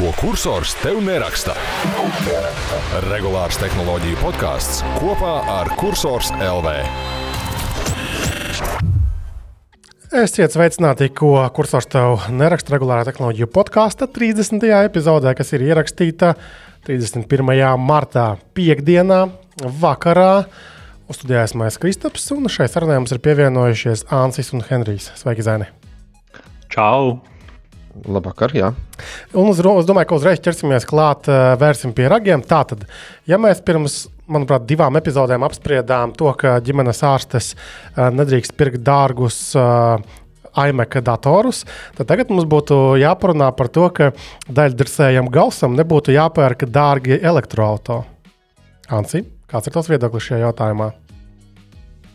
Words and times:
Ko 0.00 0.14
kursors 0.16 0.70
tev 0.80 0.96
neraksta? 1.04 1.52
Regulārs 3.04 3.58
tehnoloģiju 3.60 4.16
podkāsts 4.22 4.78
kopā 4.96 5.32
ar 5.44 5.68
Cursors 5.76 6.30
LV. 6.40 6.70
Esiet 10.22 10.56
sveicināti, 10.56 11.10
ko 11.12 11.34
kursors 11.52 11.90
tev 11.92 12.30
neraksta 12.32 12.72
regulārā 12.72 13.04
tehnoloģiju 13.10 13.50
podkāsta 13.52 14.08
30. 14.08 14.64
epizodē, 14.88 15.34
kas 15.36 15.52
ir 15.52 15.66
ierakstīta 15.68 16.32
31. 16.88 17.52
martā, 17.76 18.30
piekdienā, 18.56 19.26
vakarā. 19.82 20.46
Uz 21.12 21.20
studijā 21.20 21.44
esmu 21.44 21.68
es 21.68 21.76
Kristaps, 21.82 22.30
un 22.32 22.48
šai 22.48 22.70
sarunai 22.72 23.02
mums 23.02 23.12
ir 23.12 23.20
pievienojušies 23.20 24.06
Ansis 24.16 24.54
un 24.56 24.64
Henrijs. 24.64 25.12
Sveiki, 25.20 25.44
Zēni! 25.44 25.68
Čau! 26.72 27.20
Labvakar, 27.90 28.54
jā. 28.54 28.70
Un 29.34 29.50
es, 29.50 29.58
es 29.58 29.88
domāju, 29.88 30.08
ka 30.10 30.18
uzreiz 30.20 30.40
ķersimies 30.44 30.86
klāt, 30.86 31.26
vērsim 31.60 31.92
pie 31.96 32.06
ragiem. 32.10 32.42
Tātad, 32.46 32.84
ja 33.28 33.38
mēs 33.40 33.62
pirms, 33.66 34.04
manuprāt, 34.30 34.64
divām 34.68 34.98
epizodēm 35.00 35.42
apspriedām 35.46 36.14
to, 36.18 36.30
ka 36.38 36.58
ģimenes 36.64 37.02
ārstes 37.06 37.52
nedrīkst 37.98 38.54
pirkt 38.58 38.84
dārgus 38.86 39.40
iMac 40.50 40.96
datorus, 41.06 41.64
tad 41.98 42.08
tagad 42.10 42.30
mums 42.30 42.46
būtu 42.50 42.96
jāparunā 43.00 43.50
par 43.58 43.70
to, 43.74 43.86
ka 43.94 44.12
daļdirsējam 44.50 45.30
galsam 45.30 45.76
nebūtu 45.78 46.14
jāpērk 46.14 46.66
dārgi 46.70 47.18
elektroautorāti. 47.18 48.06
Ansi, 48.90 49.22
kāds 49.50 49.68
ir 49.68 49.74
tavs 49.76 49.90
viedoklis 49.90 50.24
šajā 50.26 50.48
jautājumā? 50.48 50.88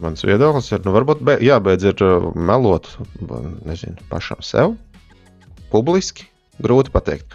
Mans 0.03 0.26
viedoklis 0.27 0.67
ir, 0.76 0.81
nu, 0.84 0.91
varbūt 0.91 1.21
be, 1.23 1.37
jābeidz 1.39 1.85
ir 1.87 2.01
melot 2.35 2.89
nezinu, 3.63 3.95
pašam 4.12 4.43
sev, 4.43 4.76
publiski. 5.76 6.29
Grūti 6.63 6.93
pateikt. 6.93 7.27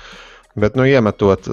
Bet, 0.59 0.75
nu, 0.75 0.83
iemetot, 0.89 1.47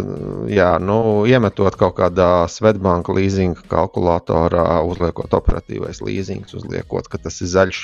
jā, 0.49 0.71
nu, 0.81 0.97
iemetot 1.29 1.75
kaut 1.77 1.99
kādā 1.99 2.47
Svetbanka 2.49 3.13
leasinga 3.13 3.61
kalkulatorā, 3.69 4.79
uzliekot 4.89 5.35
operatīvais 5.37 6.01
leasings, 6.01 6.55
uzliekot, 6.57 7.09
ka 7.11 7.19
tas 7.21 7.37
ir 7.45 7.51
zaļš 7.51 7.81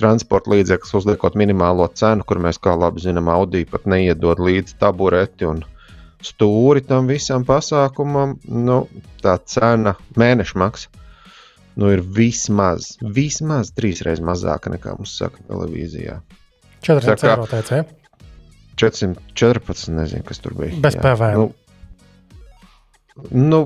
transporta 0.00 0.54
līdzeklis, 0.54 0.94
uzliekot 0.96 1.36
minimālo 1.36 1.88
cenu, 1.92 2.24
kur 2.24 2.40
mēs, 2.40 2.60
kā 2.62 2.72
labi 2.78 3.04
zinām, 3.04 3.28
Audi 3.32 3.66
pat 3.68 3.84
neiedod 3.92 4.40
līdzi 4.40 4.78
tabureti 4.80 5.48
un 5.50 5.60
stūri 6.24 6.80
tam 6.88 7.10
visam 7.12 7.44
pasākumam. 7.48 8.38
Nu, 8.48 8.86
tā 9.24 9.36
cena 9.44 9.98
mēneša 10.16 10.62
maksa 10.64 11.04
nu, 11.76 11.90
ir 11.92 12.00
vismaz, 12.00 12.94
vismaz 13.00 13.70
trīs 13.76 14.00
reizes 14.04 14.24
mazāka 14.24 14.72
nekā 14.72 14.96
mums 14.96 15.12
saka 15.20 15.42
televīzijā. 15.48 16.18
400 16.86 17.30
eiro 17.30 17.46
ja? 17.70 17.84
414, 18.76 19.92
nezinu, 19.96 20.24
kas 20.26 20.42
tur 20.44 20.54
bija. 20.58 20.76
Bez 20.84 20.98
jā. 20.98 21.02
PVN. 21.04 21.36
Nu, 21.40 21.46
nu, 23.32 23.60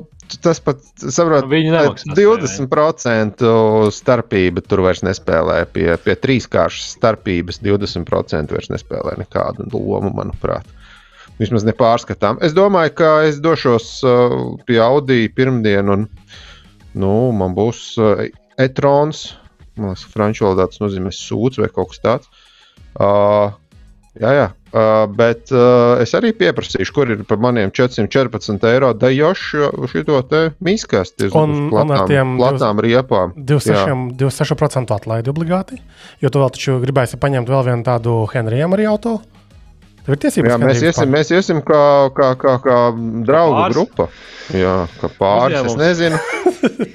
tas 0.44 0.60
pat, 0.62 0.82
saprot, 1.02 1.48
nu, 1.50 1.94
20% 2.16 3.54
starpība 3.96 4.62
tur 4.66 4.84
vairs 4.86 5.02
nespēlē. 5.06 5.64
Pie, 5.74 5.88
pie 6.04 6.14
trīskāršas 6.26 6.94
starpības 6.98 7.58
20% 7.66 8.54
vairs 8.54 8.70
nespēlē 8.70 9.16
nekādu 9.24 9.66
lomu, 9.74 10.14
manuprāt. 10.14 10.70
Vismaz 11.40 11.64
nepārskatām. 11.64 12.38
Es 12.44 12.54
domāju, 12.54 12.94
ka 13.00 13.10
es 13.26 13.40
došos 13.42 13.90
uh, 14.04 14.38
pie 14.68 14.78
Audi 14.84 15.24
pirmdien 15.32 15.88
un 15.90 16.06
Nu, 16.98 17.30
man 17.36 17.54
būs 17.54 17.80
uh, 18.02 18.24
e-trons, 18.58 19.30
man 19.78 19.92
liekas, 19.92 20.06
franču 20.10 20.46
valodā 20.46 20.66
tas 20.70 20.80
nozīmē 20.82 21.12
sūds 21.14 21.60
vai 21.62 21.70
kaut 21.70 21.92
kas 21.92 22.02
tāds. 22.02 22.39
Uh, 22.98 23.52
jā, 24.18 24.32
jā. 24.34 24.48
Uh, 24.70 25.08
bet 25.10 25.50
uh, 25.50 25.98
es 25.98 26.12
arī 26.14 26.30
pieprasīšu, 26.38 26.94
kur 26.94 27.10
ir 27.10 27.24
par 27.26 27.40
maniem 27.42 27.72
414 27.74 28.66
eiro 28.70 28.92
daļošu 28.94 29.70
šo 29.90 30.20
te 30.30 30.42
miskasti. 30.62 31.26
Un, 31.34 31.72
platām, 31.72 31.90
un 31.90 31.96
ar 31.96 32.06
tiem 32.06 32.36
platām 32.38 32.82
riepām. 32.86 33.34
26%, 33.34 34.14
26 34.20 34.94
atlaidi 34.94 35.34
obligāti, 35.34 35.80
jo 36.22 36.30
tu 36.30 36.42
vēl 36.42 36.54
taču 36.54 36.78
gribēsi 36.84 37.18
paņemt 37.18 37.50
vēl 37.50 37.66
vienu 37.72 37.86
tādu 37.90 38.22
Henrijam 38.30 38.78
arī 38.78 38.86
automašīnu. 38.92 39.36
Tev 40.00 40.14
ir 40.16 40.20
tiesības. 40.22 40.48
Jā, 40.48 40.56
mēs 40.62 40.84
iesim, 40.86 41.10
mēs 41.12 41.30
iesim 41.34 41.58
kā, 41.66 41.82
kā, 42.16 42.30
kā, 42.40 42.54
kā 42.64 42.76
draugu 43.26 43.58
pāris. 43.58 43.76
grupa. 43.76 44.06
Jā, 44.56 44.76
kā 44.96 45.10
pāris. 45.18 45.66
Es 45.68 45.76
nezinu. 45.76 46.20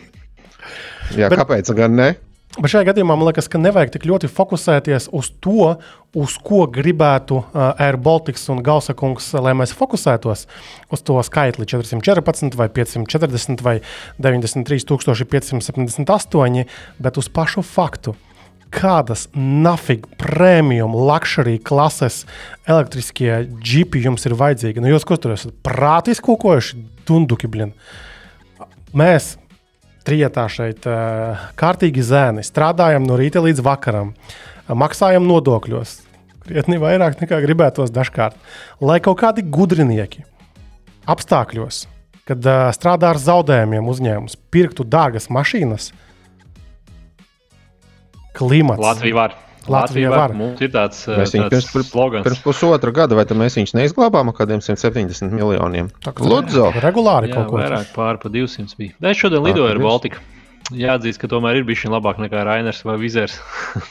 Jā, 1.19 1.29
Bet, 1.29 1.37
kāpēc 1.37 1.69
gan 1.77 1.93
ne? 1.99 2.07
Bet 2.55 2.71
šajā 2.71 2.85
gadījumā 2.87 3.17
man 3.19 3.27
liekas, 3.27 3.49
ka 3.51 3.59
nevajag 3.59 3.89
tik 3.91 4.05
ļoti 4.07 4.29
fokusēties 4.31 5.09
uz 5.17 5.27
to, 5.43 5.73
uz 6.15 6.35
ko 6.39 6.61
gribētu 6.71 7.41
uh, 7.41 7.73
Air 7.83 7.97
Baltics 7.99 8.45
un 8.53 8.61
Gausakungs, 8.63 9.27
lai 9.43 9.51
mēs 9.59 9.73
fokusētos 9.75 10.45
uz 10.95 11.03
to 11.03 11.17
skaitli 11.27 11.67
414 11.67 12.55
vai 12.55 12.69
540 12.71 13.65
vai 13.65 13.75
93, 14.23 14.87
578, 14.87 16.63
bet 17.03 17.19
uz 17.19 17.27
pašu 17.35 17.65
faktu 17.65 18.15
kādas 18.75 19.27
nafig 19.35 20.07
premium 20.19 20.95
luxury 20.95 21.57
klases 21.59 22.23
elektriskie 22.67 23.45
džipi 23.59 24.03
jums 24.07 24.25
ir 24.27 24.35
vajadzīgi. 24.39 24.83
Nu, 24.83 24.91
jūs, 24.91 25.03
ko 25.07 25.19
tur 25.19 25.35
esat 25.35 25.55
prātīgi 25.65 26.23
kokojuši, 26.23 26.79
dunduki, 27.07 27.51
blin. 27.51 27.75
Mēs 28.95 29.35
trietā 30.05 30.45
šeit 30.51 30.85
kārtīgi 31.59 32.03
zēni, 32.05 32.45
strādājam 32.45 33.05
no 33.07 33.17
rīta 33.19 33.43
līdz 33.43 33.63
vakaram, 33.65 34.13
maksājam 34.69 35.25
nodokļos. 35.27 36.01
Krietni 36.45 36.77
vairāk 36.77 37.17
nekā 37.23 37.39
gribētos 37.41 37.89
dažkārt. 37.89 38.37
Lai 38.77 38.99
kaut 39.01 39.17
kādi 39.23 39.41
gudrinieki 39.41 40.21
apstākļos, 41.09 41.85
kad 42.29 42.45
uh, 42.49 42.67
strādā 42.73 43.13
ar 43.13 43.21
zaudējumiem 43.21 43.89
uzņēmums, 43.89 44.37
pirktu 44.53 44.85
dārgas 44.85 45.29
mašīnas, 45.33 45.89
klimats. 48.37 48.83
Latvija 48.83 49.17
var. 49.17 49.35
Latvija 49.71 50.11
var. 50.13 50.35
Mums 50.37 50.61
ir 50.63 50.71
tāds, 50.73 51.01
mēs 51.09 51.33
tāds 51.33 51.69
pirms, 51.71 51.89
slogans. 51.89 52.25
Pirms 52.27 52.43
pusotra 52.43 52.93
gada, 52.95 53.17
vai 53.17 53.25
mēs 53.39 53.57
viņus 53.59 53.75
neizglābām 53.77 54.31
ar 54.31 54.37
kādiem 54.37 54.61
170 54.63 55.33
miljoniem? 55.33 55.89
Lūdzu, 56.05 56.69
regulāri 56.83 57.31
jā, 57.31 57.39
kaut 57.39 57.51
ko. 57.51 57.59
Vairāk 57.61 57.91
pār 57.95 58.21
pa 58.21 58.31
200 58.33 58.79
bija. 58.79 58.95
Es 59.11 59.21
šodien 59.21 59.45
lidoju 59.45 59.73
ar 59.73 59.81
Baltiku. 59.83 60.23
Jāatzīst, 60.73 61.19
ka 61.21 61.29
tomēr 61.29 61.59
ir 61.59 61.65
bijis 61.67 61.83
labāk 61.93 62.17
nekā 62.17 62.41
Rainers 62.47 62.79
vai 62.87 62.95
Vizers. 62.97 63.35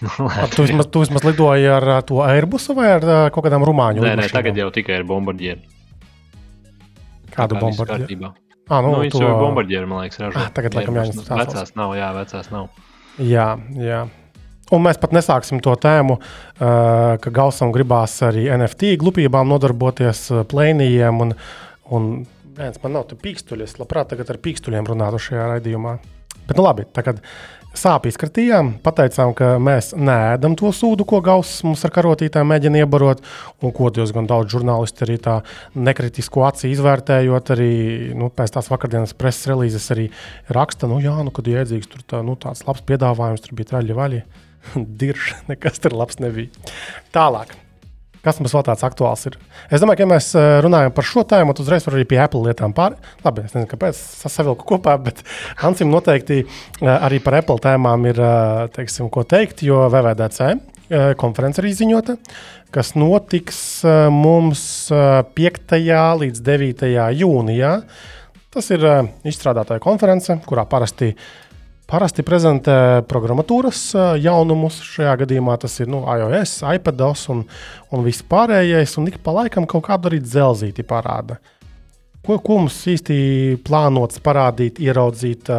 tu, 0.56 0.64
vismaz, 0.64 0.88
tu 0.90 1.04
vismaz 1.04 1.22
lidoji 1.22 1.70
ar 1.70 1.86
to 2.06 2.18
Airbusu 2.24 2.74
vai 2.74 2.88
ar 2.96 3.06
kaut 3.34 3.46
kādām 3.46 3.62
rumāņu? 3.66 4.02
Nē, 4.02 4.16
nē, 4.18 4.26
tagad 4.34 4.58
jau 4.58 4.72
tikai 4.74 4.98
ar 4.98 5.06
bombardieri. 5.06 5.62
Kādu 7.34 7.62
bombardieri? 7.62 8.18
Ah, 8.64 8.80
nu, 8.80 8.94
nu, 8.94 9.04
viņš 9.04 9.14
jau 9.20 9.28
ir 9.28 9.38
bombardieri, 9.42 9.86
man 9.86 10.02
liekas, 10.02 10.18
ražo. 10.22 10.40
Ah, 10.40 10.50
tagad, 10.56 10.74
laikam, 10.78 10.96
jāņem 10.96 11.20
tās. 11.20 11.40
Vecās 11.42 11.74
nav, 11.76 11.94
jā, 11.98 12.10
vecās 12.16 12.50
nav. 12.50 12.68
Jā, 13.20 13.48
jā. 13.78 14.04
Un 14.72 14.80
mēs 14.86 14.96
pat 15.00 15.12
nesāksim 15.12 15.60
to 15.64 15.74
tēmu, 15.76 16.16
uh, 16.16 17.16
ka 17.20 17.32
Gausam 17.34 17.72
gribās 17.74 18.16
arī 18.24 18.46
NFT 18.48 18.94
glupībām 19.02 19.50
nodarboties, 19.52 20.22
uh, 20.32 20.44
plēnījiem. 20.48 21.20
Un, 21.20 21.34
un 21.92 22.08
viens 22.56 22.80
man 22.82 22.96
nav 22.96 23.12
pīkstuļi, 23.12 23.68
es 23.68 23.76
labprāt 23.80 24.14
tagad 24.14 24.32
ar 24.32 24.40
pīkstuļiem 24.40 24.88
runātu 24.88 25.20
šajā 25.26 25.50
raidījumā. 25.52 25.98
Bet, 26.44 26.56
nu 26.56 26.64
labi, 26.64 26.84
tagad 26.96 27.20
sāpju 27.74 28.12
izkratījām, 28.12 28.74
pateicām, 28.84 29.32
ka 29.36 29.54
mēs 29.62 29.92
neēdam 29.98 30.54
to 30.58 30.70
sūdu, 30.74 31.06
ko 31.08 31.20
Gauss 31.24 31.64
mums 31.66 31.82
ar 31.86 31.92
karotītēm 31.94 32.46
mēģina 32.52 32.84
iebarot, 32.84 33.22
un 33.64 33.74
ko 33.74 33.90
diezgan 33.94 34.28
daudz 34.30 34.54
žurnālisti 34.54 35.04
arī 35.06 35.18
tā 35.24 35.38
nekritisko 35.74 36.44
acī 36.46 36.70
izvērtējot, 36.74 37.52
arī 37.56 37.72
nu, 38.18 38.30
pēc 38.30 38.54
tās 38.56 38.70
vakardienas 38.70 39.16
preses 39.18 39.48
relīzes 39.50 39.90
arī 39.94 40.08
raksta, 40.54 40.90
nu 40.90 41.00
jā, 41.02 41.16
nu, 41.26 41.34
kad 41.34 41.50
iedzīgs 41.50 41.90
tur 41.90 42.06
tā, 42.06 42.22
nu, 42.26 42.38
tāds 42.40 42.64
labs 42.68 42.84
piedāvājums, 42.86 43.44
tur 43.44 43.58
bija 43.58 43.74
traļi 43.74 43.98
vaļi. 43.98 44.24
Dirž, 45.00 45.34
nekas 45.50 45.82
tur 45.82 45.96
labs 45.98 46.20
nebija. 46.22 46.72
Tālāk. 47.14 47.54
Kas 48.24 48.38
mums 48.40 48.54
vēl 48.56 48.64
tāds 48.64 48.84
aktuāls 48.86 49.26
ir? 49.28 49.34
Es 49.68 49.82
domāju, 49.82 49.98
ka 50.00 50.04
ja 50.06 50.10
mēs 50.14 50.30
eh, 50.38 50.46
runājam 50.64 50.94
par 50.96 51.04
šo 51.04 51.26
tēmu, 51.28 51.52
tad 51.52 51.66
uzreiz 51.66 51.84
var 51.84 51.98
arī 51.98 52.06
pie 52.08 52.20
Apple 52.22 52.40
lietām 52.46 52.72
pāri. 52.76 52.96
Labi, 53.20 53.44
es 53.44 53.52
nezinu, 53.52 53.68
kāpēc 53.68 54.00
tas 54.22 54.38
savilku 54.40 54.64
kopā, 54.70 54.94
bet 55.04 55.20
Ansim 55.68 55.92
noteikti 55.92 56.40
eh, 56.40 56.88
arī 56.94 57.20
par 57.24 57.36
Apple 57.42 57.60
tēmām 57.66 58.08
ir 58.08 58.20
eh, 58.24 58.62
teiksim, 58.72 59.10
ko 59.12 59.26
teikt, 59.28 59.64
jo 59.66 59.84
VVDC 59.92 60.54
konference 61.16 61.62
arī 61.62 61.70
ziņota, 61.72 62.12
kas 62.74 62.90
notiks 62.92 63.58
mums 64.12 64.64
5. 64.92 65.72
līdz 66.20 66.42
9. 66.44 66.84
jūnijā. 67.16 67.70
Tas 68.52 68.68
ir 68.68 68.84
izstrādātāja 69.26 69.80
konference, 69.82 70.36
kurā 70.44 70.66
parasti 70.68 71.14
Parasti 71.84 72.24
prezentē 72.24 73.02
programmatūras 73.04 73.80
jaunumus. 74.22 74.78
Šajā 74.88 75.18
gadījumā 75.24 75.58
tas 75.60 75.74
ir 75.84 75.90
nu, 75.92 76.00
iOS, 76.08 76.62
iPados 76.78 77.26
un, 77.34 77.42
un 77.92 78.04
viss 78.06 78.24
pārējais. 78.24 78.96
Un 79.00 79.10
ik 79.10 79.18
pa 79.24 79.34
laikam 79.36 79.66
kaut 79.68 79.84
kādu 79.90 80.08
arī 80.08 80.22
dzelzīti 80.24 80.86
parāda. 80.88 81.36
Ko, 82.24 82.38
ko 82.40 82.56
mums 82.62 82.78
īsti 82.88 83.16
plānots 83.66 84.22
parādīt, 84.24 84.80
ieraudzīt 84.80 85.50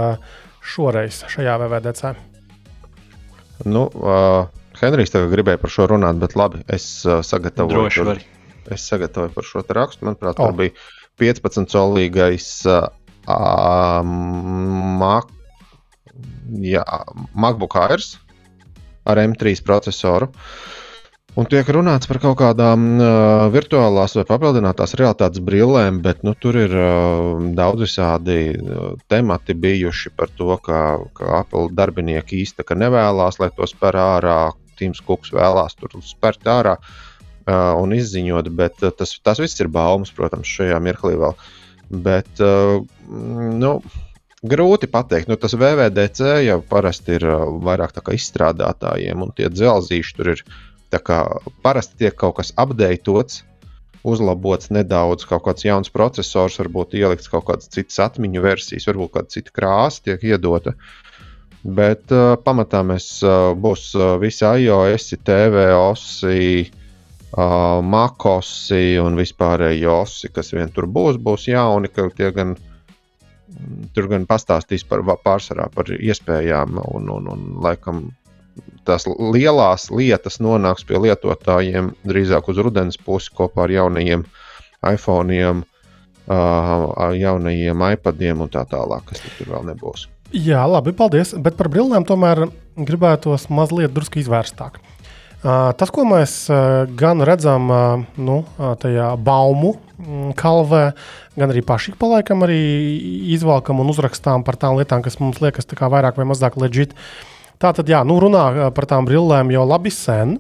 šoreiz 0.66 1.22
šajā 1.30 1.60
VVDC? 1.62 2.16
Nu, 3.69 3.86
uh, 3.94 4.50
Henrijs 4.81 5.13
gribēja 5.13 5.62
par 5.62 5.72
šo 5.72 5.86
runāt, 5.94 6.18
bet 6.19 6.33
labi, 6.36 6.63
es 6.74 6.88
uh, 7.06 7.22
sagatavoju. 7.24 8.07
Var. 8.10 8.24
es 8.74 8.89
sagatavoju 8.89 9.36
par 9.38 9.45
šo 9.48 9.62
rakstu. 9.77 10.10
Manuprāt, 10.10 10.42
Oh. 10.42 10.50
tur 10.50 10.57
bija 10.57 10.74
15 11.22 11.69
solīgais 11.72 12.50
uh, 12.66 12.89
Mac, 15.00 15.30
jā, 16.65 16.86
MacBook 17.33 17.77
Airs 17.80 18.15
ar 19.06 19.21
M3 19.21 19.62
procesoru. 19.65 20.31
Un 21.36 21.47
tiek 21.51 21.68
runāts 21.68 22.07
par 22.07 22.21
kaut 22.24 22.38
kādām 22.39 22.83
uh, 22.95 23.47
virtuālās 23.51 24.13
vai 24.15 24.24
papildinātās 24.30 24.95
realitātes 24.95 25.42
brillēm, 25.44 25.97
bet 26.06 26.21
nu, 26.24 26.31
tur 26.39 26.56
ir 26.62 26.71
uh, 26.80 27.42
daudz 27.57 27.83
visādi 27.83 28.38
uh, 28.56 28.94
temati 29.12 29.57
bijuši 29.65 30.13
par 30.15 30.31
to, 30.38 30.56
ka, 30.63 30.80
ka 31.18 31.42
Apple 31.42 31.74
darbinieki 31.75 32.39
īsti 32.45 32.62
tā 32.62 32.68
kā 32.69 32.80
nevēlas, 32.80 33.41
lai 33.44 33.51
to 33.56 33.68
spēr 33.68 34.00
ārā. 34.00 34.39
Tims 34.80 35.00
Kuks 35.03 35.31
vēlās 35.31 35.75
tur 35.80 35.94
spērt 36.03 36.48
ārā 36.51 36.77
uh, 36.80 37.75
un 37.80 37.94
izziņot, 37.95 38.50
bet 38.56 38.81
uh, 38.83 38.95
tas, 38.95 39.13
tas 39.24 39.39
viss 39.44 39.59
ir 39.59 39.69
baumas, 39.71 40.12
protams, 40.15 40.48
šajā 40.51 40.80
mirklī 40.83 41.15
vēl. 41.19 41.36
Bet, 42.07 42.31
uh, 42.44 42.80
nu, 43.59 43.77
grūti 44.50 44.89
pateikt, 44.92 45.30
nu, 45.31 45.38
tas 45.39 45.56
VVDC 45.57 46.45
jau 46.45 46.59
parasti 46.69 47.18
ir 47.18 47.27
uh, 47.30 47.47
vairāk 47.65 47.97
izstrādātājiem, 48.15 49.25
un 49.25 49.33
tie 49.36 49.50
dzelzīši 49.51 50.15
tur 50.18 50.33
ir 50.36 50.45
parasti 51.65 51.97
tiek 52.00 52.15
kaut 52.15 52.38
kas 52.38 52.53
apdeitots, 52.56 53.44
uzlabots 54.06 54.69
nedaudz, 54.71 55.25
kaut 55.27 55.44
kāds 55.47 55.65
jauns 55.65 55.92
processors, 55.92 56.59
varbūt 56.62 56.95
ielikts 57.00 57.31
kaut 57.31 57.47
kādas 57.50 57.71
citas 57.74 57.97
atmiņu 58.06 58.44
versijas, 58.45 58.88
varbūt 58.88 59.15
kāda 59.18 59.33
cita 59.33 59.56
krāsa 59.56 60.06
tiek 60.06 60.24
iedota. 60.24 60.75
Bet 61.65 62.13
uh, 62.13 62.36
pamatā 62.38 62.83
mēs 62.86 63.09
uh, 63.25 63.53
būs 63.57 63.89
uh, 63.98 64.15
visi 64.21 64.45
iOS, 64.45 65.15
TVOS, 65.25 66.06
uh, 67.36 67.81
Makosi 67.81 68.95
un 69.01 69.18
vispārēji 69.18 69.89
osi, 69.89 70.30
kas 70.31 70.53
vien 70.53 70.69
tur 70.71 70.86
būs, 70.86 71.18
būs 71.18 71.50
jauni, 71.50 71.89
ka 71.91 72.07
tie 72.15 72.31
gan. 72.36 72.56
Tur 73.94 74.07
gan 74.09 74.25
pastāstīs 74.30 74.86
par 74.88 75.03
va- 75.06 75.18
pārsvarā 75.21 75.68
par 75.74 75.92
iespējām, 75.94 76.80
un, 76.97 77.09
un, 77.13 77.27
un 77.30 77.44
laikam 77.62 78.07
tās 78.88 79.06
lielās 79.07 79.89
lietas 79.92 80.39
nonāks 80.42 80.86
pie 80.88 80.97
lietotājiem 81.03 81.92
drīzāk 82.07 82.50
uz 82.50 82.62
rudens 82.63 82.97
pusi 82.97 83.33
kopā 83.36 83.65
ar 83.68 83.74
jaunajiem 83.75 84.25
iPhone, 84.92 85.38
uh, 85.51 87.13
jaunajiem 87.19 87.86
iPadiem 87.92 88.42
un 88.45 88.51
tā 88.53 88.65
tālāk, 88.69 89.06
kas 89.12 89.24
tur 89.38 89.53
vēl 89.53 89.69
nebūs. 89.74 90.07
Jā, 90.33 90.65
labi, 90.68 90.91
paldies. 90.98 91.36
Bet 91.38 91.56
par 91.59 91.69
brillēm 91.71 92.06
tomēr 92.07 92.48
gribētos 92.75 93.48
mazliet 93.53 93.94
drusku 93.94 94.19
izvērstāk. 94.24 94.81
Uh, 94.81 94.94
tas, 95.43 95.91
ko 95.93 96.05
mēs 96.07 96.45
gan 96.97 97.23
redzam 97.25 97.69
nu, 98.17 98.37
tajā 98.81 99.11
baumu 99.21 99.75
mm, 99.99 100.33
kalvē, 100.39 100.83
gan 101.35 101.53
arī 101.53 101.63
paši 101.65 101.95
pa 101.99 102.09
laikam 102.15 102.45
arī 102.47 102.59
izvelkam 103.35 103.81
un 103.83 103.91
uzrakstām 103.93 104.45
par 104.47 104.59
tām 104.61 104.79
lietām, 104.79 105.03
kas 105.05 105.19
mums 105.21 105.41
liekas 105.43 105.67
vairāk 105.67 106.19
vai 106.19 106.27
mazāk 106.29 106.59
leģit. 106.61 106.95
Tā 107.61 107.71
tad, 107.75 107.89
jā, 107.89 108.01
nu 108.07 108.17
runā 108.19 108.71
par 108.75 108.87
tām 108.89 109.07
brillēm 109.07 109.53
jau 109.53 109.63
labi 109.67 109.93
sen. 109.93 110.39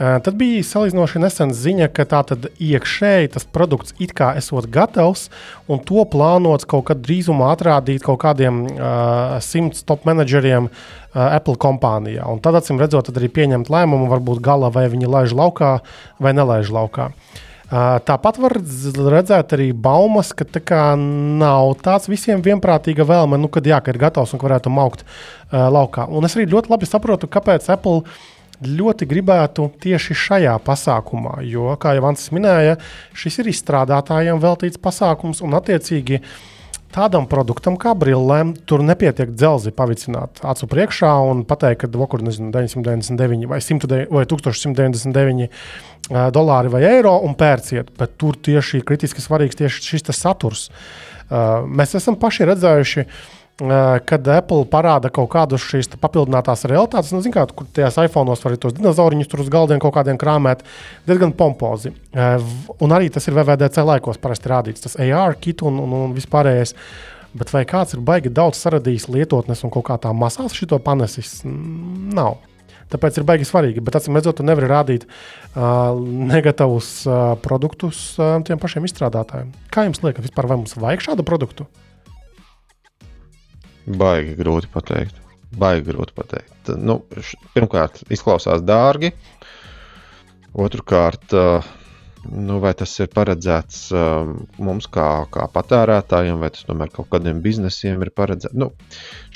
Tad 0.00 0.32
bija 0.40 0.62
salīdzinoši 0.64 1.20
nesen 1.20 1.50
ziņa, 1.52 1.90
ka 1.92 2.06
tā 2.08 2.22
tad 2.30 2.46
iekšēji 2.56 3.34
tas 3.34 3.44
produkts 3.44 3.92
it 4.00 4.14
kā 4.16 4.30
esot 4.40 4.70
gatavs, 4.72 5.26
un 5.68 5.82
to 5.84 6.06
plānots 6.08 6.64
kaut 6.68 6.86
kad 6.88 7.02
drīzumā 7.04 7.50
atrādīt 7.52 8.06
kaut 8.06 8.22
kādiem 8.22 8.62
uh, 8.64 9.36
simts 9.44 9.84
top 9.84 10.08
menedžeriem 10.08 10.70
uh, 10.70 10.80
Apple 11.26 11.58
kompānijā. 11.60 12.24
Un 12.32 12.40
tad, 12.40 12.56
acīm 12.62 12.80
redzot, 12.80 13.10
tad 13.10 13.20
arī 13.20 13.28
pieņemt 13.28 13.68
lēmumu, 13.68 14.08
varbūt 14.08 14.40
gala 14.40 14.72
vai 14.72 14.88
viņi 14.88 15.12
laiž 15.18 15.36
laukā 15.36 15.76
vai 16.16 16.32
nelaiž 16.32 16.72
laukā. 16.72 17.10
Uh, 17.12 17.44
Tāpat 17.70 18.40
var 18.42 18.56
redzēt 19.14 19.52
arī 19.54 19.68
baumas, 19.70 20.32
ka 20.34 20.42
tā 20.42 20.80
nav 20.98 21.76
tāds 21.84 22.10
visiem 22.10 22.42
vienprātīga 22.42 23.06
vēlme, 23.06 23.38
nu, 23.38 23.46
kad 23.52 23.66
jā, 23.66 23.78
ka 23.78 23.94
ir 23.94 24.00
gatavs 24.02 24.34
un 24.34 24.42
varētu 24.42 24.72
maukt 24.74 25.04
uh, 25.06 25.68
laukā. 25.70 26.08
Un 26.10 26.26
es 26.26 26.34
arī 26.34 26.48
ļoti 26.50 26.72
labi 26.72 26.88
saprotu, 26.90 27.30
kāpēc 27.30 27.70
Apple 27.70 28.02
ļoti 28.66 29.06
gribētu 29.08 29.68
tieši 29.80 30.16
šajā 30.18 30.56
pasākumā, 30.66 31.38
jo, 31.46 31.70
kā 31.80 31.94
jau 31.94 32.04
Vants 32.08 32.26
minēja, 32.34 32.74
šis 33.16 33.38
ir 33.40 33.52
izstrādātājiem 33.54 34.42
veltīts 34.42 34.80
pasākums 34.82 35.40
un 35.46 35.54
attiecīgi. 35.60 36.20
Tādam 36.90 37.28
produktam 37.30 37.76
kā 37.78 37.92
brillēm, 37.94 38.52
tur 38.66 38.82
nepietiek 38.82 39.30
dzelzi 39.30 39.70
pavicināt 39.74 40.40
acu 40.42 40.66
priekšā 40.72 41.12
un 41.30 41.44
pateikt, 41.46 41.84
ka 41.84 41.90
kaut 41.92 42.10
kur 42.16 42.24
nezinu, 42.26 42.50
999 42.54 43.46
vai, 43.50 43.60
100, 43.62 44.08
vai 44.10 44.24
1199 44.26 45.46
uh, 45.46 46.24
dolāri 46.34 46.72
vai 46.72 46.82
eiro 46.88 47.14
un 47.26 47.36
pērciet. 47.38 47.94
Bet 47.98 48.18
tur 48.18 48.34
tieši 48.34 48.82
kritiski 48.86 49.22
svarīgs 49.22 49.62
tieši 49.62 49.86
šis 49.92 50.10
saturs. 50.18 50.70
Mēs 51.30 51.92
esam 51.94 52.16
paši 52.18 52.48
redzējuši, 52.48 53.02
uh, 53.06 53.39
kad 53.60 54.28
Apple 54.32 54.64
parāda 54.70 55.10
kaut 55.12 55.28
kādus 55.32 55.64
šīs 55.68 55.90
papildinātās 56.00 56.64
realitātes, 56.70 57.12
nu, 57.12 57.20
kā, 57.34 57.44
kur 57.52 57.68
tajās 57.76 57.98
iPhone'os 58.06 58.42
var 58.44 58.54
arī 58.54 58.60
tos 58.62 58.74
dinozauriņus 58.78 59.30
tur 59.30 59.44
uz 59.44 59.50
galdiem 59.52 59.82
kaut 59.82 59.94
kādiem 59.98 60.18
krāmēt, 60.20 60.64
diezgan 61.08 61.34
pompozi. 61.36 61.92
Uh, 62.14 62.40
un 62.80 62.96
arī 62.96 63.10
tas 63.12 63.28
ir 63.28 63.36
VVDC 63.36 63.84
laikos 63.84 64.20
parasti 64.22 64.52
rādīts, 64.52 64.86
tas 64.86 64.96
AR 65.00 65.36
kit 65.40 65.64
un, 65.66 65.80
un, 65.84 65.96
un 66.06 66.14
vispārējais. 66.16 66.76
Bet 67.30 67.52
vai 67.54 67.62
kāds 67.68 67.94
ir 67.94 68.00
baigi 68.02 68.32
daudz 68.34 68.58
saradījis 68.58 69.06
lietotnes 69.12 69.60
un 69.62 69.70
kaut 69.70 69.86
kā 69.86 69.98
tā 70.02 70.10
masās 70.16 70.56
šito 70.56 70.80
panesis? 70.82 71.42
Nav. 71.44 72.40
Tāpēc 72.90 73.20
ir 73.20 73.26
baigi 73.28 73.46
svarīgi. 73.46 73.82
Bet, 73.86 74.00
atcīm 74.00 74.18
redzot, 74.18 74.40
tu 74.40 74.46
nevari 74.46 74.70
rādīt 74.70 75.06
uh, 75.06 75.94
negatīvus 76.32 76.88
uh, 77.06 77.20
produktus 77.44 78.00
uh, 78.18 78.40
tiem 78.46 78.58
pašiem 78.58 78.88
izstrādātājiem. 78.88 79.52
Kā 79.70 79.86
jums 79.86 80.02
liekas, 80.02 80.26
vispār 80.26 80.50
vai 80.50 80.58
mums 80.58 80.74
vajag 80.74 81.06
šādu 81.06 81.26
produktu? 81.28 81.68
Baigi 83.86 84.36
grūti 84.38 84.70
pateikt. 84.72 85.18
Baigi 85.58 85.88
grūti 85.88 86.14
pateikt. 86.14 86.72
Nu, 86.78 87.00
pirmkārt, 87.54 88.04
izklausās 88.12 88.62
dārgi. 88.62 89.12
Otrakārt, 90.60 91.32
uh, 91.34 91.66
nu, 92.30 92.58
vai 92.62 92.72
tas 92.78 92.92
ir 93.00 93.10
paredzēts 93.14 93.80
uh, 93.94 94.30
mums 94.62 94.88
kā, 94.92 95.06
kā 95.32 95.46
patērētājiem, 95.54 96.40
vai 96.42 96.50
tas 96.54 96.66
tomēr 96.68 96.90
kaut 96.94 97.08
kādiem 97.12 97.40
biznesiem 97.42 98.02
ir 98.04 98.10
paredzēts. 98.14 98.56
Nu, 98.58 98.72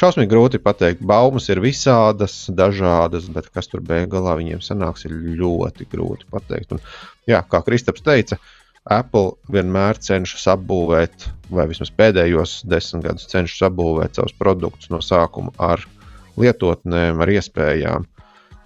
šausmīgi 0.01 0.31
grūti 0.31 0.63
pateikt. 0.63 1.03
Baumas 1.07 1.49
ir 1.51 1.63
visādas, 1.65 2.45
dažādas, 2.51 3.31
bet 3.35 3.51
kas 3.55 3.71
tur 3.71 3.83
beigās 3.87 4.37
viņiem 4.43 4.63
sanāks, 4.65 5.07
ir 5.09 5.17
ļoti 5.41 5.89
grūti 5.91 6.29
pateikt. 6.35 6.77
Un, 6.77 6.85
jā, 7.31 7.43
kā 7.49 7.63
Kristaps 7.67 8.05
teica, 8.05 8.39
Apple 8.85 9.39
vienmēr 9.49 9.97
cenšas 9.97 10.45
apbūvēt, 10.53 11.29
vai 11.49 11.65
vismaz 11.71 11.93
pēdējos 11.97 12.59
desmit 12.69 13.07
gadus 13.07 13.31
cenšas 13.31 13.71
apbūvēt 13.71 14.19
savus 14.19 14.35
produktus 14.37 14.91
no 14.93 15.01
sākuma 15.01 15.55
ar 15.57 15.81
lietotnēm, 16.37 17.23
ar 17.25 17.33
iespējām, 17.33 18.05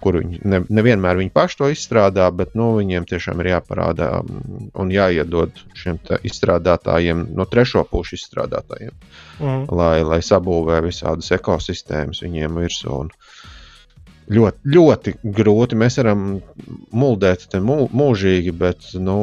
kur 0.03 0.17
viņi 0.19 0.41
ne, 0.43 0.59
nevienmēr 0.67 1.21
viņi 1.21 1.31
paši 1.35 1.59
to 1.61 1.69
izstrādā, 1.71 2.25
bet 2.35 2.51
nu, 2.59 2.73
viņiem 2.79 3.07
tiešām 3.07 3.39
ir 3.43 3.53
jāparādā 3.53 4.09
mm, 4.19 4.73
un 4.79 4.91
jāiedod 4.91 5.55
šiem 5.79 6.01
izstrādātājiem, 6.27 7.23
no 7.35 7.47
trešo 7.47 7.85
pušu 7.87 8.19
izstrādātājiem, 8.19 8.95
Mm. 9.39 9.69
lai, 9.71 10.01
lai 10.03 10.19
sabūvē 10.19 10.81
visādas 10.83 11.31
ekosistēmas 11.31 12.19
viņiem 12.25 12.59
virsū. 12.59 12.91
Un 13.05 13.13
Ļoti, 14.29 14.59
ļoti 14.69 15.11
grūti. 15.23 15.77
Mēs 15.79 15.95
varam 15.97 16.25
mūžīgi, 16.93 18.51
bet 18.53 18.91
nu, 19.01 19.15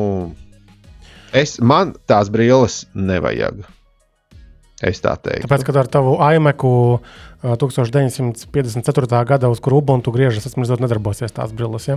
es, 1.37 1.59
man 1.61 1.95
tās 2.09 2.31
brilles 2.33 2.85
nevajag. 2.97 3.64
Es 4.85 5.00
tā 5.00 5.14
teiktu. 5.16 5.47
Tāpēc, 5.47 5.62
kad 5.64 5.76
ar 5.81 5.88
tavu 5.88 6.16
uh, 6.19 7.55
1954. 7.57 9.21
gada, 9.28 9.49
uz 9.49 9.61
kuru 9.64 9.81
Ubuntu 9.81 10.12
griežas, 10.12 10.45
tas 10.45 10.57
mazliet 10.61 10.83
nedarbosies 10.85 11.33
tās 11.33 11.55
brilles. 11.57 11.87
Ja? 11.88 11.97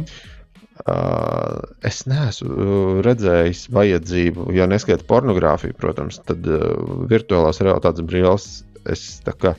Uh, 0.87 1.59
es 1.83 2.05
neesmu 2.07 2.47
uh, 2.47 3.01
redzējis 3.03 3.65
vajadzību, 3.75 4.47
ja 4.55 4.67
neskaitu 4.71 5.03
pornogrāfiju, 5.09 5.75
protams, 5.75 6.21
tad 6.23 6.47
uh, 6.47 6.71
virtuālās 7.11 7.59
realitātes 7.59 8.05
brilles. 8.07 8.47
Es, 8.87 9.19
tā 9.25 9.35
kā, 9.35 9.51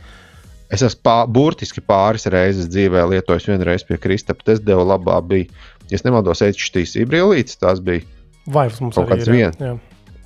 es 0.72 0.80
esmu 0.80 1.04
pā, 1.04 1.18
burtiski 1.28 1.84
pāris 1.84 2.24
reizes 2.32 2.70
dzīvē 2.72 3.04
lietojis, 3.12 3.50
vienreiz 3.52 3.84
pie 3.84 4.00
Kristapa. 4.00 4.48
Tas 4.48 4.64
deva 4.64 4.86
labā, 4.94 5.20
bija, 5.20 5.52
ja 5.92 6.00
nemaldos, 6.06 6.40
HTC 6.40 7.04
brillītes. 7.10 7.60
Tās 7.60 7.84
bija 7.84 8.06
Vai 8.50 8.66
mums 8.80 8.98
Kaut 8.98 9.08
kāds 9.10 9.28
ir? 9.28 9.32
vien. 9.36 9.54
Jā. 9.60 9.76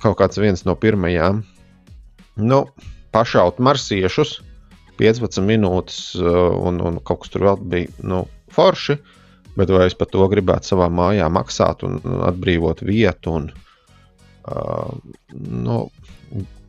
kaut 0.03 0.17
kāds 0.19 0.37
viens 0.41 0.65
no 0.65 0.75
pirmajām. 0.77 1.43
Nu, 2.37 2.65
pašaut 3.15 3.59
marsiešus 3.63 4.39
15 4.99 5.41
minūtes, 5.43 5.99
uh, 6.19 6.51
un, 6.67 6.79
un 6.83 6.99
kaut 7.03 7.23
kas 7.23 7.31
tur 7.33 7.45
vēl 7.49 7.61
bija 7.71 7.91
nu, 8.03 8.25
forši. 8.55 8.97
Bet 9.55 9.69
vai 9.71 9.85
es 9.87 9.95
par 9.95 10.07
to 10.11 10.25
gribētu 10.31 10.67
savā 10.73 10.89
mājā 10.91 11.29
maksāt 11.31 11.83
un 11.87 11.99
atbrīvot 12.27 12.81
vietu? 12.83 13.37
Un, 13.39 13.51
uh, 14.51 14.91
nu, 15.39 15.85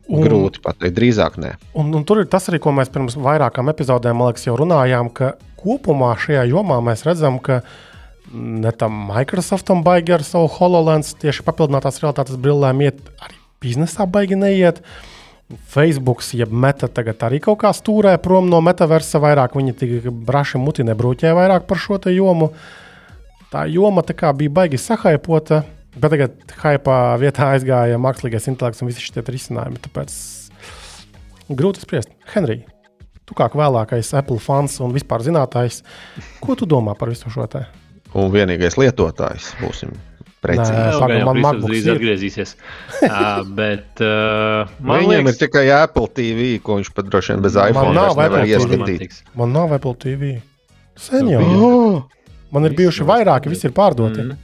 Un- 0.07 0.23
grūti 0.23 0.61
pateikt, 0.63 0.95
drīzāk 0.95 1.35
nē. 1.43 1.49
Un, 1.75 1.89
un 1.97 2.05
tur 2.07 2.21
ir 2.21 2.29
tas 2.31 2.45
arī, 2.47 2.61
ko 2.63 2.71
mēs 2.71 2.87
pirms 2.93 3.17
vairākām 3.19 3.67
epizodēm 3.73 4.21
liekas, 4.23 4.45
jau 4.47 4.53
runājām, 4.55 5.09
ka 5.11 5.33
kopumā 5.59 6.13
šajā 6.23 6.45
jomā 6.47 6.77
mēs 6.85 7.03
redzam, 7.03 7.41
ka 7.43 7.57
ne 8.33 8.71
tam 8.71 9.07
Microsoftam 9.11 9.83
baigi 9.85 10.15
ar 10.17 10.23
savu 10.25 10.49
HoloLens 10.57 11.13
tieši 11.21 11.45
papildinātās 11.47 12.01
realitātes 12.03 12.39
brillēm 12.41 12.81
iet, 12.87 12.99
arī 13.23 13.37
biznesā 13.63 14.07
baigi 14.09 14.39
neiet. 14.39 14.81
Facebook, 15.71 16.25
jeb 16.35 16.51
meta 16.51 16.89
tagad 16.91 17.21
arī 17.23 17.39
kaut 17.39 17.61
kā 17.61 17.71
stūrē 17.71 18.17
prom 18.19 18.49
no 18.51 18.59
metaversa, 18.59 19.21
vairāk 19.23 19.55
viņi 19.55 19.75
tik 19.79 20.09
braši 20.27 20.59
muti 20.59 20.83
nebrūķē 20.83 21.31
vairāk 21.37 21.69
par 21.69 21.79
šo 21.79 22.01
jomu. 22.11 22.51
Tā 23.47 23.63
joma 23.71 24.03
tā 24.03 24.11
kā 24.11 24.33
bija 24.35 24.51
baigi 24.51 24.77
sahaipota, 24.81 25.61
bet 25.95 26.11
tagad 26.11 26.55
haipā 26.59 27.15
vietā 27.21 27.53
aizgāja 27.55 27.95
mākslīgais 27.95 28.49
intelekts 28.51 28.83
un 28.83 28.91
visi 28.91 29.05
šie 29.05 29.23
risinājumi. 29.23 29.79
Tāpēc 29.87 30.17
grūti 31.47 31.85
spriest. 31.85 32.11
Henrij, 32.33 32.65
tu 33.23 33.37
kā 33.37 33.47
vēlākais 33.47 34.11
Apple 34.19 34.43
fans 34.43 34.81
un 34.83 34.91
vispār 34.91 35.23
zinātājs, 35.23 35.79
ko 36.43 36.59
tu 36.59 36.67
domā 36.67 36.99
par 36.99 37.15
visu 37.15 37.31
šo 37.31 37.47
te? 37.47 37.63
Un 38.15 38.29
vienīgais 38.31 38.77
lietotājs 38.79 39.51
būsim 39.59 39.91
precīzi. 40.43 40.73
Nē, 40.73 40.99
Pagad, 41.01 41.23
man 41.27 41.39
MacBook 41.43 41.71
drīz 41.71 41.87
atgriezīsies. 41.91 42.53
uh, 43.09 43.41
bet 43.57 44.03
uh, 44.03 44.71
man 44.79 45.03
Viņam 45.03 45.27
liekas, 45.27 45.33
ir 45.33 45.41
tikai 45.45 45.65
Apple 45.75 46.07
TV, 46.19 46.49
ko 46.63 46.79
viņš 46.79 46.93
pat 46.95 47.09
droši 47.11 47.33
vien 47.33 47.45
bez 47.45 47.57
iPhone 47.61 47.95
nav 47.97 48.15
nevar 48.19 48.47
ieskatīt. 48.47 49.21
Man 49.37 49.55
nav 49.55 49.75
Apple 49.77 49.97
TV. 50.03 50.37
Sen 50.97 51.29
jau. 51.33 51.43
Oh! 51.57 51.99
Man 52.53 52.69
ir 52.69 52.77
bijuši 52.77 53.05
vairāki, 53.07 53.51
visi 53.51 53.67
ir 53.67 53.75
pārdoti. 53.75 54.23
Mm. 54.23 54.43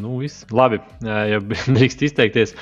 Nu, 0.00 0.20
viss. 0.20 0.44
Labi, 0.54 0.78
ja 1.02 1.40
drīkst 1.76 2.04
izteikties. 2.10 2.54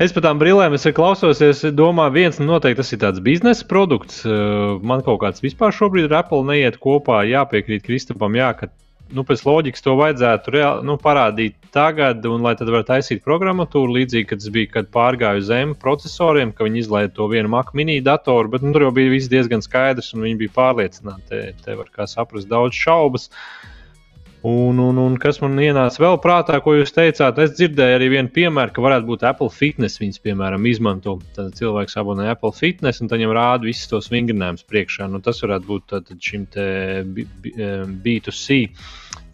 Es 0.00 0.14
par 0.14 0.24
tām 0.24 0.38
brīvēm 0.40 0.72
klausos, 0.96 1.42
es 1.44 1.60
domāju, 1.76 2.14
viens 2.14 2.38
noteikti 2.40 2.80
tas 2.80 2.92
ir 2.94 3.00
tāds 3.02 3.20
biznesa 3.22 3.66
produkts. 3.68 4.22
Man 4.24 5.04
kaut 5.04 5.20
kāds 5.20 5.44
vispār 5.44 5.74
šobrīd 5.76 6.08
ar 6.08 6.22
Apple 6.22 6.46
neiet 6.48 6.80
kopā. 6.80 7.20
Jāpiekrīt 7.28 7.84
Kristapam, 7.84 8.34
jā, 8.34 8.48
ka 8.56 8.70
nu, 9.16 9.24
pēc 9.28 9.42
loģikas 9.46 9.84
to 9.84 9.94
vajadzētu 9.98 10.54
reāli, 10.54 10.86
nu, 10.88 10.96
parādīt 11.00 11.56
tagad, 11.74 12.24
un 12.28 12.44
lai 12.44 12.54
tad 12.58 12.70
varētu 12.72 12.90
taisīt 12.90 13.24
programmatūru 13.24 13.96
līdzīgi, 13.96 14.28
kad 14.30 14.42
tas 14.42 14.52
bija, 14.54 14.70
kad 14.76 14.90
pārgāju 14.94 15.44
zem 15.48 15.74
procesoriem, 15.78 16.52
ka 16.56 16.66
viņi 16.68 16.84
izlaiž 16.84 17.12
to 17.16 17.28
vienu 17.32 17.52
Mac 17.52 17.72
mini 17.78 18.00
datoru, 18.04 18.52
bet 18.52 18.64
nu, 18.64 18.72
tur 18.74 18.88
jau 18.88 18.94
bija 18.96 19.12
viss 19.12 19.32
diezgan 19.32 19.64
skaidrs, 19.64 20.12
un 20.16 20.26
viņi 20.26 20.40
bija 20.44 20.56
pārliecināti. 20.56 21.28
Te, 21.28 21.44
te 21.64 21.76
var 21.78 21.92
kā 21.92 22.08
saprast 22.10 22.50
daudz 22.50 22.76
šaubas. 22.76 23.30
Un, 24.42 24.78
un, 24.82 24.96
un 24.98 25.14
kas 25.22 25.36
man 25.38 25.54
ienāca 25.62 26.02
vēl 26.02 26.16
prātā, 26.18 26.56
ko 26.64 26.72
jūs 26.74 26.90
teicāt, 26.96 27.36
es 27.38 27.52
dzirdēju 27.54 27.94
arī 27.94 28.08
vienu 28.16 28.32
piemēru, 28.34 28.72
ka 28.74 28.82
varētu 28.82 29.06
būt 29.06 29.22
Apple 29.28 29.52
Fitness. 29.54 30.00
Viņas, 30.02 30.18
piemēram, 30.24 30.66
izmanto. 30.66 31.14
Tad 31.36 31.54
cilvēks 31.60 31.94
abonē 32.02 32.26
Apple 32.32 32.50
Fitness, 32.56 32.98
un 33.04 33.10
viņam 33.12 33.36
rāda 33.38 33.68
visus 33.68 33.86
tos 33.92 34.10
vingrinājumus 34.10 34.66
priekšā. 34.66 35.06
Nu, 35.12 35.22
tas 35.22 35.38
varētu 35.46 35.70
būt 35.70 35.94
šim 36.26 36.48
B2C 38.02 38.58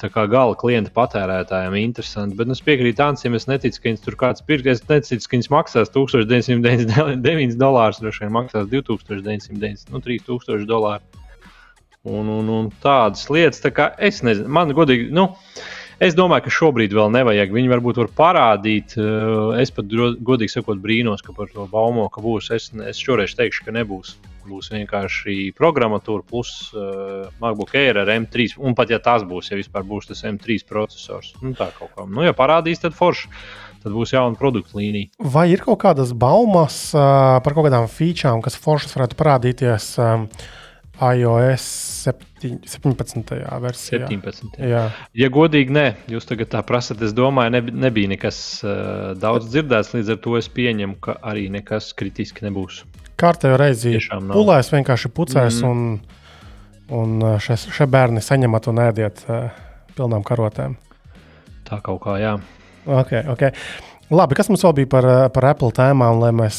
tā 0.00 0.10
kā 0.12 0.24
gala 0.30 0.56
klienta 0.58 0.92
patērētājiem 0.94 1.76
interesanti. 1.80 2.36
Bet 2.38 2.50
nu, 2.50 2.56
es 2.56 2.64
piekrītu 2.64 3.04
Ansim, 3.04 3.36
es 3.38 3.48
neticu, 3.50 3.80
ka 3.80 3.90
viņas 3.90 4.04
tur 4.04 4.16
kāds 4.20 4.44
pirks. 4.46 4.78
Es 4.78 4.84
neticu, 4.88 5.24
ka 5.24 5.36
viņas 5.36 5.50
maksās 5.54 5.92
1999 5.94 7.58
dolārus, 7.64 8.00
droši 8.02 8.24
vien 8.24 8.34
maksās 8.36 8.68
2990, 8.72 9.92
nu 9.94 10.02
3000 10.04 10.68
dolāru. 10.68 11.24
Un, 12.08 12.28
un, 12.30 12.48
un 12.54 12.68
tādas 12.82 13.26
lietas, 13.28 13.60
tā 13.60 13.72
kā 13.74 13.90
es 13.98 14.22
nezinu, 14.24 14.48
man 14.54 14.70
godīgi. 14.76 15.10
Nu, 15.12 15.32
Es 15.98 16.14
domāju, 16.14 16.44
ka 16.46 16.52
šobrīd 16.54 16.92
vēl 16.94 17.08
nevajag. 17.10 17.50
Viņi 17.50 17.70
varbūt 17.72 17.96
var 17.98 18.10
parādīt. 18.20 18.94
Eh, 18.94 19.58
es 19.58 19.72
pat 19.74 19.90
godīgi 19.90 20.52
sakot, 20.52 20.78
brīnos, 20.78 21.24
ka 21.26 21.34
par 21.34 21.50
to 21.50 21.64
baumo, 21.66 22.04
ka 22.14 22.22
būs. 22.22 22.52
Es, 22.54 22.68
es 22.70 23.00
šoreiz 23.02 23.34
teikšu, 23.34 23.64
ka 23.66 23.74
nebūs. 23.74 24.14
Būs 24.48 24.70
vienkārši 24.72 25.50
programmatūra 25.58 26.22
plus 26.24 26.70
uh, 26.72 27.26
MacBook 27.42 27.74
Air 27.76 27.98
ar 28.00 28.08
M3. 28.14 28.54
Un 28.62 28.72
pat 28.78 28.94
ja 28.94 29.00
tas 29.02 29.26
būs, 29.28 29.50
ja 29.50 29.58
vispār 29.58 29.84
būs 29.84 30.08
tas 30.08 30.22
M3 30.24 30.62
processors, 30.64 31.34
nu, 31.42 31.50
tā 31.58 31.66
kaut 31.76 31.90
kā. 31.92 32.06
Nu, 32.08 32.22
ja 32.24 32.32
parādīs, 32.32 32.80
tad 32.80 32.96
forši. 32.96 33.28
Tad 33.82 33.92
būs 33.92 34.14
jauna 34.14 34.38
produkta 34.38 34.78
līnija. 34.78 35.10
Vai 35.20 35.50
ir 35.52 35.60
kaut 35.66 35.82
kādas 35.82 36.14
baumas 36.16 36.78
uh, 36.96 37.42
par 37.44 37.58
kaut 37.58 37.68
kādām 37.68 37.90
featurām, 37.92 38.40
kas 38.46 38.56
foršas 38.56 38.96
varētu 38.96 39.18
parādīties? 39.20 39.90
Uh, 40.00 40.24
iOS 40.98 41.64
7, 42.04 42.58
17. 42.66 43.34
versijā. 43.62 44.06
17. 44.08 44.58
Jā. 44.62 44.84
Ja 45.18 45.30
godīgi, 45.32 45.74
nē, 45.74 45.86
jūs 46.10 46.28
tagad 46.28 46.50
tā 46.52 46.62
prasat, 46.66 47.02
es 47.06 47.14
domāju, 47.16 47.54
ne, 47.56 47.62
nebija 47.86 48.10
nekas 48.14 48.38
uh, 48.64 49.12
daudz 49.18 49.50
dzirdēts, 49.52 49.92
līdz 49.96 50.14
ar 50.14 50.20
to 50.24 50.36
es 50.40 50.50
pieņemu, 50.54 50.98
ka 51.04 51.18
arī 51.30 51.48
nekas 51.54 51.92
kritiski 51.98 52.46
nebūs. 52.48 52.82
Kārtējo 53.18 53.58
reizi 53.58 53.96
pulēs 54.10 54.72
vienkārši 54.74 55.12
pucēs, 55.14 55.62
mm 55.62 55.68
un, 56.88 57.18
un 57.18 57.38
šie, 57.42 57.58
šie 57.74 57.88
bērni 57.90 58.22
saņemat 58.24 58.70
un 58.70 58.82
ēdiet 58.86 59.24
uh, 59.28 59.48
pilnām 59.98 60.24
karotēm. 60.26 60.78
Tā 61.68 61.82
kaut 61.84 62.00
kā, 62.06 62.16
jā. 62.22 62.38
Okay, 62.88 63.26
okay. 63.28 63.52
Labi, 64.08 64.38
kas 64.38 64.48
mums 64.48 64.62
vēl 64.64 64.78
bija 64.78 64.92
par, 64.94 65.06
par 65.34 65.50
Apple 65.50 65.74
tēmām, 65.76 66.22
lai 66.22 66.30
mēs 66.32 66.58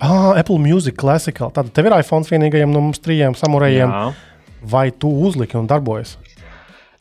Ah, 0.00 0.38
Apple 0.38 0.58
Music 0.58 0.96
Classical. 0.96 1.50
Tad 1.50 1.72
tev 1.74 1.88
ir 1.88 1.96
iPhone 1.98 2.26
vienīgajam 2.26 2.70
no 2.70 2.82
mums 2.86 3.00
trijiem 3.02 3.34
samurējiem. 3.38 3.90
Jā. 3.90 4.34
Vai 4.70 4.88
tu 4.94 5.10
uzliki 5.26 5.58
un 5.58 5.66
darbojas? 5.70 6.16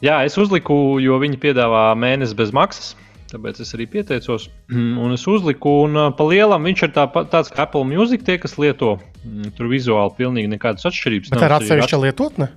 Jā, 0.01 0.21
es 0.25 0.37
uzliku, 0.37 0.97
jo 1.01 1.17
viņi 1.21 1.39
piedāvā 1.41 1.89
mēnesi 1.97 2.37
bez 2.37 2.53
maksas. 2.53 2.95
Tāpēc 3.27 3.59
es 3.59 3.73
arī 3.75 3.89
pieteicos, 3.91 4.45
un 4.71 5.11
es 5.11 5.25
uzliku, 5.27 5.73
un 5.83 5.99
pa 6.15 6.27
lielam 6.29 6.63
viņš 6.63 6.83
ir 6.85 6.93
tā, 6.95 7.03
tāds 7.27 7.51
kā 7.51 7.65
Apple 7.65 7.83
Music, 7.89 8.23
tie, 8.23 8.37
kas 8.39 8.55
lieto. 8.61 8.93
Mm, 9.25 9.51
tur 9.57 9.67
vizuāli 9.67 10.15
pilnīgi 10.15 10.53
nekādas 10.53 10.87
atšķirības. 10.87 11.33
Bet 11.33 11.43
tā 11.43 11.49
ir 11.49 11.57
atsevišķa 11.57 11.99
lietotne? 12.05 12.47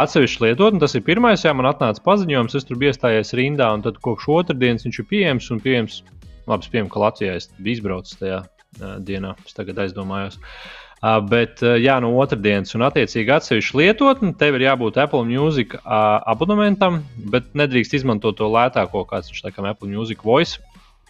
Atsevišķa 0.00 0.46
lietotne, 0.46 0.80
tas 0.80 0.96
ir 0.96 1.04
pirmais, 1.04 1.44
jā, 1.44 1.52
man 1.52 1.68
atnāca 1.68 2.00
paziņojums, 2.08 2.56
es 2.56 2.64
tur 2.64 2.80
biju 2.80 2.94
iestājies 2.94 3.34
rindā, 3.36 3.68
un 3.76 3.84
tad 3.84 4.00
kopš 4.06 4.30
otrdienas 4.38 4.88
viņš 4.88 5.02
ir 5.02 5.10
pieejams 5.12 5.52
un 5.52 5.60
pieejams. 5.66 6.00
Labi, 6.48 6.72
pieņemu, 6.72 6.92
ka 6.92 7.04
Latvijā 7.04 7.36
es 7.36 7.52
biju 7.58 7.82
izbraucis 7.82 8.18
tajā 8.20 8.40
dienā. 8.78 9.34
Es 9.46 9.56
tagad 9.56 9.80
aizdomājos. 9.84 10.38
Uh, 11.04 11.18
bet, 11.28 11.60
uh, 11.60 11.74
jā, 11.76 11.98
no 12.00 12.14
otrdienas, 12.16 12.72
un 12.78 12.86
attiecīgi 12.86 13.34
atsevišķi 13.34 13.76
lietotni, 13.76 14.30
tev 14.40 14.56
ir 14.56 14.64
jābūt 14.70 14.96
Apple 15.02 15.26
Music 15.28 15.74
uh, 15.76 16.22
abonementam, 16.32 17.02
bet 17.32 17.50
nedrīkst 17.52 17.98
izmantot 17.98 18.38
to 18.38 18.48
lētāko, 18.48 19.04
kāds 19.10 19.28
ir 19.28 19.66
Apple 19.68 19.90
Music 19.90 20.24
Voice 20.24 20.62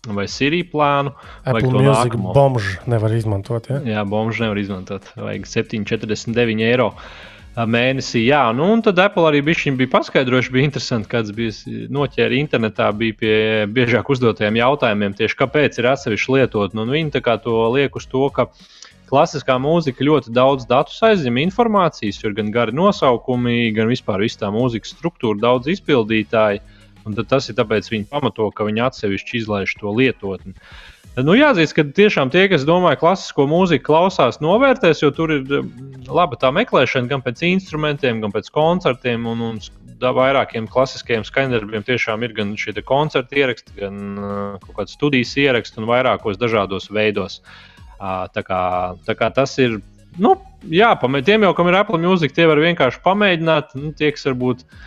vai 0.05 0.27
Siri 0.29 0.65
plānu. 0.69 1.15
Apple 1.47 1.71
Music 1.79 2.17
bombžu 2.19 2.75
nevar 2.91 3.15
izmantot. 3.15 3.71
Ja? 3.71 3.79
Jā, 3.87 4.03
bombžu 4.05 4.45
nevar 4.45 4.59
izmantot. 4.61 5.07
Vajag 5.17 5.47
7,49 5.49 6.67
eiro. 6.67 6.91
Uh, 6.91 7.34
mēnesī. 7.55 8.25
Jā, 8.27 8.49
nu, 8.57 8.67
un 8.75 8.83
tad 8.83 8.99
Apple 8.99 9.29
arī 9.29 9.41
bija 9.79 9.91
paskaidrojuši, 9.93 10.53
bija 10.55 10.69
interesanti, 10.69 11.11
kāds 11.11 11.31
bija 11.35 11.53
noķēri 11.95 12.41
internetā, 12.43 12.91
bija 12.99 13.19
pie 13.21 13.37
biežāk 13.71 14.11
uzdotajiem 14.11 14.59
jautājumiem, 14.59 15.15
tieši 15.19 15.39
kāpēc 15.39 15.79
ir 15.79 15.91
atsevišķi 15.93 16.35
lietot. 16.35 16.75
Nu, 16.75 16.87
viņi 16.91 17.23
to 17.45 17.57
liek 17.75 17.95
uz 17.95 18.09
to, 18.11 18.27
ka 18.35 18.49
klasiskā 19.11 19.59
mūzika 19.63 20.03
ļoti 20.03 20.35
daudz 20.35 20.67
datus 20.67 20.99
aizņem 21.07 21.39
informācijas, 21.45 22.19
ir 22.25 22.35
gan 22.35 22.51
gari 22.51 22.75
nosaukumi, 22.75 23.71
gan 23.77 23.93
vispār 23.93 24.27
tā 24.41 24.51
mūzikas 24.51 24.97
struktūra, 24.97 25.39
daudz 25.39 25.71
izpildītāji. 25.71 26.65
Un 27.05 27.15
tas 27.29 27.51
ir 27.53 27.55
tāpēc, 27.55 27.85
ka 27.85 27.93
viņi 27.93 28.09
pamato, 28.09 28.49
ka 28.51 28.65
viņi 28.65 28.81
atsevišķi 28.81 29.39
izlaiž 29.43 29.75
to 29.77 29.93
lietotni. 29.93 30.55
Uh, 30.57 30.94
Nu, 31.15 31.37
jāatzīst, 31.39 31.77
ka 31.77 31.85
tiešām 31.95 32.31
tie, 32.35 32.49
kas 32.51 32.65
domāja, 32.67 32.99
klasisko 32.99 33.45
mūziku 33.47 33.87
klausās, 33.87 34.41
novērtēs, 34.43 35.05
jo 35.05 35.13
tur 35.15 35.31
ir 35.37 35.53
laba 36.11 36.35
tā 36.41 36.51
meklēšana 36.51 37.07
gan 37.13 37.23
pēc 37.23 37.45
instrumentiem, 37.47 38.19
gan 38.25 38.35
pēc 38.35 38.51
koncertiem. 38.55 39.29
Un, 39.31 39.45
un 39.53 39.61
vairākiem 40.03 40.67
klasiskajiem 40.69 41.23
skaņdarbiem 41.25 41.87
tiešām 41.87 42.27
ir 42.27 42.35
gan 42.35 42.51
šie 42.59 42.75
koncerti 42.83 43.39
ieraksti, 43.41 43.77
gan 43.79 44.01
kaut 44.65 44.75
kādas 44.81 44.97
studijas 44.99 45.37
ieraksti 45.39 45.81
un 45.81 45.87
vairākos 45.89 46.41
dažādos 46.41 46.91
veidos. 46.91 47.39
Tā 48.01 48.43
kā, 48.43 48.65
tā 49.07 49.15
kā 49.15 49.31
tas 49.33 49.55
ir. 49.63 49.79
Nu, 50.19 50.35
jā, 50.67 50.91
tiem 50.99 51.47
jau, 51.47 51.55
kam 51.55 51.71
ir 51.71 51.79
Apple 51.79 52.03
Music, 52.03 52.35
tie 52.35 52.51
var 52.51 52.59
vienkārši 52.59 53.01
pamēģināt. 53.07 53.79
Nu, 53.79 53.95
tie, 53.95 54.11
kas 54.15 54.27
varbūt 54.27 54.67
uh, 54.67 54.83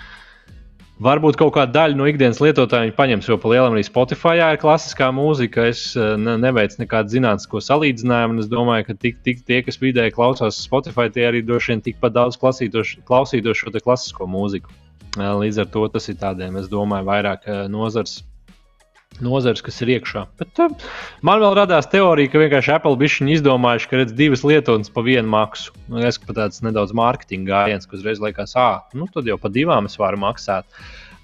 Varbūt 0.97 1.35
kaut 1.37 1.51
kāda 1.53 1.69
daļa 1.75 1.93
no 1.93 2.07
ikdienas 2.09 2.39
lietotājiem 2.41 2.95
paņems, 2.97 3.27
jo 3.29 3.35
pa 3.37 3.51
lielam 3.51 3.75
arī 3.75 3.83
Spotify 3.85 4.39
ir 4.41 4.57
klasiskā 4.57 5.11
mūzika. 5.13 5.67
Es 5.69 5.91
eh, 5.93 6.15
ne, 6.17 6.33
neveicu 6.41 6.79
nekādu 6.81 7.13
zinātnisko 7.13 7.61
salīdzinājumu. 7.61 8.41
Es 8.41 8.49
domāju, 8.49 8.87
ka 8.87 8.95
tik, 9.05 9.19
tik 9.27 9.43
tie, 9.45 9.59
kas 9.67 9.77
vidēji 9.77 10.15
klausās 10.15 10.57
Spotify, 10.57 11.05
tie 11.13 11.27
arī 11.29 11.43
droši 11.45 11.75
vien 11.75 11.83
tikpat 11.85 12.15
daudz 12.17 12.39
klausītos 12.41 13.61
šo 13.61 13.75
klasisko 13.77 14.25
mūziku. 14.25 14.73
Eh, 15.19 15.29
līdz 15.43 15.61
ar 15.61 15.69
to 15.75 15.85
tas 15.93 16.09
ir 16.09 16.17
tādiem, 16.17 16.57
es 16.57 16.65
domāju, 16.73 17.05
vairāk 17.11 17.45
eh, 17.45 17.61
nozars 17.69 18.23
nozars, 19.23 19.63
kas 19.65 19.81
ir 19.81 19.93
iekšā. 19.97 20.25
Bet 20.39 20.61
uh, 20.61 20.73
man 21.25 21.41
vēl 21.41 21.55
radās 21.57 21.89
teorija, 21.91 22.31
ka 22.31 22.41
vienkārši 22.41 22.73
Apple 22.75 22.97
bija 22.99 23.27
izdomājuši, 23.37 23.89
ka 23.89 24.01
redz 24.01 24.15
divas 24.17 24.45
lietotnes 24.45 24.93
pa 24.93 25.03
vienu 25.05 25.29
maksu. 25.33 25.73
Nu, 25.89 26.01
es 26.05 26.19
kā 26.21 26.35
tāds 26.37 26.61
nedaudz 26.65 26.93
mārketinga 26.97 27.49
gājiens, 27.49 27.89
kas 27.89 28.01
uzreiz 28.01 28.21
liekas, 28.23 28.55
ah, 28.59 28.85
nu 28.97 29.09
tad 29.13 29.29
jau 29.29 29.39
pa 29.41 29.51
divām 29.53 29.89
es 29.89 29.97
varu 29.99 30.21
maksāt. 30.21 30.67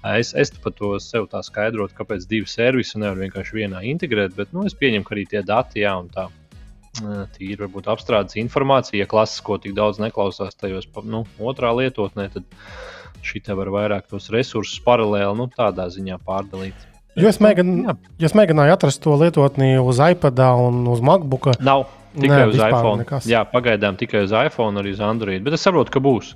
Es, 0.04 0.34
es 0.36 0.50
pat 0.60 0.74
to 0.76 0.98
sev 1.00 1.30
tā 1.32 1.40
skaidrotu, 1.40 1.94
kāpēc 1.96 2.26
divi 2.28 2.50
servisi 2.50 2.98
nevar 3.00 3.22
vienkārši 3.22 3.56
vienā 3.56 3.80
integrēt, 3.88 4.34
bet 4.36 4.50
nu, 4.52 4.66
es 4.68 4.76
pieņemu, 4.76 5.06
ka 5.06 5.14
arī 5.16 5.24
tie 5.30 5.40
dati, 5.46 5.80
jā, 5.80 5.94
un 5.96 6.10
tā 6.12 6.26
tīri 7.34 7.58
varbūt 7.58 7.88
apstrādes 7.90 8.36
informācija, 8.38 9.00
ja 9.00 9.10
klasisko 9.10 9.56
tik 9.58 9.74
daudz 9.74 9.98
neklausās 10.02 10.54
tajos 10.60 10.86
nu, 11.02 11.24
otrā 11.40 11.72
lietotnē, 11.74 12.28
tad 12.36 12.44
šī 13.24 13.40
te 13.48 13.56
var 13.56 13.72
vairāk 13.72 14.06
tos 14.10 14.28
resursus 14.30 14.82
paralēli 14.84 15.40
nu, 15.40 15.48
tādā 15.56 15.88
ziņā 15.90 16.20
pārdalīt. 16.26 16.93
Jo 17.14 17.30
es, 17.30 17.38
mēģin, 17.42 17.74
jo 18.18 18.26
es 18.26 18.34
mēģināju 18.34 18.74
atrast 18.74 19.02
to 19.04 19.14
lietotni 19.20 19.76
uz 19.78 20.00
iPad 20.02 20.40
un 20.58 20.80
uz 20.90 21.02
MacBook. 21.04 21.52
Nav 21.62 21.84
tikai 22.16 22.40
Nē, 22.40 22.48
uz 22.50 22.58
iPhone. 22.58 23.04
nekas. 23.04 23.28
Jā, 23.30 23.44
pagaidām 23.46 23.98
tikai 24.00 24.24
uz 24.26 24.34
iPhone, 24.34 24.80
arī 24.82 24.94
uz 24.96 25.02
Android. 25.04 25.42
Bet 25.46 25.54
es 25.54 25.62
saprotu, 25.62 25.94
ka 25.94 26.02
būs. 26.02 26.32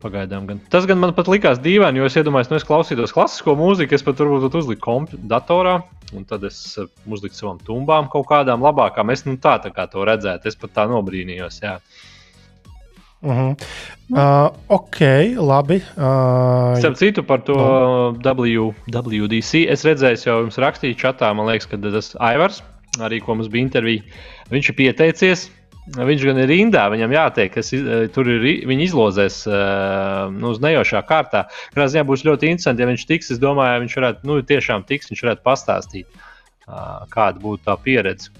Pagaidām 0.00 0.46
gan. 0.48 0.60
Tas 0.72 0.86
gan 0.88 1.00
man 1.00 1.12
pat 1.16 1.28
likās 1.28 1.58
dīvaini, 1.60 2.00
jo 2.00 2.06
es 2.08 2.16
iedomājos, 2.16 2.48
nu, 2.52 2.56
es 2.56 2.64
klausītos 2.64 3.12
klasisko 3.12 3.52
mūziku, 3.56 3.96
es 3.96 4.04
pat 4.04 4.20
varbūt 4.20 4.56
uzliku 4.56 4.80
komp- 4.86 5.16
datorā, 5.28 5.82
un 6.16 6.24
tad 6.28 6.44
es 6.48 6.60
eh, 6.80 6.88
uzliku 7.04 7.36
savām 7.36 7.58
tumbām 7.64 8.08
kaut 8.12 8.24
kādām 8.30 8.64
labākām. 8.64 9.12
Es 9.12 9.26
nu, 9.28 9.36
tā, 9.36 9.58
tā 9.60 9.72
kā 9.76 9.84
to 9.92 10.04
redzētu, 10.08 10.48
es 10.48 10.56
pat 10.56 10.72
tā 10.78 10.86
nobrīnījos. 10.88 11.60
Jā. 11.64 11.74
Uh 13.22 13.30
-huh. 13.30 13.56
uh, 14.10 14.56
ok, 14.66 14.98
labi. 15.36 15.82
Uh, 15.96 16.78
Starp 16.78 16.96
citu, 16.96 17.22
par 17.22 17.40
to 17.42 17.54
w, 18.22 18.72
WDC 18.86 19.54
es 19.68 19.84
redzēju, 19.84 20.16
jau 20.26 20.40
jums 20.40 20.56
rakstīju 20.56 20.96
čatā, 20.96 21.34
man 21.34 21.46
liekas, 21.46 21.68
ka 21.68 21.76
tas 21.76 22.16
Aivars, 22.18 22.62
arī 22.98 23.20
ko 23.20 23.34
mums 23.34 23.48
bija 23.48 23.62
intervija, 23.62 24.02
viņš 24.50 24.68
ir 24.68 24.74
pieteicies. 24.74 25.50
Viņš 25.90 26.24
gan 26.24 26.38
ir 26.38 26.48
rindā, 26.48 26.84
viņam 26.92 27.10
jātiek, 27.10 27.52
kas 27.52 27.72
eh, 27.72 28.08
tur 28.14 28.28
ir. 28.28 28.66
Viņi 28.68 28.84
izlozēs 28.84 29.46
eh, 29.46 30.30
nu, 30.30 30.50
uz 30.54 30.60
nejošā 30.60 31.02
kārtā. 31.02 31.48
Katrā 31.72 31.86
ziņā 31.90 32.04
būs 32.06 32.24
ļoti 32.24 32.46
interesanti, 32.46 32.82
ja 32.82 32.86
viņš 32.86 33.06
tiks. 33.08 33.30
Es 33.30 33.38
domāju, 33.38 33.80
viņš 33.80 33.96
varētu, 33.96 34.20
nu, 34.28 34.42
tiešām 34.42 34.84
tiks, 34.86 35.10
viņš 35.10 35.22
varētu 35.24 35.42
pastāstīt, 35.42 36.06
ā, 36.68 37.06
kāda 37.10 37.40
būtu 37.42 37.64
tā 37.66 37.76
pieredze. 37.82 38.30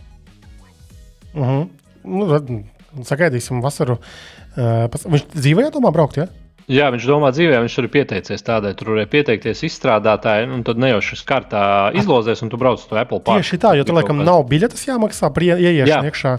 uh 1.35 1.49
-huh. 1.49 1.69
nu, 2.05 2.65
sagaidīsim 3.03 3.63
vasaru. 3.63 3.93
Uh, 3.93 4.40
pas- 4.57 5.07
viņš 5.07 5.27
dzīvoja, 5.35 5.73
domā, 5.75 5.93
braukt. 5.95 6.21
Ja? 6.21 6.29
Jā, 6.71 6.87
viņš 6.95 7.05
domā, 7.09 7.33
dzīvē 7.35 7.59
viņš 7.65 7.75
tur 7.75 7.87
ir 7.89 7.91
pieteicies 7.91 8.45
tādai, 8.47 8.71
tur 8.79 8.93
varēja 8.93 9.09
pieteikties 9.11 9.65
izstrādātāji, 9.67 10.47
un 10.55 10.61
tad 10.67 10.79
nejaušas 10.79 11.25
kārtā 11.27 11.63
izlozēs, 11.99 12.45
un 12.45 12.53
tu 12.53 12.61
brauc 12.61 12.79
uz 12.79 12.87
to 12.87 12.95
Apple 13.01 13.19
Park. 13.27 13.43
Tieši 13.43 13.59
tā, 13.59 13.73
jo 13.75 13.87
tur 13.89 13.99
laikam 13.99 14.23
nav 14.23 14.45
biļetes 14.47 14.85
jāmaksā 14.87 15.33
par 15.35 15.47
ie- 15.49 15.57
ieiešanu 15.59 15.91
Jā. 15.91 16.13
iekšā, 16.13 16.37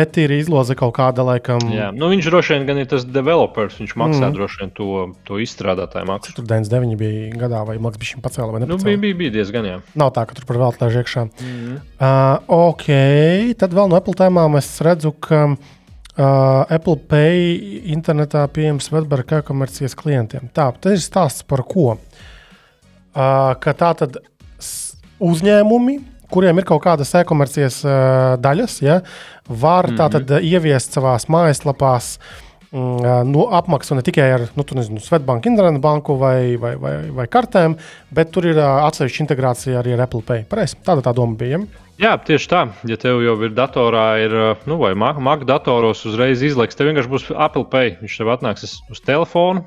bet 0.00 0.18
ir 0.18 0.34
izloze 0.34 0.74
kaut 0.74 0.96
kāda 0.98 1.22
laikam. 1.22 1.62
Jā, 1.70 1.92
nu, 1.94 2.10
viņš 2.10 2.26
droši 2.26 2.56
vien 2.56 2.66
gan 2.66 2.82
ir 2.82 2.90
tas 2.90 3.06
developers, 3.06 3.78
viņš 3.78 3.94
maksā 4.02 4.26
mm. 4.26 4.34
droši 4.40 4.62
vien 4.64 4.74
to, 4.74 4.90
to 5.30 5.38
izstrādātāju 5.46 6.10
maksu. 6.10 6.34
Tur 6.34 6.50
99 6.50 6.98
bija 6.98 7.30
gadā, 7.38 7.62
vai 7.62 7.78
maksas 7.78 8.02
bija 8.02 8.16
šim 8.16 8.26
pacēla 8.26 8.50
vai 8.56 8.64
ne? 8.64 8.72
Nu, 8.74 8.82
bija, 8.82 8.98
bija, 8.98 9.14
bija 9.22 9.38
diezgan, 9.38 9.70
jā. 9.76 9.78
Nav 9.94 10.10
tā, 10.18 10.26
ka 10.26 10.34
tur 10.34 10.48
par 10.50 10.58
veltu 10.58 10.82
lēž 10.82 11.02
iekšā. 11.04 11.28
Mm. 11.38 11.80
Uh, 12.02 12.34
ok, 12.74 12.86
tad 13.62 13.78
vēl 13.78 13.94
no 13.94 14.02
Apple 14.02 14.18
tēmām 14.18 14.58
es 14.58 14.74
redzu, 14.82 15.14
ka 15.14 15.52
uh, 16.18 16.66
Apple 16.74 16.98
Pay 17.10 17.56
internetā 17.94 18.44
pieejams 18.52 18.90
Svetbara 18.90 19.24
kā 19.26 19.40
komercijas 19.46 19.96
klientiem. 19.98 20.50
Tā, 20.54 20.70
tas 20.80 20.98
ir 20.98 21.02
stāsts 21.04 21.46
par 21.46 21.64
ko? 21.68 21.94
Uh, 21.94 23.54
ka 23.62 23.74
tā 23.74 23.92
tad 23.98 24.20
uzņēmumi, 25.18 25.96
kuriem 26.30 26.60
ir 26.60 26.66
kaut 26.68 26.82
kādas 26.84 27.14
e-komercijas 27.18 27.80
uh, 27.86 28.34
daļas, 28.42 28.80
ja, 28.84 29.00
var 29.48 29.88
mm 29.88 29.94
-hmm. 29.94 29.98
tātad 29.98 30.44
ieviest 30.44 30.92
savās 30.92 31.28
mājaslapās 31.32 32.18
mm, 32.18 32.47
nu, 32.72 33.46
apmaksu 33.56 33.96
ne 33.96 34.02
tikai 34.04 34.28
ar 34.34 34.46
nu, 34.58 34.64
nezinu, 34.76 35.00
Svetbanku, 35.00 35.48
Internetu 35.48 35.80
banku 35.80 36.18
vai, 36.20 36.56
vai, 36.60 36.74
vai, 36.76 36.94
vai 37.16 37.26
kartēm, 37.26 37.78
bet 38.12 38.32
tur 38.34 38.48
ir 38.50 38.60
atsevišķa 38.60 39.24
integrācija 39.24 39.78
arī 39.80 39.96
ar 39.96 40.04
Apple 40.04 40.24
Pay. 40.26 40.44
Pareizi, 40.50 40.76
tāda 40.84 41.06
tā 41.06 41.14
doma 41.16 41.38
bija. 41.38 41.62
Ja? 41.62 41.86
Jā, 41.98 42.12
tieši 42.22 42.46
tā. 42.46 42.60
Ja 42.86 42.94
tev 43.00 43.18
jau 43.24 43.34
ir 43.42 43.50
datorā, 43.56 44.04
ir, 44.22 44.34
nu, 44.70 44.76
vai 44.78 44.92
Mac, 44.94 45.42
datoros 45.48 46.04
uzreiz 46.06 46.44
izliks, 46.46 46.76
tev 46.78 46.92
vienkārši 46.92 47.10
būs 47.10 47.26
Apple 47.34 47.64
Pay. 47.72 47.96
Viņš 48.04 48.20
tev 48.20 48.30
atnāks 48.36 48.68
uz- 48.68 49.02
telefonu. 49.02 49.64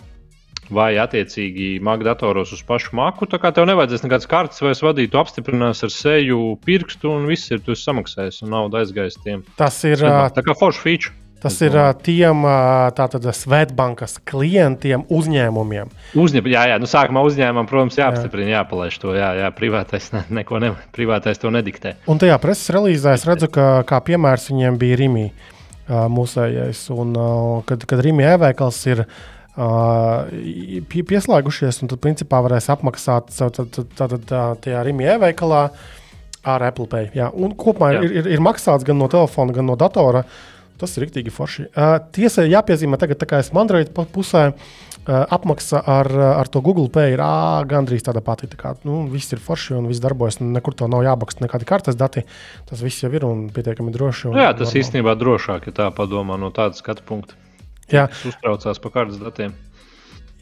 Vai 0.71 0.93
attiecīgi 0.95 1.81
Mac 1.83 1.99
datoros 1.99 2.53
uz 2.55 2.61
pašu 2.63 2.95
maku. 2.95 3.27
Tā 3.27 3.35
kā 3.43 3.51
tev 3.51 3.65
nevajadzēs 3.67 4.05
nekādas 4.05 4.29
kartes 4.31 4.61
vai 4.63 4.71
vadīt, 4.71 5.11
tu 5.11 5.19
apstiprinās 5.19 5.83
ar 5.83 5.91
seju, 5.91 6.55
pirkstu 6.63 7.11
un 7.11 7.27
viss 7.27 7.51
ir. 7.51 7.59
Tu 7.59 7.75
esi 7.75 7.83
samaksājis 7.89 8.39
un 8.45 8.53
nauda 8.55 8.79
aizgājis 8.79 9.19
tiem. 9.25 9.43
Tas 9.59 9.83
ir, 9.83 9.99
Tā 9.99 10.45
kā 10.45 10.55
forša 10.55 10.79
feature. 10.85 11.20
Tas 11.41 11.57
ir 11.65 11.73
ā, 11.75 11.87
tiem 12.05 12.43
tātad 12.97 13.25
Svetbankas 13.35 14.19
klientiem, 14.29 15.03
uzņēmumiem. 15.09 15.89
Uzņem, 16.21 16.49
jā, 16.53 16.67
jā, 16.71 16.77
nu 16.81 16.89
sākumā 16.89 17.23
uzņēmumam, 17.27 17.69
protams, 17.69 17.97
jāapstiprina, 17.97 18.53
jāpalaiž 18.59 18.99
to. 19.01 19.15
Jā, 19.17 19.31
jā 19.41 19.49
privātais, 19.57 20.11
ne, 20.13 20.23
neko 20.41 20.61
ne, 20.61 20.73
privātais 20.95 21.41
to 21.41 21.49
nediktē. 21.53 21.95
Un 22.11 22.21
tajā 22.21 22.37
preses 22.43 22.69
relīzē 22.75 23.15
es 23.17 23.25
redzu, 23.27 23.49
ka 23.51 23.81
kā 23.89 24.01
piemērs 24.05 24.49
viņiem 24.53 24.77
bija 24.81 25.01
Rīgā 25.01 25.29
mūsējais. 26.13 26.85
Un, 26.95 27.15
kad 27.67 27.83
kad 27.89 28.03
Rīgā 28.05 28.35
e-veikals 28.37 28.79
ir 28.93 29.05
pieslēgušies, 30.91 31.81
un 31.83 31.91
tad 31.91 32.01
principā 32.03 32.39
varēs 32.45 32.69
apmaksāt 32.71 33.33
tātad 33.35 34.23
tā- 34.29 34.55
tajā 34.63 34.85
Rīgā 34.87 35.17
e-veikalā 35.17 35.65
ar 36.43 36.63
Apple 36.65 36.87
Pay. 36.89 37.11
Jā. 37.13 37.29
Un 37.33 37.53
kopumā 37.53 37.91
Jā. 37.93 38.03
ir, 38.05 38.15
ir, 38.21 38.31
ir 38.37 38.41
maksāts 38.43 38.85
gan 38.87 38.97
no 38.97 39.07
telefona, 39.11 39.53
gan 39.53 39.67
no 39.69 39.75
datora. 39.77 40.23
Tas 40.81 40.95
ir 40.97 41.05
rīktīgi 41.05 41.29
forši. 41.33 41.67
Uh, 41.77 41.99
tiesa, 42.15 42.47
jāpiezīmē, 42.49 42.97
tagad, 42.97 43.21
kā 43.29 43.37
esmu 43.43 43.61
Android 43.61 43.91
pu- 43.93 44.07
pusē, 44.15 44.47
uh, 44.51 45.11
apmaksa 45.37 45.83
ar, 45.85 46.09
ar 46.41 46.49
to 46.49 46.61
Google 46.65 46.89
Pay 46.89 47.13
ir 47.13 47.21
ā, 47.21 47.61
gandrīz 47.69 48.01
tāda 48.07 48.23
pati. 48.25 48.49
Tā 48.49 48.57
kā, 48.57 48.71
nu, 48.89 49.03
viss 49.13 49.29
ir 49.35 49.41
forši 49.45 49.77
un 49.77 49.85
viss 49.91 50.01
darbojas. 50.01 50.39
Nekur 50.41 50.73
to 50.79 50.89
nav 50.89 51.05
jābaksta 51.05 51.45
nekādi 51.45 51.69
kartes 51.69 51.95
dati. 51.99 52.23
Tas 52.69 52.81
viss 52.81 53.03
jau 53.05 53.11
ir 53.13 53.27
un 53.29 53.45
pietiekami 53.53 53.93
droši. 53.93 54.27
Un, 54.31 54.35
Nu, 54.39 54.41
jā, 54.41 54.49
tas 54.57 54.71
normāli. 54.71 54.81
īstenībā 54.81 55.15
drošāk, 55.21 55.69
ja 55.69 55.77
tā 55.83 55.91
padomā 55.93 56.39
no 56.41 56.49
tāda 56.49 56.73
skatu 56.81 57.05
punkta. 57.05 57.37
Jā. 57.93 58.07
Tas 58.09 58.25
uztraucās 58.33 58.81
par 58.81 58.91
kārtas 58.97 59.21
datiem. 59.21 59.53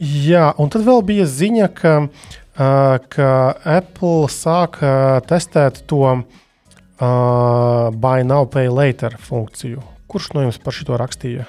Jā, 0.00 0.46
un 0.56 0.70
tad 0.72 0.86
vēl 0.86 1.02
bija 1.04 1.26
ziņa, 1.28 1.66
ka, 1.76 1.94
uh, 2.08 2.96
ka 3.12 3.30
Apple 3.68 4.30
sāk 4.32 4.78
uh, 4.80 5.18
testēt 5.28 5.82
to 5.90 6.00
uh, 6.08 7.90
Buy 7.92 8.22
Now, 8.24 8.46
Pay 8.48 8.68
Later 8.72 9.16
funkciju. 9.20 9.82
Kurš 10.10 10.32
no 10.34 10.42
jums 10.42 10.58
par 10.62 10.74
šo 10.74 10.98
rakstīja? 10.98 11.46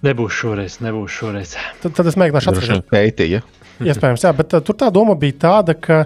Nebūs 0.00 0.32
šoreiz, 0.32 0.78
nebūs 0.80 1.12
šoreiz. 1.12 1.54
Tad, 1.82 1.92
tad 1.98 2.08
es 2.08 2.16
mēģināšu 2.18 2.50
atcerēties. 2.50 2.72
vien 2.72 2.84
pētīja. 2.88 3.40
Iespējams, 3.90 4.24
jā, 4.24 4.32
bet 4.36 4.56
uh, 4.56 4.62
tur 4.64 4.78
tā 4.80 4.88
doma 4.92 5.14
bija 5.20 5.36
tāda, 5.44 5.76
ka, 5.76 5.98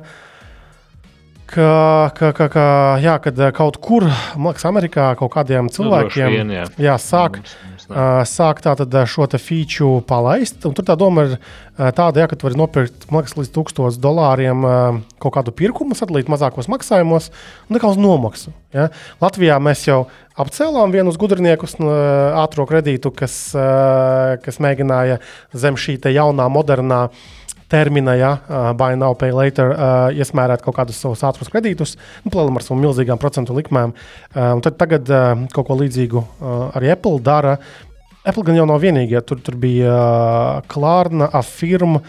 ka, 1.51 1.69
ka, 2.19 2.33
ka, 2.35 2.49
ka 2.51 2.65
jā, 3.03 3.15
kad 3.23 3.39
uh, 3.39 3.53
kaut 3.55 3.79
kur, 3.83 4.07
man 4.35 4.51
liekas, 4.51 4.67
Amerikā 4.71 5.13
kaut 5.21 5.33
kādiem 5.37 5.71
cilvēkiem 5.75 6.27
Nu, 6.27 6.37
vien, 6.37 6.53
jā. 6.59 6.67
jā, 6.89 6.97
sāk, 7.03 7.39
Mums, 7.39 7.57
sāk 8.29 8.63
tātad 8.65 8.95
uh, 8.97 9.05
šo 9.09 9.27
te 9.31 9.39
feature 9.43 10.03
palaist. 10.09 10.61
Tur 10.63 10.87
tā 10.87 10.97
doma 10.99 11.27
ir 11.27 11.35
uh, 11.37 11.91
tāda, 11.95 12.23
jā, 12.23 12.29
ka 12.31 12.39
tu 12.39 12.49
vari 12.49 12.59
nopirkt 12.59 13.07
liekas, 13.13 13.37
līdz 13.39 13.53
1000 13.55 14.01
dolāriem 14.03 14.65
uh, 14.65 14.99
kaut 15.23 15.37
kādu 15.37 15.55
pirkumu, 15.57 15.97
sadalīt 15.99 16.31
mazākos 16.33 16.71
maksājumos 16.73 17.31
un 17.69 17.77
nekā 17.77 17.93
uz 17.93 18.01
nomaksu. 18.01 18.55
Ja? 18.75 18.89
Latvijā 19.23 19.61
mēs 19.63 19.85
jau 19.89 20.05
apcēlām 20.41 20.95
vienus 20.95 21.21
gudrniekus, 21.21 21.77
no, 21.83 21.93
uh, 21.93 22.41
ātrā 22.43 22.67
kredītu, 22.71 23.13
kas, 23.15 23.37
uh, 23.59 24.35
kas 24.45 24.61
mēģināja 24.65 25.21
zem 25.53 25.79
šī 25.81 26.01
jaunā, 26.15 26.49
modernā 26.53 27.09
termina, 27.75 28.15
ja 28.19 28.33
uh, 28.39 28.71
buy 28.79 28.95
now, 28.99 29.17
pay 29.19 29.35
later, 29.35 29.73
uh, 29.75 30.15
iesmērēt 30.15 30.63
kaut 30.65 30.77
kādus 30.79 31.01
savus 31.03 31.25
ātrus 31.27 31.51
kredītus, 31.51 31.97
nu, 32.23 32.31
plēlam 32.31 32.61
ar 32.61 32.67
savām 32.67 32.85
milzīgām 32.87 33.21
procentu 33.23 33.57
likmēm. 33.57 33.95
Uh, 34.31 34.55
tad 34.65 34.79
tagad 34.81 35.11
uh, 35.11 35.33
kaut 35.55 35.69
ko 35.69 35.79
līdzīgu 35.83 36.23
uh, 36.23 36.55
arī 36.79 36.95
Apple 36.95 37.19
dara. 37.25 37.59
Apple 38.25 38.47
gan 38.47 38.57
jau 38.57 38.69
nav 38.69 38.81
vienīgie. 38.85 39.21
Tur, 39.27 39.43
tur 39.45 39.59
bija 39.61 39.93
uh, 39.93 40.65
Klārna, 40.71 41.29
Afirma 41.35 42.01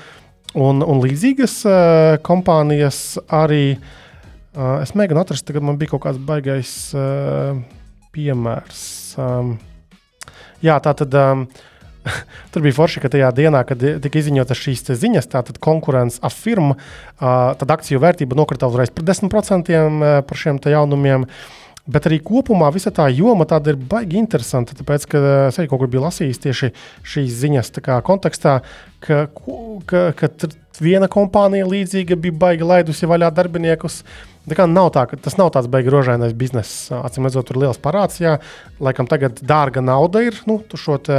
un, 0.55 0.79
un 0.85 1.03
līdzīgas 1.03 1.59
uh, 1.67 2.15
kompānijas 2.25 3.19
arī. 3.33 3.77
Uh, 4.55 4.79
es 4.79 4.93
mēģinu 4.95 5.19
atrast, 5.19 5.43
tagad 5.47 5.65
man 5.67 5.79
bija 5.81 5.95
kaut 5.95 6.05
kāds 6.05 6.21
baigais 6.23 6.71
uh, 6.95 7.57
piemērs. 8.15 8.83
Um, 9.19 9.55
jā, 10.63 10.77
tā 10.83 10.95
tad. 10.95 11.17
Um, 11.19 11.47
Tur 12.53 12.65
bija 12.65 12.77
forši, 12.77 13.01
ka 13.03 13.11
tajā 13.13 13.31
dienā, 13.35 13.63
kad 13.67 13.81
tika 14.03 14.21
izziņotas 14.21 14.61
šīs 14.61 14.85
ziņas, 15.01 15.29
tātad 15.31 15.59
konkurence 15.63 16.21
afirma, 16.25 16.77
uh, 16.77 17.53
tad 17.59 17.75
akciju 17.77 18.01
vērtība 18.03 18.37
nokrita 18.37 18.69
uzreiz 18.71 18.93
par 18.93 19.07
10% 19.07 19.71
uh, 19.75 20.09
par 20.25 20.41
šiem 20.41 20.61
jaunumiem. 20.75 21.29
Bet 21.85 22.07
arī 22.09 22.17
kopumā 22.25 22.71
visa 22.73 22.89
tā 22.89 23.05
joma 23.13 23.45
tāda 23.45 23.69
ir 23.69 23.77
baigi 23.77 24.17
interesanta. 24.17 24.73
Tāpēc, 24.73 25.03
ka 25.05 25.19
es 25.51 25.59
arī 25.61 25.69
kaut 25.69 25.83
kur 25.83 25.91
biju 25.93 26.01
lasījis 26.07 26.41
tieši 26.41 26.71
šīs 27.05 27.35
ziņas 27.43 27.69
kontekstā, 28.07 28.55
ka, 29.05 29.27
ka, 29.85 30.07
ka 30.17 30.29
viena 30.81 31.05
kompānija 31.11 31.67
līdzīga 31.69 32.17
bija 32.17 32.39
baigi 32.41 32.65
laidusi 32.65 33.05
vaļā 33.05 33.29
darbiniekus. 33.37 34.01
Tā 34.45 34.57
kā 34.59 34.67
nav 34.69 34.91
tā, 34.93 35.07
ka 35.09 35.17
tas 35.17 35.37
nav 35.39 35.49
tāds 35.55 35.69
beigas 35.71 35.93
rožainais 35.93 36.35
bizness. 36.37 36.87
Acīm 36.93 37.25
redzot, 37.25 37.47
tur 37.47 37.57
ir 37.57 37.65
liels 37.65 37.81
parāds. 37.81 38.19
Jā, 38.21 38.37
laikam 38.83 39.09
tagad 39.09 39.41
dārga 39.41 39.81
nauda 39.81 40.21
ir 40.27 40.37
nu, 40.49 40.59
šo 40.77 40.99
te, 41.01 41.17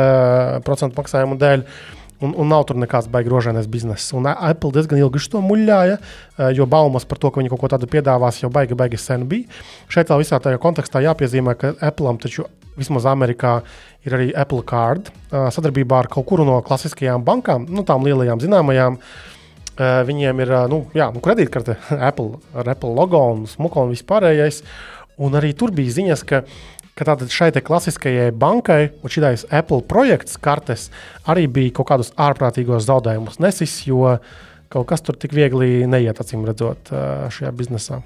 procentu 0.67 0.99
maksājumu 1.01 1.39
dēļ. 1.41 1.65
Un, 2.25 2.31
un 2.33 2.49
nav 2.49 2.63
tur 2.65 2.79
nekāds 2.81 3.11
baigs 3.13 3.29
grožēnais 3.29 3.67
bizness. 3.69 4.15
Un 4.17 4.25
Apple 4.31 4.73
diezgan 4.73 5.03
ilgi 5.03 5.21
to 5.35 5.43
muļāja, 5.45 5.99
jo 6.57 6.65
baumas 6.65 7.05
par 7.05 7.21
to, 7.21 7.29
ka 7.29 7.43
viņi 7.43 7.51
kaut 7.53 7.61
ko 7.61 7.69
tādu 7.75 7.91
piedāvās, 7.93 8.39
jau 8.41 8.49
baigi, 8.49 8.79
baigi 8.79 8.97
sen 8.97 9.27
bija. 9.29 9.45
Šeit 9.93 10.09
vēl 10.09 10.23
visā 10.23 10.41
tajā 10.41 10.57
kontekstā 10.63 11.05
jāpiezīmē, 11.05 11.53
ka 11.61 11.75
Apple 11.85 12.15
taču 12.23 12.47
vismaz 12.81 13.05
Amerikā 13.11 13.59
ir 14.09 14.17
arī 14.17 14.31
Apple 14.33 14.65
Card 14.65 15.11
sadarbībā 15.29 16.05
ar 16.05 16.09
kaut 16.13 16.25
kuru 16.31 16.49
no 16.49 16.57
klasiskajām 16.65 17.25
bankām, 17.27 17.69
nu, 17.69 17.85
tām 17.85 18.09
lielajām 18.09 18.41
zināmajām. 18.41 18.97
Viņiem 19.77 20.41
ir 20.41 20.53
nu, 20.73 20.85
jā, 20.97 21.11
nu, 21.13 21.21
kredītkarte 21.25 21.77
Apple, 22.11 22.39
ar 22.57 22.73
Apple 22.73 22.95
logo 22.97 23.21
un 23.35 23.45
smuku 23.51 23.83
un 23.85 23.93
vispārējais. 23.93 24.63
Un 25.17 25.37
arī 25.39 25.55
tur 25.57 25.73
bija 25.73 25.95
ziņas, 25.97 26.23
ka 26.29 26.43
ka 26.97 27.05
tātad 27.05 27.33
šai 27.33 27.51
klasiskajai 27.61 28.31
bankai 28.33 28.89
un 29.05 29.13
šīs 29.13 29.45
Apple 29.53 29.83
projekts 29.89 30.39
kartes 30.41 30.89
arī 31.29 31.45
bija 31.45 31.75
kaut 31.77 31.91
kādus 31.91 32.13
ārprātīgos 32.17 32.87
zaudējumus 32.89 33.37
nesis, 33.45 33.83
jo 33.85 34.17
kaut 34.73 34.87
kas 34.89 35.05
tur 35.05 35.19
tik 35.21 35.35
viegli 35.37 35.85
neiet, 35.85 36.17
acīm 36.23 36.47
redzot, 36.49 36.89
šajā 37.37 37.53
biznesā. 37.57 38.01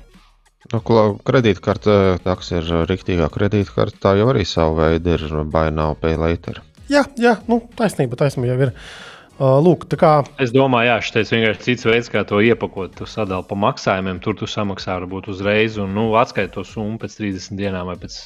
Nu, 0.74 0.82
kredītkarte, 1.26 1.94
tas 2.24 2.50
ir 2.52 2.66
rīktīgā 2.90 3.30
kredītkarte, 3.32 4.02
tā 4.02 4.16
jau 4.18 4.26
arī 4.34 4.42
savu 4.44 4.76
veidu 4.82 5.14
ir 5.14 5.24
buy 5.54 5.70
now, 5.72 5.94
pay 5.94 6.18
later. 6.20 6.60
Jā, 6.90 7.06
jā 7.16 7.38
nu, 7.46 7.62
taisnība, 7.78 8.18
taisnība 8.18 8.52
jau 8.52 8.66
ir. 8.66 8.74
Uh, 8.74 9.09
lūk, 9.40 9.86
kā... 9.96 10.10
Es 10.42 10.50
domāju, 10.52 10.90
ka 10.92 11.04
šis 11.06 11.30
ir 11.30 11.38
vienkārši 11.38 11.64
cits 11.64 11.86
veids, 11.88 12.10
kā 12.12 12.22
to 12.28 12.42
iepakot. 12.44 12.92
Tu 12.98 13.06
sadali 13.08 13.46
pa 13.48 13.56
maksājumiem, 13.56 14.18
tur 14.20 14.36
tu 14.36 14.48
samaksā 14.50 14.98
varbūt 14.98 15.30
uzreiz, 15.32 15.78
un 15.80 15.94
nu, 15.96 16.10
atskaiti 16.20 16.52
to 16.58 16.64
summu 16.68 17.00
pēc 17.00 17.16
30 17.22 17.56
dienām 17.56 17.88
vai 17.88 17.96
pēc 18.02 18.18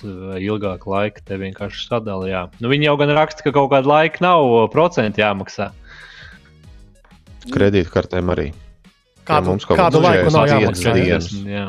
ilgāka 0.43 0.91
laika. 0.91 1.23
Te 1.29 1.39
vienkārši 1.39 1.87
sadali. 1.87 2.33
Jā. 2.33 2.49
Nu, 2.59 2.73
viņi 2.73 2.89
jau 2.89 2.97
gan 2.99 3.15
raksta, 3.15 3.47
ka 3.47 3.55
kaut 3.55 3.71
kāda 3.77 3.93
laika 3.93 4.25
nav 4.27 4.49
procenti 4.75 5.23
jāmaksā. 5.23 5.71
Kredītkartēm 7.55 8.35
arī. 8.35 8.51
Kādu, 9.25 9.47
ja 9.47 9.53
mums 9.53 9.69
kaut 9.69 9.79
kādu 9.79 10.03
laiku 10.03 10.35
nav 10.35 10.51
jāmaksā. 10.51 10.97
Dienas. 10.99 11.31
Jā. 11.47 11.69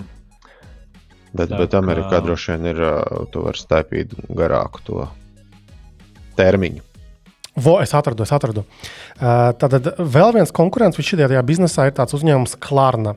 Bet, 1.35 1.51
Tā, 1.51 1.59
bet 1.59 1.77
Amerikā 1.77 2.17
kā... 2.17 2.23
droši 2.23 2.55
vien 2.55 2.67
ir, 2.71 2.81
tu 3.29 3.45
vari 3.45 3.59
staipīt 3.59 4.17
garāku 4.33 4.81
to 4.87 5.05
termiņu. 6.39 6.94
Vo, 7.55 7.77
es 7.79 7.93
atradu, 7.95 8.25
es 8.25 8.33
atradu. 8.35 8.65
Uh, 9.15 9.53
tad 9.55 9.77
vēl 9.95 10.33
viens 10.35 10.51
konkurents 10.55 10.99
šajā 10.99 11.43
biznesā 11.47 11.87
ir 11.87 11.95
tāds 11.95 12.15
uzņēmums 12.17 12.57
Klarna. 12.59 13.15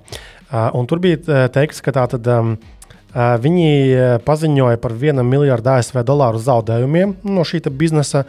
Uh, 0.48 0.70
tur 0.86 1.02
bija 1.02 1.48
teikts, 1.50 1.82
ka 1.82 1.94
tātad, 1.96 2.28
um, 2.30 2.54
uh, 2.54 3.34
viņi 3.42 4.22
paziņoja 4.26 4.78
par 4.78 4.94
1 4.94 5.26
miljardu 5.26 5.74
ASV 5.74 6.04
dolāru 6.06 6.38
zaudējumiem 6.38 7.18
no 7.26 7.42
šī 7.42 7.64
biznesa. 7.74 8.24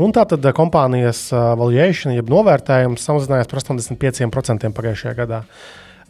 Un 0.00 0.14
tātad 0.16 0.46
kompānijas 0.56 1.26
valuation, 1.34 2.14
jeb 2.14 2.30
novērtējums 2.32 3.02
samazinājās 3.04 3.50
par 3.50 3.60
85% 3.60 4.70
pagājušajā 4.72 5.16
gadā. 5.18 5.42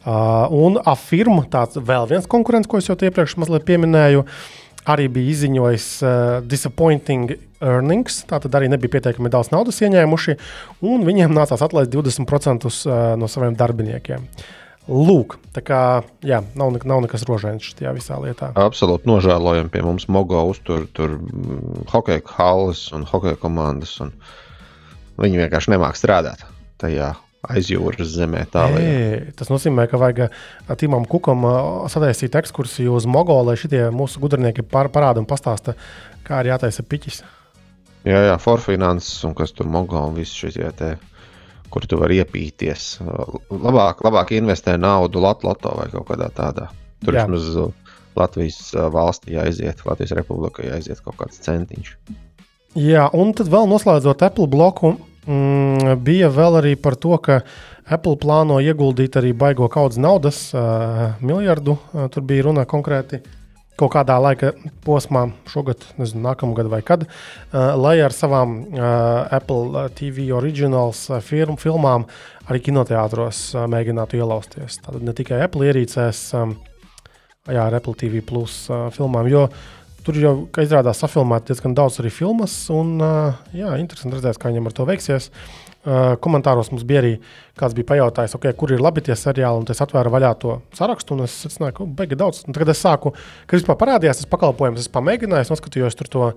Uh, 0.01 0.47
un 0.49 0.79
Afirma, 0.89 1.43
tāds 1.45 1.77
vēl 1.77 2.07
viens 2.09 2.25
konkurents, 2.29 2.69
ko 2.69 2.79
es 2.79 2.87
jau 2.87 2.95
iepriekš 2.97 3.35
mazliet 3.37 3.67
pieminēju, 3.67 4.23
arī 4.89 5.07
bija 5.11 5.35
izziņojis 5.35 5.87
uh, 6.01 6.13
disappointing 6.47 7.35
earnings, 7.61 8.23
tātad 8.29 8.55
arī 8.57 8.71
nebija 8.71 8.95
pietiekami 8.95 9.29
daudz 9.31 9.51
naudas 9.53 9.81
ieņēmuši, 9.85 10.37
un 10.89 11.05
viņiem 11.05 11.33
nācās 11.35 11.61
atlaist 11.61 11.93
20% 11.93 12.71
no 13.21 13.29
saviem 13.29 13.57
darbiniekiem. 13.59 14.25
Lūk, 14.91 15.37
tā 15.53 15.61
kā 15.61 15.79
jā, 16.25 16.39
nav, 16.57 16.73
nav 16.89 17.03
nekas 17.05 17.23
rožains 17.29 17.67
šajā 17.69 17.91
visā 17.93 18.17
lietā. 18.19 18.49
Absolūti 18.57 19.07
nožēlojam, 19.07 19.69
pie 19.71 19.83
mums 19.85 20.07
Mogo 20.09 20.41
uztur 20.49 20.87
tur 20.97 21.19
mm, 21.19 21.85
hokeja 21.93 22.23
halas 22.33 22.87
un 22.97 23.05
hokeja 23.07 23.37
komandas. 23.39 23.93
Un 24.01 24.09
viņi 25.21 25.43
vienkārši 25.43 25.75
nemāk 25.75 25.99
strādāt 25.99 26.41
tajā 26.81 27.13
aizjūras 27.49 28.13
zemē. 28.13 28.45
Tā, 28.53 28.67
Ei, 28.77 29.33
tas 29.37 29.49
nozīmē, 29.49 29.87
ka 29.89 29.99
vajag 30.01 30.33
Timam 30.79 31.05
Kukam 31.09 31.45
sataisīt 31.91 32.35
ekskursiju 32.37 32.95
uz 32.99 33.07
Mogo, 33.09 33.39
lai 33.47 33.57
šitie 33.59 33.87
mūsu 33.95 34.21
gudrinieki 34.21 34.65
parāda 34.71 35.21
un 35.21 35.29
pastāsta, 35.29 35.75
kā 36.27 36.41
ir 36.43 36.51
jātaisa 36.53 36.85
piķis. 36.85 37.23
Jā, 38.07 38.23
jā, 38.31 38.37
forfinanses 38.41 39.21
un 39.27 39.35
kas 39.37 39.53
tur 39.53 39.67
mogo 39.69 39.99
un 40.01 40.15
viss 40.17 40.33
šis 40.33 40.57
te, 40.77 40.95
kur 41.69 41.85
tu 41.85 41.99
vari 42.01 42.17
iepīties. 42.21 42.95
Labāk, 43.53 44.01
labāk 44.05 44.33
investē 44.37 44.73
naudu 44.81 45.21
Latvijā 45.21 45.75
vai 45.77 45.87
kaut 45.93 46.07
kādā 46.09 46.31
tādā. 46.33 46.71
Tur 47.05 47.17
vismaz 47.17 47.51
Latvijas 48.17 48.73
valstī 48.93 49.37
aiziet, 49.39 49.85
Latvijas 49.85 50.17
republikai 50.17 50.71
aiziet 50.73 50.99
kaut 51.05 51.19
kāds 51.21 51.39
centiņš. 51.45 51.93
Jā, 52.79 53.05
un 53.13 53.33
tad 53.35 53.51
vēl 53.51 53.69
noslēdzot 53.69 54.25
Apple 54.25 54.47
bloku, 54.51 54.95
mm, 55.27 55.99
bija 56.03 56.31
vēl 56.33 56.61
arī 56.61 56.73
par 56.79 56.97
to, 56.99 57.17
ka 57.21 57.41
Apple 57.91 58.15
plāno 58.21 58.61
ieguldīt 58.63 59.17
arī 59.19 59.33
baigo 59.35 59.67
kaudzes 59.71 59.99
naudas, 60.01 60.39
uh, 60.55 61.19
miljardu. 61.19 61.77
Uh, 61.91 62.07
tur 62.13 62.23
bija 62.27 62.47
runa 62.47 62.65
konkrēti 62.69 63.19
kaut 63.81 63.93
kādā 63.95 64.17
laika 64.21 64.51
posmā, 64.85 65.25
šogad, 65.49 65.83
nezinu, 65.97 66.21
nākamgad 66.27 66.69
vai 66.71 66.81
kad, 66.85 67.07
uh, 67.07 67.73
lai 67.79 67.97
ar 68.03 68.13
savām 68.13 68.59
uh, 68.61 68.85
Apple 69.33 69.87
TV 69.97 70.29
origināls 70.37 71.07
uh, 71.09 71.21
film, 71.25 71.57
filmām 71.61 72.05
arī 72.47 72.61
kinoteātros 72.67 73.43
uh, 73.55 73.65
mēģinātu 73.71 74.21
ielausties. 74.21 74.81
Tātad 74.85 75.05
ne 75.07 75.15
tikai 75.17 75.41
Apple 75.47 75.71
ierīcēs, 75.71 76.23
um, 76.37 76.55
jā, 77.49 77.65
ar 77.65 77.79
Apple 77.79 77.97
TV 77.97 78.21
plus 78.25 78.63
uh, 78.69 78.89
filmām, 78.93 79.29
jo 79.31 79.47
tur 80.05 80.17
jau, 80.19 80.35
izrādās, 80.61 81.01
safilmēt 81.03 81.49
diezgan 81.49 81.75
daudz 81.77 81.99
arī 82.01 82.13
filmas, 82.13 82.55
un 82.73 82.95
uh, 83.01 83.41
jā, 83.55 83.75
interesanti 83.81 84.17
redzēt, 84.17 84.39
kā 84.41 84.51
viņam 84.51 84.71
ar 84.71 84.77
to 84.77 84.87
veiksies. 84.89 85.31
Uh, 85.31 85.71
Uh, 85.81 86.11
komentāros 86.21 86.67
mums 86.69 86.83
bija 86.85 86.99
arī 87.01 87.15
kāds 87.57 87.73
bija 87.73 87.87
pajautājis, 87.89 88.35
okay, 88.37 88.53
kur 88.53 88.69
ir 88.69 88.83
labi 88.85 89.01
tie 89.01 89.15
seriāli, 89.17 89.63
un 89.63 89.73
es 89.73 89.79
atvēru 89.81 90.11
vaļā 90.13 90.29
to 90.37 90.59
sarakstu, 90.77 91.15
un 91.15 91.25
es 91.25 91.33
secināju, 91.41 91.73
ka 91.79 91.87
baigi 91.97 92.17
daudz. 92.21 92.43
Un 92.45 92.53
tagad 92.53 92.69
es 92.75 92.83
sāku, 92.85 93.15
kad 93.49 93.57
vispār 93.57 93.79
parādījās 93.79 94.21
tas 94.21 94.29
pakalpojums, 94.29 94.77
es 94.77 94.91
pamēģināju, 94.93 95.47
es 95.47 95.49
noskatījos 95.53 95.97
tur 95.97 96.11
to. 96.17 96.27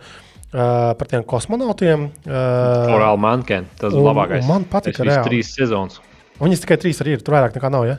Uh, 0.54 0.92
par 0.94 1.08
tiem 1.10 1.24
kosmonautiem. 1.26 2.04
Uh, 2.22 2.84
Morāli 2.86 3.18
Manken, 3.18 3.64
tas 3.74 3.90
ir 3.90 4.04
labākais. 4.06 4.44
Man 4.46 4.62
patīk, 4.70 4.94
tas 5.00 5.08
ir 5.10 5.24
trīs 5.26 5.48
sezonas. 5.50 5.96
Viņas 6.38 6.62
tikai 6.62 6.76
trīs 6.78 7.00
arī 7.02 7.16
ir, 7.16 7.24
tur 7.26 7.34
vairāk 7.34 7.56
nekā 7.58 7.72
nav. 7.74 7.88
Ja? 7.88 7.96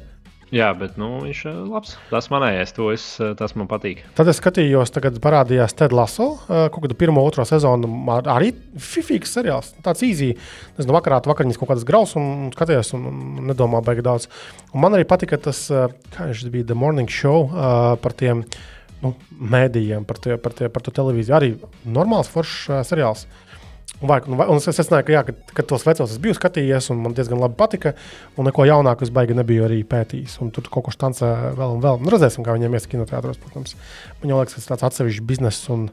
Jā, 0.53 0.67
bet 0.77 0.99
nu, 1.01 1.07
viņš 1.23 1.39
ir 1.49 1.55
labs. 1.71 1.95
Tas 2.11 2.27
manējais, 2.29 2.73
to 2.75 2.91
es, 2.93 3.05
tas 3.39 3.55
man 3.57 3.65
patīk. 3.69 4.03
Tad 4.17 4.29
es 4.29 4.37
skatījos, 4.37 4.91
tagad 4.93 5.17
parādījās 5.23 5.73
Ted 5.77 5.95
Lasso, 5.95 6.27
kaut 6.45 6.83
kādu 6.83 6.97
pirmo, 6.99 7.23
otro 7.25 7.45
sezonu. 7.49 7.89
Arī 8.29 8.51
fifīgs 8.77 9.33
seriāls. 9.35 9.73
Tāds 9.85 10.05
īzī. 10.05 10.35
Es 10.77 10.85
no 10.85 10.93
vakarā 10.95 11.17
vakariņas 11.25 11.57
kaut 11.61 11.71
kādas 11.73 11.87
graus 11.87 12.13
un 12.19 12.53
skatījos 12.53 12.93
un, 12.97 13.09
un 13.09 13.49
nedomā 13.49 13.81
baigi 13.85 14.05
daudz. 14.05 14.29
Un 14.71 14.85
man 14.85 14.97
arī 14.97 15.07
patika 15.09 15.41
tas, 15.49 15.65
kā 16.13 16.29
viņš 16.29 16.45
bija, 16.53 16.69
The 16.69 16.77
Morning 16.77 17.09
Show 17.09 17.49
par 18.03 18.13
tiem 18.17 18.45
nu, 19.01 19.15
mēdījiem, 19.55 20.05
par, 20.07 20.21
tie, 20.21 20.37
par, 20.41 20.53
tie, 20.57 20.69
par 20.71 20.85
to 20.85 20.93
televīziju. 20.93 21.35
Arī 21.35 21.51
normāls 21.89 22.29
foršs 22.31 22.85
seriāls. 22.89 23.25
Un, 24.01 24.09
vai, 24.09 24.19
un, 24.27 24.35
un 24.35 24.59
es 24.59 24.67
secināju, 24.67 25.05
ka, 25.07 25.13
jā, 25.13 25.21
ka, 25.27 25.33
ka 25.55 25.63
tos 25.71 25.85
vecos 25.87 26.11
es 26.11 26.19
biju 26.21 26.35
skatījies, 26.35 26.89
un 26.91 26.99
man 27.03 27.15
diezgan 27.15 27.39
labi 27.39 27.55
patika. 27.59 27.93
Un 28.35 28.49
neko 28.49 28.65
jaunāku 28.67 29.07
es 29.07 29.11
baigi 29.15 29.37
nebiju 29.37 29.67
arī 29.69 29.81
pētījis. 29.87 30.39
Un 30.43 30.51
tur 30.55 30.67
kaut 30.71 30.89
kas 30.89 30.99
tāds 30.99 31.23
vēl 31.23 31.77
un 31.77 31.83
vēl. 31.83 32.01
Nu, 32.03 32.11
redzēsim, 32.13 32.43
kā 32.45 32.57
viņiem 32.57 32.75
ies 32.75 32.89
kinoteātros, 32.91 33.39
protams. 33.43 33.77
Man 34.21 34.35
liekas, 34.35 34.57
tas 34.57 34.67
ir 34.67 34.73
tāds 34.73 34.89
atsevišķs 34.91 35.29
bizness. 35.31 35.69
Un, 35.75 35.87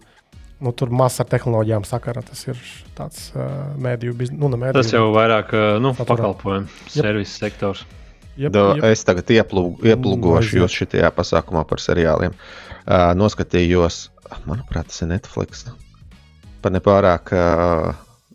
Nu, 0.63 0.71
tur 0.71 0.93
maz 0.95 1.17
ar 1.19 1.27
tehnoloģijām 1.27 1.83
sakara. 1.83 2.21
Tas 2.23 2.45
ir 2.47 2.59
tāds 2.95 3.33
uh, 3.35 3.73
mēdīju 3.83 4.15
biznesa. 4.15 4.39
Nu, 4.45 4.51
mēdīju, 4.55 4.77
tas 4.79 4.93
jau 4.95 5.09
vairāk 5.11 5.51
uh, 5.59 5.65
nu, 5.83 5.91
pakalpojumu, 5.99 6.71
servisu 6.87 7.35
sektors. 7.35 7.83
Jep, 8.39 8.55
jep. 8.55 8.85
Es 8.87 9.03
tagad 9.03 9.35
ieplūg, 9.35 9.83
ieplūgošu 9.91 10.63
jūs 10.63 10.79
šajā 10.79 11.11
pasākumā 11.19 11.67
par 11.67 11.83
seriāliem. 11.83 12.39
Uh, 12.87 13.11
noskatījos, 13.19 14.05
manuprāt, 14.47 14.95
tas 14.95 15.03
ir 15.03 15.11
Netflix 15.17 15.67
par 16.63 16.75
nepārāk 16.75 17.33
uh, 17.37 17.93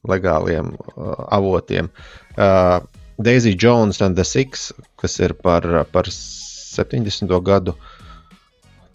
legāliem 0.08 0.74
uh, 0.76 1.13
avotiem. 1.34 1.90
Uh, 2.38 2.80
Daisy 3.18 3.56
Jones 3.58 4.02
and 4.02 4.16
the 4.16 4.26
Six, 4.26 4.72
kas 5.02 5.18
ir 5.20 5.34
par, 5.34 5.66
par 5.92 6.10
70. 6.12 7.32
gadu. 7.42 7.74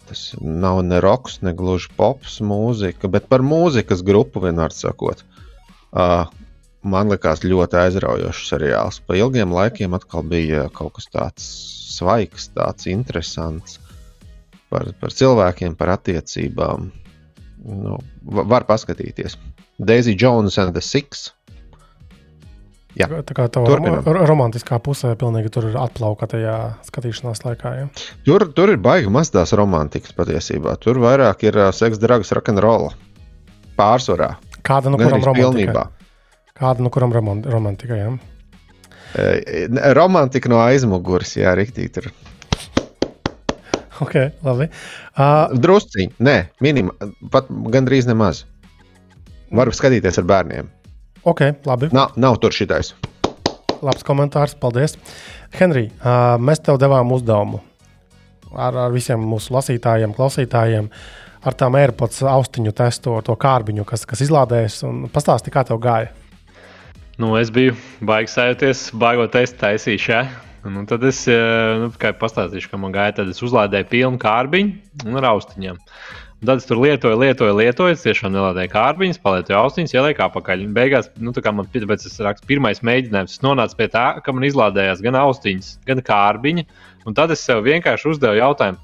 Tas 0.07 0.21
nav 0.39 0.81
ne 0.85 0.99
roks, 1.03 1.41
ne 1.43 1.53
gluži 1.55 1.91
pops 1.97 2.39
mūzika, 2.43 3.09
bet 3.11 3.27
par 3.31 3.43
mūzikas 3.43 4.03
grupu 4.03 4.43
vienmēr 4.43 4.75
sakot. 4.75 5.23
Uh, 5.91 6.25
man 6.83 7.11
liekas 7.11 7.43
ļoti 7.43 7.79
aizraujošs 7.83 8.49
seriāls. 8.51 8.99
Pa 9.07 9.19
ilgiem 9.19 9.53
laikiem 9.55 9.95
atkal 9.95 10.25
bija 10.27 10.67
kaut 10.75 10.97
kas 10.97 11.09
tāds 11.11 11.47
svaigs, 11.93 12.49
tāds 12.55 12.87
interesants 12.91 13.79
par, 14.71 14.89
par 14.99 15.13
cilvēkiem, 15.13 15.77
par 15.79 15.93
attiecībām 15.97 16.91
nu, 17.63 17.97
var 18.23 18.67
paskatīties. 18.69 19.37
Daisy 19.79 20.15
Jones 20.19 20.59
and 20.61 20.75
the 20.75 20.83
Six. 20.83 21.31
Jā, 22.93 23.07
tā 23.25 23.33
kā 23.33 23.47
tā 23.49 23.63
rom 23.65 23.87
romantiskā 24.29 24.77
pusē 24.83 25.15
pilnīgi 25.17 25.49
tur 25.53 25.65
ir 25.71 25.77
atplauka 25.81 26.27
tajā 26.29 26.57
skatīšanās 26.85 27.41
laikā. 27.41 27.71
Ja? 27.79 27.87
Tur, 28.27 28.45
tur 28.53 28.69
ir 28.69 28.77
baigi 28.77 29.09
maz 29.09 29.31
tās 29.33 29.55
romantikas 29.57 30.13
patiesībā. 30.13 30.75
Tur 30.83 31.01
vairāk 31.01 31.47
ir 31.47 31.57
uh, 31.57 31.71
seks, 31.73 31.97
drags, 32.01 32.29
rokenrola. 32.37 32.93
Pārsvarā. 33.79 34.35
Kāda 34.61 34.93
no 34.93 35.01
kuram 35.01 35.25
romantika? 35.25 35.87
Kāda 36.53 36.85
no 36.85 36.93
kuram 36.93 37.15
romantika? 37.17 37.97
Ja? 37.97 38.13
Eh, 39.13 39.65
romantika 39.97 40.49
no 40.49 40.61
aizmugures, 40.61 41.33
jā, 41.37 41.53
rīktīgi. 41.57 41.91
Tur 41.97 42.11
Ok, 44.03 44.15
labi. 44.43 44.69
Uh, 45.15 45.53
drusciņi, 45.63 46.13
nē, 46.23 46.37
minimāli, 46.63 47.13
pat 47.33 47.49
gandrīz 47.73 48.09
nemaz. 48.09 48.43
Varu 49.53 49.73
skatīties 49.75 50.17
ar 50.19 50.29
bērniem. 50.29 50.71
ok, 51.23 51.43
labi. 51.69 51.91
Nav, 51.95 52.17
nav 52.19 52.39
tur 52.43 52.55
šitais. 52.55 52.93
Labs 53.83 54.05
komentārs, 54.07 54.55
paldies. 54.59 54.97
Henrij, 55.55 55.91
uh, 55.99 56.35
mēs 56.41 56.63
tev 56.63 56.79
devām 56.81 57.11
uzdevumu 57.15 57.61
ar, 58.55 58.77
ar 58.87 58.93
visiem 58.93 59.21
mūsu 59.27 59.53
lasītājiem, 59.55 60.15
klausītājiem. 60.17 60.89
Ar 61.43 61.57
tām 61.59 61.75
AirPods 61.75 62.21
austiņu 62.31 62.71
testu, 62.77 63.17
to 63.27 63.35
kārbiņu, 63.35 63.83
kas, 63.87 64.05
kas 64.07 64.23
izlādējas. 64.23 64.79
Pastāsti, 65.11 65.51
kā 65.51 65.65
tev 65.67 65.81
gāja. 65.83 66.13
Nu, 67.19 67.33
es 67.37 67.51
biju 67.53 67.75
baigs 68.01 68.33
sajūties, 68.37 68.87
baigot 68.97 69.35
testu 69.35 69.59
taisīšu. 69.65 70.13
Ja? 70.13 70.23
Nu, 70.63 70.85
tad 70.87 71.03
es 71.03 71.25
nu, 71.27 71.89
pastāstīšu, 71.99 72.69
ka 72.71 72.79
man 72.79 72.93
gāja, 72.95 73.17
tad 73.17 73.31
es 73.33 73.41
uzlādēju 73.43 73.89
pilnu 73.89 74.19
kārbiņu 74.21 75.09
un 75.09 75.19
ar 75.19 75.33
austiņām. 75.33 75.79
Un 76.43 76.47
tad 76.47 76.59
es 76.59 76.67
tur 76.67 76.79
lietoju, 76.79 77.17
lietoju, 77.19 77.55
lietoju. 77.59 77.95
Es 77.95 78.05
tiešām 78.05 78.31
nelādēju 78.35 78.71
kārbiņas, 78.71 79.19
palietoju 79.23 79.59
austiņas, 79.59 79.95
ielieku 79.95 80.23
apakaļ. 80.25 80.63
Un 80.67 80.73
beigās, 80.75 81.11
nu, 81.19 81.31
tā 81.35 81.43
kā 81.43 81.51
man 81.55 81.67
pēc 81.71 82.07
tam 82.07 82.27
raksta 82.27 82.47
pirmais 82.47 82.83
mēģinājums, 82.83 83.37
es 83.37 83.43
nonācu 83.43 83.79
pie 83.79 83.89
tā, 83.91 84.05
ka 84.23 84.35
man 84.35 84.47
izlādējās 84.47 85.03
gan 85.03 85.19
austiņas, 85.19 85.77
gan 85.87 86.03
kārbiņa. 86.03 86.65
Un 87.07 87.15
tad 87.15 87.35
es 87.35 87.43
sev 87.43 87.63
vienkārši 87.67 88.11
uzdevu 88.15 88.39
jautājumu, 88.39 88.79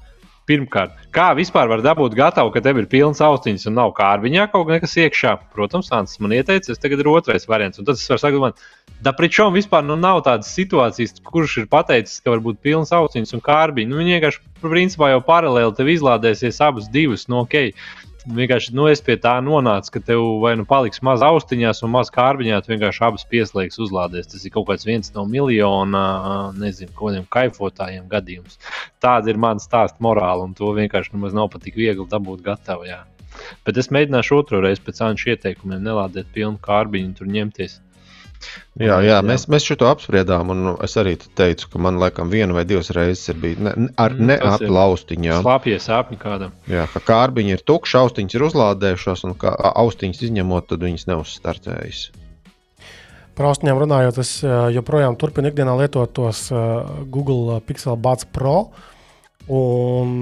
Pirmkārt, 0.50 0.96
kā 1.14 1.28
vispār 1.38 1.68
var 1.70 1.82
dabūt 1.84 2.16
gatavu, 2.18 2.50
ka 2.50 2.62
tev 2.64 2.80
ir 2.80 2.88
pilns 2.90 3.20
austiņas 3.22 3.68
un 3.70 3.76
nav 3.76 3.92
kārbiņā 3.94 4.48
kaut 4.50 4.72
kas 4.82 4.96
iekšā? 4.98 5.36
Protams, 5.54 5.92
Ants 5.94 6.18
man 6.18 6.34
ieteica, 6.34 6.72
tas 6.72 6.80
tagad 6.82 7.04
ir 7.04 7.10
otrais 7.12 7.46
variants. 7.46 7.78
Un 7.78 7.86
tad 7.86 8.00
es 8.00 8.08
varu 8.10 8.22
sakot, 8.24 8.64
da 9.04 9.14
pričom 9.16 9.54
vispār 9.56 9.84
nu, 9.86 9.96
nav 10.00 10.22
tādas 10.26 10.52
situācijas, 10.56 11.18
kurš 11.24 11.56
ir 11.62 11.70
pateicis, 11.72 12.20
ka 12.20 12.34
var 12.34 12.44
būt 12.44 12.60
pilns 12.64 12.92
austiņas 12.96 13.36
un 13.38 13.44
kārbiņa. 13.46 13.90
Nu, 13.90 14.00
viņi 14.00 14.16
vienkārši, 14.18 14.44
principā, 14.62 15.10
jau 15.14 15.24
paralēli 15.24 15.76
tev 15.78 15.90
izlādēsies 15.94 16.62
abas 16.66 16.88
divas. 16.92 17.28
Nu, 17.30 17.42
okay 17.44 17.74
vienkārši 18.26 18.74
nu, 18.76 18.86
es 18.90 19.00
pie 19.04 19.16
tā 19.20 19.32
nonācu, 19.44 19.92
ka 19.94 20.02
tev 20.10 20.22
vai 20.42 20.52
nu 20.58 20.66
paliks 20.68 21.02
maz 21.06 21.22
austiņās 21.24 21.82
un 21.86 21.92
maz 21.94 22.10
kārbiņā, 22.12 22.60
tu 22.62 22.72
vienkārši 22.72 23.04
abas 23.06 23.26
pieslēgs 23.30 23.80
uzlādēs. 23.80 24.30
Tas 24.32 24.44
ir 24.44 24.54
kaut 24.54 24.68
kāds 24.68 24.86
viens 24.88 25.12
no 25.14 25.24
miljona, 25.28 26.04
nezinu, 26.58 26.92
kādiem 26.98 27.26
kaifotājiem 27.32 28.08
gadījums. 28.10 28.58
Tāda 29.02 29.32
ir 29.32 29.40
mana 29.40 29.62
stāsta 29.62 30.02
morāla, 30.04 30.44
un 30.48 30.56
to 30.58 30.72
vienkārši 30.76 31.16
nemaz 31.16 31.36
nav 31.36 31.50
pat 31.54 31.64
tik 31.66 31.78
viegli 31.80 32.08
dabūt 32.10 32.44
gatavu. 32.46 32.88
Jā. 32.88 33.04
Bet 33.64 33.78
es 33.80 33.88
mēģināšu 33.94 34.36
otru 34.36 34.60
reizi 34.64 34.82
pēc 34.84 35.00
Anča 35.06 35.32
ieteikumiem 35.34 35.84
nelādēt 35.84 36.32
pilnu 36.34 36.60
kārbiņu 36.62 37.12
un 37.12 37.16
tur 37.16 37.30
ņemties. 37.30 37.78
Jā, 38.80 38.96
jā, 39.04 39.18
mēs, 39.26 39.44
mēs 39.52 39.66
šo 39.68 39.76
apspriedām, 39.90 40.52
un 40.54 40.70
es 40.84 40.94
arī 41.00 41.16
teicu, 41.36 41.68
ka 41.72 41.82
man 41.82 41.98
laikam 42.00 42.30
viena 42.32 42.56
vai 42.56 42.64
divas 42.68 42.88
reizes 42.96 43.28
ir 43.32 43.40
bijis 43.42 43.60
ne, 43.66 43.74
ar 44.00 44.14
mm, 44.16 44.30
neaplaustiņām. 44.30 45.42
Slāpjas 45.44 45.88
sāpju 45.90 46.20
kādam. 46.22 46.54
Jā, 46.70 46.86
ka 46.94 47.02
kārbiņi 47.10 47.56
ir 47.56 47.64
tukši, 47.68 47.98
austiņas 48.00 48.38
ir 48.38 48.46
uzlādējušās, 48.48 49.26
un 49.28 49.36
kā 49.40 49.52
austiņas 49.84 50.24
izņemot, 50.30 50.70
tad 50.72 50.88
viņas 50.88 51.06
neuzstartējas. 51.10 52.02
Par 53.36 53.50
austiņām 53.50 53.78
runājot, 53.84 54.20
es 54.20 54.34
joprojām 54.74 55.14
turpinu 55.20 55.52
ikdienā 55.52 55.76
lietot 55.78 56.12
tos 56.16 56.46
Google 57.12 57.60
Pixel 57.64 57.96
Buds 58.00 58.26
Pro, 58.28 58.70
un 59.50 60.12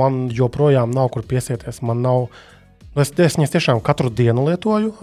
man 0.00 0.22
joprojām 0.34 0.92
nav 0.94 1.10
kur 1.14 1.26
piesieties. 1.26 1.80
Man 1.86 2.02
nav, 2.04 2.28
es, 2.94 3.10
es 3.10 3.38
viņas 3.38 3.54
tiešām 3.56 3.82
katru 3.84 4.10
dienu 4.10 4.46
lietoju, 4.46 4.94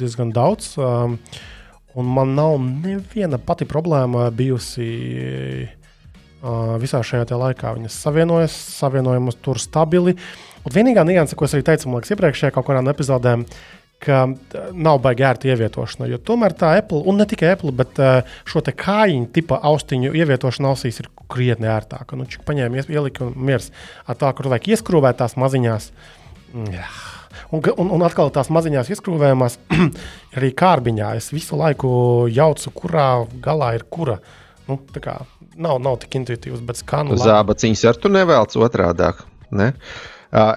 diezgan 0.00 0.32
daudz. 0.36 0.74
Un 1.98 2.06
man 2.14 2.36
nav 2.38 2.60
neviena 2.62 3.40
pati 3.42 3.66
problēma 3.66 4.28
bijusi 4.30 4.86
visā 6.78 7.00
šajā 7.02 7.26
laikā. 7.34 7.72
Viņas 7.74 7.96
savienojas, 8.04 8.54
savienojumus 8.78 9.40
tur 9.42 9.58
stabili. 9.58 10.14
Un 10.62 10.74
vienīgā 10.74 11.02
nianse, 11.08 11.34
ko 11.34 11.48
es 11.48 11.56
arī 11.56 11.66
teicu, 11.66 11.88
man 11.88 11.98
liekas, 11.98 12.14
iepriekšējā 12.14 12.54
kaut 12.54 12.68
kādām 12.68 12.90
epizodēm, 12.92 13.44
ka 13.98 14.20
nav 14.78 15.00
baigi 15.02 15.26
ērta 15.26 15.50
ievietošana. 15.50 16.06
Jo 16.12 16.20
tomēr 16.22 16.54
tā 16.54 16.76
Apple, 16.78 17.02
un 17.10 17.18
ne 17.18 17.26
tikai 17.26 17.56
Apple, 17.56 17.74
bet 17.74 17.98
šo 18.46 18.62
kājiņu 18.62 19.32
tipa 19.34 19.58
austiņu 19.72 20.14
ievietošana 20.14 20.70
ausīs 20.70 21.02
ir 21.02 21.10
krietni 21.26 21.66
ērtāka. 21.66 22.14
Nu, 22.18 22.28
Čik 22.30 22.46
paņēma, 22.46 22.86
ielika 22.86 23.26
un 23.26 23.34
miers 23.50 23.72
ar 24.06 24.20
tā, 24.20 24.30
kur 24.38 24.52
vajag 24.54 24.76
ieskrūvēt 24.76 25.18
tās 25.18 25.34
maziņās. 25.40 25.90
Jā 26.54 26.90
Un, 27.54 27.62
un, 27.76 27.92
un 27.96 28.04
atkal 28.06 28.32
tās 28.34 28.50
maziņās 28.52 28.90
izkrūvējumās, 28.96 29.58
arī 30.38 30.52
kārbiņā. 30.58 31.14
Es 31.20 31.30
visu 31.32 31.58
laiku 31.60 31.90
jaucu, 32.32 32.72
kurā 32.76 33.08
galā 33.44 33.72
ir 33.78 33.86
kura. 33.90 34.18
Nu, 34.68 34.76
kā, 35.00 35.16
nav, 35.56 35.80
nav 35.84 35.96
tik 36.02 36.18
intuitīvs, 36.20 36.60
bet 36.68 36.80
skanu. 36.82 37.16
Zābaciņas 37.20 37.86
ar 37.88 37.98
tu 38.00 38.12
nevēlas 38.12 38.58
otrādāk. 38.60 39.24
Ne? 39.48 39.72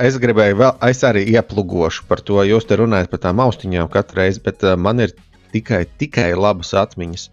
Es 0.03 0.17
gribēju 0.19 0.57
vēl, 0.59 0.73
es 0.91 0.99
arī 1.07 1.23
ieplugošu 1.31 2.03
par 2.09 2.19
to. 2.27 2.41
Jūs 2.43 2.67
te 2.67 2.75
runājat 2.81 3.11
par 3.13 3.21
tām 3.23 3.39
austiņām 3.39 3.87
katru 3.93 4.19
reizi, 4.19 4.43
bet 4.43 4.65
man 4.75 4.99
ir 5.05 5.15
tikai, 5.55 5.85
tikai 5.99 6.33
labas 6.35 6.73
atmiņas 6.75 7.29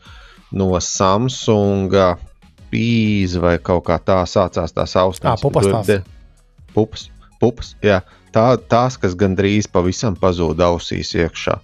no 0.59 0.71
Samsung 0.83 1.97
pīzes 2.71 3.41
vai 3.43 3.57
kaut 3.65 3.89
kā 3.89 3.99
tā 3.99 4.21
sācās 4.29 4.77
tās 4.77 4.95
austiņas. 5.03 5.43
Tā, 5.43 5.51
pupas. 5.51 6.07
Pupas, 6.77 7.09
pupas, 7.41 7.73
jā. 7.83 7.99
Uh, 8.05 8.18
tā, 8.35 8.47
tās, 8.71 8.99
kas 9.01 9.17
gandrīz 9.19 9.69
pavisam 9.73 10.17
pazuda 10.19 10.69
ausīs 10.73 11.15
iekšā. 11.17 11.59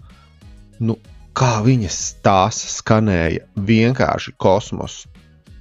Nu, 0.85 0.99
kā 1.37 1.59
viņas 1.65 1.99
tās 2.25 2.61
skanēja, 2.79 3.45
vienkārši 3.57 4.35
kosmos. 4.41 5.05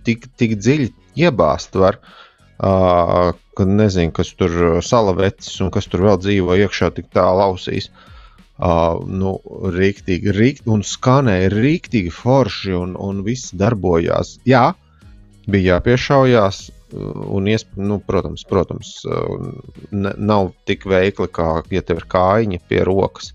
Tik, 0.04 0.28
tik 0.38 0.58
dziļi 0.60 0.90
iebāzt 1.24 1.78
var, 1.80 2.00
uh, 2.02 3.32
ka 3.58 3.68
nezinu, 3.68 4.14
kas 4.16 4.34
tur 4.38 4.82
salavecis 4.86 5.62
un 5.64 5.72
kas 5.74 5.88
tur 5.90 6.06
vēl 6.08 6.20
dzīvo 6.22 6.58
iekšā 6.66 6.92
tik 6.98 7.12
tālu 7.14 7.46
ausīs. 7.48 7.90
Uh, 8.54 9.02
nu, 9.10 9.40
rīktīgi, 9.74 10.30
rīktīgi, 10.36 10.70
un 10.70 10.84
skanēja 10.86 11.50
rīktīgi 11.56 12.12
forši, 12.14 12.76
un, 12.78 12.94
un 13.00 13.24
viss 13.26 13.54
darbojās. 13.58 14.38
Jā, 14.48 14.76
bija 15.50 15.78
jāpiešaujās, 15.78 16.68
Un, 16.94 17.50
nu, 17.76 18.00
protams, 18.06 18.44
protams 18.50 18.94
nav 19.92 20.52
tik 20.70 20.86
veikli, 20.90 21.30
kā 21.34 21.48
ja 21.74 21.82
tev 21.86 22.04
ir 22.04 22.08
kājiņa 22.12 22.62
pie 22.70 22.84
rokas. 22.88 23.34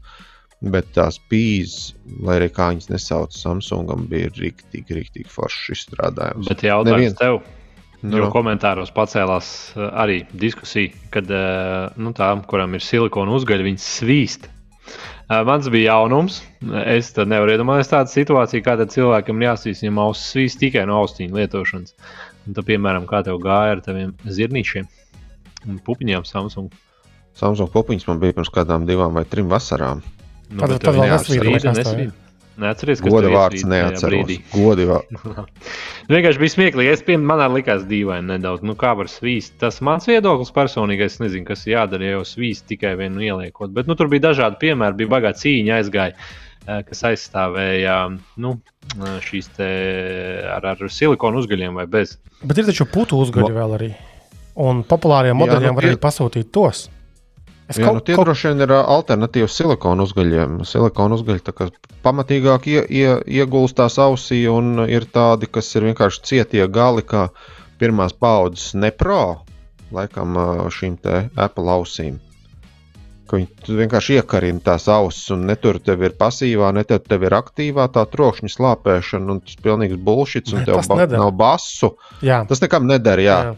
Bet 0.58 0.88
tās 0.90 1.20
pīzes, 1.30 1.92
lai 2.26 2.40
arī 2.40 2.48
kā 2.50 2.72
viņas 2.72 2.88
nesauc 2.90 3.34
Samsungam, 3.36 4.08
bija 4.10 4.32
rīktīgi, 4.34 4.96
rīktīgi 4.96 5.30
forši 5.30 5.76
izstrādājums. 5.76 6.50
Bet 6.50 6.64
jautājums 6.66 6.98
Nevien... 6.98 7.14
tev. 7.20 7.38
Nu, 8.02 8.20
jo 8.20 8.28
komentāros 8.30 8.92
pacēlās 8.94 9.48
arī 9.74 10.20
diskusija, 10.38 10.94
kad 11.14 11.30
nu, 11.98 12.12
tām, 12.14 12.44
kurām 12.46 12.74
ir 12.78 12.82
silikona 12.82 13.34
uzgaļa, 13.34 13.66
viņas 13.66 13.86
svīst. 14.00 14.46
Mans 15.28 15.66
bija 15.68 15.92
jaunums. 15.92 16.38
Es 16.88 17.10
nevaru 17.18 17.52
iedomāties 17.52 17.90
tādu 17.90 18.14
situāciju, 18.14 18.64
kāda 18.64 18.86
cilvēkam 18.88 19.42
jāsvīst, 19.44 19.84
ja 19.84 19.92
ausis 20.06 20.30
svīst 20.32 20.62
tikai 20.62 20.86
no 20.88 21.02
austiņu 21.02 21.36
lietošanas. 21.36 21.94
Un 22.48 22.56
tad, 22.56 22.64
piemēram, 22.68 23.04
kā 23.08 23.20
tev 23.26 23.40
gāja 23.44 23.76
ar 23.76 23.82
taviem 23.84 24.14
zirnīšiem 24.24 24.86
un 25.68 25.80
pupiņām 25.84 26.24
Samsung? 26.24 26.72
Samsung 27.36 27.68
pupiņas 27.74 28.08
man 28.08 28.22
bija 28.22 28.38
pirms 28.38 28.50
kādām 28.54 28.86
divām 28.88 29.18
vai 29.18 29.26
trim 29.28 29.50
vasarām. 29.52 30.00
Nu, 30.48 30.64
tad 30.64 30.80
tad 30.80 30.96
vēl 30.96 31.12
nesvīd. 31.12 32.16
Neatceries, 32.58 32.98
kas 32.98 33.12
Goda 33.12 33.28
vārds 33.30 33.62
neatceros. 33.70 34.32
Godi 34.50 34.86
vārds. 34.88 35.20
nu, 35.28 35.44
vienkārši 36.10 36.42
bija 36.42 36.54
smieklīgi. 36.56 36.90
Es 36.90 37.04
pieņemu, 37.06 37.28
manā 37.30 37.46
likās 37.52 37.84
dīvaini 37.86 38.32
nedaudz. 38.32 38.64
Nu, 38.66 38.74
kā 38.80 38.96
var 38.98 39.10
svīst? 39.12 39.54
Tas 39.62 39.78
mans 39.84 40.08
viedoklis 40.10 40.50
personīgais. 40.56 41.14
Es 41.14 41.22
nezinu, 41.22 41.46
kas 41.46 41.62
jādara, 41.70 42.08
ja 42.08 42.16
jau 42.16 42.24
svīst 42.26 42.66
tikai 42.72 42.96
vienu 42.98 43.22
ieliekot. 43.28 43.70
Bet 43.76 43.86
nu, 43.86 43.94
tur 43.98 44.10
bija 44.10 44.26
dažādi 44.30 44.58
piemēri. 44.64 44.98
Bija 44.98 45.12
bagāta 45.14 45.44
cīņa 45.44 45.78
aizgāja, 45.78 46.16
kas 46.68 47.00
aizstāvēja 47.10 47.96
nu, 48.42 48.52
šīs 49.24 49.50
ar, 49.58 50.66
ar 50.74 50.84
silikonu 50.92 51.40
uzgaļiem 51.42 51.80
vai 51.80 51.86
bez. 51.90 52.18
Bet 52.42 52.60
ir 52.60 52.68
taču 52.68 52.86
putu 52.92 53.20
uzgaļi 53.24 53.56
vēl 53.56 53.74
arī. 53.78 53.90
Un 54.58 54.82
populāriem 54.86 55.38
modeļiem 55.38 55.70
Jā, 55.70 55.72
nu, 55.72 55.78
var 55.78 55.88
arī 55.88 56.00
pasūtīt 56.02 56.50
tos. 56.54 56.88
Es 57.68 57.76
Jā, 57.76 57.84
kaut, 57.84 57.98
nu, 57.98 58.04
tie 58.04 58.16
kaut... 58.16 58.26
droši 58.26 58.50
vien 58.50 58.64
ir 58.64 58.72
alternatīvas 58.76 59.56
silikonu 59.60 60.06
uzgaļiem. 60.08 60.60
Silikonu 60.68 61.18
uzgaļi 61.18 61.68
pamatīgāk 62.04 62.68
ie, 62.72 62.78
ie, 62.88 63.08
iegulstās 63.40 63.98
ausī, 64.02 64.42
un 64.50 64.86
ir 64.88 65.08
tādi, 65.12 65.50
kas 65.52 65.68
ir 65.76 65.90
vienkārši 65.90 66.24
cietie 66.30 66.64
gali, 66.72 67.04
kā 67.04 67.28
pirmās 67.80 68.16
paudzes 68.16 68.72
nepro, 68.74 69.44
laikam 69.94 70.40
šīm 70.74 70.96
te 71.04 71.28
Apple 71.36 71.76
ausīm 71.76 72.18
ka 73.28 73.38
viņi 73.38 73.78
vienkārši 73.82 74.18
iekarina 74.18 74.64
tās 74.64 74.88
ausis, 74.92 75.28
un 75.34 75.46
ne 75.50 75.56
tur 75.60 75.78
tev 75.84 76.02
ir 76.06 76.16
pasīvā, 76.18 76.72
ne 76.74 76.84
tur 76.88 77.02
tev 77.04 77.28
ir 77.28 77.36
aktīvā 77.38 77.86
tā 77.94 78.04
trokšņa 78.08 78.52
slāpēšana, 78.56 79.36
un 79.36 79.40
tas 79.44 79.56
ir 79.56 79.64
pilnīgs 79.68 80.00
bullshit, 80.08 80.50
un 80.52 80.62
ne, 80.62 80.66
tev 80.68 80.82
ba 80.88 81.00
nedara. 81.02 81.24
nav 81.26 81.32
basu. 81.38 81.94
Jā. 82.24 82.42
Tas 82.48 82.64
nekam 82.64 82.88
nedara. 82.90 83.24
Jā. 83.24 83.40
Jā. 83.50 83.56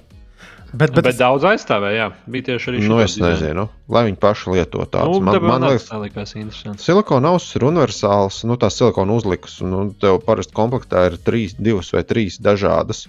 Bet, 0.70 0.92
Bet, 0.94 1.02
bet 1.02 1.16
daudz 1.18 1.42
aizstāvēja. 1.50 1.96
Jā. 1.98 2.08
Bija 2.30 2.46
tieši 2.52 2.68
arī 2.70 2.80
Nu, 2.84 3.00
šitāds 3.00 3.16
es 3.16 3.22
nezinu, 3.24 3.64
lai 3.90 4.04
viņi 4.06 4.18
paši 4.22 4.52
lieto 4.54 4.84
tādu. 4.86 5.16
Nu, 5.18 5.24
man, 5.26 5.40
man 5.42 5.64
liekas, 5.66 5.88
tas 5.88 5.98
likās 5.98 6.34
interesanti. 6.38 6.84
Silikona 6.84 7.32
ausis 7.34 7.56
ir 7.58 7.66
universāls, 7.66 8.44
nu, 8.46 8.54
tās 8.60 8.78
silikona 8.78 9.16
uzlikas. 9.18 9.56
Nu, 9.66 9.88
tev 9.98 10.20
parasti 10.22 10.54
komplektā 10.54 11.08
ir 11.10 11.18
trīs, 11.26 11.56
divas 11.58 11.90
vai 11.96 12.04
trīs 12.06 12.38
dažādas. 12.38 13.08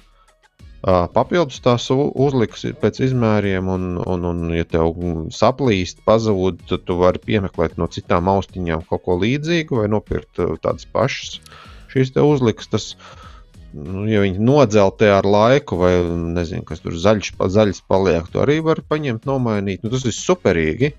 Papildus 0.81 1.59
tās 1.61 1.83
u- 1.93 2.09
uzlikas 2.25 2.63
ir 2.65 2.73
pēc 2.81 3.03
izmēriem, 3.05 3.67
un, 3.69 3.83
un, 4.01 4.23
un 4.25 4.39
ja 4.55 4.65
tev 4.65 4.95
saplīst, 5.29 5.99
pazūd, 6.07 6.63
tad 6.71 6.87
tu 6.87 6.95
vari 6.97 7.21
piemeklēt 7.21 7.77
no 7.77 7.85
citām 7.85 8.31
austiņām 8.33 8.87
kaut 8.89 9.03
ko 9.05 9.19
līdzīgu 9.21 9.83
vai 9.83 9.89
nopirkt 9.93 10.41
tādas 10.63 10.87
pašas. 10.89 11.37
Šīs 11.93 12.13
te 12.15 12.25
uzlikas, 12.25 12.71
tas, 12.71 12.87
nu, 13.77 14.07
ja 14.09 14.23
viņi 14.25 14.41
nodzeltē 14.41 15.11
ar 15.19 15.27
laiku, 15.29 15.77
vai 15.83 15.93
nezinu, 16.39 16.65
kas 16.65 16.81
tur 16.81 16.97
zaļš, 16.97 17.35
pa- 17.37 17.51
zaļš 17.53 17.83
paliek, 17.91 18.25
tu 18.33 18.41
arī 18.41 18.57
vari 18.65 18.81
paņemt, 18.81 19.29
nomainīt. 19.29 19.85
Nu, 19.85 19.93
tas 19.93 20.07
ir 20.09 20.17
superīgi. 20.17 20.93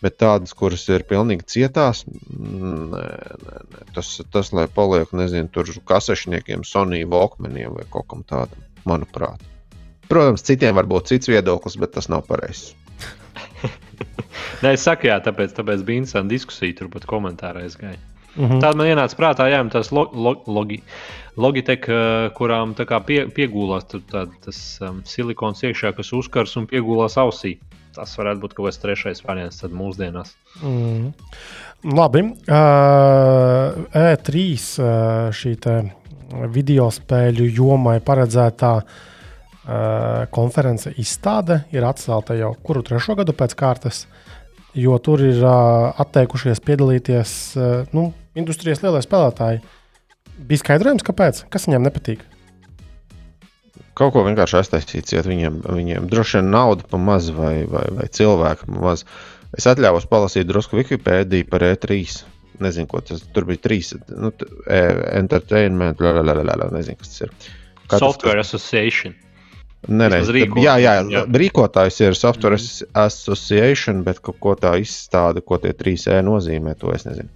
Bet 0.00 0.14
tādas, 0.16 0.54
kuras 0.56 0.86
ir 0.88 1.02
pilnīgi 1.04 1.44
cietās, 1.44 2.06
nē, 2.08 3.00
nē, 3.44 3.58
nē. 3.68 3.82
Tas, 3.92 4.14
tas, 4.32 4.48
lai 4.56 4.64
paliek, 4.72 5.10
nezinu, 5.12 5.50
tur 5.52 5.68
kasešniekiem, 5.90 6.62
Sony 6.64 7.02
Walkmaniem 7.04 7.74
vai 7.76 7.84
kaut 7.92 8.06
kam 8.08 8.22
tādam, 8.24 8.62
manuprāt. 8.88 9.42
Protams, 10.10 10.42
citiem 10.42 10.74
var 10.74 10.88
būt 10.90 11.12
cits 11.12 11.30
viedoklis, 11.30 11.78
bet 11.78 11.94
tas 11.94 12.10
nav 12.10 12.26
pareizs. 12.26 12.72
Nē, 14.62 14.74
es 14.74 14.82
saku, 14.82 15.06
jā, 15.06 15.20
tāpēc, 15.22 15.54
tāpēc 15.56 15.84
bija 15.86 16.02
interesanti 16.02 16.34
diskusija, 16.34 16.78
turpat 16.80 17.06
komentārā 17.08 17.62
aizgāja. 17.66 17.98
Mm 18.36 18.46
-hmm. 18.46 18.60
Tāda 18.62 18.76
man 18.78 18.86
ienāca 18.86 19.16
prātā, 19.18 19.48
jā, 19.50 19.60
tas 19.70 19.90
lo, 19.92 20.10
lo, 20.14 20.34
logi, 20.46 20.82
Logitech, 21.40 21.88
eh, 21.88 22.30
kurām 22.34 22.74
tā 22.74 22.86
kā 22.88 22.98
pie, 23.06 23.20
piegūlās 23.34 23.86
tur 23.90 24.02
tā, 24.10 24.26
tas 24.44 24.58
um, 24.82 25.02
silikons 25.06 25.62
iekšā, 25.62 25.94
kas 25.96 26.12
uzkars 26.16 26.56
un 26.56 26.66
piegūlās 26.66 27.16
ausī. 27.22 27.58
Tas 27.94 28.12
varētu 28.18 28.40
būt 28.40 28.54
kaut 28.54 28.68
kāds 28.68 28.78
trešais 28.82 29.22
variants 29.26 29.62
tad 29.62 29.72
mūsdienās. 29.74 30.34
Mm. 30.62 31.10
Labi. 31.96 32.22
Uh, 32.46 33.86
E3 33.96 34.44
uh, 34.82 35.30
šī 35.34 35.56
te 35.64 35.76
video 36.52 36.88
spēļu 36.92 37.48
jomai 37.56 37.98
paredzētā 38.04 38.72
uh, 38.80 40.26
konference 40.34 40.92
izstāde 41.00 41.62
ir 41.74 41.86
atcelta 41.88 42.36
jau 42.38 42.52
kuru 42.64 42.84
trešo 42.86 43.16
gadu 43.18 43.34
pēc 43.36 43.56
kārtas, 43.58 44.04
jo 44.74 44.96
tur 45.02 45.22
ir 45.26 45.42
uh, 45.42 45.90
atteikušies 46.00 46.62
piedalīties 46.64 47.36
uh, 47.58 47.70
nu, 47.96 48.10
industrijas 48.38 48.84
lielie 48.84 49.02
spēlētāji. 49.04 49.62
Bija 50.40 50.62
skaidrojums, 50.62 51.04
kāpēc? 51.04 51.44
Kas 51.52 51.68
viņiem 51.68 51.88
nepatīk? 51.88 52.24
Kaut 53.98 54.14
ko 54.14 54.22
vienkārši 54.24 54.56
aiztaisīt, 54.62 55.10
ciet 55.10 55.26
viņiem, 55.28 55.60
viņiem 55.66 56.06
droši 56.08 56.38
vien 56.38 56.50
nauda 56.54 56.86
pa 56.88 56.96
maz 56.96 57.28
vai, 57.36 57.66
vai, 57.68 57.84
vai 57.98 58.06
cilvēku 58.08 58.70
pa 58.70 58.84
maz. 58.86 59.04
Es 59.56 59.66
atļāvos 59.68 60.06
palasīt 60.08 60.46
drusku 60.48 60.78
Wikipēdiju 60.78 61.48
par 61.50 61.66
E3. 61.66 61.98
Nezinu, 62.60 62.88
ko 62.90 63.00
tas 63.04 63.22
tur 63.34 63.46
bija. 63.48 63.62
Trīs, 63.64 63.94
nu, 64.12 64.32
e, 64.66 64.80
entertainment, 65.20 66.00
la, 66.00 66.12
la, 66.20 66.24
la, 66.32 66.44
la, 66.44 66.56
la, 66.64 66.70
nezinu, 66.74 67.00
kas 67.00 67.14
tas 67.14 67.26
ir. 67.26 67.34
Kā 67.86 67.96
tas- 67.96 68.04
Software 68.04 68.42
Association. 68.42 69.16
Nē, 69.88 70.10
nē, 70.12 70.18
rīko- 70.28 70.60
jā, 70.60 70.74
jā, 70.76 70.98
jā. 71.08 71.22
rīkotājs 71.40 72.02
ir 72.04 72.16
Software 72.18 72.58
mm. 72.58 72.90
Association, 73.00 74.02
bet 74.04 74.20
kaut 74.20 74.36
ko 74.44 74.52
tā 74.60 74.74
izstāde, 74.82 75.40
ko 75.40 75.56
tie 75.56 75.72
trīs 75.72 76.04
E 76.10 76.18
nozīmē, 76.20 76.76
to 76.76 76.92
es 76.92 77.06
nezinu. 77.08 77.32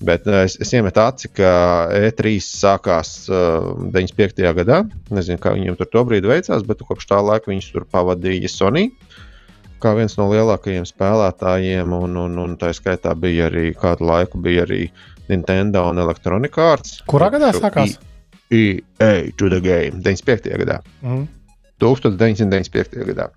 Bet 0.00 0.26
eh, 0.28 0.42
es, 0.44 0.56
es 0.60 0.72
iemetu 0.76 1.00
aci, 1.00 1.28
ka 1.36 1.50
E3 1.96 2.36
sākās 2.44 3.12
uh, 3.32 3.76
95. 3.92 4.42
gadā. 4.56 4.82
Nezinu, 5.12 5.40
kā 5.40 5.52
viņiem 5.56 5.76
tur 5.76 5.88
tobrīd 5.92 6.24
veicās, 6.28 6.64
bet 6.68 6.84
kopš 6.84 7.08
tā 7.12 7.20
laika 7.24 7.52
viņus 7.52 7.70
tur 7.72 7.86
pavadīja 7.92 8.50
Sony. 8.52 8.90
Kā 9.82 9.92
viens 9.98 10.16
no 10.16 10.28
lielākajiem 10.30 10.86
spēlētājiem, 10.88 11.92
un, 11.92 12.16
un, 12.24 12.38
un 12.42 12.56
tā 12.60 12.72
skaitā 12.76 13.12
bija 13.18 13.50
arī 13.50 13.70
kādu 13.76 14.08
laiku 14.08 14.40
bija 14.42 14.64
arī 14.64 14.86
Nintendo 15.28 15.84
un 15.90 16.00
Electronic 16.00 16.56
Arts. 16.58 17.00
Kurā 17.10 17.30
gadā 17.34 17.52
sākās? 17.56 17.98
EA 18.50 19.32
to 19.36 19.50
the 19.50 19.60
game 19.60 20.00
95. 20.02 20.52
gadā. 20.62 20.80
Mm. 21.02 21.26
1995. 21.82 23.04
gadā. 23.10 23.30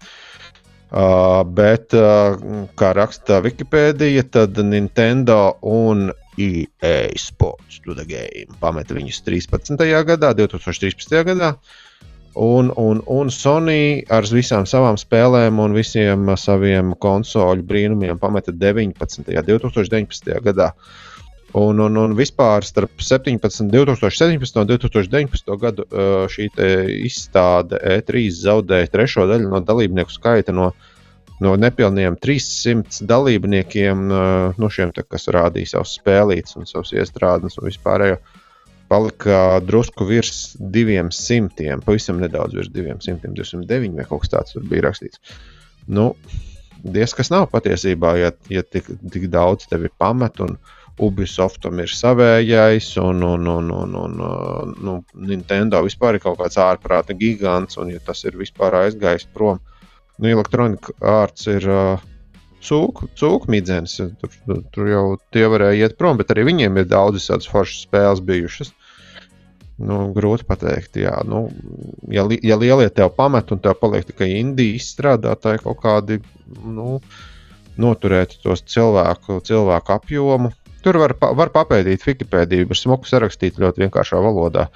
Uh, 0.90 1.44
bet, 1.46 1.94
uh, 1.94 2.40
kā 2.80 2.94
raksta 2.98 3.44
Wikipēdija, 3.46 4.24
tad 4.34 4.58
Nintendo 4.66 5.60
un 5.62 6.10
EA 6.40 7.12
Sports 7.20 7.82
to 7.84 7.94
the 7.94 8.08
game 8.10 8.58
pameta 8.62 8.96
viņus 8.98 9.22
13. 9.28 9.78
gadā, 10.08 10.32
2013. 10.34 11.14
gadā. 11.28 11.54
Un, 12.34 12.72
un, 12.76 13.02
un 13.06 13.30
Sony 13.34 14.06
ar 14.14 14.28
visām 14.30 14.68
savām 14.70 14.98
spēlēm 15.02 15.60
un 15.60 15.74
visiem 15.74 16.28
uh, 16.30 16.38
saviem 16.38 16.94
konsoļu 17.02 17.66
brīnumiem 17.66 18.20
pameta 18.22 18.54
19. 18.54 19.26
un 19.26 19.48
2019. 19.48 20.36
gadā. 20.46 20.74
Un, 21.58 21.80
un, 21.82 21.96
un 21.98 22.14
vispār 22.14 22.62
starp 22.62 23.02
17, 23.02 23.72
2017 23.74 24.60
un 24.62 24.70
2019 24.70 25.58
gadu 25.58 25.88
uh, 25.90 26.28
šī 26.30 26.52
izstāde 27.10 27.80
E3 27.82 28.28
zaudēja 28.38 28.92
trešo 28.94 29.26
daļu 29.32 29.50
no 29.50 29.64
dalībnieku 29.66 30.14
skaita. 30.14 30.54
No, 30.54 30.70
no 31.42 31.56
nepilniem 31.58 32.20
300 32.22 33.08
dalībniekiem, 33.10 34.06
uh, 34.14 34.60
no 34.62 34.70
šiem, 34.70 34.94
te, 34.94 35.02
kas 35.08 35.26
rādīja 35.34 35.74
savus 35.74 35.98
spēlītes 35.98 36.60
un 36.60 36.70
savus 36.70 36.94
iestrādes 36.94 37.58
un 37.58 37.72
vispārējo, 37.72 38.22
palika 38.90 39.60
drusku 39.64 40.08
virs 40.10 40.56
200, 40.60 41.80
pavisam 41.86 42.22
nedaudz 42.22 42.58
virs 42.58 42.72
200, 42.74 43.34
209 43.38 43.98
vai 44.00 44.08
kaut 44.10 44.26
kas 44.26 44.34
tāds 44.36 44.56
tur 44.56 44.66
bija 44.70 44.90
rakstīts. 44.90 45.22
Nu, 45.90 46.14
Diez 46.80 47.12
kas 47.12 47.28
nav 47.28 47.50
patiesībā, 47.52 48.14
ja, 48.16 48.30
ja 48.48 48.62
tik, 48.64 48.86
tik 49.12 49.26
daudz 49.32 49.68
tevi 49.68 49.90
pamet 50.00 50.40
un 50.40 50.56
Ubisoftam 51.00 51.80
ir 51.80 51.92
savējais, 51.92 52.88
un, 53.00 53.24
un, 53.24 53.48
un, 53.48 53.70
un, 53.72 53.96
un 54.00 54.22
uh, 54.24 54.72
nu, 54.84 54.98
Nintendo 55.16 55.80
vispār 55.84 56.18
ir 56.18 56.24
kaut 56.24 56.40
kāds 56.42 56.60
ārprāta 56.60 57.16
gigants, 57.20 57.80
un 57.80 57.92
ja 57.94 58.00
tas 58.04 58.24
ir 58.28 58.36
vispār 58.40 58.76
aizgājis 58.82 59.28
prom, 59.36 59.62
nu, 60.20 60.32
elektronika 60.32 60.96
ārts 61.00 61.48
ir 61.52 61.68
uh, 61.72 62.08
midzenis. 63.48 63.96
Tur, 64.20 64.36
tur, 64.46 64.64
tur 64.76 64.92
jau 64.92 65.06
tie 65.32 65.48
varēja 65.52 65.88
iet 65.88 65.98
prom, 66.00 66.20
bet 66.20 66.32
arī 66.32 66.50
viņiem 66.52 66.80
ir 66.80 66.92
daudzas 66.92 67.28
tādas 67.32 67.48
foršas 67.48 67.86
spēles 67.88 68.24
bijušas. 68.24 68.74
Nu, 69.80 69.98
grūti 70.16 70.44
pateikt, 70.48 70.98
jā. 71.00 71.14
Nu, 71.28 71.46
ja, 72.12 72.26
li, 72.28 72.36
ja 72.44 72.58
lielie 72.60 72.90
tev 72.92 73.14
pamet 73.16 73.52
un 73.56 73.62
tev 73.64 73.78
paliek 73.80 74.08
tikai 74.10 74.28
indīgi 74.42 74.80
izstrādātāji 74.82 75.62
kaut 75.64 75.80
kādi, 75.84 76.20
nu, 76.68 76.98
noturēt 77.80 78.36
tos 78.44 78.64
cilvēku, 78.68 79.40
cilvēku 79.48 79.96
apjomu. 79.96 80.52
Tur 80.84 81.00
var, 81.00 81.14
pa- 81.20 81.32
var 81.36 81.52
papētīt 81.56 82.04
Wikipēdiju, 82.08 82.68
ir 82.68 82.80
smuku 82.80 83.08
sarakstīt 83.08 83.60
ļoti 83.60 83.86
vienkāršā 83.86 84.20
valodā, 84.24 84.68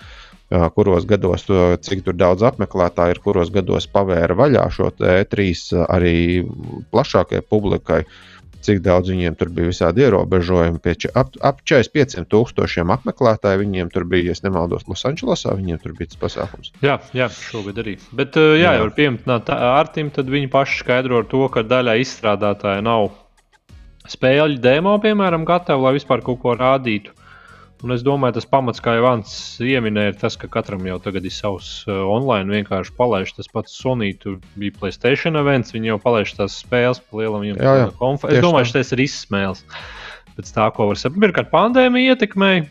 kuros 0.75 1.07
gados, 1.09 1.45
cik 1.83 2.03
daudz 2.19 2.43
apmeklētāju 2.47 3.15
ir, 3.15 3.21
kuros 3.23 3.51
gados 3.55 3.87
pavēra 3.91 4.35
vaļā 4.37 4.65
šo 4.75 4.91
E3 4.99 5.47
arī 5.87 6.15
plašākajai 6.93 7.45
publikai. 7.49 8.03
Cik 8.63 8.79
daudz 8.83 9.11
viņiem 9.11 9.35
tur 9.39 9.49
bija 9.53 9.69
visādi 9.69 10.05
ierobežojumi. 10.05 10.79
Pie 10.83 10.95
ap, 11.19 11.33
ap 11.43 11.59
45 11.67 12.27
tūkstošiem 12.31 12.93
apmeklētāju 12.95 13.63
viņiem 13.63 13.91
tur 13.93 14.07
bija, 14.09 14.31
ja 14.31 14.45
nemaldos, 14.47 14.85
Losandželosā. 14.87 15.55
Viņiem 15.59 15.81
tur 15.83 15.97
bija 15.97 16.13
tas 16.13 16.21
pasākums. 16.21 16.71
Jā, 16.85 16.99
jā, 17.15 17.27
šogad 17.33 17.81
arī. 17.83 17.97
Bet, 18.15 18.37
uh, 18.39 18.55
jā, 18.55 18.71
Jā. 18.71 18.79
jau 18.79 18.91
pieminēt 18.95 19.51
Artim, 19.53 20.13
tad 20.15 20.31
viņi 20.31 20.51
paši 20.53 20.79
skaidro 20.83 21.19
ar 21.23 21.27
to, 21.31 21.43
ka 21.51 21.65
daļai 21.67 21.99
izstrādātāji 22.05 22.85
nav 22.87 23.11
spēļu 24.09 24.59
demo, 24.63 24.95
piemēram, 25.03 25.45
gatavi, 25.47 25.83
lai 25.83 25.93
vispār 25.97 26.23
kaut 26.25 26.41
ko 26.43 26.55
rādītu. 26.59 27.13
Un 27.83 27.91
es 27.91 28.03
domāju, 28.05 28.37
tas 28.37 28.45
pamats, 28.47 28.79
kā 28.79 28.93
jau 28.95 29.03
Vants 29.03 29.31
pieminēja, 29.59 30.13
ir 30.13 30.19
tas, 30.21 30.37
ka 30.39 30.47
katram 30.47 30.85
jau 30.87 30.95
tagad 31.03 31.25
ir 31.27 31.33
savs 31.35 31.71
uh, 31.89 31.97
online 32.07 32.47
vienkārši 32.61 32.93
palaiž. 32.95 33.33
Tas 33.35 33.49
pats 33.51 33.73
Sony, 33.75 34.13
tur 34.15 34.37
bija 34.55 34.71
Playstation 34.77 35.35
events, 35.41 35.73
viņi 35.75 35.91
jau 35.91 35.97
palaiž 36.05 36.31
tās 36.37 36.55
spēles 36.63 37.01
pa 37.03 37.19
lielam. 37.19 37.43
viņam 37.43 37.59
Jā, 37.59 37.73
jā, 37.81 37.89
konfa- 37.99 38.31
Es 38.31 38.39
domāju, 38.45 38.71
tas 38.77 38.93
ir 38.95 39.03
izsmēles. 39.03 39.65
Pēc 40.37 40.53
tā, 40.55 40.69
ko 40.73 40.87
var 40.89 40.97
saprast, 41.01 41.19
pirmkārt, 41.25 41.51
pandēmija 41.51 42.15
ietekmēja. 42.15 42.63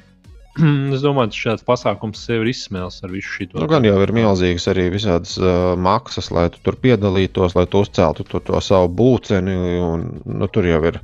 es 0.96 1.04
domāju, 1.04 1.32
ka 1.32 1.40
šāds 1.42 1.64
pasākums 1.64 2.22
sev 2.26 2.42
ir 2.42 2.50
izsmēles 2.52 2.98
ar 3.04 3.12
visu 3.12 3.30
šo 3.36 3.46
Nu, 3.54 3.68
gan 3.70 3.84
jau 3.88 3.94
ir 4.04 4.12
milzīgas 4.16 4.66
arī 4.72 4.88
visādas 4.92 5.36
uh, 5.40 5.74
maksas, 5.80 6.28
lai 6.32 6.48
tu 6.52 6.60
tur 6.64 6.76
piedalītos, 6.80 7.54
lai 7.56 7.64
tu 7.68 7.80
uzceltu 7.84 8.24
to, 8.28 8.40
to 8.40 8.60
savu 8.64 8.88
būceni. 8.96 9.54
Un, 9.80 10.08
nu, 10.24 10.48
tur 10.52 10.68
jau 10.68 10.80
ir 10.88 11.00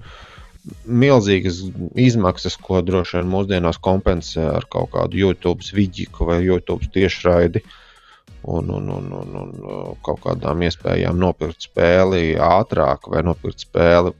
milzīgas 0.84 1.60
izmaksas, 1.98 2.56
ko 2.60 2.80
droši 2.84 3.18
vien 3.18 3.28
mūsdienās 3.32 3.80
kompensē 3.82 4.44
ar 4.52 4.66
kaut 4.70 4.92
kādu 4.94 5.20
YouTube 5.20 5.64
vidiku 5.74 6.28
vai 6.28 6.40
YouTube 6.44 6.88
tiešraidi. 6.94 7.62
Un, 8.48 8.70
un, 8.70 8.86
un, 8.94 9.10
un, 9.18 9.34
un 9.36 9.48
uh, 9.66 9.88
kaut 10.06 10.22
kādām 10.24 10.62
iespējām 10.64 11.18
nopirkt 11.18 11.66
spēli 11.66 12.36
ātrāk 12.38 13.10
vai 13.10 13.24
nopirkt 13.26 13.66
spēli. 13.66 14.14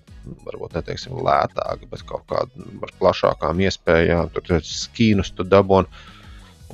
Varbūt 0.44 0.74
neteiksim 0.76 1.20
lētāk, 1.24 1.86
bet 1.88 2.02
kaut 2.08 2.26
kādā 2.28 2.90
plašākām 2.98 3.62
iespējām. 3.64 4.28
Tur 4.34 4.44
tas 4.50 4.72
skīnus 4.82 5.30
tu 5.36 5.46
dabūni. 5.46 5.88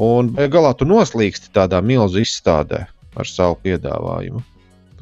Un 0.03 0.33
galā 0.51 0.73
tu 0.75 0.89
noslīksti 0.89 1.53
tādā 1.55 1.79
milzu 1.85 2.25
izstādē 2.25 2.87
ar 3.15 3.31
savu 3.31 3.61
piedāvājumu. 3.62 4.43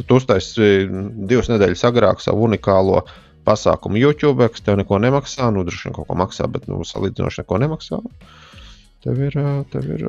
Tu 0.02 0.16
uztaisīji 0.16 0.88
divas 1.28 1.48
nedēļas 1.52 1.84
agrāk 1.88 2.20
savu 2.20 2.48
unikālo 2.48 3.02
pasākumu 3.46 4.00
YouTube, 4.00 4.48
kas 4.52 4.64
tev 4.64 4.78
neko 4.80 5.00
nemaksā. 5.02 5.50
Nu, 5.54 5.66
droši 5.66 5.88
vien 5.88 5.96
kaut 5.98 6.08
ko 6.10 6.18
maksā, 6.18 6.48
bet 6.52 6.68
nu, 6.70 6.80
salīdzinoši 6.86 7.42
neko 7.42 7.60
nemaksā. 7.64 8.00
Tev 9.02 9.18
ir, 9.18 9.34
tev 9.72 9.88
ir 9.90 10.04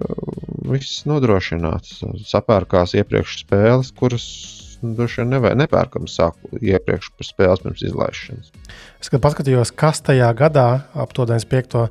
viss 0.70 1.08
nodrošināts. 1.10 2.04
Sapērkās 2.30 2.94
iepriekš 3.00 3.40
spēles, 3.42 3.90
kuras 3.98 4.28
droši 4.84 5.24
vien 5.24 5.58
nepērkam 5.58 6.06
sāku 6.12 6.60
iepriekš 6.60 7.10
par 7.16 7.28
spēles 7.28 7.64
pirms 7.64 7.84
izlaišanas. 7.88 8.52
Es 9.02 9.12
paskatījos, 9.26 9.72
kas 9.76 10.04
tajā 10.06 10.28
gadā, 10.38 10.68
ap 10.94 11.16
95. 11.16 11.88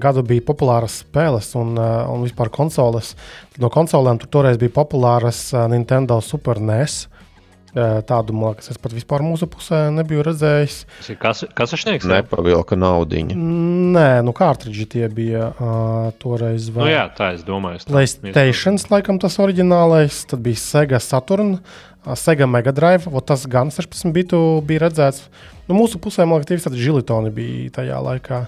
gadu, 0.00 0.24
bija 0.26 0.44
populāras 0.44 1.00
spēles 1.02 1.50
un, 1.60 1.74
un 1.78 2.24
vispār 2.26 2.52
konsoles. 2.54 3.14
No 3.58 3.70
konsolēm 3.72 4.20
tur 4.20 4.30
toreiz 4.38 4.60
bija 4.60 4.76
populāras 4.76 5.48
Nintendo 5.72 6.20
Super 6.24 6.60
NES. 6.60 7.04
Tādu 7.74 8.34
mākslu 8.38 8.70
es 8.70 8.78
pat 8.78 8.92
vispār 8.94 9.22
mūsu 9.26 9.48
pusē 9.50 9.88
nebiju 9.90 10.22
redzējis. 10.28 10.76
Kas, 11.18 11.42
kas 11.58 11.74
ir 11.74 11.80
sniegs? 11.82 12.06
Nepavilka 12.06 12.78
naudiņu. 12.78 13.34
Nē, 13.96 14.10
nu 14.22 14.34
kārtridži 14.36 14.86
tie 14.92 15.08
bija 15.10 15.48
uh, 15.50 16.12
toreiz. 16.22 16.68
Vai... 16.70 16.84
Nu 16.86 16.92
jā, 16.92 17.08
tā 17.18 17.32
es 17.34 17.42
domāju. 17.46 17.82
Playstation, 17.88 18.78
laikam 18.94 19.18
tas 19.22 19.40
oriģinālais, 19.42 20.20
tad 20.30 20.44
bija 20.46 20.62
Sega 20.62 21.02
Saturn, 21.02 21.56
Sega 22.20 22.46
Mega 22.46 22.70
Drive, 22.76 23.10
tas 23.26 23.48
gan 23.50 23.74
16 23.74 24.14
bitu 24.14 24.44
bija 24.68 24.86
redzēts. 24.86 25.26
Nu, 25.66 25.74
mūsu 25.74 25.98
pusē, 25.98 26.28
man 26.30 26.44
liekas, 26.44 26.68
tādi 26.68 26.78
žilitoni 26.78 27.34
bija 27.34 27.74
tajā 27.80 27.98
laikā. 28.06 28.42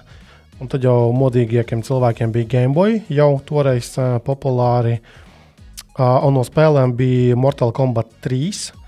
Un 0.63 0.71
tad 0.71 0.87
jau 0.87 1.11
modīgākiem 1.13 1.83
cilvēkiem 1.85 2.31
bija 2.33 2.53
Game 2.55 2.73
Boy, 2.73 3.01
jau 3.11 3.33
toreiz 3.45 3.91
uh, 3.99 4.21
populāri. 4.23 5.01
Uh, 5.97 6.23
un 6.23 6.37
no 6.37 6.47
spēlēm 6.47 6.95
bija 6.95 7.35
Mortal 7.35 7.75
Kombat 7.75 8.21
3. 8.23 8.39
Uh, 8.71 8.83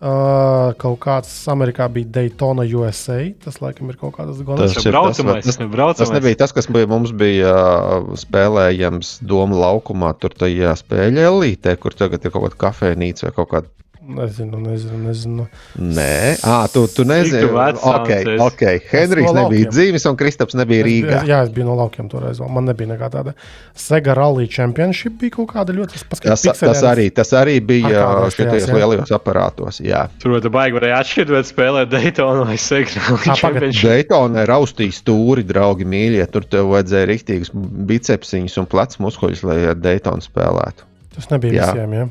kaut 0.00 0.98
kāds 1.00 1.30
Amerikā 1.50 1.86
bija 1.92 2.10
Daytona, 2.18 2.64
USA. 2.76 3.20
Tas, 3.44 3.60
laikam, 3.62 3.88
ir 3.92 3.98
kaut 4.00 4.16
kāds 4.16 4.40
gala 4.44 4.64
tas, 4.64 4.74
tas, 4.74 4.84
tas, 4.84 5.56
tas, 5.56 6.00
tas 6.00 6.12
nebija 6.12 6.40
tas, 6.42 6.52
kas 6.56 6.68
bija, 6.68 6.88
mums 6.90 7.14
bija 7.16 7.52
uh, 7.54 8.10
spēlējams 8.18 9.18
Doma 9.24 9.60
laukumā, 9.62 10.12
tur 10.18 10.34
tajā 10.34 10.74
spēļu 10.82 11.24
elītē, 11.30 11.76
kur 11.80 11.96
tagad 11.96 12.26
ir 12.26 12.34
kaut 12.34 12.48
kāda 12.48 12.60
kafejnīca 12.66 13.28
vai 13.28 13.34
kaut 13.38 13.52
kāda 13.54 13.72
Nezinu, 14.04 14.58
nezinu. 14.60 14.98
nezinu. 15.00 15.46
Nē, 15.80 16.36
ah, 16.44 16.66
tu, 16.68 16.84
tu 16.92 17.04
nezini. 17.08 17.48
Ok, 17.48 18.10
ok. 18.44 18.62
Henrijs 18.90 19.30
no 19.30 19.44
nebija 19.46 19.70
dzīves, 19.72 20.04
un 20.10 20.18
Kristaps 20.20 20.56
nebija 20.58 20.84
Rīgā. 20.84 21.20
Es, 21.22 21.28
jā, 21.30 21.38
es 21.46 21.52
biju 21.54 21.70
no 21.70 21.76
laukiem 21.78 22.10
toreiz. 22.12 22.42
Man 22.44 22.68
nebija 22.68 22.90
nekā 22.92 23.08
tāda. 23.14 23.32
Sega 23.78 24.16
Rally 24.18 24.44
Championship 24.52 25.16
bija 25.22 25.38
kaut 25.38 25.54
kāda 25.54 25.76
ļoti 25.76 26.02
paskatījuma. 26.10 26.36
Tas, 26.36 26.60
tas, 26.60 26.82
arī, 26.90 27.06
tas 27.16 27.32
arī 27.38 27.56
bija 27.64 28.04
šitajos 28.34 28.68
lielajos 28.74 29.14
aparātos. 29.16 29.80
Jā. 29.84 30.04
Tur 30.22 30.36
tu 30.44 30.52
baigi 30.52 30.76
varēja 30.76 31.00
atšķirt, 31.00 31.32
vai 31.38 31.44
spēlēt 31.48 31.92
Daytonu 31.94 32.48
vai 32.50 32.58
Sega 32.60 33.06
Rally 33.06 33.38
Championship. 33.40 33.88
Daytona 33.88 34.44
raustīja 34.50 34.98
stūri, 34.98 35.46
draugi 35.48 35.88
mīļie. 35.88 36.26
Tur 36.34 36.44
tev 36.44 36.74
vajadzēja 36.74 37.08
riktīgus 37.14 37.54
bicepsiņus 37.54 38.60
un 38.60 38.68
plecs 38.68 39.00
muskuļus, 39.00 39.46
lai 39.48 39.62
ar 39.72 39.80
Daytonu 39.80 40.24
spēlētu. 40.24 40.90
Tas 41.14 41.30
nebija 41.30 41.56
jā. 41.60 41.70
visiem, 41.72 41.96
jā. 41.96 42.10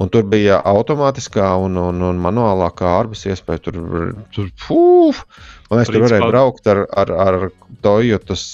Un 0.00 0.08
tur 0.12 0.24
bija 0.24 0.58
automātiskā 0.64 1.50
un, 1.60 1.76
un, 1.76 2.00
un 2.08 2.20
manuālā 2.22 2.70
kārbas 2.76 3.26
iespēja. 3.28 3.66
Tur, 3.66 3.78
tur, 4.32 4.48
pūf, 4.64 5.24
man 5.68 5.82
liekas, 5.82 5.92
tur 5.92 6.06
varēja 6.06 6.28
braukt 6.30 6.68
ar, 6.72 6.84
ar, 7.02 7.14
ar 7.26 7.40
Toyotas. 7.84 8.44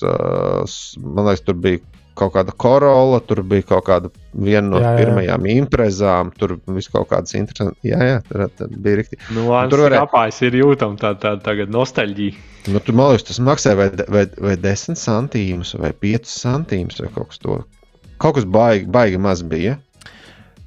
Uh, 0.00 0.64
man 1.04 1.28
liekas, 1.28 1.44
tur 1.44 1.58
bija 1.60 1.82
kaut 2.20 2.32
kāda 2.34 2.52
korola, 2.56 3.20
tur 3.24 3.42
bija 3.46 3.64
kaut 3.70 3.84
kāda 3.86 4.10
viena 4.32 4.66
no 4.68 4.80
jā, 4.80 4.92
jā. 4.92 5.02
pirmajām 5.02 5.48
imprezām. 5.54 6.32
Tur 6.36 6.56
viss 6.72 6.92
kaut 6.92 7.10
kādas 7.12 7.36
interesantas. 7.38 7.78
Jā, 7.86 8.00
jā, 8.06 8.16
tur, 8.28 8.46
tur 8.56 8.72
bija 8.76 9.00
rīkti. 9.00 9.20
Nu, 9.36 9.46
tur 9.72 9.84
varēja... 9.86 10.06
apājas 10.08 10.40
ir 10.48 10.58
jūtama 10.60 11.00
tā, 11.00 11.12
tā 11.20 11.34
tagad 11.44 11.72
nostalģija. 11.74 12.40
Nu, 12.72 12.80
tur, 12.80 12.96
man 12.96 13.12
liekas, 13.12 13.28
tas 13.30 13.42
maksā 13.44 13.76
vai, 13.78 13.90
vai, 14.12 14.24
vai 14.40 14.56
10 14.60 15.00
centīmus 15.00 15.76
vai 15.80 15.92
5 16.08 16.32
centīmus 16.32 17.00
vai 17.04 17.12
kaut 17.14 17.32
kas 17.32 17.44
tāds. 17.44 17.68
Kaut 18.20 18.36
kas 18.36 18.44
baigi, 18.44 18.84
baigi 18.92 19.20
maz 19.20 19.40
bija. 19.46 19.78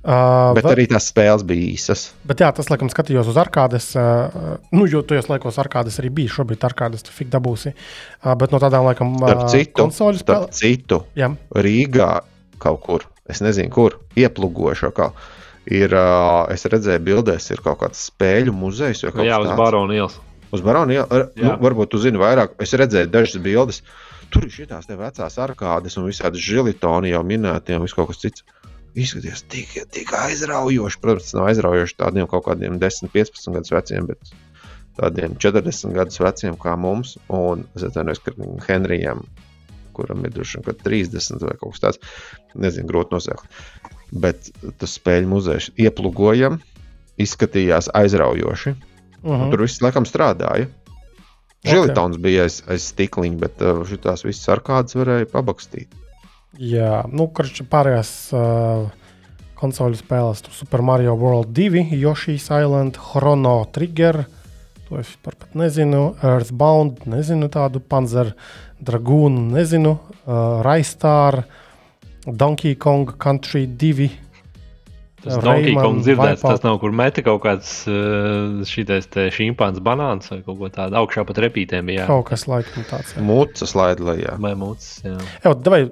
Uh, 0.03 0.51
bet 0.57 0.65
var... 0.65 0.73
arī 0.75 0.83
tās 0.91 1.05
spēles 1.07 1.45
bija 1.47 1.63
īsas. 1.71 2.01
Bet 2.27 2.41
jā, 2.43 2.49
tas, 2.55 2.67
laikam, 2.67 2.89
skatījos 2.91 3.29
uz 3.31 3.37
arkādes. 3.39 3.85
Uh, 3.95 4.57
nu, 4.75 4.83
jo 4.91 4.99
tajos 5.07 5.29
laikos 5.31 5.59
arkādes 5.63 5.95
arī 6.01 6.09
bija. 6.17 6.33
Šobrīd 6.33 6.65
arkādes 6.67 7.05
tu 7.07 7.13
fik 7.15 7.29
dabūsi. 7.31 7.71
Uh, 7.71 8.33
bet 8.39 8.51
no 8.51 8.59
tādām, 8.59 8.83
laikam, 8.89 9.13
uh, 9.23 9.45
konsoļu 9.79 10.19
spēlēm. 10.19 10.51
Citu, 10.57 10.99
jā. 11.15 11.29
Rīgā 11.55 12.09
kaut 12.63 12.81
kur, 12.83 13.05
es 13.31 13.39
nezinu, 13.45 13.71
kur 13.71 13.95
ieplūgošo 14.19 14.91
kaut 14.91 15.15
kā. 15.15 15.39
Ir, 15.71 15.95
uh, 15.95 16.51
es 16.51 16.67
redzēju, 16.67 16.99
bildēs 17.07 17.47
ir 17.55 17.63
kaut 17.63 17.79
kāds 17.85 18.01
spēļu 18.09 18.51
muzejs. 18.51 19.05
Jā, 19.23 19.37
uz 19.39 19.53
Barona 19.55 19.95
ielas. 19.95 20.17
Uz 20.51 20.65
Barona 20.65 20.97
ielas. 20.97 21.31
Nu, 21.39 21.53
varbūt 21.63 21.93
tu 21.93 22.01
zini 22.03 22.19
vairāk. 22.19 22.57
Es 22.59 22.75
redzēju 22.75 23.07
dažas 23.13 23.39
bildes. 23.45 23.79
Tur 24.33 24.49
ir 24.49 24.51
šīs 24.51 24.91
vecās 24.99 25.39
arkādes 25.39 25.95
un 25.95 26.09
visādi 26.09 26.43
žilitoni 26.43 27.13
jau 27.13 27.23
minēti 27.23 27.77
un 27.77 27.85
viss 27.85 27.95
kaut 27.95 28.11
kas 28.11 28.19
cits 28.19 28.43
izskatījās 28.99 29.43
tik, 29.49 29.75
tik 29.93 30.13
aizraujoši. 30.17 30.99
Protams, 31.01 31.31
nav 31.37 31.49
aizraujoši 31.51 31.97
tādiem 31.99 32.27
kaut 32.29 32.45
kādiem 32.47 32.79
10, 32.81 33.11
15 33.13 33.55
gadus 33.55 33.73
veciem, 33.73 34.09
bet 34.09 34.33
tādiem 34.99 35.37
40 35.41 35.95
gadus 35.97 36.21
veciem 36.21 36.59
kā 36.61 36.75
mums. 36.79 37.15
Un 37.33 37.65
es 37.77 37.85
atvainojos, 37.87 38.21
Henrijam, 38.67 39.23
kuram 39.97 40.25
ir 40.25 40.35
droši 40.35 40.61
vien 40.65 40.79
30 40.85 41.47
vai 41.47 41.57
kaut 41.61 41.75
kas 41.75 41.83
tāds, 41.85 42.13
nezinu, 42.53 42.89
grūti 42.91 43.15
nosaukt. 43.15 43.49
Bet 44.13 44.51
tas 44.81 44.93
spēļu 44.99 45.31
muzejs 45.31 45.71
ieplūgojam, 45.81 46.59
izskatījās 47.21 47.89
aizraujoši. 47.97 48.75
Uh 49.23 49.31
-huh. 49.31 49.49
Tur 49.51 49.65
viss 49.65 49.81
laikam 49.81 50.05
strādāja. 50.05 50.69
Okay. 51.63 51.77
Žilitons 51.77 52.17
bija 52.19 52.43
aiz, 52.43 52.59
aiz 52.67 52.89
stikliņa, 52.91 53.37
bet 53.39 53.61
uh, 53.63 53.85
šīs 53.87 54.25
visas 54.27 54.49
arkādas 54.51 54.97
varēja 54.99 55.29
pabakstīt. 55.31 55.95
Jā, 56.61 57.01
nu, 57.09 57.25
kurš 57.33 57.63
pārējās 57.65 58.09
uh, 58.37 58.83
konsoļu 59.57 59.97
spēles, 59.97 60.43
tur 60.45 60.53
Super 60.53 60.83
Mario 60.85 61.15
World 61.17 61.49
2, 61.57 61.81
Yoshi's 61.97 62.45
Island, 62.53 62.99
Chrono 63.01 63.55
Trigger, 63.73 64.25
to 64.85 64.99
es 65.01 65.09
pat 65.25 65.47
nezinu, 65.57 66.11
Earthbound, 66.21 67.07
nezinu 67.09 67.49
tādu 67.49 67.81
Panzer 67.81 68.35
Dragoon, 68.77 69.47
nezinu, 69.55 69.95
uh, 69.97 70.61
Raistar, 70.61 71.41
Donkey 72.27 72.77
Kong 72.77 73.17
Country 73.17 73.65
2. 73.65 74.22
Tas 75.23 75.39
Donkey 75.43 75.75
Kong 75.77 76.01
dzirdēts, 76.03 76.41
Vaipa. 76.43 76.51
tas 76.51 76.65
nav 76.65 76.77
kur 76.81 76.91
meta 76.95 77.23
kaut 77.23 77.41
kāds 77.45 77.71
uh, 77.87 78.59
šitais 78.67 79.07
šīmpāns 79.35 79.79
banāns 79.83 80.27
vai 80.31 80.41
kaut 80.43 80.59
ko 80.59 80.69
tādu 80.73 80.99
augšā 80.99 81.23
pat 81.29 81.39
repītēm. 81.45 81.93
Jā. 81.95 82.09
Kaut 82.11 82.27
kas 82.31 82.43
laikam 82.51 82.83
tāds. 82.89 83.15
Mūcis 83.23 83.75
laid 83.79 84.03
lejā. 84.03 84.35
Vai 84.43 84.53
mūcis, 84.59 84.99
jā. 85.07 85.15
Jā, 85.45 85.55
davai 85.63 85.85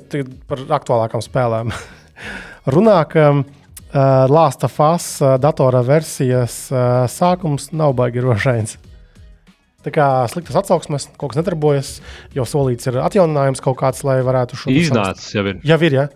par 0.52 0.66
aktuālākām 0.82 1.24
spēlēm. 1.24 1.72
Runā, 2.76 3.00
ka 3.10 3.26
uh, 3.32 3.44
Lāsta 4.32 4.70
FAS 4.72 5.12
uh, 5.24 5.36
datora 5.42 5.82
versijas 5.88 6.64
uh, 6.74 7.08
sākums 7.12 7.72
nav 7.72 7.96
baigi 7.98 8.24
rožains. 8.24 8.78
Tā 9.82 9.90
kā 9.94 10.08
sliktas 10.30 10.60
atsauksmes, 10.60 11.08
kaut 11.18 11.32
kas 11.32 11.40
nedarbojas, 11.40 11.96
jau 12.38 12.46
solīts 12.46 12.86
ir 12.92 13.00
atjauninājums 13.02 13.64
kaut 13.66 13.80
kāds, 13.80 14.04
lai 14.06 14.20
varētu 14.26 14.60
šo 14.60 14.74
iznācis 14.76 15.34
jau 15.34 15.48
ir. 15.50 15.62
Jau 15.66 15.80
ir, 15.88 15.96
ja? 15.98 16.10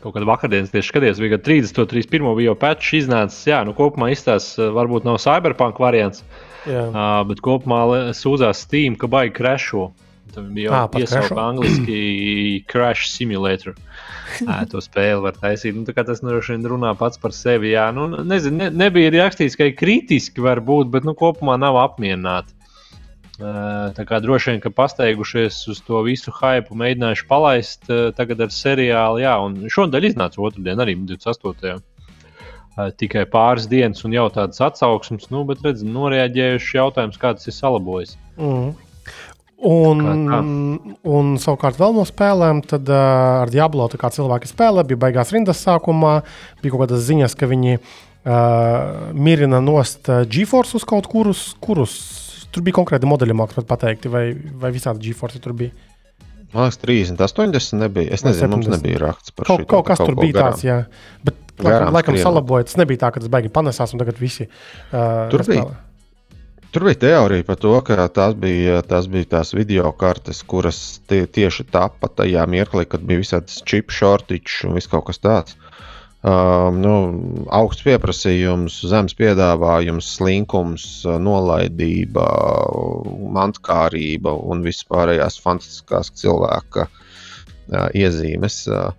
Kaut 0.00 0.14
kādā 0.16 0.28
vakardienas 0.28 0.72
tieši 0.72 0.92
skaties, 0.92 1.22
bija 1.22 1.38
30, 1.38 1.80
31 1.90 2.36
bija 2.38 2.50
jau 2.50 2.58
patch 2.60 2.94
iznācis. 2.98 3.42
Jā, 3.50 3.62
nu 3.68 3.74
kopumā 3.76 4.10
izstāsta, 4.14 4.70
varbūt 4.76 5.08
nav 5.08 5.20
cyberpunk 5.22 5.80
variants, 5.82 6.24
jā. 6.68 6.86
uh, 6.88 7.20
bet 7.28 7.42
kopumā 7.44 8.12
sūdzās 8.16 8.64
Steam, 8.66 8.96
ka 9.00 9.10
baigi 9.10 9.36
crasho. 9.40 9.90
Tam 10.30 10.52
bija 10.54 10.70
jau 10.70 10.88
piesaukt 10.94 11.38
angliski 11.42 12.00
crash 12.70 13.10
simulator. 13.10 13.74
Ā, 14.46 14.62
to 14.70 14.78
spēli 14.82 15.24
var 15.24 15.34
taisīt. 15.34 15.74
Nu, 15.74 15.82
tas 15.90 16.22
nu, 16.22 16.36
runā 16.70 16.92
pats 16.98 17.18
par 17.18 17.34
sevi. 17.34 17.72
Jā, 17.74 17.88
nu, 17.94 18.06
nezinu, 18.22 18.60
ne, 18.60 18.68
nebija 18.84 19.10
rakstīts, 19.16 19.58
ka 19.58 19.66
ir 19.66 19.74
kritiski 19.78 20.44
var 20.44 20.62
būt, 20.62 20.92
bet 20.94 21.08
nu, 21.08 21.16
kopumā 21.18 21.58
nav 21.58 21.80
apmierināti. 21.82 22.54
Tā 23.40 24.04
kā 24.04 24.18
droši 24.20 24.52
vien, 24.52 24.58
ka 24.60 24.72
pasteigušies 24.74 25.62
uz 25.72 25.80
to 25.86 26.02
visu 26.04 26.32
hypu, 26.34 26.76
mēģinājuši 26.76 27.24
palaist 27.30 27.88
tagad 28.18 28.42
ar 28.44 28.52
seriālu. 28.52 29.22
Jā, 29.22 29.38
un 29.40 29.56
šodien 29.72 30.10
iznāca 30.10 30.42
otrdien, 30.44 30.82
arī 30.82 30.98
28. 30.98 31.80
Tikai 33.00 33.24
pāris 33.28 33.66
dienas 33.68 34.04
un 34.06 34.14
jau 34.14 34.28
tādas 34.32 34.60
atsauksmes, 34.64 35.30
nu, 35.32 35.42
bet 35.48 35.64
redzam, 35.64 35.90
noreaģējuši 35.96 36.78
jautājums, 36.78 37.18
kā 37.20 37.32
tas 37.36 37.48
ir 37.48 37.56
salabojis. 37.56 38.14
Mm. 38.40 38.70
Un, 39.60 40.06
un 41.04 41.34
savukārt 41.40 41.76
vēl 41.80 41.92
no 41.98 42.06
spēlēm, 42.08 42.62
tad 42.64 42.88
uh, 42.88 43.42
ar 43.42 43.52
Diablo 43.52 43.90
cilvēki 43.92 44.48
spēlē, 44.48 44.86
bija 44.88 45.02
beigās 45.02 45.34
rindas 45.36 45.60
sākumā, 45.66 46.22
bija 46.62 46.72
kaut 46.72 46.86
kādas 46.86 47.04
ziņas, 47.04 47.36
ka 47.36 47.48
viņi 47.50 47.76
uh, 47.76 49.10
mirina 49.12 49.60
nost 49.60 50.08
GeForce 50.32 50.78
uz 50.80 50.88
kaut 50.88 51.10
kurus, 51.12 51.50
kurus 51.60 51.98
Tur 52.50 52.64
bija 52.66 52.76
konkrēti 52.80 53.08
modeļi, 53.08 53.36
mākslinieki 53.38 53.70
pateikti, 53.70 54.10
vai, 54.10 54.24
vai 54.62 54.72
visādi 54.74 55.10
GeForce 55.10 55.40
tur 55.42 55.54
bija. 55.58 55.74
Man 56.50 56.66
liekas, 56.66 56.80
30, 56.82 57.20
80 57.22 57.78
nebija. 57.78 58.10
Es 58.16 58.24
nezinu, 58.26 58.56
70. 58.56 58.56
mums 58.56 58.70
nebija 58.72 59.02
raksts 59.04 59.34
par 59.36 59.46
šo. 59.46 59.60
Kaut, 59.60 59.68
kaut 59.70 59.86
kas 59.86 60.00
kaut 60.00 60.10
tur 60.10 60.18
bija 60.18 60.34
garām. 60.34 60.56
tāds, 60.56 60.64
jā. 60.66 60.78
Bet, 61.26 61.38
laikam, 61.62 61.92
laikam 61.94 62.18
salaboja. 62.18 62.66
Tas 62.66 62.80
nebija 62.80 63.04
tā, 63.04 63.12
ka 63.14 63.22
tas 63.22 63.30
beigās 63.30 63.54
panesās 63.54 63.94
un 63.94 64.02
tagad 64.02 64.18
visi. 64.18 64.48
Uh, 64.90 65.28
tur 65.30 65.46
bija. 65.46 65.68
Tur 66.74 66.86
bija 66.86 66.98
teorija 67.02 67.46
par 67.46 67.58
to, 67.58 67.70
ka 67.86 68.08
tās 68.14 68.34
bija, 68.38 68.82
tās 68.86 69.06
bija 69.10 69.26
tās 69.36 69.54
video 69.54 69.90
kartes, 69.98 70.42
kuras 70.46 71.00
tie, 71.10 71.24
tieši 71.26 71.66
tapa 71.70 72.10
tajā 72.18 72.44
mirklī, 72.50 72.86
kad 72.86 73.02
bija 73.06 73.22
visādas 73.22 73.62
čip 73.66 73.94
shortage 73.94 74.66
un 74.66 74.78
viss 74.78 74.90
kaut 74.90 75.08
kas 75.08 75.22
tāds. 75.22 75.54
Uh, 75.54 75.69
nu, 76.20 76.94
augsts 77.48 77.84
pieprasījums, 77.86 78.80
zemes 78.90 79.16
piedāvājums, 79.16 80.08
slinkums, 80.18 80.86
nolaidība, 81.06 82.26
mantkārība 83.36 84.34
un 84.52 84.64
vispārējās 84.66 85.40
fantastiskās 85.40 86.12
cilvēka 86.20 86.88
uh, 86.88 87.88
iezīmes. 87.94 88.66
Uh, 88.68 88.90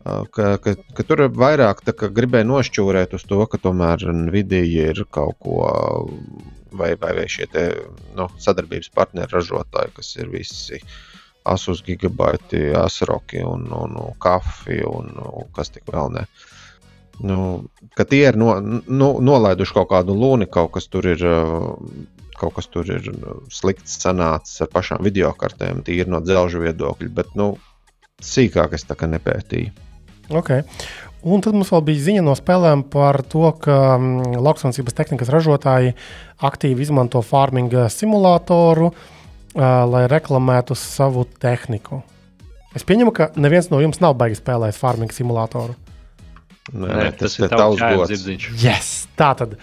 Ka, 0.00 0.54
ka, 0.64 0.72
ka 0.96 1.04
tur 1.04 1.20
vairāk 1.36 1.82
gribēja 2.16 2.46
nošķūrēt 2.48 3.12
uz 3.18 3.24
to, 3.28 3.42
ka 3.52 3.58
tomēr 3.60 4.06
Nvidia 4.16 4.62
ir 4.64 5.02
kaut 5.12 5.36
ko 5.44 5.58
vai, 6.72 6.94
vai, 6.96 7.12
vai 7.18 7.26
šie 7.28 7.46
te, 7.52 7.64
nu, 8.16 8.30
sadarbības 8.40 8.88
partneri 8.96 9.28
ražotāji, 9.34 9.92
kas 9.98 10.14
ir 10.16 10.30
visi 10.32 10.80
Asus 11.50 11.82
gigabaiti, 11.84 12.70
Asroki 12.76 13.40
un, 13.44 13.66
un, 13.72 13.96
un 14.00 14.16
Kafi 14.20 14.80
un, 14.88 15.12
un 15.20 15.52
kas 15.56 15.72
tik 15.72 15.88
vēl 15.92 16.12
ne. 16.16 16.24
Nu, 17.20 17.66
ka 17.98 18.06
tie 18.08 18.22
ir 18.30 18.38
no, 18.40 18.54
nu, 18.60 19.10
nolaiduši 19.20 19.76
kaut 19.76 19.90
kādu 19.90 20.16
lūni, 20.16 20.48
kaut 20.48 20.72
kas 20.76 20.88
tur 20.88 21.04
ir, 21.10 21.20
kaut 22.40 22.54
kas 22.56 22.70
tur 22.72 22.88
ir 22.88 23.10
slikts 23.52 23.98
sanācis 24.00 24.62
ar 24.64 24.70
pašām 24.72 25.04
video 25.04 25.34
kartēm, 25.36 25.82
tīri 25.84 26.08
no 26.08 26.22
dzelžu 26.24 26.62
viedokļa, 26.64 27.12
bet 27.20 27.36
nu, 27.36 27.52
sīkāk 28.24 28.76
es 28.76 28.88
tā 28.88 28.96
kā 28.96 29.08
nepētīju. 29.10 29.72
Okay. 30.40 30.64
Un 31.20 31.42
tad 31.44 31.52
mums 31.52 31.68
vēl 31.68 31.82
bija 31.84 32.04
ziņa 32.06 32.22
no 32.24 32.32
spēlēm 32.38 32.86
par 32.88 33.20
to, 33.28 33.50
ka 33.60 33.74
mm, 33.98 34.38
lauksaimniecības 34.40 34.96
tehnikas 34.96 35.32
ražotāji 35.32 35.92
aktīvi 36.48 36.86
izmanto 36.86 37.20
farminga 37.20 37.90
simulātoru, 37.92 38.88
uh, 38.88 39.66
lai 39.90 40.06
reklamētu 40.08 40.78
savu 40.78 41.26
tehniku. 41.42 42.00
Es 42.72 42.86
pieņemu, 42.88 43.12
ka 43.12 43.28
neviens 43.36 43.68
no 43.68 43.82
jums 43.82 44.00
nav 44.00 44.16
baigts 44.16 44.40
spēlēt 44.40 44.78
farminga 44.78 45.12
simulātoru. 45.12 45.76
Nē, 46.72 46.88
Nē, 46.88 47.06
tas, 47.18 47.36
tas 47.36 47.38
ir 47.40 47.54
tavs 47.54 47.80
gods. 47.82 48.26
Yes, 48.62 48.90
tā 49.18 49.32
tad. 49.38 49.56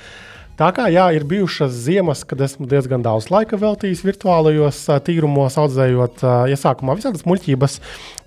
Tā 0.57 0.71
kā 0.73 0.87
jā, 0.89 1.03
ir 1.13 1.21
bijušas 1.29 1.69
ziemas, 1.85 2.23
kad 2.25 2.39
esmu 2.41 2.65
diezgan 2.69 3.03
daudz 3.05 3.27
laika 3.29 3.59
veltījis 3.61 4.01
virtuālajos 4.01 4.79
tīrumos, 5.05 5.53
audzējot 5.61 6.23
iesākumā 6.49 6.95
visādas 6.97 7.27
muļķības. 7.29 7.75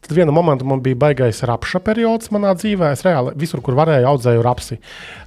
Tad 0.07 0.15
vienā 0.15 0.31
momentā 0.35 0.65
man 0.67 0.79
bija 0.85 0.99
baigais 1.03 1.43
rapša 1.47 1.81
periods 1.83 2.31
manā 2.31 2.53
dzīvē. 2.55 2.93
Es 2.95 3.03
reāli 3.03 3.35
visur, 3.41 3.61
kur 3.67 3.75
varēju, 3.81 4.07
audzēju 4.13 4.45
rapsi. 4.47 4.79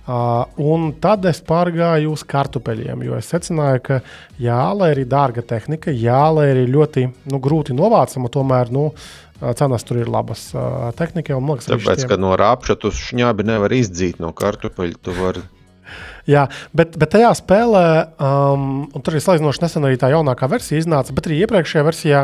Uh, 0.04 0.48
un 0.64 0.94
tad 1.04 1.28
es 1.28 1.44
pārgāju 1.44 2.16
uz 2.16 2.24
kartupeļiem, 2.28 3.04
jo 3.08 3.20
es 3.20 3.30
secināju, 3.32 3.84
ka 3.84 4.00
jā, 4.40 4.64
lai 4.76 4.94
arī 4.96 5.04
dārga 5.08 5.44
tehnika, 5.54 5.92
jā, 5.92 6.24
lai 6.36 6.50
arī 6.56 6.66
ļoti 6.72 7.06
nu, 7.32 7.40
grūti 7.44 7.76
novācama, 7.76 8.32
tomēr 8.32 8.72
nu, 8.76 8.90
cenas 9.60 9.84
tur 9.88 10.00
ir 10.02 10.12
labas 10.12 10.50
uh, 10.56 10.92
tehnikai. 10.98 11.36
Tāpēc, 11.68 12.08
ka 12.10 12.20
no 12.22 12.32
rāpša 12.40 12.78
tu 12.80 12.94
šņābi 12.94 13.46
nevar 13.52 13.76
izdzīt 13.76 14.24
no 14.24 14.32
kartupeļa, 14.38 15.02
tu 15.04 15.18
vari 15.18 15.44
Jā, 16.30 16.46
bet, 16.72 16.96
bet 17.00 17.12
tajā 17.18 17.34
spēlē, 17.36 17.86
um, 18.16 18.68
un 18.88 19.04
tur 19.04 19.18
ir 19.18 19.24
salīdzinoši 19.26 19.64
nesen 19.66 19.88
arī 19.88 19.98
tā 20.00 20.08
jaunākā 20.14 20.48
versija 20.52 20.80
iznāca, 20.80 21.16
bet 21.16 21.28
arī 21.28 21.42
iepriekšējā 21.44 21.84
versijā, 21.84 22.22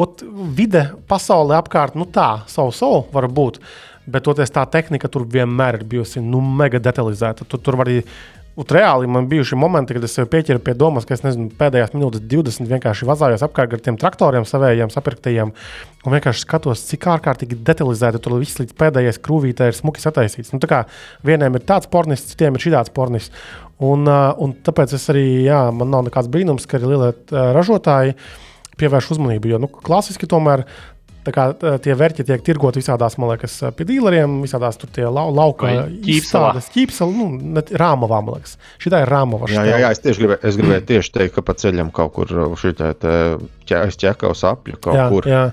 ot, 0.00 0.24
vide 0.56 0.86
pasaulē 1.10 1.58
apkārt, 1.60 1.98
nu 1.98 2.08
tā, 2.08 2.46
savu 2.48 2.72
savu 2.76 3.02
var 3.12 3.28
būt. 3.28 3.60
Bet 4.08 4.24
toties 4.26 4.50
tā 4.50 4.64
tehnika 4.66 5.10
tur 5.12 5.28
vienmēr 5.30 5.78
ir 5.78 5.84
bijusi 5.92 6.24
nu, 6.24 6.40
mega 6.40 6.80
detalizēta. 6.82 7.44
Tu, 7.46 7.60
tur 7.60 7.76
var 7.78 7.90
arī 7.90 8.00
Un 8.52 8.66
reāli 8.68 9.08
man 9.08 9.24
bija 9.30 9.46
šie 9.48 9.56
momenti, 9.56 9.94
kad 9.96 10.04
es 10.04 10.18
pieķēru 10.28 10.60
pie 10.60 10.74
domas, 10.76 11.06
ka 11.08 11.14
es 11.16 11.22
nezinu, 11.24 11.48
pēdējās 11.56 11.94
minūtes 11.94 12.20
20 12.28 12.68
vienkārši 12.68 13.08
vazājos 13.08 13.44
apkārt 13.46 13.72
ar 13.72 13.80
tiem 13.80 13.96
traktoriem, 14.00 14.44
savējiem, 14.48 14.92
sapirktajiem. 14.92 15.54
Un 16.04 16.16
vienkārši 16.16 16.44
skatos, 16.44 16.82
cik 16.90 17.06
ārkārtīgi 17.14 17.56
detalizēti 17.64 18.20
tur 18.20 18.36
viss 18.42 18.60
līdz 18.60 18.76
pēdējai 18.76 19.16
skrūvītē 19.16 19.70
ir 19.70 19.78
smuki 19.78 20.04
sataisīts. 20.04 20.52
Nu, 20.52 20.60
vieniem 21.24 21.56
ir 21.56 21.64
tāds 21.64 21.88
pornis, 21.88 22.26
citiem 22.28 22.58
ir 22.58 22.66
šāds 22.66 22.92
pornis. 22.92 23.30
Un, 23.80 24.04
un 24.04 24.52
tāpēc 24.66 24.98
es 24.98 25.08
arī, 25.08 25.24
jā, 25.46 25.64
man 25.72 25.88
nav 25.94 26.04
nekāds 26.10 26.28
brīnums, 26.32 26.68
ka 26.68 26.76
arī 26.76 26.92
lielie 26.92 27.12
ražotāji 27.56 28.18
pievērš 28.76 29.14
uzmanību. 29.16 29.48
Jo 29.48 29.62
nu, 29.64 29.72
klasiski 29.72 30.28
tomēr 30.28 30.66
kā, 31.30 31.44
tie 31.84 31.94
vērķi 31.94 32.24
tiek 32.26 32.42
tirgoti 32.42 32.80
visādās, 32.80 33.14
man 33.20 33.30
liekas, 33.30 33.58
pie 33.78 33.86
dīleriem, 33.86 34.40
visādās 34.42 34.78
tur 34.80 34.90
tie 34.94 35.04
lau, 35.06 35.28
lauka 35.34 35.70
izstādes, 36.02 36.66
ķīpseli, 36.74 37.14
nu, 37.14 37.62
rāmavā, 37.78 38.18
man 38.24 38.40
liekas. 38.40 38.56
Šī 38.82 38.90
ir 38.96 39.12
rāmava. 39.12 39.50
Jā, 39.52 39.62
jā, 39.68 39.78
jā, 39.84 39.92
es 39.94 40.02
tieši 40.02 40.24
gribēju, 40.24 40.40
es 40.48 40.58
gribēju 40.58 40.86
tieši 40.88 41.14
teikt, 41.18 41.34
ka 41.36 41.44
pa 41.46 41.54
ceļam 41.62 41.92
kaut 41.94 42.16
kur 42.16 42.34
šī 42.58 42.74
te 42.80 43.14
ķekavas 43.70 44.42
apļu 44.50 44.80
kaut 44.82 44.98
jā, 44.98 45.06
kur. 45.12 45.28
Jā. 45.30 45.44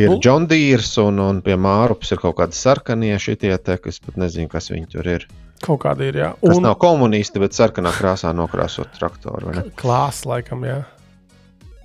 Ir 0.00 0.10
nu, 0.10 0.18
John 0.24 0.48
Deere 0.50 0.84
un, 1.04 1.20
un 1.22 1.40
pie 1.44 1.54
Mārupas 1.60 2.14
ir 2.14 2.20
kaut 2.22 2.38
kādi 2.40 2.58
sarkanie 2.58 3.14
šitie 3.20 3.54
te, 3.62 3.78
kas 3.78 4.02
pat 4.02 4.18
nezinu, 4.20 4.50
kas 4.50 4.72
viņi 4.72 4.90
tur 4.96 5.10
ir. 5.18 5.28
Kaut 5.62 5.84
kādi 5.84 6.08
ir, 6.10 6.18
jā. 6.18 6.32
Un... 6.42 6.50
Tas 6.50 6.62
nav 6.64 6.74
komunisti, 6.82 7.38
bet 7.42 7.54
sarkanā 7.54 7.92
krāsā 7.94 8.32
nokrāsot 8.34 8.90
traktoru. 8.96 9.54
Klāsts, 9.78 10.26
laikam, 10.26 10.66
jā. 10.66 10.80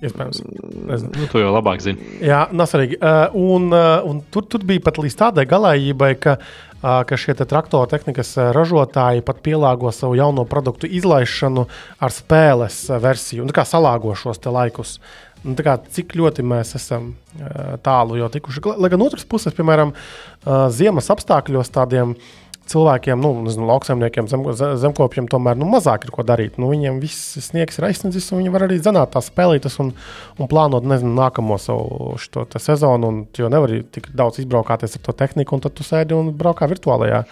Iespējams. 0.04 0.42
Nu, 0.46 1.26
to 1.32 1.40
jau 1.42 1.50
labāk 1.50 1.82
zini. 1.82 1.98
Jā, 2.22 2.44
nesvarīgi. 2.54 3.00
Uh, 3.02 3.34
un, 3.56 3.68
uh, 3.74 4.06
un 4.06 4.20
tur, 4.32 4.46
tur 4.46 4.62
bija 4.66 4.84
pat 4.86 5.00
līdz 5.02 5.16
tādai 5.18 5.44
galējībai, 5.50 6.10
ka, 6.22 6.36
uh, 6.38 7.00
ka 7.08 7.18
šie 7.18 7.34
traktoru 7.40 7.90
tehnikas 7.90 8.36
ražotāji 8.54 9.26
pat 9.26 9.42
pielāgo 9.42 9.90
savu 9.94 10.14
jauno 10.18 10.46
produktu 10.48 10.90
izlaišanu 11.00 11.66
ar 11.98 12.14
spēles 12.14 12.84
versiju, 13.02 13.42
un 13.46 13.54
kā 13.54 13.66
salāgo 13.66 14.14
šos 14.18 14.42
laikus. 14.46 14.98
Un, 15.46 15.54
kā, 15.54 15.76
cik 15.94 16.16
ļoti 16.18 16.42
mēs 16.46 16.74
esam 16.78 17.12
uh, 17.14 17.74
tālu 17.82 18.18
jau 18.18 18.30
tikuši. 18.34 18.62
Lai 18.78 18.90
gan 18.90 19.02
otrs 19.02 19.26
puses, 19.26 19.54
piemēram, 19.54 19.94
uh, 19.94 20.66
ziemas 20.74 21.10
apstākļos 21.14 21.74
tādiem 21.74 22.14
uh, 22.14 22.47
cilvēkiem, 22.68 23.20
nu, 23.22 23.32
nezinu, 23.46 23.66
lauksaimniekiem, 23.68 24.28
zem, 24.30 24.44
zemkopiem 24.80 25.28
tomēr 25.30 25.58
nu, 25.58 25.68
mazāk 25.72 26.06
ir 26.06 26.12
ko 26.14 26.24
darīt. 26.26 26.58
Nu, 26.60 26.70
viņiem 26.72 27.00
viss 27.02 27.36
sniegs 27.48 27.80
ir 27.80 27.88
aizsniedzis, 27.88 28.30
un 28.32 28.42
viņi 28.42 28.54
var 28.54 28.66
arī 28.66 28.78
zināt 28.82 29.12
tās 29.14 29.30
spēlītas 29.32 29.78
un, 29.84 29.92
un 30.38 30.50
plānot 30.50 30.86
nezinu, 30.88 31.14
nākamo 31.18 31.58
savu 31.62 32.16
sezonu. 32.58 33.12
Un, 33.12 33.20
jo 33.36 33.50
nevar 33.52 33.72
tik 33.94 34.10
daudz 34.16 34.40
izbraukāties 34.42 34.98
ar 34.98 35.04
to 35.06 35.16
tehniku, 35.24 35.56
un 35.56 35.64
tad 35.64 35.76
tu 35.78 35.86
sēdi 35.86 36.16
un 36.16 36.32
braukā 36.36 36.68
virtuālajā 36.70 37.24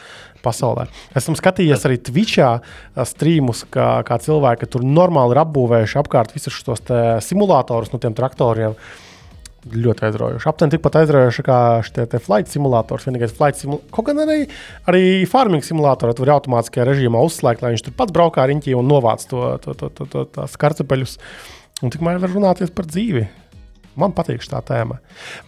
pasaulē. 0.45 0.87
Esmu 1.19 1.35
skatījies 1.39 1.89
arī 1.89 1.99
Twitchā 2.07 2.53
streamus, 3.09 3.65
kā, 3.73 3.89
kā 4.07 4.21
cilvēki 4.23 4.69
tur 4.71 4.87
normāli 4.87 5.35
ir 5.35 5.43
apbūvējuši 5.43 5.99
apkārt 6.03 6.37
visus 6.37 6.55
šos 6.55 6.87
simulatorus 7.27 7.93
no 7.93 8.03
tiem 8.03 8.15
traktoriem. 8.17 8.77
Uh, 8.77 9.03
ļoti 9.73 10.07
aizraujoši. 10.09 10.49
Aptuveni 10.51 10.75
tikpat 10.77 10.99
aizraujoši 11.01 11.45
kā 11.47 11.59
šie 11.87 12.07
flight 12.23 12.51
simulators. 12.53 13.07
Vienīgais 13.09 13.35
flight 13.37 13.59
simulators, 13.61 13.91
kaut 13.95 14.09
gan 14.11 14.23
arī, 14.25 14.45
arī 14.91 15.03
farming 15.31 15.67
simulātorā 15.67 16.15
tur 16.15 16.27
var 16.27 16.37
automātiskajā 16.37 16.87
režīmā 16.89 17.23
uzslēgt, 17.27 17.65
lai 17.65 17.73
viņš 17.75 17.87
tur 17.87 17.97
pats 17.99 18.15
braukā 18.15 18.47
riņķī 18.51 18.77
un 18.79 18.87
novāc 18.91 19.25
to, 19.31 19.43
to, 19.65 19.75
to, 19.79 19.91
to, 19.97 20.07
to, 20.13 20.27
tās 20.37 20.55
kartupeļus. 20.61 21.17
Un 21.85 21.93
tikmēr 21.93 22.23
var 22.23 22.33
runāties 22.33 22.73
par 22.75 22.89
dzīvi. 22.89 23.27
Man 23.97 24.13
patīk 24.17 24.45
šī 24.45 24.61
tēma. 24.69 25.01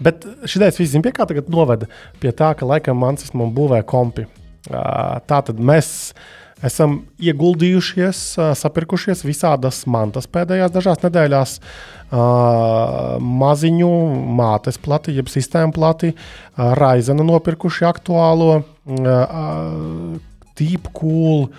Bet 0.02 0.24
šī 0.48 0.60
ideja 0.60 0.76
vispār 0.80 1.04
pie 1.04 1.14
kā 1.16 1.28
tagad 1.28 1.52
noveda 1.52 1.88
pie 2.20 2.32
tā, 2.32 2.54
ka 2.56 2.68
laikam 2.68 2.98
Mansis 3.00 3.34
mums 3.36 3.54
būvē 3.56 3.82
kompi. 3.88 4.24
Tā 4.68 5.40
tad 5.44 5.60
mēs 5.60 5.88
esam 6.10 6.37
ieguldījušies, 6.62 8.20
sapirkušies 8.58 9.22
visādas 9.26 9.84
mantas 9.86 10.26
pēdējās 10.26 10.72
dažās 10.74 11.02
nedēļās. 11.04 11.54
Maziņu 13.20 13.90
mātes 14.38 14.78
plati, 14.80 15.14
jeb 15.14 15.28
sistēmu 15.30 15.74
plati, 15.76 16.14
Raizena 16.56 17.26
nopirkuši 17.26 17.86
aktuālo, 17.86 18.62
tīpu 20.58 20.94
kūlu, 20.96 21.50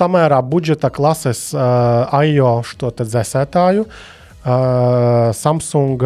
samērā 0.00 0.40
budžeta 0.42 0.90
klases 0.90 1.50
AIO 1.54 2.54
šo 2.66 2.90
dzēsētāju, 3.02 3.84
Samsung 5.36 6.02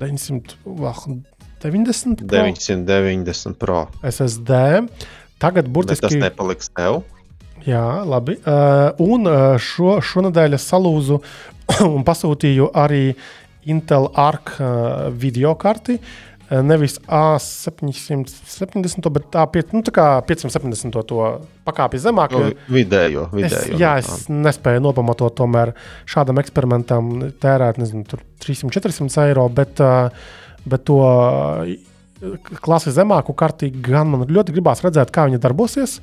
990. 0.00 1.34
990 1.60 3.58
Pro. 3.60 3.88
SSD. 4.04 4.52
Tagad 5.40 5.72
burtiski. 5.72 6.06
Bet 6.06 6.12
tas 6.12 6.28
nepaliks 6.28 6.70
tev. 6.76 7.00
Jā, 7.66 8.04
labi. 8.08 8.38
Uh, 8.44 8.92
un 9.04 9.28
uh, 9.28 9.58
šo, 9.60 9.98
šonadēļ 10.04 10.56
es 10.56 10.64
salūzu 10.70 11.20
un 11.92 12.04
pasūtīju 12.06 12.70
arī 12.76 13.14
Intel 13.68 14.08
Arc 14.16 14.56
uh, 14.58 15.08
video 15.12 15.54
karti. 15.60 16.00
nevis 16.50 16.96
A770, 17.06 19.06
bet 19.14 19.36
A5, 19.38 19.70
nu, 19.70 19.84
570 19.86 20.96
to 21.06 21.26
pakāpju 21.62 22.00
zemāk. 22.02 22.34
Nu, 22.34 22.48
vidējo, 22.74 23.28
vidējo. 23.30 23.76
Es, 23.76 23.78
jā, 23.78 23.92
es 24.02 24.26
nespēju 24.26 24.82
nopamatot 24.82 25.36
tomēr 25.38 25.70
šādam 26.10 26.42
eksperimentam 26.42 27.12
tērēt 27.38 27.78
nezinu, 27.78 28.18
300-400 28.42 29.28
eiro, 29.28 29.46
bet, 29.60 29.78
bet 30.66 30.84
to 30.90 30.98
klasi 32.60 32.92
zemāku 32.94 33.34
kartīgu 33.36 33.80
gan 33.84 34.10
man 34.12 34.28
ļoti 34.28 34.54
gribās 34.56 34.84
redzēt, 34.84 35.12
kā 35.14 35.26
viņa 35.28 35.40
darbosies. 35.42 35.98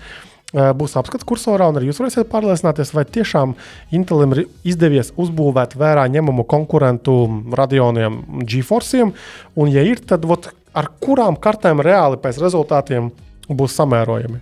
Būs 0.55 0.93
apskats 0.95 1.28
kursorā, 1.28 1.68
un 1.68 1.76
arī 1.76 1.89
jūs 1.89 1.97
varēsiet 1.99 2.30
pārliecināties, 2.32 2.93
vai 2.95 3.03
tiešām 3.03 3.57
Intelim 3.97 4.32
ir 4.32 4.45
izdevies 4.72 5.11
uzbūvēt 5.20 5.76
vērā 5.76 6.05
ņemamu 6.13 6.45
konkurentu 6.47 7.18
radioniem, 7.51 8.22
GeForceiem. 8.47 9.11
Un, 9.59 9.72
ja 9.74 9.84
ir, 9.84 9.99
tad 9.99 10.24
ot, 10.24 10.47
ar 10.72 10.88
kurām 11.03 11.36
kartēm 11.36 11.84
reāli 11.84 12.20
pēc 12.24 12.39
rezultātiem 12.39 13.11
būs 13.51 13.76
samērojami. 13.76 14.39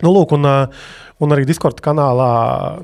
Nu, 0.00 0.12
lūk, 0.14 0.32
un, 0.38 0.46
un 1.20 1.34
arī 1.34 1.44
Discord 1.48 1.82
kanālā, 1.84 2.30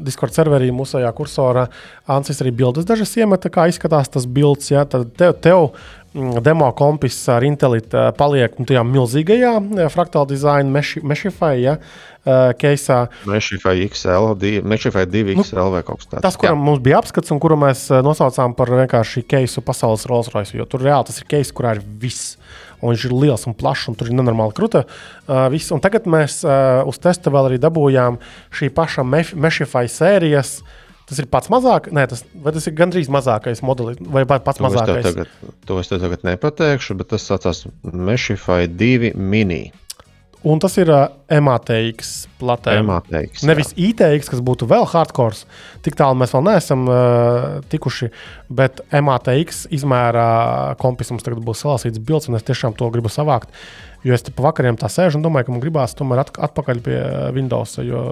Discord 0.05 0.35
serverī 0.37 0.69
mūsējā 0.75 1.13
kursorā 1.17 1.69
Ansis 2.13 2.43
arī 2.43 2.53
bildes 2.59 2.89
dažas 2.89 3.15
iemeta, 3.17 3.51
kā 3.53 3.69
izskatās 3.71 4.11
tas 4.13 4.27
bilds. 4.27 4.69
Ja, 4.75 4.85
tad 4.91 5.15
tev, 5.17 5.39
tev 5.41 5.71
demo 6.43 6.69
kompis 6.77 7.17
ar 7.33 7.45
Intelītu 7.47 7.97
uh, 7.97 8.11
paliek 8.17 8.55
nu, 8.59 8.67
tajā 8.69 8.83
milzīgajā 8.87 9.53
uh, 9.61 9.81
fraktāla 9.93 10.29
dizaina 10.31 10.71
Meshify 10.73 11.63
ja, 11.63 11.77
keisā. 12.59 12.99
Uh, 13.07 13.33
Meshify 13.35 13.85
XL, 13.87 14.33
Meshify 14.67 15.07
2 15.07 15.37
XL 15.37 15.61
nu, 15.61 15.67
vai 15.77 15.83
kaut 15.87 16.01
kas 16.03 16.11
tāds. 16.11 16.25
Tas, 16.25 16.39
kuram 16.41 16.59
Jā. 16.59 16.67
mums 16.69 16.81
bija 16.85 17.01
apskats 17.03 17.35
un 17.35 17.43
kuru 17.43 17.59
mēs 17.61 17.87
nosaucām 18.07 18.57
par 18.59 18.73
vienkārši 18.73 19.23
keisu 19.29 19.63
pasaules 19.67 20.07
Rolls 20.11 20.33
Royce, 20.35 20.57
jo 20.59 20.67
tur 20.69 20.83
reāli 20.87 21.11
tas 21.11 21.21
ir 21.23 21.29
keis, 21.31 21.53
kurā 21.55 21.77
ir 21.77 21.85
viss. 22.03 22.35
Un 22.83 22.93
viņš 22.93 23.05
ir 23.09 23.15
liels 23.17 23.47
un 23.49 23.55
plašs, 23.57 23.87
un 23.89 23.95
tur 23.97 24.11
ir 24.11 24.17
nenormāli 24.19 24.53
krūta. 24.57 24.83
Uh, 25.25 25.47
viss. 25.53 25.73
un 25.73 25.81
tagad 25.85 26.09
mēs 26.11 26.43
uh, 26.45 26.83
uz 26.89 26.99
testa 27.01 27.33
vēl 27.33 27.53
arī 27.53 27.61
dabūjām 27.63 28.19
šī 28.53 28.69
paša 28.77 29.07
Meshify 29.07 29.87
sērijas 29.89 30.59
uh, 30.61 30.75
Tas 31.07 31.21
ir 31.23 31.29
pats 31.31 31.47
mazākais, 31.53 31.95
Nē, 31.95 32.03
tas, 32.11 32.25
tas 32.27 32.67
ir 32.67 32.75
gandrīz 32.75 33.09
mazākais 33.13 33.63
modelis, 33.63 34.01
vai 34.03 34.25
pats 34.27 34.59
to 34.59 34.67
mazākais? 34.67 35.05
Es 35.05 35.15
tagad, 35.15 35.35
to 35.69 35.79
es 35.79 35.91
tev 35.91 36.03
tagad 36.03 36.27
nepateikšu, 36.27 36.97
bet 36.99 37.13
tas 37.15 37.27
saucās 37.31 37.63
Meshify 37.87 38.67
2 38.67 39.13
mini. 39.15 39.69
Un 40.47 40.61
tas 40.63 40.77
ir 40.79 40.91
uh, 40.93 41.09
MATX 41.27 42.11
platē. 42.39 42.77
MATX, 42.87 43.43
Nevis 43.49 43.73
jā. 43.73 43.89
ITX, 43.89 44.29
kas 44.31 44.43
būtu 44.47 44.69
vēl 44.71 44.85
hardcore. 44.93 45.41
Tik 45.83 45.97
tālu 45.99 46.19
mēs 46.21 46.35
vēl 46.37 46.45
neesam 46.47 46.85
uh, 46.87 47.47
tikuši. 47.73 48.13
Bet 48.55 48.83
MATX 48.95 49.65
izmērā 49.75 50.29
kompis 50.83 51.11
mums 51.11 51.27
tagad 51.27 51.43
būs 51.47 51.65
salasīts 51.65 52.03
bilds, 52.03 52.29
un 52.31 52.39
es 52.39 52.47
tiešām 52.47 52.77
to 52.79 52.91
gribu 52.95 53.11
savākt. 53.11 53.51
Jo 54.07 54.15
es 54.15 54.23
pa 54.29 54.47
vakariem 54.47 54.79
tā 54.79 54.91
sēžu 54.93 55.19
un 55.19 55.27
domāju, 55.27 55.49
ka 55.49 55.57
man 55.57 55.65
gribās 55.65 55.99
tomēr 55.99 56.23
at 56.23 56.35
atpakaļ 56.51 56.83
pie 56.85 57.01
Windows. 57.35 57.81
Jo 57.83 58.05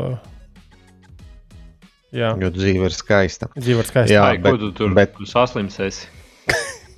Jā. 2.14 2.30
Jo 2.38 2.50
dzīve 2.54 2.88
ir 2.88 2.94
skaista. 2.94 3.50
Dzīve 3.58 3.82
ir 3.82 3.88
skaista. 3.90 4.14
Jā, 4.14 4.22
Ai, 4.30 4.38
bet, 4.42 4.60
tu 4.62 4.70
tur 4.76 4.94
bet... 4.94 5.16
saslimsies. 5.26 6.04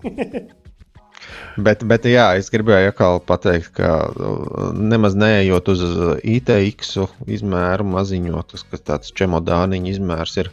bet, 1.67 1.85
bet 1.89 2.09
jā, 2.11 2.27
es 2.37 2.53
gribēju 2.53 2.93
atkal 2.93 3.23
pateikt, 3.25 3.73
ka 3.79 3.95
uh, 4.13 4.69
nemaz 4.77 5.17
neejot 5.17 5.73
uz 5.73 5.85
ITX 6.21 6.99
izmēru 7.39 7.89
maziņot, 7.95 8.57
kas 8.73 8.85
tāds 8.85 9.15
čemodāniņa 9.17 9.93
izmērs 9.95 10.37
ir. 10.45 10.53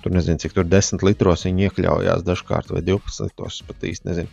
Tur 0.00 0.14
nezinu, 0.14 0.40
cik 0.40 0.54
tur 0.56 0.64
10 0.64 1.02
litros 1.04 1.42
viņi 1.44 1.66
iekļaujās 1.66 2.22
dažkārt, 2.24 2.70
vai 2.72 2.80
12 2.86 3.26
litros, 3.26 3.58
pat 3.68 3.82
īsti 3.84 4.08
nezinu. 4.08 4.30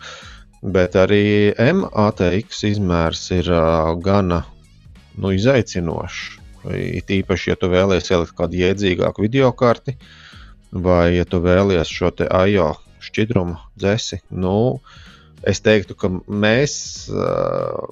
Bet 0.77 0.95
arī 0.95 1.51
MATX 1.59 2.63
izmērs 2.69 3.25
ir 3.35 3.49
uh, 3.51 3.91
gana 3.99 4.45
nu, 5.17 5.33
izaicinošs. 5.35 6.37
It 6.65 7.11
īpaši, 7.13 7.51
ja 7.51 7.59
tu 7.59 7.69
vēlies 7.71 8.09
ielikt 8.11 8.35
kādu 8.37 8.57
jēdzīgāku 8.59 9.23
video 9.23 9.51
karti, 9.55 9.95
vai 10.71 11.17
ja 11.17 11.25
tu 11.25 11.39
vēlies 11.43 11.91
šo 11.91 12.11
te 12.15 12.27
AIO 12.27 12.73
šķidrumu 13.03 13.55
dzēsi, 13.77 14.21
nu, 14.35 14.81
es 15.45 15.61
teiktu, 15.63 15.95
ka 15.95 16.09
mēs 16.27 16.73
uh, 17.13 17.87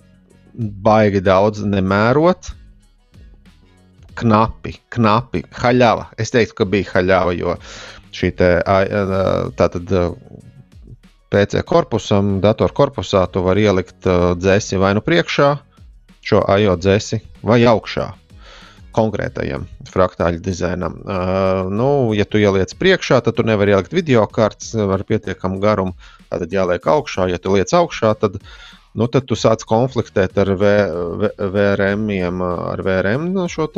baigi 0.55 1.21
daudz 1.23 1.63
nemērot. 1.67 2.51
Knapi, 4.15 4.77
knapi, 4.95 5.43
haļāva. 5.59 6.09
Es 6.17 6.31
teiktu, 6.31 6.55
ka 6.61 6.67
bija 6.71 6.93
haļāva, 6.93 7.35
jo 7.35 7.57
šī 8.15 8.31
te, 8.39 8.51
tātad 9.59 9.91
PC 11.35 11.65
korpusam, 11.67 12.37
datora 12.43 12.71
korpusā 12.75 13.25
tu 13.27 13.43
vari 13.43 13.67
ielikt 13.67 14.07
dzēsi 14.39 14.79
vai 14.79 14.93
nu 14.95 15.03
priekšā, 15.03 15.49
šo 16.25 16.45
AIO 16.47 16.77
dzēsi, 16.79 17.19
vai 17.43 17.65
augšā 17.67 18.13
konkrētajam 18.95 19.65
fraktāļu 19.91 20.41
dizainam. 20.43 20.99
Uh, 21.03 21.67
nu, 21.71 21.89
ja 22.17 22.25
tu 22.27 22.39
ieliec 22.41 22.73
priekšā, 22.79 23.21
tad 23.25 23.37
tu 23.37 23.45
nevari 23.47 23.75
ielikt 23.75 23.95
video 23.95 24.25
kartes 24.31 24.73
ar 24.79 25.03
pietiekamu 25.07 25.59
garumu. 25.63 25.95
Tad 26.31 26.51
jāliek 26.51 26.83
augšā. 26.95 27.29
Ja 27.31 27.39
tu 27.41 27.53
liec 27.55 27.71
augšā, 27.75 28.15
tad, 28.19 28.39
nu, 28.97 29.07
tad 29.11 29.27
tu 29.29 29.37
sāc 29.39 29.63
konfliktēt 29.67 30.37
ar 30.41 30.51
v, 30.59 30.73
v, 31.21 31.31
VRM, 31.55 32.09
ar 32.73 32.83
VRM 32.85 33.31
šo 33.51 33.69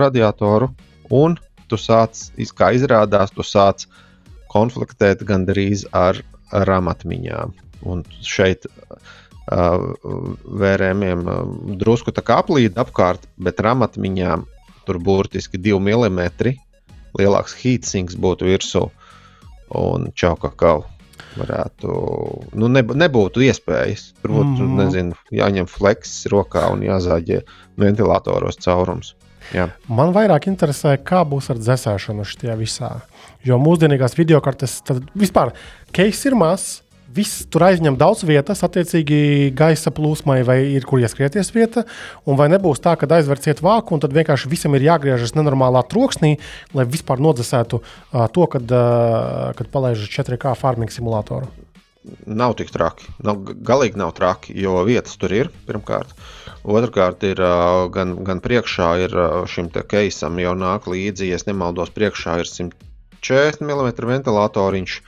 radiatoru. 0.00 0.72
Un 1.14 1.38
tu 1.70 1.78
sāc, 1.78 2.28
kā 2.58 2.72
izrādās, 2.74 3.34
tu 3.34 3.46
sāc 3.46 3.86
konfliktēt 4.50 5.22
gandrīz 5.26 5.86
ar 5.94 6.18
ramatmiņām. 6.50 7.54
Un 7.90 8.02
šeit 8.26 8.66
uh, 8.66 8.72
drusku 11.80 12.14
aplīd 12.14 12.78
apkārt, 12.78 13.26
bet 13.38 13.62
ramatmiņām 13.64 14.46
tur 14.90 14.98
burtiski 14.98 15.60
2 15.62 15.78
mm 15.78 16.54
lielāks 17.18 17.54
heatsinks 17.62 18.16
būtu 18.18 18.48
virsū 18.50 18.88
un 19.78 20.10
čauka 20.18 20.50
kaut 20.58 20.88
varētu, 21.38 21.94
nu, 22.58 22.66
ne, 22.74 22.82
nebūtu 22.82 23.44
iespējas. 23.46 24.08
Tur 24.18 24.34
būtu, 24.34 24.66
mm. 24.66 24.76
nezinu, 24.80 25.18
jāņem 25.38 25.68
fleksis 25.70 26.26
rokā 26.32 26.64
un 26.74 26.82
jāzāģē 26.82 27.38
ventilatoros 27.78 28.58
caurums. 28.64 29.14
Jā. 29.54 29.68
Man 29.86 30.10
vairāk 30.14 30.48
interesē, 30.50 30.96
kā 31.06 31.22
būs 31.26 31.52
ar 31.54 31.62
dzēsēšanu 31.62 32.26
šajā 32.26 32.56
visā. 32.58 32.90
Jo 33.46 33.60
mūsdienīgās 33.62 34.18
video 34.18 34.42
kartes, 34.42 34.80
tad 34.86 35.06
vispār 35.18 35.54
keis 35.94 36.20
ir 36.26 36.34
mazs 36.38 36.80
Viss 37.10 37.46
tur 37.50 37.64
aizņem 37.66 37.96
daudz 37.98 38.22
vietas, 38.28 38.60
attiecīgi 38.66 39.50
gaisa 39.56 39.90
plūsmai, 39.94 40.40
vai 40.46 40.58
ir 40.76 40.84
kur 40.86 41.00
ieskrieties 41.02 41.50
vieta. 41.54 41.82
Un 42.28 42.38
vai 42.38 42.46
nebūs 42.52 42.82
tā, 42.84 42.92
ka 42.98 43.08
aizverciet 43.16 43.62
vāku, 43.64 43.96
un 43.96 44.04
tad 44.04 44.14
vienkārši 44.14 44.50
visam 44.52 44.76
ir 44.78 44.86
jāgriežas 44.86 45.34
nenormālā 45.34 45.82
troksnī, 45.90 46.36
lai 46.76 46.86
vispār 46.86 47.22
nodzēsētu 47.24 47.80
uh, 47.80 48.28
to, 48.30 48.46
kad, 48.52 48.70
uh, 48.70 49.50
kad 49.58 49.72
palaiž 49.72 50.06
4K 50.06 50.54
farming 50.60 50.94
simulātoru? 50.94 51.50
Nav 52.26 52.54
tik 52.56 52.70
traki. 52.72 53.10
Nav, 53.26 53.42
galīgi 53.66 53.98
nav 54.00 54.14
traki, 54.16 54.54
jo 54.56 54.78
vietas 54.86 55.18
tur 55.20 55.34
ir 55.36 55.50
pirmkārt. 55.66 56.14
Otrakārt, 56.64 57.24
ir 57.28 57.40
gan, 57.92 58.14
gan 58.24 58.40
priekšā 58.44 58.90
ir 59.04 59.16
šim 59.48 59.68
keisam 59.88 60.38
jau 60.40 60.54
nāk 60.56 60.88
līdzi, 60.88 61.28
ja 61.32 61.40
nemaldos, 61.48 61.92
priekšā 61.96 62.38
ir 62.40 62.48
140 62.48 63.66
mm 63.66 63.90
ventilatoriņš 64.12 65.00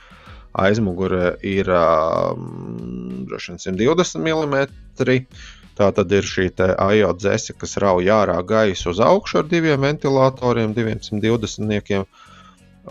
aizmugurē 0.53 1.33
ir 1.45 1.69
um, 1.73 3.25
120 3.33 4.21
mm. 4.21 4.67
Tā 5.73 5.87
tad 5.97 6.11
ir 6.13 6.27
šī 6.27 6.51
AIO 6.61 7.15
dzese, 7.17 7.55
kas 7.57 7.79
rauj 7.81 8.05
ārā 8.13 8.35
gaisu 8.45 8.91
uz 8.91 8.99
augšu 9.01 9.39
ar 9.41 9.47
diviem 9.49 9.81
ventilatoriem, 9.81 10.75
220. 10.77 12.03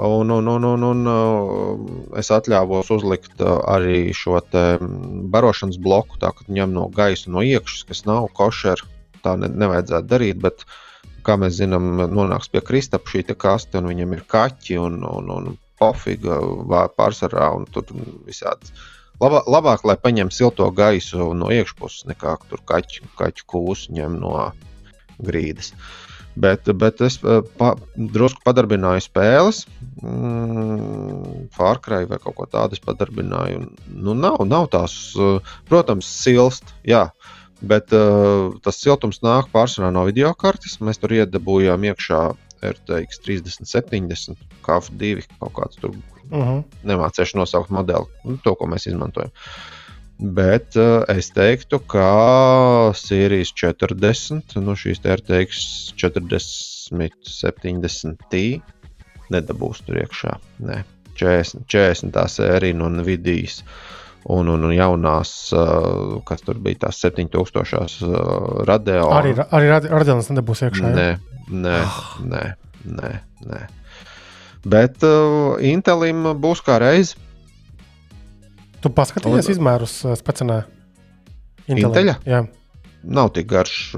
Un, 0.03 0.31
un, 0.33 0.49
un, 0.49 0.65
un, 0.65 0.85
un 0.89 2.17
es 2.19 2.33
atļāvos 2.33 2.91
uzlikt 2.95 3.43
arī 3.45 4.09
šo 4.17 4.41
barošanas 5.35 5.79
bloku, 5.79 6.19
tā 6.19 6.33
kā 6.35 6.49
ņem 6.49 6.73
no 6.75 6.89
gaisa 6.97 7.31
no 7.31 7.45
iekšas, 7.45 7.85
kas 7.91 8.07
nav 8.09 8.31
košera. 8.35 8.89
Tā 9.23 9.37
ne, 9.39 9.53
nevajadzētu 9.63 10.09
darīt, 10.11 10.41
bet, 10.43 10.65
kā 11.23 11.37
mēs 11.39 11.61
zinām, 11.61 11.93
nonāks 12.11 12.51
pie 12.51 12.65
kristapa 12.67 13.13
šī 13.13 13.37
kaste, 13.37 13.79
un 13.79 13.93
viņam 13.93 14.17
ir 14.17 14.25
kaķi 14.27 14.81
un, 14.83 15.05
un, 15.07 15.31
un 15.37 15.53
pofiga 15.83 16.41
pārsvarā 16.97 17.53
tur 17.75 17.91
visādi. 18.27 18.73
Labā, 19.23 19.43
labāk, 19.47 19.85
lai 19.87 19.99
paņem 20.03 20.33
silto 20.35 20.67
gaisu 20.75 21.31
no 21.39 21.51
iekšpuses, 21.55 22.09
nekā 22.11 22.39
tur 22.51 22.63
kaķu, 22.67 23.11
kaķu 23.19 23.45
kūsu 23.53 23.93
ņem 23.99 24.17
no 24.23 24.33
grīdas. 25.23 25.71
Bet, 26.33 26.67
bet 26.81 27.03
es 27.05 27.19
pa, 27.21 27.75
drusku 27.95 28.41
padarbināju 28.47 29.05
spēles, 29.05 29.67
mm, 30.01 31.51
Fārkrai 31.53 32.07
vai 32.09 32.19
kaut 32.23 32.39
ko 32.39 32.49
tādu 32.49 32.81
padarbināju. 32.83 33.67
Nu, 33.93 34.17
nav, 34.17 34.41
nav 34.49 34.71
tās, 34.73 34.97
protams, 35.69 36.09
silst, 36.09 36.73
jā, 36.89 37.05
bet 37.61 37.93
uh, 37.95 38.57
tas 38.65 38.81
siltums 38.81 39.21
nāk 39.23 39.53
pārsvarā 39.53 39.93
no 39.95 40.07
video 40.09 40.33
kartes. 40.35 40.81
Mēs 40.81 40.99
tur 41.03 41.15
iedabūjām 41.21 41.85
iekšā 41.93 42.23
RTX 42.63 43.23
3070, 43.27 44.41
KF2 44.65 45.27
kaut 45.39 45.55
kāds 45.59 45.81
tur. 45.81 45.95
Uh 46.31 46.47
-huh. 46.47 46.65
Nemācīšu 46.85 47.37
nosaukt 47.37 47.71
modeli, 47.71 48.07
nu, 48.25 48.39
to, 48.45 48.55
ko 48.55 48.67
mēs 48.67 48.89
izmantojam. 48.89 49.31
Bet 50.19 50.77
uh, 50.77 51.03
es 51.09 51.31
teiktu, 51.35 51.79
ka 51.79 52.93
Sīrijas 52.95 53.51
40, 53.59 54.55
nu 54.63 54.77
šīs 54.79 55.03
RTX 55.03 55.95
40, 55.99 57.17
70 57.27 58.23
T 58.31 58.61
nedabūs 59.33 59.83
tur 59.87 59.99
iekšā. 60.03 60.37
Nē, 60.69 60.83
40, 61.19 61.67
40 61.67 62.15
tā 62.15 62.29
sērija 62.31 62.79
no 62.79 62.91
Nvidijas. 62.93 63.63
Un, 64.31 64.47
un, 64.47 64.65
un 64.69 64.73
jaunās, 64.75 65.31
uh, 65.57 66.21
kas 66.27 66.45
tur 66.47 66.61
bija 66.63 66.85
tās 66.85 67.01
7000 67.03 68.07
uh, 68.07 68.63
radio. 68.69 69.09
Arī, 69.17 69.35
arī 69.51 69.71
Radionas 69.73 70.31
nedabūs 70.31 70.63
iekšā. 70.69 70.93
Nē, 70.95 71.09
nē, 71.51 71.79
nē, 72.31 72.43
nē, 72.87 73.13
nē. 73.51 73.61
Bet 74.63 75.03
uh, 75.07 75.59
Intelim 75.67 76.29
būs 76.39 76.63
kā 76.63 76.79
reiz. 76.83 77.17
Tu 78.83 78.91
paskatījies 78.95 79.51
un... 79.51 79.57
izmērus 79.57 79.97
specinē? 80.19 80.63
Inteļa? 81.71 82.17
Jā. 82.27 82.45
Nav 83.03 83.33
tik 83.35 83.49
garš, 83.51 83.97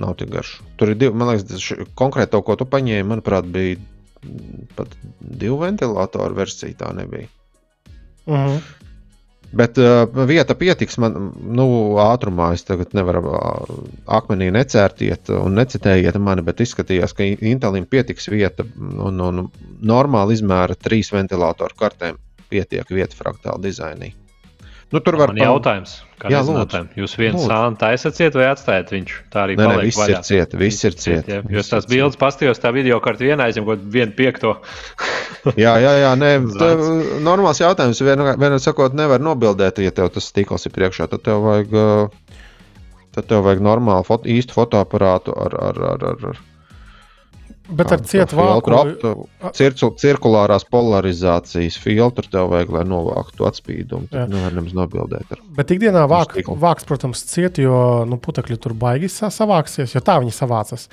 nav 0.00 0.16
tik 0.16 0.32
garš. 0.32 0.54
Tur 0.80 0.94
ir 0.94 1.00
divi, 1.00 1.12
man 1.12 1.34
liekas, 1.34 1.68
konkrēti 1.98 2.32
to, 2.32 2.40
ko 2.44 2.56
tu 2.56 2.64
paņēmi, 2.72 3.08
manuprāt, 3.10 3.48
bija 3.52 3.76
pat 4.76 4.96
divu 5.20 5.60
ventilatoru 5.60 6.36
versija. 6.36 6.72
Tā 6.80 6.92
nebija. 6.96 7.28
Uh 8.26 8.34
mhm. 8.40 8.58
Bet 9.56 9.78
uh, 9.78 10.04
vieta 10.26 10.56
pietiks 10.58 10.98
man, 10.98 11.30
nu, 11.38 11.66
ātrumā. 12.02 12.50
Es 12.56 12.66
tagad 12.66 12.92
nevaru 12.98 13.22
uh, 13.30 13.78
akmenī 14.18 14.50
necērtiet 14.54 15.30
un 15.36 15.56
necitējiet 15.60 16.18
mani, 16.18 16.44
bet 16.46 16.60
izskatījās, 16.64 17.14
ka 17.16 17.26
Intelim 17.26 17.86
pietiks 17.86 18.30
vieta 18.32 18.66
un, 18.66 19.22
un 19.22 19.46
normāli 19.86 20.38
izmēra 20.38 20.76
trīs 20.76 21.12
ventilatoru 21.14 21.78
kartēm 21.78 22.20
pietiek 22.50 22.90
vieta 22.90 23.18
fraktāla 23.18 23.62
dizainī. 23.62 24.12
Nu, 24.94 25.00
tur 25.02 25.16
var 25.18 25.32
būt 25.34 25.42
jautājums, 25.42 25.96
ir 26.22 26.30
jautājuma. 26.36 26.92
Jūs 26.94 27.16
vienu 27.18 27.40
sānu 27.42 27.78
taisat 27.80 28.14
ciet 28.14 28.36
vai 28.38 28.44
atstājat 28.52 28.92
viņš? 28.94 29.14
Tā 29.34 29.42
arī 29.42 29.56
nē, 29.58 29.66
nē, 29.66 29.80
viss 29.88 29.98
vaļā. 29.98 30.20
ir 30.20 30.28
ciet, 30.28 30.54
viss 30.60 30.86
ir 30.86 30.94
ciet. 30.94 31.26
ciet 31.26 31.48
jo 31.50 31.64
tās 31.66 31.88
bildes 31.90 32.18
pastījos, 32.20 32.62
tā 32.62 32.70
video 32.76 33.00
kartu 33.02 33.26
vienā 33.26 33.48
aizņem 33.50 33.66
kaut 33.66 33.82
vienu 33.96 34.14
piekto. 34.14 34.54
jā, 35.64 35.74
jā, 35.82 35.92
jā, 36.04 36.12
nē, 36.22 36.32
tev, 36.54 36.84
normāls 37.26 37.62
jautājums. 37.64 38.02
Vienā 38.06 38.36
vien, 38.38 38.58
sakot, 38.62 38.94
nevar 38.94 39.22
nobildēt, 39.26 39.82
ja 39.82 39.94
tev 39.96 40.12
tas 40.14 40.30
stikls 40.30 40.70
ir 40.70 40.76
priekšā, 40.78 41.10
tad 41.10 41.26
tev 41.26 41.42
vajag, 41.48 41.74
tad 43.18 43.32
tev 43.32 43.42
vajag 43.48 43.66
normālu, 43.66 44.06
foto, 44.06 44.30
īstu 44.30 44.54
fotoaparātu 44.54 45.34
ar, 45.34 45.58
ar, 45.66 45.82
ar, 45.96 46.12
ar, 46.14 46.28
ar 46.30 46.44
Bet 47.68 47.90
ar 47.94 48.02
cietu 48.06 48.38
vāku. 48.38 48.76
Cirkul, 49.56 49.92
cirkulārās 49.98 50.66
polarizācijas 50.70 51.78
filtru 51.82 52.30
tev 52.30 52.50
vajag, 52.52 52.72
lai 52.76 52.84
novāktu 52.86 53.46
atspīdumu. 53.48 54.10
Tad 54.12 54.30
nevar 54.30 54.54
nemaz 54.54 54.76
nobildēt. 54.76 55.32
Ar, 55.34 55.42
Bet 55.58 55.72
ikdienā 55.74 56.04
vāk, 56.10 56.36
vāks, 56.46 56.86
protams, 56.86 57.24
ciet, 57.26 57.58
jo 57.62 58.04
nu, 58.08 58.20
putekļi 58.22 58.58
tur 58.62 58.76
baigi 58.78 59.10
savāksies, 59.10 59.96
jo 59.96 60.04
tā 60.04 60.18
viņi 60.22 60.34
savācas. 60.36 60.86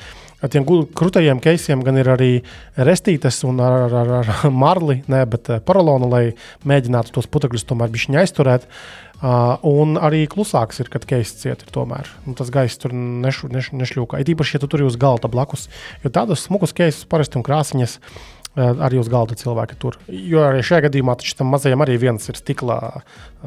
Ar 0.43 0.51
tiem 0.51 0.65
krūtajiem 0.67 1.39
keisiem 1.43 1.83
gan 1.85 1.99
ir 2.01 2.09
arī 2.15 2.31
restītes 2.75 3.43
un 3.47 3.61
ar, 3.63 3.93
ar, 4.01 4.13
ar 4.23 4.33
marli, 4.51 4.99
ne, 5.11 5.23
bet 5.29 5.53
eh, 5.53 5.63
paralonu, 5.63 6.09
lai 6.11 6.25
mēģinātu 6.67 7.15
tos 7.15 7.29
putekļus 7.31 7.69
tomēr 7.69 7.93
bišķiņa 7.93 8.23
aizturēt. 8.25 8.67
Uh, 8.67 9.12
un 9.23 9.95
arī 10.01 10.25
klusāks 10.27 10.81
ir, 10.83 10.89
kad 10.91 11.07
keisas 11.07 11.39
ciet. 11.41 11.63
Ir 11.63 11.73
tomēr. 11.73 12.09
Un 12.27 12.37
tas 12.39 12.51
gaiss 12.53 12.79
tur 12.81 12.93
nešu, 12.93 13.49
neš, 13.53 13.71
nešļūkā. 13.73 14.19
It 14.19 14.33
īpaši, 14.33 14.57
ja 14.57 14.63
tu 14.63 14.69
tur 14.71 14.83
uz 14.87 14.99
galda 14.99 15.31
blakus. 15.31 15.69
Jo 16.03 16.11
tādus 16.13 16.43
smukus 16.47 16.75
keisus 16.75 17.07
parasti 17.09 17.39
un 17.39 17.45
krāsiņas 17.47 17.99
uh, 17.99 18.73
arī 18.83 18.99
uz 18.99 19.11
galda 19.11 19.37
cilvēki 19.39 19.79
tur. 19.79 19.99
Jo 20.11 20.43
arī 20.49 20.65
šajā 20.65 20.89
gadījumā 20.89 21.15
tam 21.37 21.53
mazajam 21.55 21.85
arī 21.85 21.95
viens 22.01 22.27
ir 22.27 22.39
stikla 22.39 22.81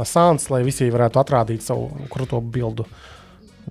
sāns, 0.03 0.49
lai 0.53 0.65
visi 0.67 0.89
varētu 0.93 1.21
atrādīt 1.21 1.67
savu 1.67 1.91
krūto 2.13 2.41
bildu. 2.41 2.89
Uh, 2.89 3.13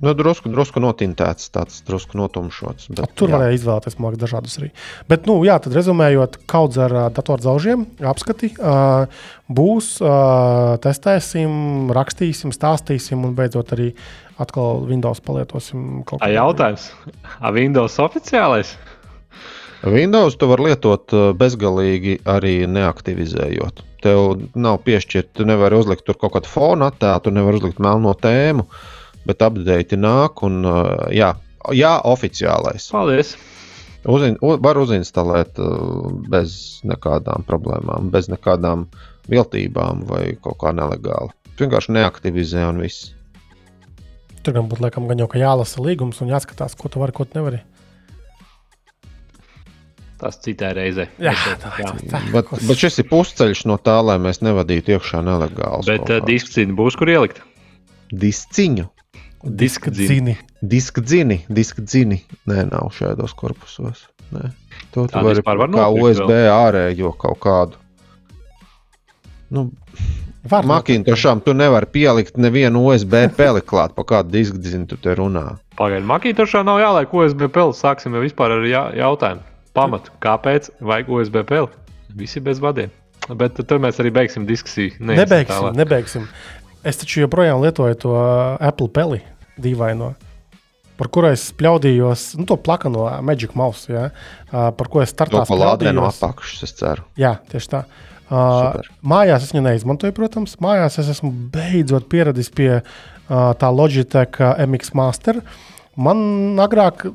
Nu, 0.04 0.12
drusku, 0.12 0.50
drusku 0.52 0.82
notintēts, 0.84 1.48
tāds 1.56 1.78
drusku 1.88 2.18
notumšots. 2.20 2.90
Bet, 2.92 3.14
Tur 3.16 3.32
jā. 3.32 3.38
varēja 3.38 3.56
izvēlēties 3.56 3.96
mākslinieks 3.96 4.24
dažādus 4.26 4.58
arī. 4.60 4.70
Bet, 5.08 5.28
nu, 5.30 5.38
jā, 5.48 5.56
tad 5.64 5.76
rezumējot, 5.78 6.42
kaudz 6.52 6.80
ar 6.84 6.96
datorzaužiem, 7.16 7.86
apskati, 8.12 8.52
uh, 8.60 9.06
būs, 9.48 9.94
uh, 10.04 10.76
testēsim, 10.84 11.94
rakstīsim, 11.96 12.52
stāstīsim 12.56 13.24
un 13.24 13.38
beidzot 13.38 13.72
arī 13.76 13.94
atkal 14.42 14.84
Windows 14.90 15.24
palietosim. 15.24 16.04
A 16.20 16.30
jautājums, 16.34 16.90
a 17.40 17.54
Windows 17.56 17.96
oficiālais? 18.04 18.74
Windows 19.86 20.36
tu 20.36 20.50
vari 20.50 20.72
lietot 20.72 21.14
bezgalīgi 21.40 22.18
arī 22.28 22.66
neaktivizējot. 22.68 23.80
Tev 24.04 24.50
nav 24.60 24.82
piešķirta, 24.84 25.38
tu 25.40 25.48
nevari 25.48 25.80
uzlikt 25.80 26.04
tur 26.08 26.20
kaut 26.20 26.36
kādu 26.36 26.52
fonu 26.52 26.90
attēlu, 26.90 27.24
tu 27.24 27.34
nevari 27.34 27.62
uzlikt 27.62 27.80
melno 27.84 28.12
tēmu. 28.20 28.66
Uh, 28.66 28.92
bet 29.26 29.44
update 29.46 30.00
nāk. 30.00 30.44
Un, 30.46 30.64
jā, 31.14 31.34
jā, 31.76 31.98
oficiālais. 32.14 32.90
Paldies! 32.94 33.36
Uzin, 34.06 34.38
var 34.38 34.78
uzinstalēt 34.78 35.58
uh, 35.58 36.12
bez 36.30 36.82
nekādām 36.86 37.46
problēmām, 37.48 38.12
bez 38.14 38.30
nekādām 38.30 38.86
viltībām 39.32 40.04
vai 40.06 40.36
kaut 40.38 40.60
kā 40.62 40.74
nelegāli. 40.78 41.34
Vienkārši 41.58 41.96
neaktivizē 41.96 42.68
un 42.70 42.84
viss. 42.84 43.16
Tur 44.46 44.54
gan 44.60 44.68
būtu 44.70 44.86
laikam, 44.86 45.08
gan 45.10 45.24
jau 45.24 45.30
ka 45.32 45.42
jālasa 45.42 45.82
līgums 45.82 46.22
un 46.22 46.30
jāskatās, 46.30 46.78
ko 46.78 46.92
tu 46.92 47.02
vari, 47.02 47.16
ko 47.18 47.26
tu 47.26 47.40
nevari. 47.40 47.64
Tas 50.22 50.38
citai 50.44 50.72
reizei. 50.78 51.10
Jā, 51.20 51.34
tā. 51.60 51.74
Tā, 52.12 52.22
bet, 52.32 52.54
bet 52.54 52.80
šis 52.80 53.02
ir 53.02 53.10
pusceļš 53.10 53.66
no 53.72 53.80
tā, 53.82 53.98
lai 54.06 54.20
mēs 54.22 54.40
nevadītu 54.46 54.96
iekšā 54.96 55.26
nelegāli. 55.26 55.90
Bet 55.90 56.14
uh, 56.14 56.22
diskusija 56.30 56.70
būs, 56.78 56.96
kur 57.00 57.10
ielikt? 57.12 57.42
Disciņu. 58.14 58.86
Diska 59.46 59.92
dzini. 59.92 60.38
Diska 60.62 61.02
dzini, 61.02 61.46
diska 61.50 61.82
dzini. 61.82 62.20
Nē, 62.50 62.66
nav 62.72 62.90
šādos 62.98 63.36
korpusos. 63.38 64.08
Nē. 64.34 64.50
To 64.96 65.06
tu 65.08 65.22
vari 65.22 65.44
var 65.46 65.70
kā 65.70 65.90
USB 65.94 66.32
vēl. 66.32 66.50
ārējo 66.50 67.12
kaut 67.22 67.38
kādu. 67.44 67.78
Nu, 69.54 69.70
Makintošām 70.50 71.44
tu 71.46 71.54
nevari 71.54 71.86
pielikt 71.90 72.38
nevienu 72.42 72.82
USB 72.90 73.14
peli 73.38 73.62
klāt, 73.62 73.94
pa 73.98 74.06
kādu 74.06 74.34
disku 74.34 74.58
dzini 74.58 74.90
tu 74.90 74.98
te 74.98 75.14
runā. 75.18 75.60
Pagaidiet, 75.78 76.08
Makintošā 76.10 76.64
nav 76.66 76.82
jāliek 76.82 77.14
USB 77.14 77.46
peli. 77.54 77.78
Sāksim 77.78 78.18
jau 78.18 78.26
vispār 78.26 78.58
ar 78.58 78.66
jā, 78.66 78.84
jautājumu. 78.98 79.46
Pamatu, 79.78 80.14
kāpēc 80.24 80.72
vajag 80.82 81.10
USB 81.12 81.42
peli? 81.46 81.70
Visi 82.18 82.42
bez 82.42 82.62
vadiem. 82.64 82.90
Bet 83.30 83.58
tad 83.58 83.78
mēs 83.82 84.02
arī 84.02 84.14
beigsim 84.14 84.46
diskusiju. 84.50 84.98
Nebeigsim, 85.02 85.54
tālāk. 85.54 85.78
nebeigsim. 85.78 86.28
Es 86.86 87.02
taču 87.02 87.24
joprojām 87.24 87.62
lietoju 87.66 87.98
to 88.02 88.18
Apple 88.62 88.90
peli 88.94 89.24
dīvaino. 89.62 90.14
Par 90.96 91.10
kuru 91.12 91.34
es 91.36 91.50
spļaudījos, 91.52 92.30
nu, 92.40 92.46
to 92.48 92.56
plakano 92.64 93.10
Magic 93.26 93.56
Mouse, 93.60 93.92
ja, 93.92 94.06
par 94.52 94.92
ko 94.92 95.02
es 95.04 95.12
startā 95.12 95.44
spēlēju. 95.44 95.92
no 95.98 96.06
apakšas, 96.08 96.64
es 96.64 96.76
ceru. 96.80 97.04
Jā, 97.20 97.36
tieši 97.52 97.72
tā. 97.74 97.84
Uh, 98.26 98.80
mājās 99.06 99.44
es 99.46 99.52
viņu 99.54 99.68
neizmantoju, 99.68 100.16
protams. 100.18 100.56
Mājās 100.64 100.96
es 101.04 101.12
esmu 101.14 101.30
beidzot 101.54 102.08
pieradis 102.10 102.50
pie 102.50 102.72
uh, 102.80 103.52
tā 103.60 103.70
Logitech 103.70 104.40
MX 104.66 104.96
Master. 104.98 105.44
Man 105.96 106.58
agrāk, 106.64 107.06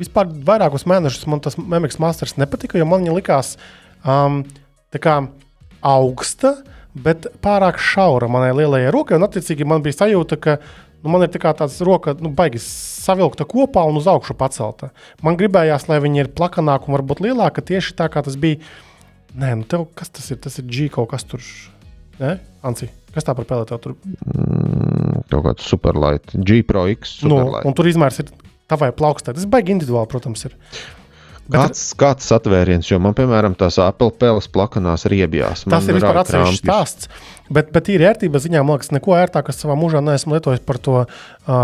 vispār 0.00 0.30
vairākus 0.46 0.86
mēnešus, 0.88 1.26
man 1.30 1.42
tas 1.44 1.58
MX 1.58 1.98
Masters 2.02 2.36
nepatika, 2.40 2.78
jo 2.78 2.86
man 2.88 3.02
viņa 3.02 3.16
likās 3.16 3.56
um, 4.04 4.44
tā 4.94 5.02
kā 5.02 5.16
augsta, 5.80 6.54
bet 6.94 7.28
pārāk 7.42 7.80
šaura 7.82 8.28
manai 8.30 8.52
lielajai 8.56 8.92
rokai. 8.94 9.18
Un, 9.18 9.26
attiecīgi, 9.26 9.66
man 9.68 9.82
bija 9.84 10.04
sajūta, 10.04 10.38
ka 10.40 10.56
Nu, 11.00 11.08
man 11.14 11.24
ir 11.24 11.32
tā 11.32 11.52
tāds 11.56 11.78
roka, 11.86 12.12
nu, 12.20 12.32
baigi 12.36 12.60
savilkta 12.60 13.46
kopā 13.48 13.86
un 13.88 13.96
uz 14.00 14.08
augšu 14.10 14.36
pacelta. 14.36 14.90
Man 15.24 15.38
gribējās, 15.40 15.88
lai 15.88 16.00
viņi 16.04 16.24
ir 16.24 16.32
plakanāki 16.36 16.90
un 16.90 16.98
varbūt 16.98 17.22
lielāki, 17.24 17.64
tieši 17.72 17.96
tā 17.96 18.10
kā 18.12 18.22
tas 18.26 18.36
bija. 18.40 18.60
Nē, 19.40 19.54
nu, 19.60 19.66
tev, 19.70 19.86
kas 19.96 20.12
tas 20.12 20.26
ir? 20.34 20.40
Tas 20.42 20.58
ir 20.60 20.66
G 20.68 20.90
kaut 20.92 21.08
kas 21.12 21.24
tur. 21.24 21.44
Nē, 22.20 22.34
Anci, 22.66 22.90
kas 23.14 23.24
tā 23.24 23.32
par 23.38 23.46
pelēto 23.48 23.78
tur? 23.80 23.96
Mm, 24.26 25.24
kaut 25.32 25.46
kāds 25.46 25.68
superlight, 25.70 26.34
G 26.36 26.60
Pro 26.66 26.84
X. 26.90 27.20
Nu, 27.24 27.38
superlight. 27.38 27.64
Nu, 27.64 27.70
un 27.70 27.78
tur 27.78 27.88
izmērs 27.88 28.20
ir 28.20 28.32
tavai 28.70 28.90
plaukstē. 28.96 29.32
Tas 29.36 29.48
baigi 29.50 29.72
individuāli, 29.72 30.10
protams, 30.10 30.44
ir. 30.50 30.58
Kāds, 31.50 31.82
kāds 31.98 32.30
atvēriens, 32.36 32.88
jo 32.90 33.00
man, 33.02 33.14
piemēram, 33.18 33.56
tās 33.58 33.80
Apple 33.82 34.12
peles 34.20 34.48
plakanās 34.52 35.06
riebjās. 35.10 35.66
Tas 35.70 35.88
ir 35.88 35.98
vispār 35.98 36.22
atsevišķs 36.22 36.62
stāsts. 36.62 37.10
Bet, 37.50 37.72
bet 37.74 37.88
ir 37.90 38.04
ērtība 38.06 38.38
ziņā, 38.38 38.60
man 38.62 38.76
liekas, 38.76 38.92
neko 38.94 39.16
ērtākas 39.18 39.58
savā 39.58 39.74
mūžā 39.78 39.98
neesmu 40.06 40.36
lietojis 40.36 40.62
par 40.62 40.78
to 40.78 41.00
uh, 41.02 41.08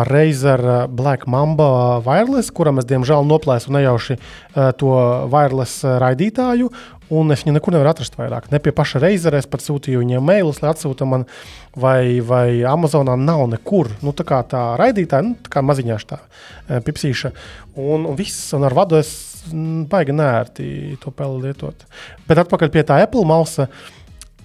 Razer 0.09 0.65
Black 0.91 1.29
Mamba 1.31 2.01
wireless, 2.03 2.51
kuram 2.51 2.83
es 2.83 2.89
diemžēl 2.91 3.23
noplēsu 3.29 3.71
nejauši 3.77 4.17
uh, 4.19 4.73
to 4.75 4.91
wireless 5.31 5.87
raidītāju. 5.87 6.73
Un 7.15 7.31
es 7.31 7.45
viņu 7.45 7.55
nekur 7.55 7.71
nevaru 7.71 7.93
atrast 7.93 8.17
vairāk. 8.19 8.49
Ne 8.51 8.59
pie 8.59 8.73
paša 8.75 8.99
Razera 8.99 9.39
es 9.39 9.47
pat 9.47 9.63
sūtīju 9.63 10.01
viņiem 10.03 10.27
mailus, 10.27 10.59
lai 10.59 10.73
atsūta 10.73 11.07
man, 11.07 11.23
vai, 11.79 12.19
vai 12.19 12.65
Amazonā 12.67 13.15
nav 13.21 13.45
nekur. 13.53 13.93
Nu, 14.03 14.11
tā 14.11 14.27
kā 14.27 14.41
tā 14.51 14.65
raidītāja, 14.81 15.23
nu, 15.29 15.37
tā 15.47 15.55
kā 15.55 15.63
maziņā 15.63 16.01
tā 16.11 16.19
pipsīša. 16.83 17.31
Un, 17.79 18.11
un 18.11 18.19
viss, 18.19 18.51
un 18.59 18.67
ar 18.67 18.75
vadu 18.75 18.99
es 18.99 19.15
baigi 19.91 20.17
nērti 20.17 20.97
to 21.03 21.13
peli 21.15 21.49
lietot. 21.49 21.87
Bet 22.29 22.43
atpakaļ 22.45 22.73
pie 22.75 22.85
tā 22.87 23.01
Apple 23.05 23.27
mausa. 23.29 23.69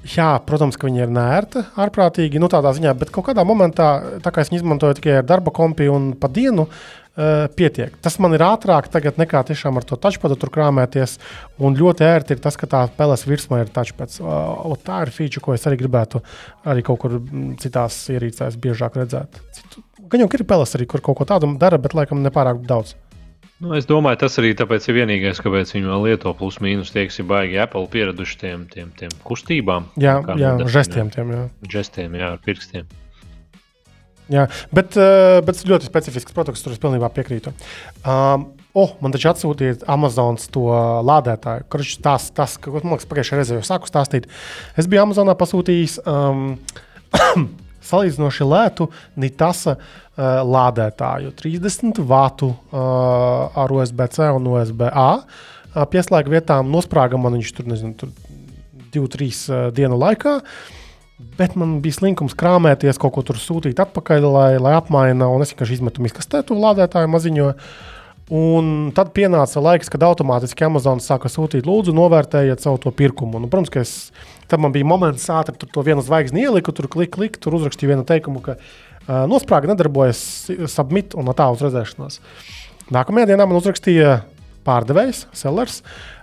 Jā, 0.01 0.31
protams, 0.41 0.79
ka 0.81 0.87
viņi 0.87 1.03
ir 1.03 1.11
nērti, 1.13 1.61
ārprātīgi, 1.77 2.39
nu 2.41 2.47
tādā 2.49 2.71
ziņā, 2.73 2.95
bet 2.97 3.11
kaut 3.13 3.27
kādā 3.27 3.43
momentā, 3.45 3.89
tā 4.25 4.31
kā 4.33 4.41
es 4.41 4.49
viņu 4.49 4.63
izmantoju 4.63 4.97
tikai 4.97 5.19
ar 5.19 5.27
darba 5.29 5.53
kompi 5.53 5.85
un 5.93 6.07
pa 6.17 6.25
dienu, 6.33 6.65
uh, 6.65 7.45
pietiek. 7.55 7.93
Tas 8.01 8.17
man 8.23 8.33
ir 8.33 8.41
ātrāk 8.41 8.89
tagad 8.89 9.19
nekā 9.21 9.43
tiešām 9.47 9.77
ar 9.77 9.85
to 9.85 9.99
touchpadu 10.01 10.37
tur 10.39 10.49
krāpēties. 10.53 11.17
Un 11.61 11.77
ļoti 11.77 12.07
ērti 12.07 12.33
ir 12.33 12.41
tas, 12.43 12.57
ka 12.57 12.69
tā 12.71 12.81
peles 12.97 13.27
virsma 13.27 13.61
ir 13.61 13.69
touchpads. 13.73 14.17
Uh, 14.23 14.73
tā 14.81 15.03
ir 15.05 15.13
feature, 15.13 15.43
ko 15.43 15.53
es 15.53 15.69
arī 15.69 15.77
gribētu 15.83 16.23
arī 16.65 16.85
kaut 16.87 17.03
kur 17.03 17.19
mm, 17.19 17.55
citās 17.61 18.01
ierīcēs 18.13 18.59
biežāk 18.61 18.97
redzēt. 19.01 19.41
Citu, 19.57 19.85
gan 20.11 20.25
jau 20.25 20.31
ir 20.33 20.47
peles 20.47 20.77
arī, 20.77 20.89
kur 20.89 21.03
kaut 21.05 21.21
ko 21.21 21.29
tādu 21.29 21.53
dara, 21.61 21.77
bet 21.81 21.97
laikam 21.97 22.23
nepārāk 22.25 22.65
daudz. 22.65 22.95
Nu, 23.61 23.75
es 23.77 23.85
domāju, 23.85 24.23
tas 24.23 24.39
arī 24.41 24.55
tāpēc 24.57 24.87
ir 24.89 24.97
vienīgais, 24.97 25.41
kāpēc 25.43 25.75
viņi 25.75 25.91
vēl 25.91 26.07
lieto 26.09 26.31
plus 26.37 26.57
mīnus. 26.65 26.93
Tieksim, 26.95 27.27
baigi 27.29 27.59
Apple 27.61 27.85
pieraduši 27.93 28.39
tiem, 28.41 28.63
tiem, 28.71 28.89
tiem 28.97 29.13
kustībām. 29.27 29.91
Jā, 30.01 30.15
jā 30.39 30.55
žestiem 30.65 31.11
tiem. 31.13 31.35
Jā. 31.35 31.43
Žestiem, 31.75 32.17
jā, 32.17 32.31
ar 32.33 32.41
pirkstiem. 32.41 32.89
Jā, 34.31 34.47
bet, 34.73 34.95
uh, 34.97 35.41
bet 35.45 35.61
ļoti 35.67 35.89
specifisks 35.91 36.33
produkts, 36.33 36.63
tur 36.65 36.73
es 36.73 36.81
pilnībā 36.81 37.11
piekrītu. 37.13 37.53
Um, 38.01 38.49
Oh, 38.71 38.93
man 39.03 39.11
taču 39.11 39.27
atsūtīja 39.27 39.81
Amazonas 39.91 40.45
to 40.51 40.63
lādētāju. 41.03 41.65
Kurš 41.71 41.97
tas, 42.05 42.29
tas, 42.31 42.53
ko 42.55 42.77
man 42.77 42.93
liekas, 42.93 43.07
pagājušajā 43.09 43.39
reizē 43.41 43.57
jau 43.57 43.65
sāku 43.67 43.89
stāstīt. 43.89 44.29
Es 44.79 44.87
biju 44.87 45.01
Amazonā 45.03 45.35
pasūtījis 45.35 45.97
um, 46.07 46.53
salīdzinoši 47.85 48.47
lētu 48.47 48.87
Nitasa 49.21 49.77
uh, 49.77 50.41
lādētāju, 50.47 51.33
30 51.39 52.03
vatu 52.07 52.51
uh, 52.51 53.61
ar 53.63 53.73
USB-C 53.77 54.29
un 54.37 54.51
USB-A. 54.55 55.07
Uh, 55.21 55.87
pieslēga 55.91 56.33
vietām 56.33 56.69
nosprāga 56.71 57.19
man 57.21 57.39
viņš 57.39 57.55
tur, 57.57 57.71
nezinu, 57.71 57.95
tur 57.97 58.13
2-3 58.93 59.31
uh, 59.31 59.65
dienu 59.75 59.99
laikā. 59.99 60.39
Bet 61.37 61.53
man 61.59 61.79
bija 61.83 61.99
slinkums 61.99 62.33
krāpēties, 62.37 62.97
kaut 63.01 63.13
ko 63.15 63.23
tur 63.25 63.37
sūtīt 63.37 63.79
atpakaļ, 63.83 64.25
lai, 64.25 64.51
lai 64.61 64.75
apmaina. 64.77 65.29
Es 65.43 65.53
vienkārši 65.53 65.77
izmetu 65.77 66.03
miskastē 66.03 66.41
to 66.45 66.57
lādētāju 66.57 67.11
maziņo. 67.13 67.51
Un 68.31 68.91
tad 68.95 69.11
pienāca 69.11 69.59
laiks, 69.59 69.89
kad 69.91 70.05
automātiski 70.07 70.63
Amazon 70.63 71.01
sāka 71.03 71.27
sūtīt, 71.29 71.67
lūdzu, 71.67 71.91
novērtējiet 71.97 72.63
savu 72.63 72.79
to 72.79 72.93
pirkumu. 72.95 73.41
Un, 73.41 73.49
protams, 73.51 73.71
ka 73.73 73.83
es 73.83 73.93
Tad 74.51 74.59
man 74.59 74.75
bija 74.75 74.87
moments, 74.87 75.29
ātri 75.31 75.55
tur 75.55 75.71
to 75.71 75.83
vienu 75.87 76.03
zvaigzni 76.03 76.43
ieliku, 76.43 76.73
tur 76.75 76.89
klik, 76.91 77.13
klik, 77.15 77.39
tur 77.39 77.55
uzrakstīju 77.55 77.93
vienu 77.93 78.03
teikumu, 78.07 78.43
ka 78.43 78.57
uh, 78.59 79.23
nosprāga 79.31 79.71
nedarbojas, 79.71 80.21
submit 80.71 81.15
un 81.15 81.29
no 81.29 81.35
tā 81.37 81.47
uz 81.53 81.63
redzēšanos. 81.63 82.19
Nākamajā 82.91 83.31
dienā 83.31 83.47
man 83.47 83.59
uzrakstīja 83.61 84.21
pārdevējs, 84.67 85.25
sellers. 85.37 85.81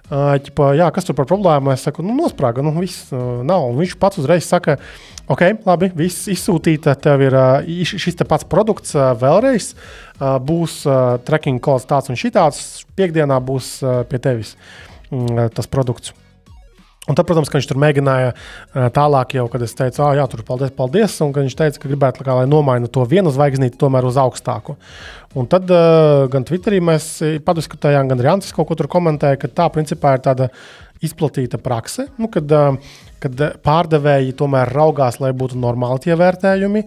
Ķipa, 0.09 0.71
jā, 0.79 0.87
kas 0.95 1.05
tur 1.05 1.17
par 1.19 1.27
problēmu? 1.29 1.73
Es 1.75 1.83
saku, 1.85 2.05
nu, 2.05 2.15
nosprāga, 2.17 2.63
nu, 2.65 2.73
viss 2.81 3.11
nav. 3.13 3.67
Un 3.69 3.77
viņš 3.81 3.97
pats 4.01 4.21
uzreiz 4.21 4.47
saka, 4.49 4.79
ok, 5.29 5.43
labi, 5.69 5.91
viss 5.97 6.31
izsūtīta, 6.33 6.95
tev 6.97 7.27
ir 7.27 7.37
šis 7.89 8.17
te 8.17 8.29
pats 8.29 8.49
produkts 8.49 8.97
vēlreiz. 8.97 9.75
Būs 10.49 10.81
tracking 11.29 11.61
kods 11.65 11.89
tāds 11.91 12.09
un 12.13 12.21
šitāds. 12.21 12.87
Piekdienā 12.97 13.37
būs 13.45 13.75
pie 14.09 14.23
tevis 14.23 14.57
tas 15.09 15.69
produkts. 15.69 16.17
Un 17.09 17.17
tad, 17.17 17.25
protams, 17.29 17.49
viņš 17.53 17.69
tur 17.71 17.81
mēģināja 17.81 18.33
tālāk, 18.95 19.39
jau, 19.39 19.47
kad 19.53 19.63
es 19.65 19.73
teicu, 19.77 20.03
ah, 20.05 20.13
jā, 20.19 20.27
tur 20.29 20.45
paldies, 20.47 20.75
paldies. 20.77 21.15
Un 21.25 21.33
viņš 21.37 21.57
teica, 21.57 21.81
ka 21.81 21.91
gribētu, 21.91 22.27
kā, 22.27 22.37
lai 22.37 22.49
nomaina 22.51 22.91
to 22.93 23.05
vienu 23.09 23.33
zvaigznīti 23.35 23.81
tomēr 23.81 24.09
uz 24.09 24.21
augstāku. 24.21 24.77
Un 25.39 25.49
tad 25.49 25.71
uh, 25.73 26.27
gan 26.33 26.45
Twitterī 26.49 26.83
mēs 26.85 27.09
padiskutējām, 27.45 28.11
gan 28.11 28.21
arī 28.21 28.33
Ancis 28.35 28.55
kaut 28.57 28.69
ko 28.71 28.77
tur 28.79 28.91
komentēja, 28.93 29.41
ka 29.41 29.51
tā 29.63 29.69
principā 29.73 30.17
ir 30.17 30.25
tāda 30.25 30.51
izplatīta 31.05 31.61
prakse, 31.63 32.09
nu, 32.19 32.31
kad, 32.33 32.53
kad 33.23 33.41
pārdevēji 33.65 34.35
tomēr 34.39 34.71
raugās, 34.75 35.19
lai 35.23 35.33
būtu 35.37 35.59
normāli 35.59 36.05
tie 36.07 36.17
vērtējumi, 36.19 36.85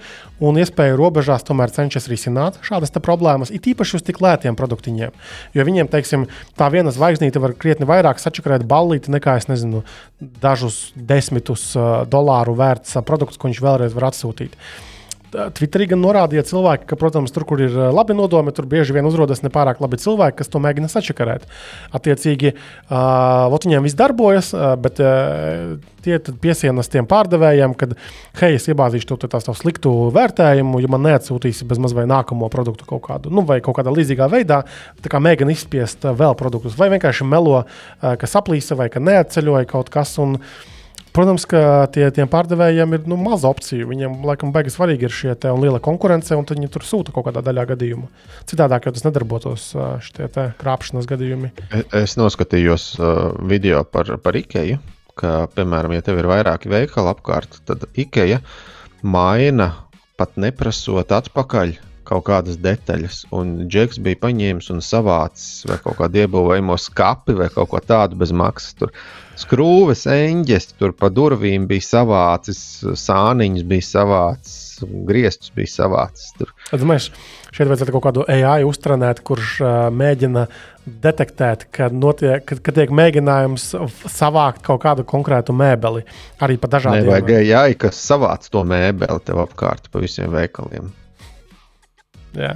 un 0.47 0.59
iespēju 0.61 0.99
robežās 0.99 1.45
tomēr 1.47 1.73
cenšas 1.73 2.07
risināt 2.11 2.59
šādas 2.65 2.93
problēmas, 3.01 3.51
it 3.53 3.67
īpaši 3.71 3.97
uz 3.99 4.05
tik 4.07 4.21
lētiem 4.23 4.57
produktiņiem. 4.59 5.15
Jo 5.57 5.65
viņiem, 5.67 5.89
teiksim, 5.91 6.27
tā 6.59 6.69
viena 6.73 6.93
zvaigznīte 6.93 7.41
var 7.43 7.55
krietni 7.57 7.89
vairāk 7.89 8.21
sačakarēt 8.21 8.67
ballīti 8.69 9.13
nekā, 9.13 9.37
es 9.41 9.49
nezinu, 9.51 9.83
dažus 10.19 10.91
desmitus 10.95 11.71
dolāru 12.11 12.55
vērts 12.59 12.99
produkts, 13.07 13.39
ko 13.39 13.49
viņš 13.49 13.61
vēlreiz 13.63 13.97
var 13.97 14.11
atsūtīt. 14.11 14.57
Twitterī 15.31 15.87
gan 15.93 16.01
norādīja 16.03 16.43
cilvēki, 16.49 16.85
ka, 16.89 16.97
protams, 16.99 17.31
tur, 17.31 17.45
kur 17.47 17.61
ir 17.63 17.75
labi 17.95 18.15
nodomi, 18.17 18.51
tur 18.55 18.65
bieži 18.67 18.95
vien 18.95 19.05
uzrodas 19.07 19.39
nepārāk 19.45 19.79
labi 19.79 19.99
cilvēki, 20.01 20.37
kas 20.41 20.51
to 20.51 20.59
mēģina 20.63 20.89
sačakarēt. 20.91 21.45
Attiecīgi, 21.95 22.51
uh, 22.91 23.47
viņiem 23.53 23.87
viss 23.87 23.95
darbojas, 23.99 24.51
uh, 24.51 24.73
bet 24.81 24.99
uh, 24.99 25.77
tie 26.03 26.17
piesienas 26.19 26.91
tiem 26.91 27.07
pārdevējiem, 27.07 27.75
kad, 27.79 27.95
hei, 28.41 28.57
es 28.57 28.67
iebāzīšu 28.67 29.13
to 29.13 29.29
tādu 29.31 29.55
sliktu 29.55 29.93
vērtējumu, 30.15 30.81
ja 30.83 30.91
man 30.91 31.07
neatsūtīsi 31.07 31.69
bez 31.69 31.79
maz 31.79 31.95
vai 31.95 32.07
nākamo 32.11 32.51
produktu 32.51 32.89
kaut 32.89 33.05
kādu, 33.07 33.31
nu, 33.31 33.45
vai 33.47 33.61
kaut 33.63 33.79
kādā 33.79 33.93
līdzīgā 33.95 34.27
veidā, 34.31 34.63
tā 34.99 35.13
kā 35.13 35.23
mēģina 35.23 35.55
izspiest 35.55 36.09
vēl 36.11 36.35
produktus, 36.39 36.75
vai 36.79 36.91
vienkārši 36.97 37.29
melo, 37.31 37.63
uh, 37.63 38.13
ka 38.19 38.27
saplīsa 38.27 38.75
vai 38.79 38.91
ka 38.91 38.99
neatceļoja 38.99 39.71
kaut 39.71 39.93
kas. 39.93 40.17
Un, 40.19 40.35
uh, 40.41 40.77
Protams, 41.11 41.43
ka 41.49 41.89
tie, 41.91 42.05
tiem 42.15 42.29
pārdevējiem 42.31 42.95
ir 42.95 43.07
nu, 43.11 43.17
maz 43.19 43.43
opciju. 43.47 43.89
Viņiem, 43.89 44.21
laikam, 44.27 44.53
beigas 44.55 44.77
svarīgi 44.77 45.09
ir 45.09 45.15
šie 45.15 45.35
liela 45.59 45.81
konkurence, 45.83 46.31
un 46.37 46.47
viņi 46.47 46.71
tur 46.71 46.85
sūta 46.87 47.11
kaut 47.11 47.27
kādā 47.27 47.43
daļā 47.43 47.65
gadījumā. 47.73 48.07
Citādāk 48.47 48.87
jau 48.87 48.95
tas 48.95 49.03
nedarbotos 49.09 49.67
šie 50.07 50.31
krāpšanas 50.61 51.09
gadījumi. 51.11 51.51
Es 51.99 52.15
noskatījos 52.19 52.93
video 53.51 53.83
par, 53.83 54.13
par 54.23 54.39
IKEA, 54.39 54.79
ka, 55.19 55.45
piemēram, 55.51 55.97
ja 55.97 56.05
tev 56.05 56.23
ir 56.23 56.31
vairāki 56.31 56.71
veikali 56.71 57.11
apkārt, 57.11 57.59
tad 57.67 57.83
IKEA 57.91 58.39
maina 59.03 59.73
pat 60.15 60.37
neprasot 60.39 61.11
atpakaļ 61.11 61.75
kaut 62.07 62.25
kādas 62.27 62.59
detaļas. 62.61 63.25
Un 63.35 63.67
Džeks 63.71 63.99
bija 64.03 64.19
paņēmis 64.23 64.71
un 64.73 64.81
savācis 64.83 65.65
vai 65.69 65.77
kaut 65.83 65.99
kādu 65.99 66.23
iebūvējumu 66.23 66.77
skapi 66.81 67.35
vai 67.39 67.49
kaut 67.53 67.71
ko 67.71 67.81
tādu 67.83 68.19
bez 68.19 68.33
maksas. 68.35 68.75
Tur 68.79 68.91
skrūves 69.41 70.05
eņģes, 70.09 70.67
tur 70.79 70.93
pa 70.97 71.09
durvīm 71.13 71.67
bija 71.69 71.85
savācis, 71.85 72.59
sāniņus 73.01 73.65
bija 73.67 73.87
savācis, 73.87 74.81
griestus 75.07 75.53
bija 75.55 75.71
savācis. 75.71 76.31
Tur. 76.37 76.53
Tad, 76.69 76.85
mēs 76.89 77.09
šeit 77.51 77.69
vajadzētu 77.69 77.95
kaut 77.95 78.05
kādu 78.07 78.25
AI 78.31 78.61
uztrenēt, 78.67 79.23
kurš 79.27 79.57
uh, 79.63 79.73
mēģina 79.93 80.45
detektēt, 81.03 81.67
kad, 81.75 81.93
notiek, 81.93 82.45
kad, 82.47 82.63
kad 82.65 82.79
tiek 82.79 82.93
mēģinājums 82.97 83.67
savākt 84.09 84.63
kaut 84.65 84.81
kādu 84.85 85.05
konkrētu 85.07 85.53
mēbeli. 85.55 86.05
Arī 86.41 86.57
pa 86.61 86.71
dažādiem. 86.71 87.05
Nevajag 87.05 87.53
AI, 87.53 87.77
kas 87.79 88.01
savāc 88.01 88.49
to 88.51 88.65
mēbeli 88.67 89.21
tev 89.27 89.43
apkārt 89.45 89.91
pa 89.93 90.01
visiem 90.01 90.33
veikaliem. 90.33 90.89
Jā. 92.37 92.55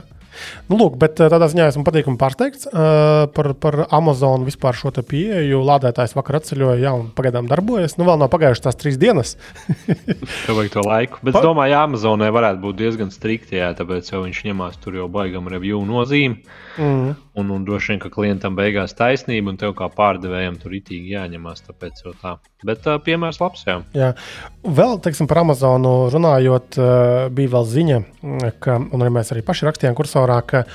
Nu, 0.70 0.78
lūk, 0.80 0.98
bet 1.02 1.20
eh, 1.22 1.30
tādā 1.32 1.50
ziņā 1.52 1.70
esmu 1.72 1.86
patīkami 1.88 2.20
pārsteigts 2.22 2.70
uh, 2.70 3.26
par, 3.36 3.52
par 3.62 3.82
Amazon 3.96 4.46
vispār 4.48 4.78
šo 4.78 4.92
pieeju. 4.96 5.62
Lādētājs 5.68 6.16
vakar 6.18 6.40
atceļoja, 6.42 6.78
jā, 6.82 6.94
un 6.96 7.10
pagaidām 7.16 7.50
darbojas. 7.52 7.98
Nu, 8.00 8.08
vēl 8.08 8.20
nav 8.22 8.32
pagājušas 8.34 8.66
tās 8.68 8.80
trīs 8.80 9.00
dienas. 9.02 9.36
Tev 10.46 10.60
vajag 10.60 10.74
to 10.76 10.86
laiku. 10.86 11.22
Bet 11.24 11.36
pa... 11.36 11.42
es 11.42 11.48
domāju, 11.48 11.76
ka 11.76 11.84
Amazonē 11.90 12.30
varētu 12.36 12.64
būt 12.64 12.80
diezgan 12.82 13.12
strikti, 13.14 13.60
jā, 13.60 13.72
tāpēc 13.78 14.12
jau 14.12 14.24
viņš 14.26 14.46
ņemās 14.50 14.80
tur 14.84 15.00
jau 15.02 15.10
baigam 15.12 15.50
review 15.52 15.84
nozīmi. 15.88 16.42
Mm. 16.78 17.16
Un, 17.40 17.52
un 17.52 17.64
droši 17.68 17.94
vien, 17.94 18.02
ka 18.04 18.12
klientam 18.12 18.56
beigās 18.58 18.96
taisnība, 18.98 19.52
un 19.52 19.60
tev 19.60 19.76
kā 19.78 19.88
pārdevējam 19.94 20.58
tur 20.62 20.76
itīgi 20.78 21.16
jāņemās. 21.16 21.64
Tāpēc 21.68 22.04
jau 22.06 22.14
tā. 22.22 22.36
Bet 22.68 22.88
uh, 22.90 23.00
piemērs 23.04 23.40
labs. 23.42 23.66
Jā. 23.68 23.80
jā. 23.96 24.12
Vēl, 24.66 24.98
teiksim, 25.04 25.30
par 25.32 25.44
Amazonu 25.44 25.96
runājot, 26.14 26.80
uh, 26.80 27.26
bija 27.36 27.56
vēl 27.58 27.68
ziņa, 27.72 28.00
ka, 28.64 28.80
un 28.84 29.04
arī 29.06 29.16
mēs 29.20 29.34
arī 29.36 29.46
paši 29.46 29.70
rakstījām 29.70 29.98
kursorā, 29.98 30.40
ka 30.48 30.66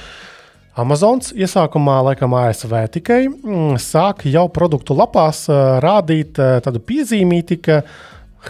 Amazons 0.81 1.35
iesākumā, 1.37 1.99
laikam, 2.07 2.37
ASV 2.39 2.77
tikai 2.95 3.25
mm, 3.27 3.81
sāk 3.83 4.25
jau 4.31 4.47
produktu 4.53 4.97
lapās 4.97 5.45
uh, 5.51 5.81
rādīt 5.83 6.41
uh, 6.41 6.61
tādu 6.65 6.83
piezīmīti, 6.85 7.61
ka 7.67 7.83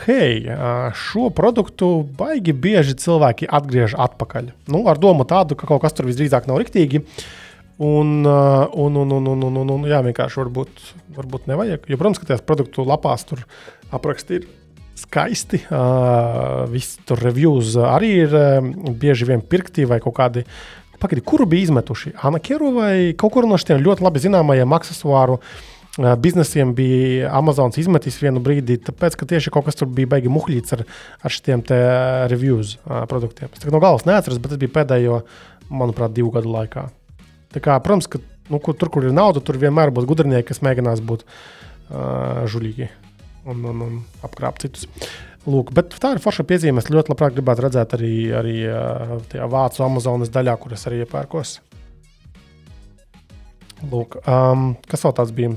hei, 0.04 0.46
šo 0.94 1.30
produktu 1.34 1.88
baigi 2.18 2.54
bieži 2.54 2.94
cilvēki 3.00 3.48
atgriež 3.50 3.96
atpakaļ. 3.98 4.52
Nu, 4.70 4.84
ar 4.90 5.00
domu 5.02 5.26
tādu, 5.28 5.58
ka 5.58 5.66
kaut 5.66 5.82
kas 5.82 5.96
tur 5.96 6.06
visdrīzāk 6.06 6.46
nav 6.46 6.60
riktīgi. 6.62 7.02
Un, 7.80 8.26
un, 8.26 8.96
un, 9.00 9.12
un, 9.16 9.26
un, 9.32 9.44
un, 9.48 9.60
un, 9.62 9.70
un 9.72 9.84
jā, 9.88 10.02
vienkārši 10.04 10.42
varbūt, 10.42 10.82
varbūt 11.16 11.46
nevajag. 11.48 11.86
Jo, 11.88 11.96
protams, 11.96 12.20
ka 12.20 12.28
tajās 12.28 12.44
produktu 12.44 12.84
lapās 12.84 13.24
tur 13.24 13.46
apraksti 13.96 14.36
ir 14.36 14.48
skaisti. 15.00 15.62
Uh, 15.70 16.66
Visi 16.68 17.00
tur 17.08 17.22
reviews 17.24 17.78
arī 17.80 18.12
ir 18.26 18.36
uh, 18.36 18.68
bieži 19.00 19.28
vien 19.30 19.40
pirkti 19.40 19.88
vai 19.88 20.00
kaut 20.04 20.18
kādi. 20.18 20.44
Pagaidiet, 21.00 21.24
kuru 21.24 21.46
bija 21.48 21.70
izmetuši? 21.70 22.12
Anakeru 22.28 22.74
vai 22.76 22.94
kaut 23.16 23.32
kur 23.32 23.48
no 23.48 23.56
šiem 23.56 23.80
ļoti 23.80 24.04
labi 24.04 24.20
zināmajiem 24.26 24.76
aksesuāru 24.76 25.38
uh, 25.40 26.12
biznesiem 26.20 26.76
bija 26.76 27.32
Amazons 27.40 27.80
izmetis 27.80 28.20
vienu 28.20 28.44
brīdi, 28.44 28.76
tāpēc, 28.90 29.16
ka 29.16 29.32
tieši 29.32 29.56
kaut 29.56 29.70
kas 29.70 29.80
tur 29.80 29.88
bija 29.88 30.12
baigi 30.18 30.32
muhļīts 30.32 30.76
ar, 30.76 30.84
ar 31.24 31.38
šiem 31.40 31.64
te 31.64 31.80
reviews 32.28 32.76
uh, 32.82 33.06
produktiem. 33.10 33.48
Es 33.56 33.64
no 33.72 33.80
galvas 33.82 34.04
neatceros, 34.08 34.42
bet 34.42 34.52
tas 34.52 34.60
bija 34.60 34.76
pēdējo, 34.80 35.22
manuprāt, 35.72 36.12
divu 36.12 36.34
gadu 36.34 36.52
laikā. 36.52 36.90
Kā, 37.50 37.80
protams, 37.82 38.06
ka 38.10 38.20
nu, 38.50 38.60
kur, 38.62 38.76
tur, 38.78 38.90
kur 38.94 39.06
ir 39.08 39.14
nauda, 39.16 39.42
tur 39.42 39.58
vienmēr 39.58 39.90
būs 39.94 40.06
gudrinieki, 40.06 40.48
kas 40.52 40.62
mēģinās 40.62 41.02
būt 41.06 41.24
uh, 41.26 42.46
žulīgi. 42.50 42.90
un, 43.48 43.64
un, 43.64 43.82
un 43.86 43.98
apkrāpt 44.26 44.66
citus. 44.66 44.86
Lūk, 45.48 45.72
bet 45.72 45.94
tā 45.96 46.12
ir 46.14 46.20
forša 46.20 46.44
piezīme. 46.44 46.82
Es 46.82 46.90
ļoti 46.92 47.14
labprāt 47.14 47.34
gribētu 47.34 47.64
redzēt 47.64 47.94
arī, 47.96 48.12
arī 48.36 48.56
tajā 49.32 49.48
vācu 49.50 49.84
Amazonas 49.86 50.32
daļā, 50.32 50.56
kur 50.60 50.76
es 50.76 50.84
arī 50.86 51.00
iepērkos. 51.06 51.54
Lūk, 53.88 54.18
um, 54.28 54.74
kas 54.90 55.06
vēl 55.06 55.16
tāds 55.16 55.32
bija? 55.32 55.54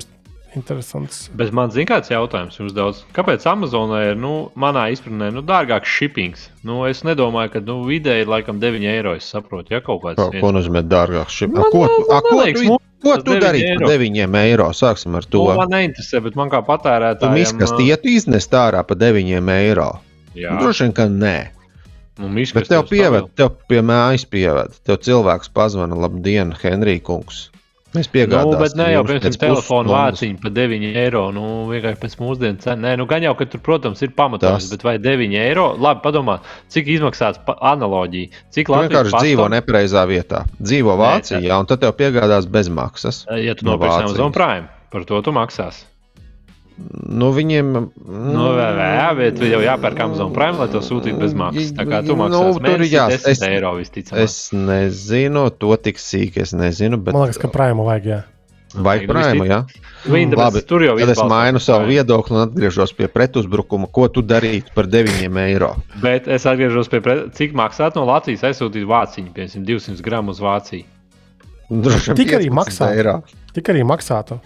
Interesants. 0.55 1.29
Bet 1.33 1.49
man 1.55 1.71
zina, 1.73 1.87
kāds 1.95 2.11
jautājums 2.13 2.59
jums 2.59 2.73
daudz. 2.75 2.99
Kāpēc 3.15 3.45
Amazonē 3.49 4.01
ir, 4.11 4.17
nu, 4.19 4.51
manā 4.59 4.83
izpratnē, 4.93 5.31
nu, 5.33 5.41
dārgāks 5.41 5.89
shippings? 5.89 6.43
Nu, 6.67 6.83
es 6.85 7.01
nedomāju, 7.07 7.55
ka, 7.55 7.61
nu, 7.65 7.79
vidēji 7.87 8.27
laikam 8.29 8.59
9 8.61 8.85
eiro. 8.91 9.15
Es 9.17 9.29
saprotu, 9.33 9.73
ja 9.73 9.81
kaut 9.81 10.03
kāds. 10.03 10.21
Ko, 10.21 10.29
ko 10.43 10.51
nozīmē 10.53 10.83
dārgāks 10.85 11.33
shipping? 11.39 11.57
Man, 11.57 11.71
Ko, 11.73 11.87
tu- 11.89 12.05
man 12.09 12.17
a, 12.17 12.21
ko 12.21 12.35
neliekas, 12.37 12.61
tu, 12.67 12.77
ko 13.03 13.15
tu 13.17 13.33
9 13.33 13.41
darītu 13.47 13.71
eiro. 13.73 13.87
par 13.87 13.95
9 13.97 14.37
eiro? 14.43 14.69
Sāksim 14.77 15.17
ar 15.17 15.25
to. 15.25 15.41
To 15.41 15.57
man 15.57 15.73
neinteresē, 15.73 16.21
bet 16.27 16.35
man 16.37 16.53
kā 16.53 16.61
Tu 16.61 16.69
patērētājam. 16.69 17.33
miskastietu 17.39 18.13
iznest 18.13 18.51
ārā 18.53 18.85
par 18.87 18.97
9 19.01 19.49
eiro. 19.57 19.89
Jā, 20.37 20.53
Droši 20.61 20.85
vien, 20.87 20.93
ka 20.93 21.07
nē. 21.09 21.37
nu, 22.19 22.27
Bet 22.27 22.35
miskas 22.37 22.67
tev 22.69 22.83
tev 22.85 22.89
pieved, 22.93 23.33
tev 23.37 23.49
pie 23.69 23.81
mājas 23.81 24.25
pieved. 24.29 24.77
Tev 24.85 24.97
cilvēks 25.01 25.49
pazvana, 25.53 25.97
labdien, 25.97 26.53
Henrij 26.61 27.01
kungs. 27.01 27.49
Mēs 27.93 28.07
Nu, 28.07 28.13
piegādāsim. 28.15 28.59
bet 28.59 28.75
ne 28.75 28.85
jau 28.93 29.03
pēc 29.05 29.37
telefona 29.37 29.59
pusstundas. 29.59 29.93
vāciņa 29.93 30.41
par 30.41 30.51
9 30.51 30.95
eiro. 30.97 31.31
Nu, 31.31 31.43
vienkārši 31.69 31.99
pēc 32.01 32.15
mūsdienu 32.17 32.57
cenas. 32.63 32.81
Nē, 32.81 32.97
nu, 32.97 33.05
gan 33.05 33.21
jau, 33.21 33.35
ka 33.37 33.45
tur, 33.45 33.59
protams, 33.61 34.01
ir 34.01 34.09
pamatojums, 34.17 34.69
bet 34.71 34.81
vai 34.83 34.97
9 34.97 35.35
eiro? 35.37 35.75
Labi, 35.77 36.01
padomā, 36.01 36.39
cik 36.73 36.87
izmaksās 36.87 37.37
analoģija. 37.61 38.29
Cik 38.49 38.69
Latvijas 38.73 38.89
vienkārši 38.89 39.13
dzīvo 39.21 39.45
pastam- 39.45 39.53
nepareizā 39.57 40.03
vietā. 40.09 40.43
Dzīvo 40.61 40.97
Nē, 40.97 41.01
Vācijā, 41.03 41.59
un 41.59 41.65
tad 41.69 41.79
tev 41.81 41.93
piegādās 41.93 42.49
bez 42.49 42.69
maksas. 42.69 43.25
Ja 43.29 43.53
tu 43.53 43.65
no 43.65 43.77
Vācijas. 43.77 44.09
Amazon 44.09 44.31
Prime, 44.31 44.67
par 44.91 45.05
to 45.05 45.21
tu 45.21 45.31
maksās. 45.31 45.85
Nu, 47.13 47.27
viņiem. 47.35 47.67
Nu, 48.09 48.45
jā, 48.57 48.67
jā, 48.97 49.09
bet 49.17 49.37
jau 49.45 49.59
jāpērk 49.61 49.99
Amazon 50.07 50.31
Prime, 50.33 50.57
lai 50.57 50.67
to 50.73 50.79
sūtītu 50.81 51.19
bez 51.21 51.33
maksas. 51.37 51.71
Tā 51.77 51.85
kā 51.85 51.99
tu 52.05 52.15
Nu, 52.15 52.23
maksās 52.23 52.55
tur 52.57 52.63
mēnesī 52.65 52.89
jā, 52.95 53.07
10 53.13 53.27
es- 53.29 53.41
eiro 53.45 53.73
visticamāk. 53.77 54.23
Es 54.23 54.37
nezinu, 54.51 55.49
to 55.59 55.75
tik 55.77 55.97
sīki 56.01 56.41
es 56.41 56.53
nezinu. 56.53 56.97
Bet, 56.97 57.13
Man 57.13 57.27
liekas, 57.27 57.37
ka 57.37 57.47
prāmu 57.53 57.85
vajag. 57.85 58.05
Jā. 58.09 58.23
Vajag 58.73 59.05
prāmu, 59.07 59.45
jā. 59.45 59.59
Viņa 60.09 60.33
Labi, 60.35 60.57
tāpēc 60.59 60.65
tur 60.67 60.81
jau 60.81 60.97
Tad 60.97 61.09
es 61.13 61.19
mainu 61.29 61.59
savu 61.61 61.85
Prime. 61.85 61.93
viedokli 61.93 62.33
un 62.35 62.41
atgriežos 62.47 62.95
pie 62.97 63.07
pretuzbrukuma. 63.07 63.85
Ko 63.93 64.07
tu 64.09 64.23
darītu 64.23 64.73
par 64.73 64.85
9 64.89 65.37
eiro? 65.45 65.75
Bet 66.01 66.27
es 66.27 66.43
atgriežos 66.49 66.89
pie 66.89 66.99
tā, 67.05 67.31
cik 67.31 67.53
maksāt 67.53 67.93
no 67.95 68.03
Latvijas 68.09 68.41
aizsūtīt 68.49 68.87
vāciņu, 68.89 69.29
piemēram, 69.31 69.63
200 69.69 70.01
gramus 70.01 70.39
uz 70.39 70.41
Vāciju. 70.41 70.83
Droši 71.69 72.07
vien 72.11 72.17
Tik 72.17 72.33
arī 72.33 72.49
15 72.49 72.57
maksā. 72.57 72.89
eiro. 72.97 73.23
Tik 73.53 73.69
arī 73.69 73.83
maksātu. 73.85 74.39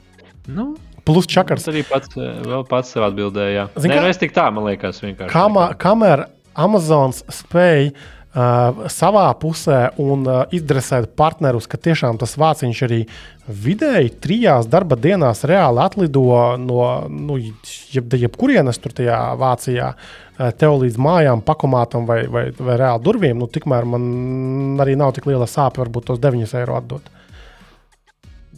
Nu, 0.48 0.76
Plus 1.08 1.28
Tas 1.28 1.34
čakars. 1.38 1.68
arī 1.72 1.86
pats, 1.88 2.12
eh, 2.20 2.36
vēl 2.44 2.68
pats 2.68 2.92
sev 2.94 3.08
atbildēja. 3.08 3.70
Zini 3.78 3.94
Nē, 3.96 3.98
kā? 3.98 4.04
nu 4.04 4.12
es 4.12 4.20
tik 4.22 4.36
tā, 4.36 4.50
man 4.54 4.68
liekas, 4.68 5.00
vienkārši. 5.02 5.32
Kamā, 5.32 5.70
kamēr 5.80 6.28
Amazons 6.58 7.24
spēja 7.32 7.92
uh, 7.94 8.88
savā 8.92 9.26
pusē 9.40 9.80
un 10.02 10.28
uh, 10.28 10.44
izdresēt 10.54 11.16
partnerus, 11.18 11.68
ka 11.70 11.78
tiešām 11.78 12.20
tas 12.22 12.36
vāciņš 12.38 12.84
arī 12.88 13.02
vidēji 13.48 14.14
trijās 14.22 14.68
darba 14.68 14.98
dienās 15.00 15.46
reāli 15.48 15.80
atlido 15.84 16.58
no 16.60 17.08
nu, 17.10 17.38
jeb, 17.94 18.14
jebkurienes 18.14 18.82
tur 18.84 18.96
tajā 18.98 19.20
Vācijā. 19.40 19.94
Tev 20.38 20.76
līdz 20.84 21.00
mājām, 21.02 21.40
pakomātam 21.42 22.04
vai, 22.06 22.20
vai, 22.30 22.52
vai 22.54 22.76
reāli 22.78 23.02
durvīm, 23.02 23.40
nu, 23.42 23.48
tikmēr 23.50 23.88
man 23.90 24.04
arī 24.84 24.94
nav 24.94 25.16
tik 25.16 25.26
liela 25.26 25.48
sāpe, 25.50 25.82
varbūt 25.82 26.12
tos 26.12 26.20
9 26.22 26.54
eiro 26.60 26.76
atdot. 26.78 27.08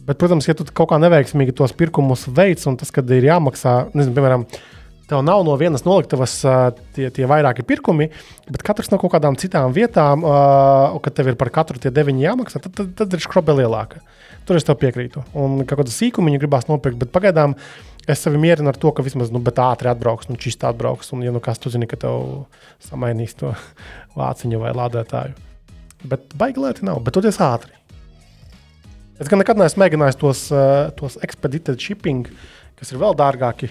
Bet, 0.06 0.18
protams, 0.18 0.48
ja 0.48 0.56
tu 0.56 0.64
kaut 0.66 0.90
kā 0.90 0.98
neveiksmīgi 1.00 1.54
tos 1.56 1.74
pirkumus 1.76 2.26
veids, 2.34 2.66
un 2.70 2.78
tas, 2.80 2.92
kad 2.94 3.08
ir 3.14 3.26
jāmaksā, 3.28 3.74
nezinu, 3.94 4.16
piemēram, 4.16 4.46
tev 5.10 5.22
nav 5.26 5.42
no 5.46 5.56
vienas 5.58 5.84
noliktavas 5.84 6.36
tie, 6.94 7.08
tie 7.14 7.26
vairāki 7.28 7.64
pirkumi, 7.66 8.08
bet 8.48 8.64
katrs 8.66 8.92
no 8.92 8.98
kaut 9.02 9.12
kādām 9.16 9.36
citām 9.40 9.74
vietām, 9.76 10.24
un 10.24 11.02
kad 11.04 11.16
tev 11.18 11.32
ir 11.32 11.38
par 11.40 11.50
katru 11.54 11.82
tie 11.82 11.92
deviņi 11.94 12.26
jāmaksā, 12.26 12.62
tad, 12.62 12.76
tad, 12.78 12.92
tad 12.98 13.16
ir 13.16 13.24
skrobe 13.24 13.56
lielāka. 13.58 14.02
Tur 14.48 14.58
es 14.58 14.66
tev 14.66 14.78
piekrītu. 14.80 15.22
Un 15.38 15.60
kaut 15.62 15.82
kādu 15.82 15.92
sīkumu 15.94 16.32
gribās 16.40 16.68
nopirkt, 16.70 16.98
bet 17.02 17.12
pagaidām 17.14 17.56
es 18.10 18.22
sevi 18.24 18.40
mierinu 18.40 18.70
ar 18.72 18.78
to, 18.80 18.92
ka 18.94 19.04
vismaz 19.06 19.32
nu, 19.34 19.42
ātri 19.42 19.90
atbrauks, 19.90 20.30
nu, 20.30 20.38
čist 20.40 20.64
atbrauks. 20.66 21.12
Un, 21.14 21.26
ja 21.26 21.34
nu 21.34 21.42
kas 21.44 21.60
tu 21.60 21.70
zini, 21.70 21.90
ka 21.90 21.98
tev 22.00 22.46
samainīs 22.86 23.36
to 23.38 23.52
vāciņu 24.18 24.62
vai 24.62 24.72
lādētāju. 24.78 25.36
Bet 26.10 26.32
baigi 26.40 26.62
lēti 26.62 26.86
nav, 26.88 27.02
bet 27.04 27.18
toties 27.18 27.38
ātri. 27.44 27.79
Es 29.20 29.28
gan 29.28 29.42
nekad 29.42 29.58
neesmu 29.60 29.82
mēģinājis 29.84 30.16
tos, 30.20 30.46
uh, 30.54 30.88
tos 30.96 31.18
expedited 31.24 31.80
shipping, 31.82 32.24
kas 32.80 32.92
ir 32.94 33.00
vēl 33.02 33.16
dārgāki. 33.20 33.68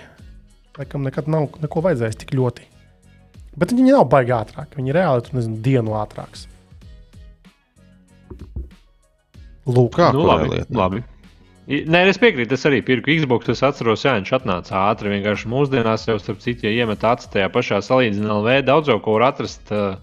Laikam 0.78 1.04
nekad 1.08 1.28
nav 1.32 1.48
neko 1.64 1.82
vajadzējis 1.88 2.20
tik 2.22 2.36
ļoti. 2.38 2.68
Bet 3.60 3.74
viņi 3.74 3.96
nav 3.96 4.06
baigi 4.12 4.32
ātrāki. 4.36 4.78
Viņi 4.78 4.94
reāli 4.96 5.26
tur 5.26 5.40
nezinu, 5.40 5.58
dienu 5.66 5.96
ātrāks. 6.00 6.46
Lūk, 9.70 9.98
Kā 9.98 10.12
Nu, 10.16 10.24
labi, 10.26 10.50
lietai? 10.54 10.78
labi. 10.78 11.02
Nē, 11.70 12.00
es 12.10 12.18
piekrītu. 12.18 12.56
Es 12.58 12.66
arī 12.66 12.80
pirku 12.86 13.12
Xbox. 13.14 13.50
Es 13.54 13.62
atceros, 13.66 14.02
ka 14.06 14.16
viņš 14.16 14.32
atnāca 14.40 14.80
ātri. 14.88 15.12
Vienkārši 15.14 15.50
mūsdienās 15.52 16.08
jau, 16.10 16.16
starp 16.22 16.40
citu, 16.42 16.66
ja 16.66 16.72
iemet 16.86 17.04
acis 17.06 17.30
tajā 17.34 17.50
pašā 17.54 17.82
salīdzināmā 17.86 18.40
veidā, 18.48 18.66
daudz 18.72 18.90
jau 18.90 18.98
ko 19.06 19.18
var 19.20 19.28
atrast. 19.34 19.70
Uh, 19.70 20.00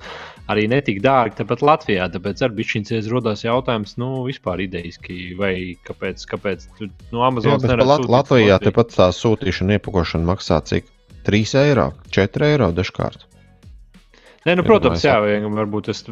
arī 0.52 0.66
netik 0.70 1.00
dārgi, 1.04 1.40
tāpat 1.40 1.62
Latvijā. 1.66 2.08
Tāpēc 2.14 2.42
ar 2.46 2.54
bišķiņcies 2.56 3.10
rodās 3.12 3.44
jautājums, 3.46 3.96
nu, 4.00 4.10
vispār 4.26 4.62
idejiski, 4.66 5.34
vai 5.38 5.54
kāpēc, 5.86 6.26
kāpēc 6.32 6.68
tu 6.78 6.90
Amazonas 7.12 7.64
bet 7.64 7.74
neredz 7.74 7.92
Lat 7.92 8.10
Latvijā 8.18 8.60
tepat 8.62 8.94
tā 8.96 9.10
sūtīšana, 9.14 9.80
iepakošana 9.80 10.28
maksā 10.32 10.62
cik? 10.66 10.92
3 11.26 11.56
eiro, 11.64 11.90
4 12.14 12.52
eiro 12.52 12.70
dažkārt. 12.74 13.26
Nē, 14.46 14.54
nu, 14.54 14.62
protams, 14.62 15.02
jā, 15.02 15.16
varbūt 15.50 15.88
es 15.90 16.04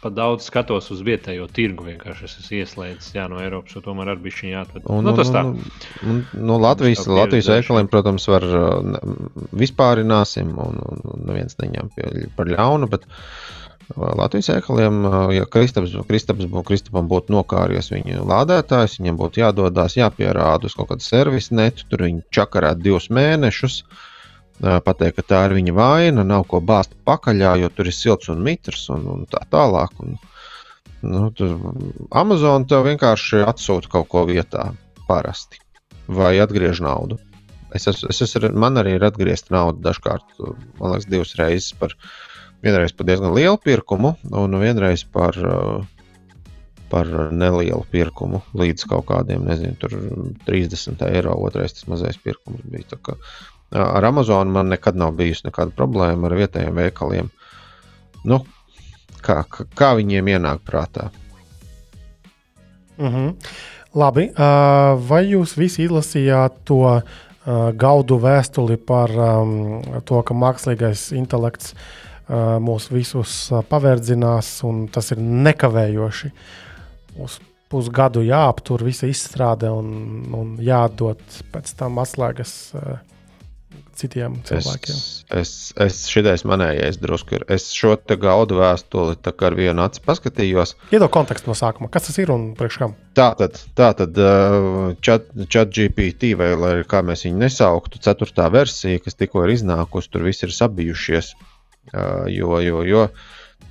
pat 0.00 0.14
daudz 0.14 0.46
skatos 0.46 0.86
uz 0.94 1.00
vietējo 1.02 1.48
tirgu. 1.50 1.88
Vienkārši 1.88 2.28
es 2.28 2.36
esmu 2.38 2.60
ieslēdzis 2.60 3.16
jā, 3.16 3.24
no 3.28 3.40
Eiropas, 3.42 3.74
jo 3.74 3.82
tomēr 3.82 4.12
ar 4.12 4.20
bišķiņu 4.22 4.52
jāatved. 4.54 4.86
Un, 4.86 5.08
Nu, 5.08 5.14
tas 5.18 5.32
tā. 5.34 5.42
un, 6.06 6.22
no 6.38 6.60
Latvijas, 6.62 7.02
Latvijas 7.10 7.50
veikaliem, 7.50 7.90
protams, 7.90 8.28
var 8.30 8.46
vispārināsim, 9.50 10.54
un, 10.54 10.78
un, 10.78 11.26
neviens 11.26 11.58
neņem 11.58 11.90
par 12.38 12.54
ļaunu. 12.54 12.88
Bet 12.94 13.10
uh, 13.10 13.59
Latvijas 13.96 14.48
veikaliem, 14.52 15.00
uh, 15.04 15.14
ja 15.34 15.46
Kristaps, 15.50 15.96
Kristaps 16.08 16.46
Kristapam 16.66 17.08
būtu 17.10 17.34
nokāries 17.34 17.90
viņa 17.90 18.22
lādētājs, 18.28 18.98
viņam 19.00 19.18
būtu 19.18 19.42
jādodas, 19.42 19.96
jāpierāda 19.98 20.70
uz 20.70 20.76
kaut 20.78 20.92
kādu 20.92 21.06
servisu 21.06 21.56
netu, 21.58 21.88
tur 21.90 22.06
viņi 22.06 22.22
čakarētu 22.34 22.86
divus 22.86 23.10
mēnešus. 23.10 23.82
Pateikt, 24.60 25.16
ka 25.16 25.22
tā 25.24 25.38
ir 25.48 25.54
viņa 25.56 25.72
vaina, 25.72 26.24
nav 26.26 26.42
ko 26.50 26.58
bāzt 26.60 26.92
pakaļā, 27.08 27.54
jo 27.62 27.70
tur 27.72 27.88
ir 27.88 27.96
silts 27.96 28.28
un 28.28 28.42
mitrs 28.44 28.82
un, 28.92 29.06
un 29.08 29.22
tā 29.24 29.40
tālāk. 29.48 29.94
Un, 30.04 30.18
nu, 31.00 31.30
tur 31.32 31.54
Amazon 32.12 32.68
tev 32.68 32.84
vienkārši 32.84 33.40
atsūta 33.48 33.88
kaut 33.88 34.10
ko 34.12 34.26
vietā 34.28 34.66
parasti 35.08 35.62
vai 36.10 36.34
atgriež 36.42 36.82
naudu. 36.84 37.16
Es 37.74 37.86
esmu, 37.86 38.10
es 38.10 38.20
esmu, 38.26 38.50
man 38.58 38.78
arī 38.80 38.96
ir 38.98 39.06
atgriezta 39.06 39.54
nauda 39.54 39.90
dažkārt, 39.90 40.26
man 40.80 40.92
liekas, 40.92 41.08
divas 41.10 41.34
reizes 41.38 41.72
par, 41.78 41.94
vienreiz 42.62 42.92
par 42.92 43.08
diezgan 43.08 43.34
lielu 43.34 43.58
pirkumu 43.58 44.14
un 44.36 44.58
vienreiz 44.60 45.04
par, 45.12 45.36
uh, 45.38 45.84
par 46.90 47.08
nelielu 47.32 47.82
pirkumu 47.92 48.42
līdz 48.56 48.86
kaut 48.90 49.06
kādiem, 49.08 49.44
nezinu, 49.48 49.76
tur 49.80 49.94
30 50.48 51.04
eiro, 51.08 51.36
otrais 51.46 51.74
tas 51.76 51.88
mazais 51.90 52.18
pirkums 52.20 52.62
bija. 52.68 52.98
Kā, 53.00 53.16
uh, 53.16 53.86
Ar 53.86 54.04
Amazonu 54.04 54.50
man 54.50 54.72
nekad 54.72 54.98
nav 54.98 55.14
bijusi 55.18 55.46
nekāda 55.46 55.70
problēma 55.76 56.26
ar 56.26 56.36
vietējiem 56.40 56.74
veikaliem. 56.82 57.30
Nu, 58.26 58.42
kā, 59.22 59.44
kā- 59.48 59.94
viņiem 59.96 60.32
ienāk 60.34 60.64
prātā? 60.66 61.10
Mhm. 62.98 63.36
Labi, 63.94 64.28
uh, 64.30 64.98
vai 65.08 65.24
jūs 65.30 65.56
visi 65.58 65.86
izlasījāt 65.88 66.60
to 66.64 67.00
gaudu 67.80 68.18
vēstuli 68.20 68.76
par 68.76 69.10
um, 69.10 69.80
to, 70.04 70.20
ka 70.22 70.34
mākslīgais 70.36 71.08
intelekts 71.16 71.72
uh, 71.72 71.78
mūs 72.30 72.90
visus 72.92 73.36
paverdzinās, 73.70 74.52
un 74.68 74.84
tas 74.92 75.10
ir 75.14 75.20
nekavējoši? 75.20 76.32
Uz 77.20 77.40
pusgadu 77.70 78.22
jāaptur 78.26 78.82
visa 78.86 79.08
izstrāde 79.10 79.70
un, 79.70 79.90
un 80.34 80.56
jādod 80.62 81.22
pēc 81.54 81.74
tam 81.78 81.98
atslēgas 82.02 82.54
citiem 84.00 84.38
cilvēkiem. 84.48 84.96
Es, 84.96 85.02
es, 85.40 85.52
es 85.84 85.98
šitais 86.10 86.44
manējais 86.48 86.98
drusku 87.02 87.36
ir. 87.38 87.44
Es 87.52 87.68
šo 87.76 87.94
te 87.98 88.16
gaudu 88.20 88.58
vēstuli 88.60 89.18
tā 89.20 89.34
kā 89.36 89.50
ar 89.50 89.58
vienu 89.58 89.84
aci 89.84 90.02
paskatījos. 90.06 90.74
Iedod 90.94 91.12
kontekstu 91.14 91.50
no 91.50 91.56
sākuma, 91.58 91.90
kas 91.92 92.08
tas 92.08 92.18
ir 92.22 92.32
un 92.34 92.50
priekš 92.58 92.80
kam. 92.80 92.96
Tā 93.18 93.28
tad, 93.38 93.60
tā 93.78 93.90
tad 93.98 94.18
uh, 94.22 94.96
chat, 95.04 95.28
chat 95.52 95.74
GPT, 95.76 96.34
vai 96.40 96.52
kā 96.88 97.04
mēs 97.06 97.26
viņu 97.28 97.44
nesauktu, 97.44 98.02
ceturtā 98.02 98.48
versija, 98.52 99.02
kas 99.04 99.18
tikko 99.18 99.44
ir 99.44 99.56
iznākusi, 99.58 100.12
tur 100.14 100.26
viss 100.30 100.46
ir 100.46 100.54
sabijušies. 100.56 101.34
Uh, 101.36 101.49
jo, 102.30 102.58
jo, 102.64 102.82
jo 102.86 103.06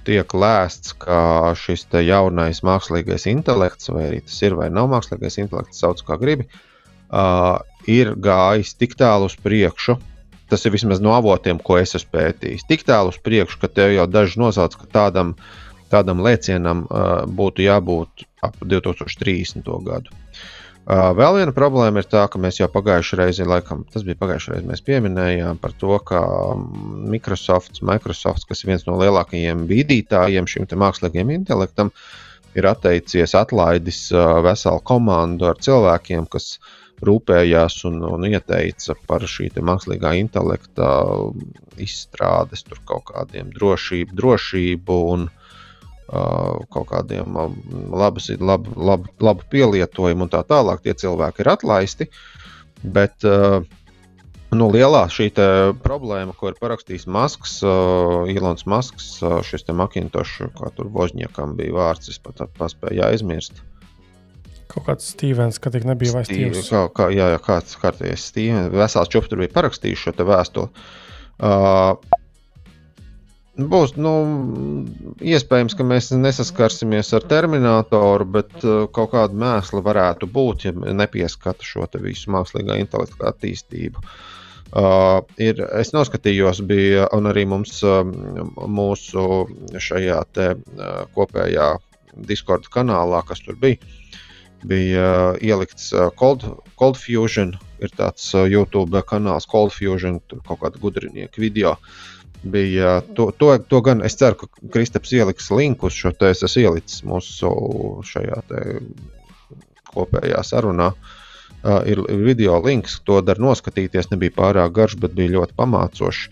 tiek 0.07 0.33
lēsts, 0.33 0.95
ka 0.97 1.53
šis 1.59 1.85
jaunais 2.05 2.63
mākslīgais 2.65 3.27
intelekts, 3.29 3.91
vai 3.93 4.07
arī 4.07 4.21
tas 4.25 4.37
ir 4.45 4.55
vai 4.57 4.69
nav 4.73 4.89
mākslīgais 4.91 5.39
intelekts, 5.43 5.81
sauc 5.83 6.01
kā 6.07 6.17
gribi, 6.21 6.47
ir 7.89 8.13
gājis 8.15 8.73
tik 8.79 8.95
tālu 8.99 9.29
uz 9.29 9.35
priekšu, 9.43 9.99
tas 10.49 10.65
ir 10.65 10.73
vismaz 10.73 11.01
no 11.03 11.13
avotiem, 11.13 11.59
ko 11.61 11.77
es 11.77 11.93
esmu 11.99 12.15
pētījis. 12.15 12.65
Tik 12.69 12.85
tālu 12.87 13.13
uz 13.13 13.19
priekšu, 13.21 13.59
ka 13.61 13.69
tev 13.69 13.93
jau 13.93 14.07
daži 14.09 14.41
nosauc, 14.41 14.77
ka 14.81 14.89
tādam, 14.97 15.35
tādam 15.93 16.23
lēcienam 16.25 16.87
uh, 16.87 17.27
būtu 17.29 17.67
jābūt 17.67 18.25
ap 18.45 18.57
2030. 18.65 19.69
gadu. 19.85 20.09
Uh, 20.09 20.58
vēl 20.89 21.35
viena 21.37 21.53
problēma 21.53 22.01
ir 22.01 22.07
tā, 22.09 22.23
ka 22.31 22.39
mēs 22.41 22.57
jau 22.59 22.69
pagājušajā 22.73 23.19
reizē, 23.21 23.45
laikam, 23.45 23.83
tas 23.93 24.05
bija 24.07 24.17
pagājušajā 24.17 24.55
reizē, 24.55 24.69
mēs 24.71 24.81
pieminējām 24.87 25.59
par 25.61 25.75
to, 25.77 25.99
ka 26.01 26.21
Microsoft, 27.13 27.83
Microsoft 27.85 28.47
kas 28.49 28.63
ir 28.63 28.71
viens 28.71 28.87
no 28.87 28.97
lielākajiem 28.97 29.67
bīdītājiem 29.69 30.49
šim 30.49 30.65
mākslīgajam 30.81 31.35
intelektam, 31.35 31.93
ir 32.57 32.65
atteicies 32.65 33.35
atlaidis 33.37 34.07
veselu 34.45 34.81
komandu 34.81 35.51
ar 35.51 35.61
cilvēkiem, 35.61 36.25
kas 36.25 36.55
rūpējās 37.05 37.83
un, 37.87 38.01
un 38.03 38.25
ieteica 38.27 38.95
par 39.07 39.23
šī 39.29 39.51
mākslīgā 39.63 40.15
intelekta 40.19 40.89
izstrādes, 41.79 42.65
tur 42.67 42.81
kaut 42.89 43.05
kādiem 43.13 43.53
drošību, 43.55 44.17
drošību 44.17 44.97
un 45.13 45.29
kaut 46.09 46.87
kādiem 46.89 47.35
labas, 47.93 48.29
labu, 48.39 48.73
labu, 48.75 49.11
labu 49.21 49.45
pielietojumu 49.51 50.25
un 50.25 50.31
tā 50.33 50.43
tālāk. 50.47 50.81
Tie 50.85 50.95
cilvēki 50.97 51.43
ir 51.43 51.51
atlaisti. 51.53 52.09
Bet 52.81 53.25
nu, 53.25 54.69
lielā 54.73 55.03
šī 55.11 55.29
problēma, 55.83 56.35
ko 56.37 56.51
ir 56.51 56.59
parakstījis 56.61 57.05
Masks, 57.11 57.59
Ilons 58.33 58.65
Masks, 58.69 59.17
šis 59.45 59.67
Macintosh, 59.75 60.39
kā 60.57 60.71
tur 60.77 60.89
Vozņiekam 60.95 61.57
bija 61.59 61.75
vārds, 61.75 62.09
es 62.13 62.21
pat 62.23 62.45
paspēju 62.57 63.05
aizmirst. 63.09 63.61
Kaut 64.69 64.85
kāds 64.85 65.07
Stevens, 65.15 65.57
ka 65.57 65.71
tik 65.73 65.85
nebija 65.89 66.13
vairs 66.13 66.29
Stevens. 66.29 66.67
Kā, 66.69 66.83
kā, 66.93 67.09
jā, 67.13 67.31
jā, 67.33 67.39
kāds 67.41 67.77
kārtējais 67.81 68.25
Stevens, 68.29 68.73
vesels 68.77 69.09
čups 69.09 69.31
tur 69.31 69.41
bija 69.41 69.53
parakstījis 69.55 70.03
šo 70.05 70.13
vēstuli. 70.29 70.85
Uh, 71.39 71.95
Būs 73.59 73.95
nu, 73.99 74.13
iespējams, 75.19 75.75
ka 75.75 75.83
mēs 75.83 76.11
nesaskarsimies 76.15 77.11
ar 77.17 77.25
terminatoru, 77.27 78.27
bet 78.37 78.53
uh, 78.63 78.85
kaut 78.95 79.11
kāda 79.11 79.35
mēsla 79.35 79.83
varētu 79.83 80.29
būt, 80.31 80.67
ja 80.69 80.73
nepieskata 80.73 81.65
šo 81.65 81.87
visu 81.99 82.31
mākslīgā 82.31 82.77
intelektu 82.79 83.27
attīstību. 83.27 84.03
Uh, 84.69 85.25
ir, 85.41 85.59
es 85.81 85.91
noskatījos, 85.95 86.61
bija 86.69 87.09
arī 87.17 87.47
mums, 87.49 87.81
uh, 87.83 88.03
mūsu 88.69 89.25
šajā 89.75 90.21
te, 90.37 90.51
uh, 90.55 91.03
kopējā 91.17 91.73
Discord 92.29 92.69
kanālā, 92.71 93.23
kas 93.27 93.41
tur 93.43 93.57
bija 93.59 93.81
bija 94.63 95.31
uh, 95.31 95.37
ielikts 95.41 95.93
uh, 95.93 96.09
Cold, 96.19 96.43
Cold 96.75 96.97
Fusion. 96.97 97.55
Ir 97.79 97.91
tāds 97.95 98.25
uh, 98.35 98.43
YouTube 98.49 98.99
kanāls 99.07 99.47
Cold 99.47 99.71
Fusion, 99.75 100.19
tur 100.27 100.41
kaut 100.47 100.63
kāda 100.63 100.81
gudrinieka 100.81 101.41
video. 101.41 101.77
Bija, 102.43 103.01
to, 103.15 103.31
to, 103.37 103.57
to 103.67 103.81
gan 103.83 104.01
es 104.05 104.15
ceru, 104.15 104.37
ka 104.39 104.47
Kristaps 104.71 105.11
ieliks 105.11 105.49
linku 105.51 105.89
uz 105.89 105.95
šo 105.97 106.13
te 106.15 106.29
es 106.31 106.43
esmu 106.47 106.61
ielicis 106.61 107.01
mūsu 107.03 107.49
šajā 108.07 108.37
kopējā 109.89 110.43
sarunā. 110.47 110.93
Uh, 111.59 111.81
ir, 111.91 111.99
video 112.23 112.55
links, 112.63 113.01
to 113.03 113.17
var 113.27 113.41
noskatīties. 113.43 114.07
Nebija 114.13 114.31
pārāk 114.37 114.71
garš, 114.77 114.95
bet 115.03 115.17
bija 115.17 115.33
ļoti 115.33 115.57
pamācošs. 115.59 116.29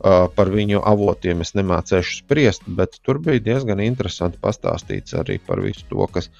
Uh, 0.00 0.30
par 0.32 0.48
viņu 0.48 0.80
avotiem 0.88 1.42
es 1.44 1.52
nemācīšu 1.52 2.22
spriest, 2.22 2.64
bet 2.64 2.96
tur 3.04 3.18
bija 3.20 3.42
diezgan 3.50 3.82
interesanti 3.84 4.40
pastāstīts 4.40 5.12
arī 5.20 5.36
par 5.44 5.60
visu 5.60 5.84
to, 5.90 6.06
kas 6.08 6.30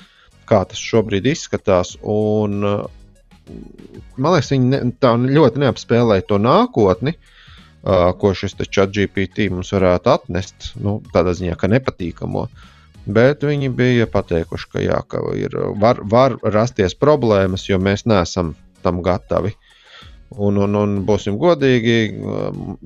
kā 0.48 0.62
tas 0.70 0.80
šobrīd 0.80 1.28
izskatās. 1.28 1.98
Un, 2.00 2.64
man 4.16 4.32
liekas, 4.32 4.54
viņi 4.54 4.72
ne, 4.72 4.80
tā 4.96 5.12
ļoti 5.20 5.60
neapspēlēja 5.66 6.24
to 6.32 6.40
nākotni, 6.40 7.12
uh, 7.18 7.36
ko 7.82 8.32
šis 8.36 8.56
chat 8.68 8.92
GPT 8.94 9.48
mums 9.52 9.72
varētu 9.72 10.12
atnest. 10.12 10.72
Nu, 10.80 10.98
tādā 11.14 11.34
ziņā, 11.36 11.56
ka 11.60 11.70
nepatīkamo. 11.72 12.46
Bet 13.10 13.46
viņi 13.46 13.70
bija 13.72 14.06
pateikuši, 14.10 14.68
ka, 14.72 14.82
jā, 14.84 15.00
ka 15.08 15.22
ir, 15.38 15.56
var, 15.80 16.02
var 16.04 16.36
rasties 16.44 16.94
problēmas, 16.94 17.64
jo 17.70 17.80
mēs 17.80 18.04
neesam 18.06 18.54
tam 18.84 19.00
gatavi. 19.02 19.54
Un, 20.30 20.60
un, 20.62 20.76
un 20.78 21.00
būsim 21.08 21.40
godīgi, 21.40 21.96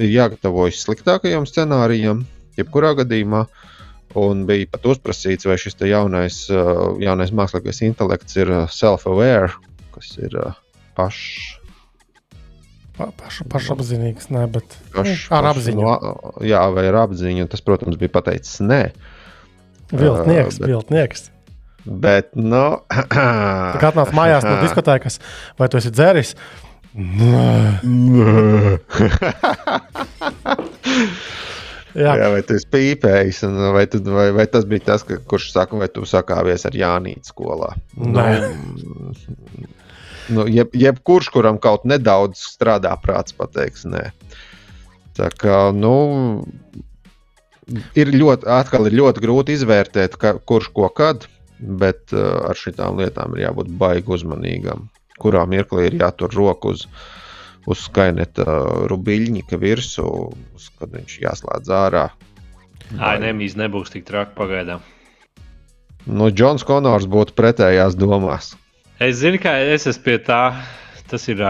ir 0.00 0.14
jāgatavojas 0.14 0.80
sliktākajam 0.86 1.44
scenārijam, 1.50 2.22
jebkurā 2.56 2.94
gadījumā. 3.02 3.42
Uh, 3.44 3.74
Un 4.14 4.44
bija 4.46 4.68
pat 4.70 4.86
uzprasīts, 4.86 5.46
vai 5.48 5.56
šis 5.58 5.74
jaunais, 5.90 6.44
uh, 6.54 6.94
jaunais 7.02 7.32
mākslīgais 7.34 7.82
intelekts 7.82 8.38
ir 8.38 8.50
uh, 8.52 8.70
self-aware, 8.70 9.50
kas 9.94 10.12
ir 10.22 10.36
uh, 10.38 10.54
pašs. 10.94 11.58
Pa, 12.94 13.08
paš, 13.18 13.40
pašapziņīgs, 13.50 14.28
ne, 14.30 14.44
bet 14.54 14.76
paš, 14.94 15.26
ar 15.34 15.48
apziņu. 15.50 15.82
No, 15.82 16.34
jā, 16.46 16.60
vai 16.70 16.84
ar 16.92 17.00
apziņu. 17.08 17.48
Tas, 17.50 17.62
protams, 17.66 17.98
bija 17.98 18.12
pateicis 18.14 18.60
nē. 18.62 18.82
Viltnieks, 19.90 20.54
uh, 20.54 20.60
bet, 20.60 20.68
viltnieks. 20.70 21.26
Bet, 21.84 22.30
nu, 22.38 22.62
tā 22.88 23.80
kā 23.82 23.90
atnāc 23.90 24.14
mājās 24.16 24.46
no 24.46 24.54
diskotēkas, 24.64 25.18
vai 25.58 25.68
tu 25.72 25.80
esi 25.80 25.90
dzēris? 25.94 26.36
Nē. 26.94 27.50
Jā. 31.94 32.14
Jā, 32.18 32.28
vai 32.32 32.40
tu 32.42 32.56
esi 32.58 32.66
pīpējis, 32.74 33.44
vai, 33.74 33.84
tu, 33.90 34.00
vai, 34.10 34.28
vai 34.34 34.46
tas 34.50 34.64
bija 34.66 34.82
tas, 34.88 35.04
ka, 35.06 35.20
kurš 35.30 35.52
saka, 35.54 35.78
vai 35.78 35.86
tu 35.90 36.02
sakāvies 36.08 36.66
ar 36.66 36.74
Jānītu 36.74 37.30
skolā? 37.30 37.70
Nē. 37.98 38.30
Nu, 38.50 39.12
nu, 40.32 40.46
jeb, 40.48 40.72
jebkurš, 40.76 41.30
kuram 41.34 41.58
kaut 41.62 41.84
nedaudz 41.88 42.40
strādā 42.54 42.94
prāts, 43.02 43.36
pateiks, 43.36 43.84
nē. 43.88 44.08
Tā 45.14 45.28
kā, 45.38 45.58
nu, 45.74 45.94
ir 47.98 48.12
ļoti, 48.14 48.48
atkal 48.50 48.88
ir 48.88 48.98
ļoti 48.98 49.24
grūti 49.24 49.58
izvērtēt, 49.58 50.16
ka, 50.20 50.36
kurš 50.42 50.70
ko 50.74 50.88
kad, 50.94 51.28
bet 51.60 52.14
uh, 52.16 52.48
ar 52.50 52.58
šitām 52.58 52.98
lietām 53.00 53.36
ir 53.36 53.46
jābūt 53.46 53.70
baigi 53.80 54.16
uzmanīgam. 54.18 54.88
Kurā 55.20 55.44
mirklī 55.46 55.88
ir 55.88 56.00
jātur 56.00 56.34
roku 56.34 56.74
uz, 56.74 56.88
uz 57.70 57.84
skaineta 57.86 58.44
rubiļņika 58.90 59.60
virsū, 59.62 60.08
kad 60.80 60.90
viņš 60.96 61.20
jāslēdz 61.22 61.70
ārā. 61.70 62.08
Ai, 62.98 63.16
nemīs 63.22 63.54
nebūs 63.56 63.94
tik 63.94 64.04
traki 64.08 64.34
pagaidām. 64.36 64.82
Nu, 66.04 66.28
Džons 66.28 66.66
Konors 66.68 67.06
būtu 67.08 67.32
pretējās 67.38 67.94
domās. 67.96 68.52
Es 69.02 69.20
zinu, 69.22 69.40
ka 69.42 69.56
es 69.74 69.86
esmu 69.90 70.04
pie 70.06 70.18
tā. 70.22 70.42
Tas 71.10 71.26
ir 71.28 71.40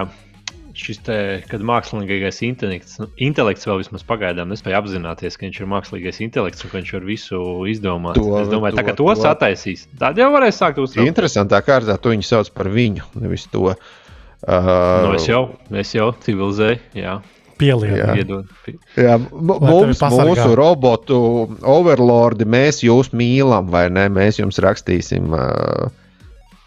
šis 0.74 0.99
te, 1.07 1.16
kad 1.47 1.62
mākslīgais 1.62 2.40
intelekts, 2.42 2.97
nu, 2.99 3.07
intelekts 3.22 3.68
vēl 3.68 3.78
vismaz 3.84 4.03
pagaidām 4.09 4.51
nespēja 4.51 4.80
apzināties, 4.82 5.36
ka 5.38 5.47
viņš 5.47 5.61
ir 5.61 5.68
mākslīgais 5.70 6.18
intelekts 6.24 6.66
un 6.66 6.72
ka 6.72 6.80
viņš 6.80 6.95
var 6.97 7.05
visu 7.07 7.42
izdomāt. 7.70 8.18
To, 8.18 8.32
es 8.40 8.51
domāju, 8.51 8.74
to, 8.74 8.80
tā, 8.80 8.86
ka 8.88 8.97
to, 8.99 9.07
to 9.07 9.22
sataisīs. 9.22 9.86
Tad 10.01 10.18
jau 10.18 10.32
varēs 10.34 10.59
sākt 10.59 10.82
uztraukt. 10.82 11.07
Interesantā 11.07 11.62
kārtā 11.62 11.95
to 11.95 12.11
viņi 12.16 12.26
sauc 12.26 12.51
par 12.57 12.72
viņu, 12.74 13.07
nevis 13.22 13.47
to. 13.53 13.70
Uh, 13.70 14.01
Uh, 14.49 15.09
nu, 15.09 15.14
es 15.16 15.24
jau, 15.24 15.45
es 15.72 15.95
jau 15.95 16.11
civilizēju. 16.20 16.80
Jā. 16.99 17.16
Pielietot. 17.57 18.51
Jā, 18.99 19.14
mums, 19.30 20.03
mūsu 20.03 20.49
robotu 20.59 21.18
overlordi, 21.62 22.45
mēs 22.51 22.82
jūs 22.84 23.12
mīlam, 23.16 23.70
vai 23.72 23.86
ne? 23.95 24.09
Mēs 24.12 24.40
jums 24.42 24.59
rakstīsim 24.61 25.32
uh, 25.32 25.86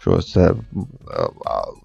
šos 0.04 0.32
uh, 0.38 0.54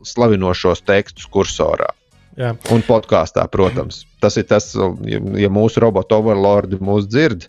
slavinošos 0.08 0.84
tekstus 0.88 1.28
kursorā. 1.32 1.92
Jā. 2.40 2.54
Un 2.74 2.82
podkāstā, 2.86 3.44
protams. 3.52 4.04
Tas 4.24 4.40
ir 4.42 4.48
tas, 4.50 4.72
ja, 4.74 5.20
ja 5.38 5.50
mūsu 5.54 5.84
robotu 5.84 6.18
overlordi 6.18 6.80
mūs 6.82 7.06
dzird, 7.06 7.46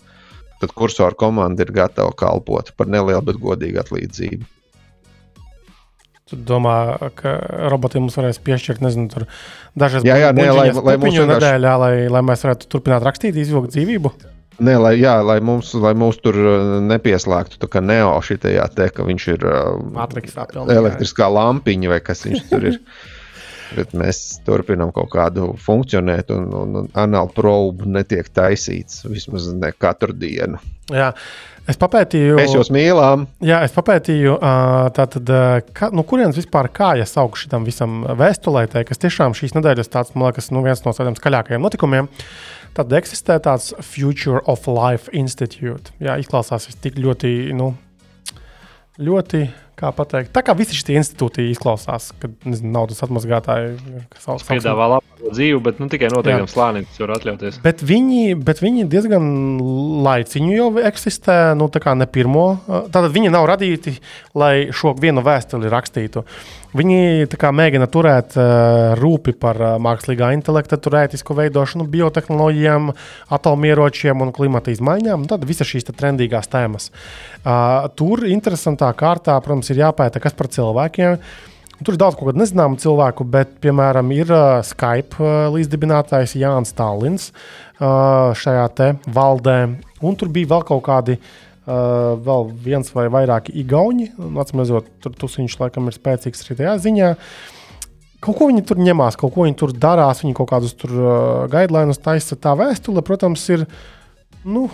tad 0.61 0.75
kursora 0.77 1.17
komanda 1.17 1.65
ir 1.65 1.73
gatava 1.73 2.13
kalpot 2.17 2.75
par 2.77 2.91
nelielu, 2.93 3.23
bet 3.25 3.41
godīgu 3.41 3.81
atlīdzību. 3.81 4.51
Tu 6.25 6.39
domā, 6.41 6.77
ka 7.17 7.35
robotiem 7.69 8.07
mums 8.07 8.15
varēs 8.17 8.39
piešķirt, 8.45 8.81
nezinu, 8.85 9.27
dažas 9.77 10.07
jā, 10.09 10.17
jā, 10.23 10.31
nē, 10.33 10.47
lai, 10.57 10.71
lai, 10.73 10.95
vienkārši... 10.97 11.27
nedēļā, 11.29 11.75
lai, 11.83 11.93
lai 12.13 12.23
mēs 12.25 12.45
varētu 12.47 12.69
turpināt 12.73 13.05
rakstīt, 13.05 13.37
izvilkt 13.41 13.75
dzīvību. 13.75 14.13
Nē, 14.63 14.75
lai, 14.79 14.93
jā, 15.01 15.17
lai, 15.27 15.41
mums, 15.43 15.73
lai 15.83 15.95
mums 15.99 16.21
tur 16.23 16.37
uh, 16.39 16.77
nepieslēgtu 16.85 17.59
tā 17.63 17.69
kā 17.71 17.83
neo 17.83 18.13
šitajā 18.23 18.69
te, 18.77 18.87
ka 18.95 19.07
viņš 19.07 19.27
ir 19.33 19.47
uh, 19.49 19.81
Matrixā, 19.97 20.47
elektriskā 20.77 21.27
lampiņa 21.33 21.91
vai 21.91 22.01
kas 22.05 22.23
viņš 22.29 22.47
tur 22.53 22.71
ir. 22.71 22.79
Bet 23.75 23.95
mēs 23.97 24.21
turpinām 24.47 24.93
kaut 24.95 25.09
kādu 25.11 25.49
funkcionēt, 25.59 26.31
un, 26.31 26.45
un, 26.55 26.77
un 26.83 26.93
anāla 27.01 27.33
proba 27.35 27.89
netiek 27.97 28.29
taisīts 28.31 29.03
vismaz 29.09 29.49
ne 29.57 29.73
katru 29.75 30.15
dienu. 30.15 30.61
Jā. 30.93 31.11
Es 31.65 31.79
papētīju, 31.81 32.35
mēs 32.37 32.53
jūs 32.53 32.69
mīlām. 32.75 33.23
Jā, 33.43 33.63
es 33.65 33.73
papētīju, 33.73 34.35
tātad, 34.95 35.31
ka, 35.73 35.89
nu, 35.97 36.05
kurienes 36.05 36.37
vispār 36.37 36.69
kājas 36.77 37.17
aug 37.23 37.39
šitam 37.41 37.65
visam 37.65 38.03
vēstulētē, 38.21 38.83
kas 38.85 39.01
tiešām 39.01 39.33
šīs 39.35 39.57
nedēļas 39.57 39.89
tāds, 39.89 40.13
man 40.13 40.29
liekas, 40.29 40.51
nu, 40.53 40.61
viens 40.67 40.85
no 40.85 40.93
tādiem 40.93 41.17
skaļākajiem 41.17 41.65
notikumiem. 41.65 42.11
Tad 42.75 42.91
eksistē 42.91 43.37
tāds 43.39 43.71
Future 43.87 44.41
of 44.51 44.65
Life 44.67 45.13
Institute. 45.15 45.93
Jā, 46.03 46.17
izklausās 46.19 46.67
tik 46.83 46.97
ļoti, 46.99 47.53
nu, 47.55 47.69
ļoti 48.99 49.45
kā 49.79 49.91
pateikt. 49.95 50.33
Tā 50.35 50.43
kā 50.47 50.55
visi 50.59 50.77
šie 50.79 50.99
institūti 51.01 51.49
izklausās, 51.53 52.13
kad 52.23 52.35
nezinu, 52.47 52.73
naudas 52.75 53.03
atmazgātāji 53.05 53.75
sauc, 54.23 54.45
piedāvā 54.49 54.89
labāko 54.97 55.33
dzīvi, 55.35 55.61
bet 55.65 55.81
nu, 55.83 55.89
tikai 55.93 56.11
noteiktam 56.13 56.49
slānim 56.51 56.89
tas 56.89 57.01
var 57.03 57.15
atļauties. 57.19 57.61
Bet 57.65 57.85
viņi, 57.87 58.35
bet 58.45 58.61
viņi 58.63 58.89
diezgan 58.93 59.31
laiciņu 60.07 60.53
jau 60.55 60.69
eksistē, 60.91 61.39
nu 61.59 61.71
tā 61.73 61.83
kā 61.85 61.97
ne 61.99 62.07
pirmo. 62.11 62.49
Tātad 62.67 63.11
viņi 63.15 63.33
nav 63.35 63.49
radīti, 63.51 63.97
lai 64.39 64.69
šo 64.75 64.95
vienu 65.01 65.25
vēstuli 65.25 65.73
rakstītu. 65.73 66.25
Viņi 66.75 67.29
kā, 67.39 67.53
mēģina 67.55 67.87
turēt 67.87 68.35
rūpi 68.99 69.37
par 69.39 69.61
mākslīgā 69.79 70.33
intelekta, 70.35 70.75
turētisku 70.83 71.37
veidošanu, 71.39 71.87
biotehnoloģijām, 71.93 72.89
atomieročiem 73.37 74.25
un 74.25 74.33
klimata 74.35 74.75
izmaiņām. 74.75 75.29
Tad 75.31 75.47
visas 75.47 75.71
šīs 75.71 75.87
trendīgās 75.93 76.51
tēmas. 76.51 76.91
Tur 77.95 78.25
interesantā 78.27 78.91
kārtā, 78.99 79.39
protams, 79.45 79.64
ir 79.73 79.83
jāpēta, 79.85 80.23
kas 80.23 80.37
par 80.37 80.51
cilvēkiem. 80.53 81.19
Tur 81.85 81.97
ir 81.97 81.99
daudz 81.99 82.15
ko 82.19 82.31
nezināmu 82.31 82.79
cilvēku, 82.79 83.27
bet, 83.27 83.57
piemēram, 83.65 84.13
ir 84.15 84.31
uh, 84.31 84.61
Skype 84.65 85.19
uh, 85.19 85.49
līdzdibinātājs 85.55 86.37
Jānis 86.39 86.71
Stalins 86.71 87.33
uh, 87.33 88.31
šajā 88.39 88.93
valdē, 89.11 89.57
un 90.05 90.21
tur 90.21 90.31
bija 90.33 90.53
vēl 90.55 90.63
kaut 90.69 90.85
kādi 90.87 91.19
uh, 91.19 92.15
vēl 92.23 92.49
viens 92.63 92.95
vai 92.95 93.09
vairāki 93.11 93.57
igauni. 93.59 94.13
Atcīmredzot, 94.15 94.95
tur 95.03 95.19
tusiņš 95.19 95.59
laikam 95.65 95.91
ir 95.91 95.99
spēcīgs 95.99 96.47
arī 96.47 96.61
tajā 96.63 96.79
ziņā. 96.87 97.11
Kaut 98.25 98.39
ko 98.39 98.49
viņi 98.49 98.65
tur 98.71 98.79
ņemās, 98.81 99.19
kaut 99.21 99.35
ko 99.35 99.45
viņi 99.45 99.59
tur 99.61 99.75
darās, 99.77 100.23
viņi 100.23 100.39
kaut 100.39 100.53
kādus 100.55 100.79
tur 100.79 100.95
uh, 100.95 101.13
guidelines 101.53 102.01
taisa. 102.01 102.39
Tā 102.39 102.55
vēstule, 102.57 103.03
protams, 103.05 103.45
ir. 103.51 103.67
Nu, 104.45 104.69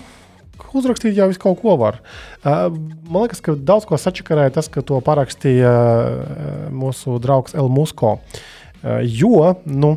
Uzrakstīt 0.77 1.19
jau 1.19 1.31
visu 1.31 1.43
kaut 1.43 1.61
ko 1.63 1.75
var. 1.81 2.01
Uh, 2.45 2.69
man 3.09 3.27
liekas, 3.27 3.43
ka 3.45 3.57
daudz 3.57 3.89
ko 3.89 3.99
sačakarēja 4.01 4.57
tas, 4.59 4.71
ka 4.73 4.85
to 4.87 5.01
parakstīja 5.05 5.75
uh, 5.75 6.63
mūsu 6.73 7.19
draugs 7.23 7.57
Elmusko. 7.59 8.17
Uh, 8.21 9.01
jo, 9.05 9.55
nu, 9.67 9.97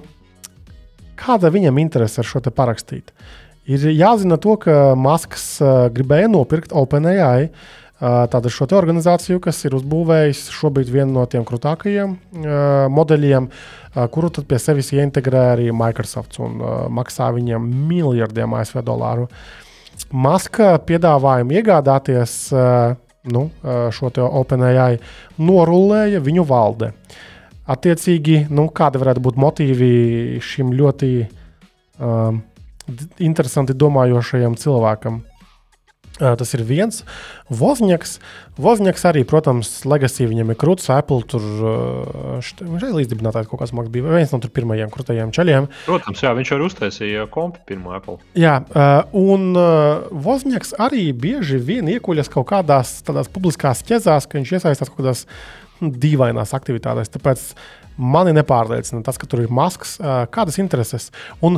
kāda 1.19 1.53
viņam 1.53 1.80
interese 1.84 2.23
ar 2.23 2.30
šo 2.30 2.44
te 2.44 2.53
parakstīt? 2.53 3.14
Uh, 3.14 3.40
Ir 3.64 3.85
jāzina 3.95 4.35
to, 4.41 4.57
ka 4.60 4.91
Masks 4.99 5.61
uh, 5.64 5.88
gribēja 5.94 6.27
nopirkt 6.31 6.76
OpenAI. 6.76 7.48
Uh, 8.03 8.26
tāda 8.27 8.49
šo 8.52 8.65
organizāciju, 8.76 9.40
kas 9.40 9.61
ir 9.64 9.77
uzbūvējusi 9.77 10.52
šobrīd 10.52 10.90
vienu 10.91 11.14
no 11.15 11.23
tiem 11.30 11.45
krūtākajiem 11.48 12.18
uh, 12.18 12.57
modeļiem, 12.91 13.48
uh, 13.48 14.02
kuru 14.11 14.34
tad 14.35 14.49
pie 14.49 14.60
sevis 14.60 14.91
ieintegrē 14.91 15.45
arī 15.53 15.69
Microsoft 15.72 16.35
un 16.44 16.60
uh, 16.60 16.73
maksā 16.91 17.30
viņiem 17.31 17.69
miljardiem 17.88 18.57
ASV 18.60 18.81
dolāru. 18.84 19.30
Maska 20.14 20.77
piedāvājumu 20.85 21.56
iegādāties 21.57 22.35
uh, 22.53 22.94
nu, 23.34 23.48
uh, 23.49 23.88
šo 23.94 24.11
OpenAI 24.30 24.99
norulēja 25.41 26.22
viņu 26.23 26.45
valde. 26.45 26.91
Attiecīgi, 27.64 28.44
nu, 28.52 28.68
kāda 28.76 28.99
varētu 29.02 29.23
būt 29.23 29.40
motīvi 29.40 29.91
šim 30.44 30.73
ļoti 30.76 31.11
um, 31.98 32.41
interesanti 33.23 33.73
domājošajam 33.73 34.57
cilvēkam. 34.60 35.22
Tas 36.14 36.52
ir 36.53 36.61
viens. 36.61 36.99
Vozņaks, 37.49 38.11
Vozņaks 38.61 39.06
arī, 39.10 39.23
protams, 39.26 39.72
legacy 39.90 40.27
viņam 40.30 40.52
ir 40.53 40.57
krūts. 40.61 40.91
Apple 40.94 41.26
tur 41.26 41.41
viņš 41.41 42.52
arī 42.69 42.91
līdzdibinātājs 42.99 43.49
kaut 43.49 43.64
kāds 43.64 43.73
mākslinieks 43.73 43.95
bija 43.95 44.14
viens 44.19 44.34
no 44.35 44.38
pirmajiem 44.45 44.91
krūtajiem 44.94 45.34
ceļiem. 45.34 45.68
Protams, 45.88 46.22
jā, 46.22 46.35
viņš 46.38 46.52
arī 46.53 46.68
uztaisīja 46.69 47.26
kompi 47.34 47.64
pirmo 47.73 47.95
Apple. 47.98 48.19
Jā, 48.38 48.60
un 49.18 49.57
Vozņaks 50.27 50.76
arī 50.85 51.07
bieži 51.18 51.57
vien 51.57 51.90
iekuļas 51.95 52.30
kaut 52.34 52.52
kādās 52.53 52.99
tādās 53.07 53.31
publiskās 53.34 53.81
ķezās, 53.88 54.30
ka 54.30 54.38
viņš 54.38 54.53
iesaistās 54.60 54.94
kaut 54.94 55.02
kādās 55.02 55.26
dīvainās 55.81 56.53
aktivitātēs. 56.53 57.10
Tāpēc 57.18 57.48
mani 57.98 58.38
nepārliecina 58.38 59.02
tas, 59.06 59.18
ka 59.18 59.26
tur 59.30 59.41
ir 59.44 59.52
maskas, 59.53 59.98
kādas 60.34 60.61
intereses. 60.61 61.10
Un 61.41 61.57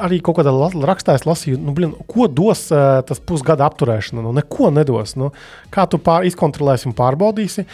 arī 0.00 0.20
kaut 0.24 0.38
kādā 0.40 0.52
rakstā 0.86 1.16
lasīju, 1.24 1.58
nu, 1.62 1.74
blin, 1.76 1.92
ko 2.10 2.28
dos 2.28 2.66
uh, 2.74 3.00
tas 3.06 3.20
pusgada 3.20 3.66
apturēšana. 3.68 4.24
Nu, 4.24 4.32
neko 4.36 4.70
nedos. 4.74 5.16
Nu, 5.20 5.32
kā 5.74 5.86
tu 5.90 6.00
pār, 6.02 6.26
izkontrolēsi 6.28 6.88
un 6.90 6.96
pārbaudīsi? 6.98 7.66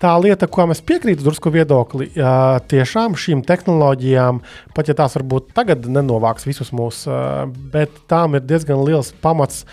Tā 0.00 0.14
lieta, 0.16 0.48
ko 0.48 0.64
mēs 0.70 0.80
piekrītam, 0.86 1.26
drusku 1.26 1.52
viedokli, 1.52 2.08
uh, 2.14 2.56
tiešām 2.72 3.18
šīm 3.20 3.44
tehnoloģijām, 3.48 4.40
pat 4.76 4.88
ja 4.88 4.96
tās 4.96 5.18
varbūt 5.18 5.52
tagad 5.56 5.84
nenovāks 5.84 6.48
visus 6.48 6.72
mūs, 6.72 7.04
uh, 7.10 7.44
bet 7.72 8.02
tām 8.08 8.38
ir 8.38 8.46
diezgan 8.48 8.80
liels 8.86 9.12
pamats 9.20 9.66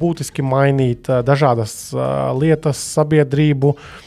būtiski 0.00 0.42
mainīt 0.42 1.10
uh, 1.12 1.20
dažādas 1.26 1.76
uh, 1.92 2.32
lietas, 2.40 2.80
sabiedrību. 2.96 3.76
Uh, 3.76 4.05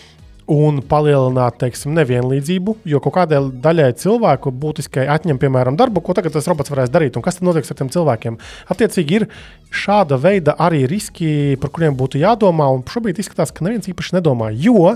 un 0.49 0.81
palielināt 0.89 1.59
teiksim, 1.61 1.93
nevienlīdzību, 1.97 2.75
jo 2.89 3.01
kaut 3.03 3.15
kādai 3.19 3.41
daļai 3.63 3.91
cilvēku 4.01 4.51
būtiskai 4.61 5.05
atņem, 5.13 5.37
piemēram, 5.41 5.77
darbu, 5.79 6.01
ko 6.03 6.15
tagad 6.17 6.33
tas 6.33 6.49
robots 6.49 6.73
varēs 6.73 6.91
darīt, 6.93 7.17
un 7.17 7.25
kas 7.25 7.37
tad 7.37 7.45
notiks 7.47 7.69
ar 7.69 7.79
tiem 7.79 7.91
cilvēkiem. 7.93 8.39
Attiecīgi, 8.73 9.19
ir 9.19 9.27
šāda 9.69 10.17
veida 10.21 10.57
arī 10.57 10.85
riski, 10.89 11.31
par 11.61 11.73
kuriem 11.75 11.97
būtu 11.99 12.21
jādomā, 12.23 12.69
un 12.73 12.81
šobrīd 12.89 13.21
izskatās, 13.21 13.53
ka 13.53 13.67
neviens 13.67 13.89
īpaši 13.91 14.17
nedomā, 14.17 14.49
jo 14.57 14.95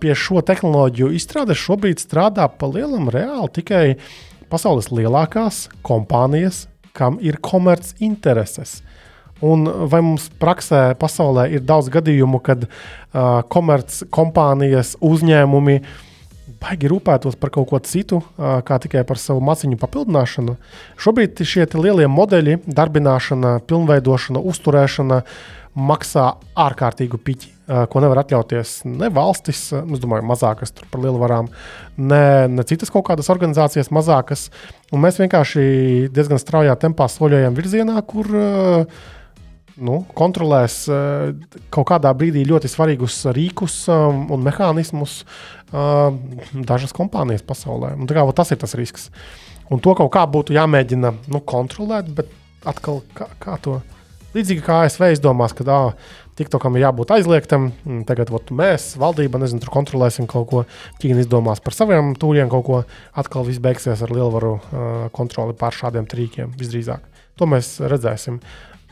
pie 0.00 0.16
šo 0.18 0.42
tehnoloģiju 0.44 1.12
izstrādes 1.16 1.60
šobrīd 1.60 2.00
strādā 2.00 2.48
pa 2.48 2.68
lielam 2.68 3.08
reāli 3.12 3.52
tikai 3.60 3.84
pasaules 4.52 4.90
lielākās 4.92 5.66
kompānijas, 5.84 6.66
kam 6.96 7.16
ir 7.24 7.38
komerc 7.40 7.94
intereses. 8.04 8.80
Un 9.42 9.66
vai 9.90 9.98
mums 10.04 10.28
praksē, 10.38 10.92
pasaulē 10.98 11.48
ir 11.50 11.64
daudz 11.66 11.88
gadījumu, 11.90 12.38
kad 12.46 12.68
uh, 12.68 13.42
komerckompānijas, 13.50 14.94
uzņēmumi 15.02 15.78
baigi 16.62 16.90
rūpētos 16.92 17.34
par 17.40 17.50
kaut 17.50 17.66
ko 17.72 17.80
citu, 17.82 18.20
uh, 18.22 18.60
kā 18.62 18.78
tikai 18.82 19.02
par 19.08 19.18
savu 19.18 19.42
maciņu 19.42 19.80
papildināšanu. 19.82 20.54
Šobrīd 21.02 21.42
šie 21.42 21.66
lielie 21.74 22.06
modeļi, 22.06 22.60
darbināšana, 22.70 23.56
pilnveidošana, 23.66 24.42
uzturēšana 24.52 25.18
maksā 25.90 26.28
ārkārtīgu 26.62 27.18
piķi, 27.26 27.50
uh, 27.50 27.80
ko 27.90 28.02
nevar 28.04 28.20
atļauties 28.22 28.76
ne 28.92 29.08
valstis, 29.10 29.64
es 29.74 30.02
domāju, 30.04 30.26
mazākas 30.28 30.70
par 30.84 31.02
lielvarām, 31.02 31.48
ne, 31.98 32.22
ne 32.52 32.66
citas 32.68 32.94
kaut 32.94 33.08
kādas 33.08 33.32
organizācijas 33.34 33.90
mazākas. 33.90 34.52
Un 34.94 35.02
mēs 35.02 35.18
vienkārši 35.18 35.66
diezgan 36.14 36.38
straujā 36.38 36.78
tempā 36.78 37.10
soļojam 37.10 37.58
virzienā, 37.58 37.96
kur 38.06 38.30
uh, 38.30 39.02
nu, 39.80 40.02
kontrolēs 40.18 40.82
uh, 40.90 41.32
kaut 41.72 41.88
kādā 41.92 42.12
brīdī 42.16 42.44
ļoti 42.48 42.70
svarīgus 42.70 43.22
rīkus 43.32 43.78
um, 43.92 44.26
un 44.34 44.44
mehānismus 44.44 45.22
uh, 45.22 46.10
dažas 46.52 46.94
kompānijas 46.96 47.44
pasaulē. 47.46 47.94
Un, 47.96 48.10
kā, 48.10 48.26
tas 48.36 48.52
ir 48.52 48.60
tas 48.62 48.76
risks. 48.78 49.10
Un 49.72 49.80
to 49.80 49.94
kaut 49.96 50.12
kā 50.12 50.26
būtu 50.28 50.56
jāmēģina 50.56 51.14
nu, 51.32 51.40
kontrolēt, 51.48 52.10
bet 52.12 52.32
atkal 52.68 53.00
kā, 53.16 53.30
kā 53.40 53.56
to. 53.62 53.80
Līdzīgi 54.32 54.64
kā 54.64 54.82
ASV 54.86 55.10
izdomās, 55.12 55.52
ka 55.52 55.64
ah, 55.68 55.92
TikTokam 56.38 56.78
ir 56.78 56.86
jābūt 56.86 57.10
aizliegtam, 57.12 57.68
tagad 58.08 58.30
ot, 58.32 58.48
mēs, 58.56 58.94
valdība, 59.00 59.40
nezinu, 59.42 59.60
tur 59.60 59.72
kontrolēsim 59.74 60.28
kaut 60.30 60.46
ko. 60.48 60.62
Ķīna 61.02 61.20
izdomās 61.20 61.60
par 61.60 61.76
saviem 61.76 62.14
tūriem 62.16 62.48
kaut 62.52 62.64
ko. 62.64 62.78
Atkal 63.20 63.44
viss 63.44 63.60
beigsies 63.60 64.00
ar 64.04 64.12
lielvaru 64.14 64.54
uh, 64.56 64.92
kontroli 65.12 65.56
pār 65.58 65.76
šādiem 65.76 66.08
trīkiem 66.08 66.54
visdrīzāk. 66.56 67.04
To 67.36 67.48
mēs 67.48 67.74
redzēsim. 67.84 68.40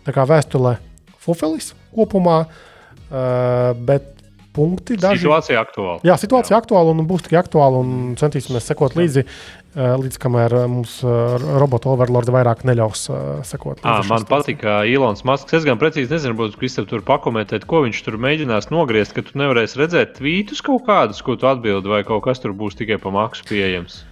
Tā 0.07 0.15
kā 0.17 0.25
vēstulē 0.29 0.77
Fufelis 1.21 1.75
kopumā, 1.95 2.43
uh, 2.47 3.71
bet 3.77 4.17
punkti 4.57 4.97
daži. 4.99 5.23
Situācija 5.23 5.61
aktuāla. 5.63 6.01
Jā, 6.07 6.17
situācija 6.19 6.57
jā. 6.57 6.61
aktuāla 6.63 6.95
un 6.95 7.07
būs 7.09 7.27
tikai 7.27 7.41
aktuāla 7.43 7.81
un 7.85 8.15
centīsimies 8.19 8.67
sekot 8.67 8.97
līdzi, 8.99 9.25
uh, 9.27 9.95
līdz 10.01 10.19
kamēr 10.23 10.57
mums 10.73 10.97
uh, 11.05 11.37
robotu 11.61 11.93
overlordi 11.93 12.35
vairāk 12.35 12.65
neļaus 12.69 13.07
sekot. 13.47 13.85
À, 13.87 14.01
man 14.11 14.27
patīk, 14.29 14.63
ka 14.65 14.81
Ilons 14.91 15.23
Masks, 15.29 15.55
es 15.61 15.67
gan 15.69 15.79
precīzi 15.81 16.11
nezinu, 16.17 16.37
būtu 16.41 16.59
Kristap 16.61 16.91
tur 16.91 17.05
pakomentēt, 17.07 17.69
ko 17.71 17.85
viņš 17.87 18.05
tur 18.07 18.19
mēģinās 18.23 18.73
nogriezt, 18.75 19.15
ka 19.17 19.27
tu 19.27 19.39
nevarēsi 19.41 19.85
redzēt 19.85 20.17
tvītus 20.19 20.65
kaut 20.67 20.87
kādus, 20.89 21.23
ko 21.27 21.39
tu 21.39 21.51
atbildi, 21.51 21.93
vai 21.93 22.03
kaut 22.09 22.25
kas 22.27 22.43
tur 22.43 22.57
būs 22.57 22.79
tikai 22.81 22.99
pa 23.03 23.15
maksu 23.15 23.47
pieejams. 23.53 24.03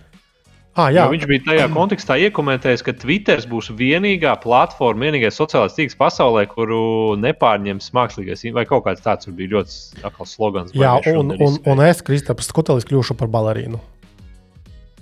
Ah, 0.79 0.93
jā. 0.95 1.03
jo 1.03 1.15
viņš 1.17 1.27
bija 1.27 1.43
tajā 1.49 1.67
kontekstā 1.75 2.17
iekomentējis, 2.29 2.85
ka 2.87 2.95
Twitter 3.01 3.43
būs 3.51 3.73
vienīgā 3.75 4.37
platforma, 4.45 5.09
vienīgais 5.09 5.39
sociālais 5.41 5.75
tīkls 5.75 5.99
pasaulē, 5.99 6.45
kuru 6.53 7.19
nepārņems 7.19 7.91
mākslīgais 7.97 8.47
vai 8.55 8.67
kaut 8.69 8.87
kāds 8.87 9.03
tāds 9.03 9.27
bija 9.27 9.57
ļoti 9.57 10.07
akls 10.07 10.37
slogans. 10.39 10.75
Jā, 10.79 10.95
un, 11.19 11.35
un, 11.35 11.59
un 11.67 11.87
es, 11.87 12.03
Kristaps 12.07 12.53
Skutelis, 12.53 12.87
kļūšu 12.87 13.19
par 13.19 13.31
balerīnu. 13.33 13.81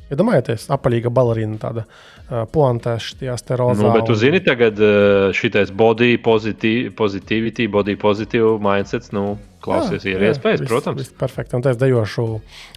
Iedomājieties, 0.07 0.69
ja 0.69 0.77
apaļīga 0.78 1.11
balerīna, 1.12 1.59
tāda 1.61 1.82
uh, 1.82 2.44
poantēša, 2.55 3.19
tajās 3.20 3.43
te 3.44 3.59
rozā. 3.59 3.82
Nu, 3.82 3.90
bet 3.93 4.07
tu 4.09 4.16
zini, 4.16 4.40
tagad 4.47 4.78
uh, 4.81 5.27
šitais 5.36 5.73
body 5.74 6.15
positiv, 6.23 6.93
positivity, 6.97 7.66
body 7.69 7.98
positive 8.01 8.55
mindsets, 8.62 9.11
nu, 9.12 9.35
klausies, 9.66 10.07
jā, 10.07 10.15
ir 10.15 10.28
iespējas, 10.31 10.62
protams. 10.70 11.03
Viss 11.03 11.19
perfekti, 11.19 11.59
un 11.59 11.66
es 11.66 11.82
dejošu 11.82 12.28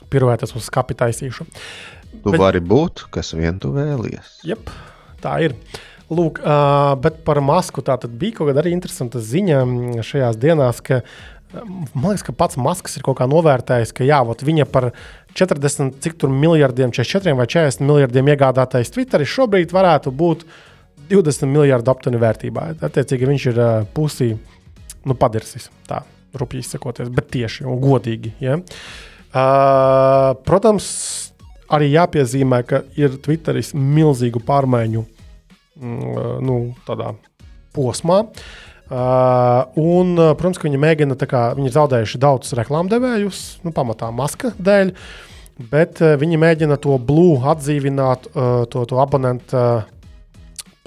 piruētas 0.10 0.58
uz 0.58 0.66
skapi 0.72 0.98
taisīšu. 0.98 1.46
Uh, 1.46 1.99
Tu 2.24 2.34
bet, 2.34 2.42
vari 2.42 2.62
būt, 2.64 3.08
kas 3.14 3.34
vien 3.38 3.60
tu 3.62 3.72
vēlies. 3.76 4.40
Jep, 4.48 4.72
tā 5.24 5.40
ir. 5.48 5.58
Lūk, 6.10 6.40
uh, 6.42 6.96
bet 6.98 7.20
par 7.22 7.38
masku 7.46 7.84
tā 7.86 7.94
bija 8.10 8.40
kaut 8.40 8.50
kāda 8.50 8.64
arī 8.64 8.72
interesanta 8.74 9.22
ziņa 9.22 9.60
šajās 10.02 10.40
dienās, 10.42 10.80
ka 10.82 11.04
Man 11.50 12.12
liekas, 12.12 12.22
ka 12.28 12.34
pats 12.38 12.60
Maskis 12.62 13.00
ir 13.00 13.04
kaut 13.06 13.18
kā 13.18 13.26
novērtējis, 13.30 13.92
ka 13.98 14.06
jā, 14.06 14.20
viņa 14.46 14.68
par 14.70 14.92
40 15.38 15.98
cik 16.04 16.26
miljardiem, 16.30 16.92
44 16.94 17.34
vai 17.40 17.48
40 17.50 17.86
miljardiem 17.90 18.30
iegādātais 18.30 18.94
Twitteris 18.94 19.32
šobrīd 19.34 19.74
varētu 19.74 20.14
būt 20.14 20.46
20 21.10 21.50
miljardu 21.50 21.90
aptuveni 21.90 22.22
vērtībā. 22.22 22.68
Attiecīgi 22.86 23.30
viņš 23.32 23.48
ir 23.50 23.62
uh, 23.64 23.72
pusī 23.98 24.30
nu, 25.10 25.18
padirsis. 25.18 25.72
Tā, 25.90 26.04
rupji 26.38 26.62
izsakoties, 26.62 27.10
bet 27.10 27.32
tieši 27.34 27.66
un 27.66 27.82
godīgi. 27.82 28.36
Ja? 28.46 28.60
Uh, 29.34 30.38
protams, 30.46 30.92
arī 31.76 31.92
jāpiezīmē, 31.94 32.62
ka 32.68 32.84
ir 33.00 33.20
Twitteris 33.24 33.74
milzīgu 33.78 34.42
pārmaiņu 34.46 35.04
mm, 35.04 36.40
nu, 36.46 36.60
posmā. 37.76 38.24
Uh, 38.90 39.68
un, 39.78 40.16
protams, 40.18 40.58
ka 40.58 40.66
viņi 40.66 40.80
mēģina, 40.82 41.18
kā, 41.30 41.44
viņi 41.54 41.70
ir 41.70 41.76
zaudējuši 41.76 42.22
daudzus 42.24 42.56
reklāmdevējus, 42.58 43.42
nu, 43.62 43.74
pamatā 43.76 44.10
maska 44.10 44.50
dēļ, 44.58 44.96
bet 45.70 46.02
uh, 46.02 46.16
viņi 46.18 46.40
mēģina 46.42 46.80
to 46.82 46.98
blūzi 46.98 47.46
atdzīvināt, 47.54 48.32
uh, 48.34 48.64
to, 48.74 48.88
to 48.90 48.98
abonentu 49.04 49.60
uh, 49.60 49.86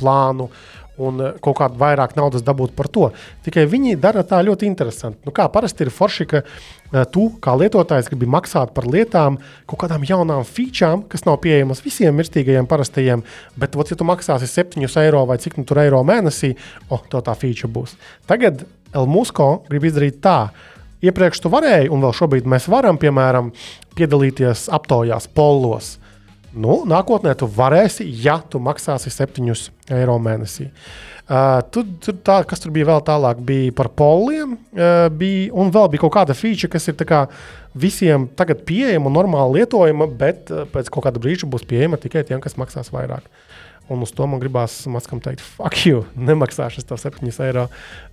plānu 0.03 0.49
un 1.01 1.21
eh, 1.23 1.33
kaut 1.43 1.57
kādu 1.61 1.79
vairāk 1.81 2.17
naudas 2.19 2.45
dabūt 2.45 2.75
par 2.77 2.89
to. 2.93 3.09
Tikai 3.47 3.65
viņi 3.71 3.97
dara 4.01 4.25
tā 4.27 4.43
ļoti 4.45 4.69
interesanti. 4.69 5.23
Nu, 5.27 5.33
kā 5.35 5.47
parasti 5.53 5.87
ir 5.87 5.93
forši, 5.95 6.27
ka 6.29 6.43
uh, 6.43 7.05
tu 7.13 7.29
kā 7.43 7.55
lietotājs 7.59 8.11
gribi 8.11 8.29
maksāt 8.31 8.75
par 8.77 8.87
lietām, 8.91 9.39
kaut 9.71 9.83
kādām 9.85 10.05
jaunām 10.09 10.45
featurām, 10.49 11.07
kas 11.09 11.25
nav 11.29 11.41
pieejamas 11.45 11.83
visiem 11.85 12.17
mirstīgajiem 12.19 12.69
parastajiem, 12.71 13.25
bet, 13.57 13.79
ot, 13.79 13.93
ja 13.93 13.99
tu 13.99 14.07
maksāsi 14.09 14.51
7 14.51 14.85
eiro 15.03 15.25
vai 15.29 15.39
cik 15.41 15.59
nu 15.61 15.65
tur 15.69 15.81
eiro 15.83 16.03
mēnesī, 16.07 16.53
oh, 16.91 17.03
to 17.09 17.23
tā 17.25 17.35
feature 17.39 17.73
būs. 17.73 17.97
Tagad 18.29 18.67
Elmusko 18.93 19.65
grib 19.71 19.89
izdarīt 19.89 20.21
tā. 20.25 20.53
Iepriekš 21.03 21.41
tu 21.43 21.51
varēji, 21.51 21.91
un 21.91 22.05
vēl 22.05 22.13
šobrīd 22.15 22.47
mēs 22.47 22.69
varam, 22.71 22.99
piemēram, 23.01 23.51
piedalīties 23.99 24.69
aptaujās, 24.71 25.27
polos. 25.35 25.97
Nu, 26.53 26.83
nākotnē 26.85 27.33
tu 27.39 27.47
varēsi, 27.49 28.05
ja 28.21 28.37
tu 28.51 28.61
maksāsi 28.61 29.11
7 29.13 29.49
eiro 29.97 30.19
mēnesī. 30.21 30.69
Uh, 31.23 31.63
tur, 31.73 31.87
tur 32.03 32.17
tā, 32.27 32.41
kas 32.45 32.61
tur 32.61 32.73
bija 32.75 32.91
vēl 32.91 33.01
tālāk, 33.07 33.39
bija 33.47 33.73
par 33.79 33.89
poliem, 33.97 34.57
uh, 34.75 35.07
bija, 35.09 35.47
un 35.57 35.71
vēl 35.73 35.89
bija 35.95 36.03
kaut 36.03 36.13
kāda 36.19 36.37
feature, 36.37 36.69
kas 36.69 36.91
ir 36.91 36.99
kā, 37.09 37.23
visiem 37.79 38.27
tagad 38.37 38.67
pieejama 38.69 39.09
un 39.09 39.17
normāli 39.17 39.63
lietojama, 39.63 40.11
bet 40.19 40.53
uh, 40.53 40.67
pēc 40.69 40.91
kaut 40.93 41.07
kāda 41.07 41.23
brīža 41.23 41.49
būs 41.49 41.65
pieejama 41.71 42.01
tikai 42.03 42.27
tiem, 42.29 42.43
kas 42.43 42.59
maksās 42.61 42.93
vairāk. 42.93 43.25
Un 43.89 44.05
uz 44.05 44.13
to 44.13 44.27
man 44.29 44.43
gribās 44.43 44.83
maskam 44.91 45.23
teikt, 45.25 45.41
fuck 45.41 45.87
you, 45.87 46.05
nemaksāšu 46.29 46.85
to 46.85 47.01
7 47.01 47.33
eiro 47.47 47.69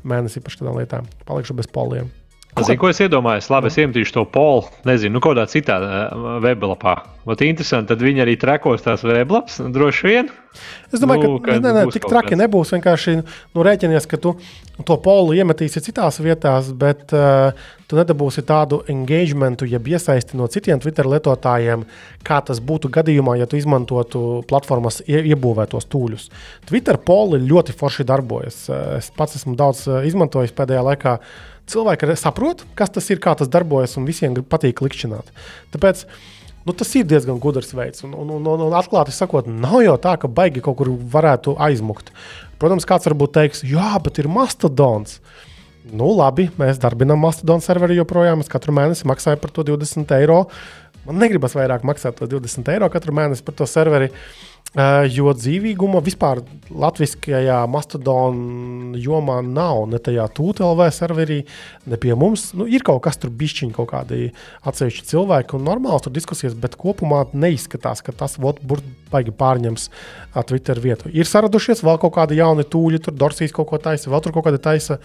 mēnesī 0.07 0.45
par 0.45 0.55
šādām 0.55 0.79
lietām. 0.79 1.11
Palikšu 1.27 1.57
bez 1.59 1.67
poliem. 1.67 2.13
Zinu, 2.57 2.79
ko 2.81 2.89
es 2.89 2.99
iedomājos. 2.99 3.47
Labi, 3.53 3.69
es 3.69 3.77
iemetīšu 3.79 4.15
to 4.15 4.25
polu, 4.33 4.65
nezinu, 4.87 5.15
nu, 5.15 5.21
kādā 5.23 5.45
citā 5.49 5.77
uh, 5.79 6.37
weblapā. 6.43 6.95
Vat 7.29 7.43
interesanti, 7.45 7.91
tad 7.91 8.01
viņi 8.03 8.23
arī 8.23 8.35
trekos 8.41 8.81
tās 8.83 9.03
weblaps, 9.05 9.59
droši 9.69 10.07
vien. 10.09 10.31
Es 10.89 10.99
domāju, 10.99 11.35
nu, 11.35 11.41
ka, 11.45 11.59
ne, 11.61 11.73
ne, 11.75 11.83
tik 11.93 12.07
traki 12.09 12.33
kāds. 12.33 12.41
nebūs. 12.41 12.71
Vienkārši 12.73 13.13
nu, 13.21 13.63
rēķinies, 13.63 14.07
ka 14.09 14.17
tu 14.19 14.33
to 14.87 14.97
polu 15.03 15.35
iemetīsi 15.37 15.83
citās 15.85 16.17
vietās, 16.25 16.71
bet 16.73 17.13
uh, 17.15 17.53
tu 17.87 17.99
nedabūsi 17.99 18.43
tādu 18.49 18.81
engagementu, 18.91 19.67
jeb 19.69 19.91
iesaisti 19.93 20.39
no 20.39 20.49
citiem 20.51 20.81
Twitter 20.81 21.07
lietotājiem, 21.07 21.85
kā 22.25 22.41
tas 22.49 22.59
būtu 22.65 22.91
gadījumā, 22.97 23.37
ja 23.39 23.47
tu 23.49 23.61
izmantotu 23.61 24.41
platformas 24.49 24.99
ie, 25.05 25.21
iebūvētos 25.35 25.87
tūļus. 25.93 26.27
Twitter 26.67 26.97
poli 26.97 27.43
ļoti 27.45 27.77
forši 27.77 28.07
darbojas. 28.09 28.65
Es 28.97 29.13
pats 29.15 29.37
esmu 29.39 29.55
daudz 29.59 29.85
izmantojis 30.09 30.57
pēdējā 30.57 30.83
laikā 30.89 31.15
cilvēki 31.71 32.15
saprot, 32.19 32.65
kas 32.77 32.91
tas 32.95 33.07
ir, 33.13 33.21
kā 33.23 33.35
tas 33.37 33.49
darbojas, 33.51 33.95
un 33.99 34.07
visiem 34.09 34.35
patīk 34.41 34.79
klikšķināt. 34.79 35.31
Tāpēc 35.73 36.03
nu, 36.65 36.73
tas 36.73 36.91
ir 36.97 37.07
diezgan 37.09 37.39
gudrs 37.41 37.73
veids. 37.75 38.03
Un, 38.07 38.15
un, 38.17 38.33
un, 38.39 38.65
un 38.67 38.77
atklāti 38.77 39.15
sakot, 39.15 39.47
nav 39.49 39.79
jau 39.85 39.95
tā, 40.01 40.15
ka 40.21 40.31
baigi 40.31 40.63
kaut 40.65 40.79
kur 40.81 40.91
varētu 41.15 41.55
aizmukt. 41.69 42.11
Protams, 42.59 42.87
kāds 42.87 43.07
varbūt 43.07 43.35
teiks, 43.37 43.63
jā, 43.67 43.93
bet 44.03 44.19
ir 44.21 44.29
mastodons. 44.31 45.19
Nu, 45.89 46.11
labi, 46.13 46.49
mēs 46.59 46.81
darbinām 46.81 47.21
mastodonu 47.23 47.63
serveri 47.65 47.97
joprojām. 47.97 48.43
Es 48.43 48.51
katru 48.51 48.75
mēnesi 48.75 49.07
maksāju 49.09 49.39
par 49.41 49.55
to 49.55 49.65
20 49.71 50.11
eiro. 50.19 50.43
Man 51.07 51.17
negribas 51.21 51.55
vairāk 51.57 51.85
maksāt 51.87 52.19
20 52.19 52.69
eiro 52.75 52.89
katru 52.93 53.15
mēnesi 53.15 53.45
par 53.47 53.55
to 53.57 53.65
serveri. 53.69 54.11
Uh, 54.11 54.48
jo 54.77 55.31
dzīvīguma 55.33 55.97
vispār 56.05 56.43
latviskajā 56.69 57.63
mastodonā 57.73 58.99
jomā 59.01 59.39
nav. 59.41 59.87
Ne 59.89 59.97
tajā 59.97 60.27
tūlēļ 60.37 60.91
serverī, 60.93 61.39
ne 61.89 61.97
pie 61.97 62.13
mums. 62.13 62.51
Nu, 62.53 62.67
ir 62.69 62.85
kaut 62.85 63.01
kas 63.07 63.17
tur 63.17 63.33
bišķiņi, 63.33 63.73
kaut 63.73 63.89
kādi 63.89 64.29
atsevišķi 64.69 65.07
cilvēki 65.09 65.57
un 65.57 65.65
normāls 65.65 66.05
tur 66.05 66.13
diskusijas, 66.13 66.53
bet 66.53 66.77
kopumā 66.77 67.25
neizskatās, 67.33 68.03
ka 68.05 68.13
tas 68.13 68.37
baigi 68.37 69.33
pārņems 69.33 69.89
Twitter 70.45 70.79
vietu. 70.79 71.09
Ir 71.09 71.25
saradušies 71.25 71.81
vēl 71.81 71.97
kaut 71.97 72.13
kādi 72.19 72.37
jauni 72.37 72.67
tūļi, 72.67 73.01
tur 73.01 73.17
Dorsijas 73.17 73.55
kaut 73.55 73.71
ko 73.71 73.81
taisa, 73.81 74.11
vēl 74.13 74.21
tur 74.21 74.37
kaut 74.37 74.49
kāda 74.51 74.61
taisa. 74.69 75.01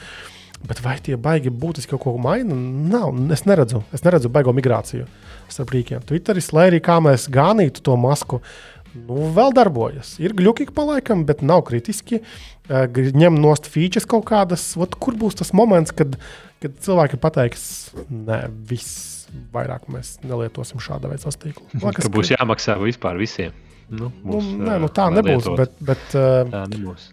Bet 0.65 0.79
vai 0.81 0.95
tie 1.03 1.19
baigi 1.21 1.51
būtiski 1.53 1.93
kaut 1.93 2.01
ko 2.07 2.13
maina? 2.17 2.55
Nav. 2.55 3.11
Es 3.35 3.43
neredzu, 3.45 3.83
es 3.93 4.05
neredzu 4.05 4.31
baigo 4.33 4.53
migrāciju 4.57 5.05
starp 5.53 5.75
rīkiem. 5.75 6.01
Twitteris, 6.09 6.55
lai 6.57 6.71
arī 6.71 6.79
kā 6.81 6.95
mēs 7.05 7.27
gānītu 7.29 7.83
to 7.85 7.99
masku, 8.01 8.39
uh, 8.41 8.74
nu, 8.95 9.29
vēl 9.35 9.55
darbojas. 9.57 10.15
Ir 10.23 10.35
gluži 10.37 10.69
pa 10.75 10.87
laikam, 10.89 11.25
bet 11.29 11.43
nav 11.45 11.65
kritiski. 11.69 12.23
Ņem 12.69 13.37
nost 13.41 13.69
features 13.71 14.09
kaut 14.09 14.27
kādas. 14.31 14.67
Ot, 14.81 14.97
kur 15.01 15.19
būs 15.21 15.39
tas 15.41 15.53
moments, 15.57 15.95
kad, 15.97 16.17
kad 16.63 16.79
cilvēki 16.85 17.21
pateiks, 17.21 17.67
nē, 18.09 18.45
viss 18.71 19.29
vairāk 19.55 19.89
mēs 19.91 20.17
nelietosim 20.25 20.83
šāda 20.83 21.11
veida 21.11 21.27
sastīklu. 21.27 21.67
Liekas, 21.83 22.07
ka 22.07 22.13
būs 22.15 22.31
ka... 22.31 22.39
jāmaksā 22.39 22.79
vispār 22.83 23.19
visiem. 23.21 23.57
Nu, 23.91 24.09
nu 24.09 24.39
būs, 24.39 24.49
nu, 24.55 24.65
nē, 24.69 24.79
nu, 24.83 24.89
tā 24.95 25.11
nebūs. 25.13 25.45
Lietot. 25.45 25.61
Bet, 25.61 25.77
bet, 25.91 26.09
tā 26.55 26.65
nebūs. 26.73 27.11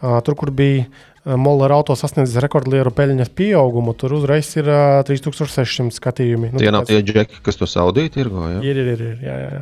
Uh, 0.03 0.19
tur, 0.27 0.35
kur 0.39 0.51
bija 0.51 0.85
Mollera 1.23 1.77
auto 1.79 1.95
sasniedzis 1.95 2.43
rekordlieru 2.43 2.91
peļņas 2.97 3.31
pieaugumu, 3.39 3.93
tur 3.95 4.11
uzreiz 4.17 4.49
ir 4.57 4.67
uh, 4.67 5.07
3600 5.07 5.95
skatījumi. 5.95 6.51
Nu, 6.51 6.59
tie 6.59 6.71
nav 6.75 6.83
tie 6.89 6.99
džeki, 7.05 7.39
kas 7.47 7.57
to 7.61 7.67
saudīja 7.71 8.11
tirgo. 8.17 8.43
Ja? 8.51 8.59
Ir, 8.67 8.77
ir, 8.83 8.89
ir, 8.97 9.03
ir. 9.13 9.19
Jā, 9.29 9.37
jā 9.45 9.61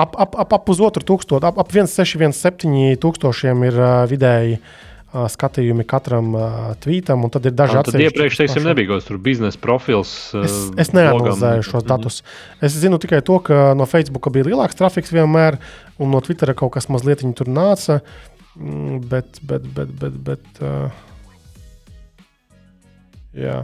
ap, 0.00 0.14
ap, 0.18 0.36
ap, 0.38 0.54
ap 0.56 0.66
pusotru 0.66 1.04
tūkstošu, 1.06 1.42
ap, 1.46 1.58
ap 1.60 1.74
1,6-1,7 1.74 2.96
tūkstošiem 3.00 3.66
ir 3.68 3.76
uh, 3.78 3.90
vidēji 4.10 4.56
uh, 4.60 5.26
skatījumi 5.32 5.84
katram 5.88 6.32
uh, 6.36 6.70
tvītam, 6.82 7.26
un 7.26 7.32
tad 7.34 7.48
ir 7.50 7.54
daži 7.56 7.78
atsevišķi. 7.80 7.98
Tad 7.98 8.06
iepriekš, 8.06 8.40
teiksim, 8.42 8.66
nebija 8.68 8.90
kaut 8.92 9.04
kāds 9.04 9.22
biznesa 9.24 9.60
profils. 9.62 10.14
Uh, 10.34 10.46
es, 10.46 10.56
es 10.86 10.92
neanalizēju 10.96 11.66
šos 11.66 11.86
datus. 11.88 12.20
Mm. 12.22 12.64
Es 12.68 12.78
zinu 12.84 13.00
tikai 13.02 13.22
to, 13.26 13.40
ka 13.46 13.70
no 13.78 13.88
Facebook 13.90 14.30
bija 14.34 14.48
lielāks 14.50 14.78
trafiks 14.78 15.14
vienmēr, 15.14 15.60
un 16.00 16.14
no 16.14 16.22
Twittera 16.24 16.56
kaut 16.58 16.74
kas 16.78 16.90
mazliet 16.92 17.24
tur 17.38 17.50
nāca. 17.50 18.00
Mm, 18.58 19.00
bet, 19.10 19.42
bet, 19.46 19.66
bet, 19.76 19.92
bet, 20.00 20.20
bet 20.26 20.62
uh, 20.66 20.90
jā, 23.36 23.62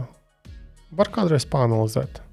var 0.95 1.11
kādreiz 1.13 1.47
pāranalizēt 1.49 2.23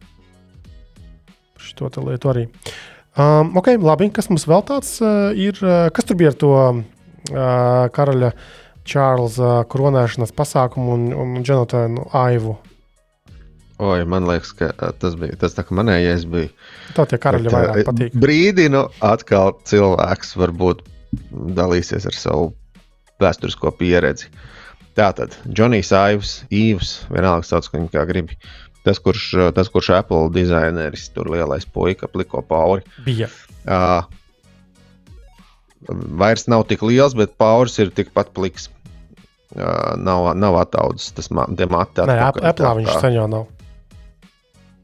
šo 1.64 1.89
lietu 2.05 2.28
arī. 2.31 2.44
Uh, 2.44 2.93
Um, 3.15 3.53
ok, 3.57 3.77
labi. 3.78 4.09
Kas 4.15 4.27
mums 4.31 4.47
vēl 4.51 4.65
tāds 4.66 4.97
uh, 4.99 5.31
ir? 5.39 5.59
Uh, 5.62 5.86
kas 5.95 6.07
tur 6.09 6.19
bija 6.19 6.32
ar 6.32 6.39
to 6.39 6.53
uh, 6.55 6.78
karaļa 7.95 8.32
Čārlza 8.85 9.61
koronēšanas 9.70 10.35
pasākumu 10.36 10.97
un, 10.97 11.05
un 11.15 11.36
Jonatanu 11.47 12.09
Aivu? 12.11 12.57
Oi, 13.85 14.03
man 14.07 14.27
liekas, 14.27 14.51
ka 14.59 14.73
uh, 14.74 14.91
tas 14.99 15.15
bija 15.19 15.39
tas, 15.39 15.55
kā 15.55 15.78
manējais 15.78 16.27
bija. 16.31 16.51
Tā 16.99 17.07
tie 17.11 17.20
karaļi 17.23 17.51
Bet, 17.51 17.55
vairāk 17.55 17.81
uh, 17.85 17.86
patīk. 17.93 18.19
Brīdinu, 18.19 18.82
atkal 19.07 19.55
cilvēks 19.70 20.35
varbūt 20.43 20.82
dalīsies 21.55 22.11
ar 22.11 22.19
savu 22.19 22.51
vēsturisko 23.23 23.70
pieredzi. 23.78 24.32
Tātad, 24.99 25.35
Džonijs 25.51 25.91
Aivs, 25.95 26.35
Īvs, 26.55 26.97
vienalga 27.11 27.47
sauc, 27.47 27.66
kā 27.70 27.78
viņa 27.78 27.91
kā 27.95 28.05
grib. 28.11 28.35
Tas, 28.85 29.01
kurš, 29.01 29.31
tas, 29.56 29.70
kurš 29.73 29.90
Apple 29.97 30.28
dizaineris, 30.35 31.09
tur 31.15 31.31
lielais 31.32 31.65
puika, 31.65 32.09
pliko 32.11 32.43
pauri. 32.44 32.85
Bija. 33.06 33.31
Uh, 33.65 34.05
vairs 36.20 36.44
nav 36.52 36.66
tik 36.69 36.85
liels, 36.85 37.16
bet 37.16 37.36
pauris 37.40 37.78
ir 37.81 37.93
tikpat 37.97 38.35
pliks. 38.36 38.69
Uh, 39.55 39.94
nav, 40.01 40.32
nav 40.36 40.59
attaudzis 40.61 41.15
tas 41.16 41.31
mati. 41.32 41.56
Nē, 41.65 42.19
Apple 42.43 42.74
viņš 42.81 42.97
sen 43.01 43.16
jau 43.16 43.27
nav. 43.31 43.48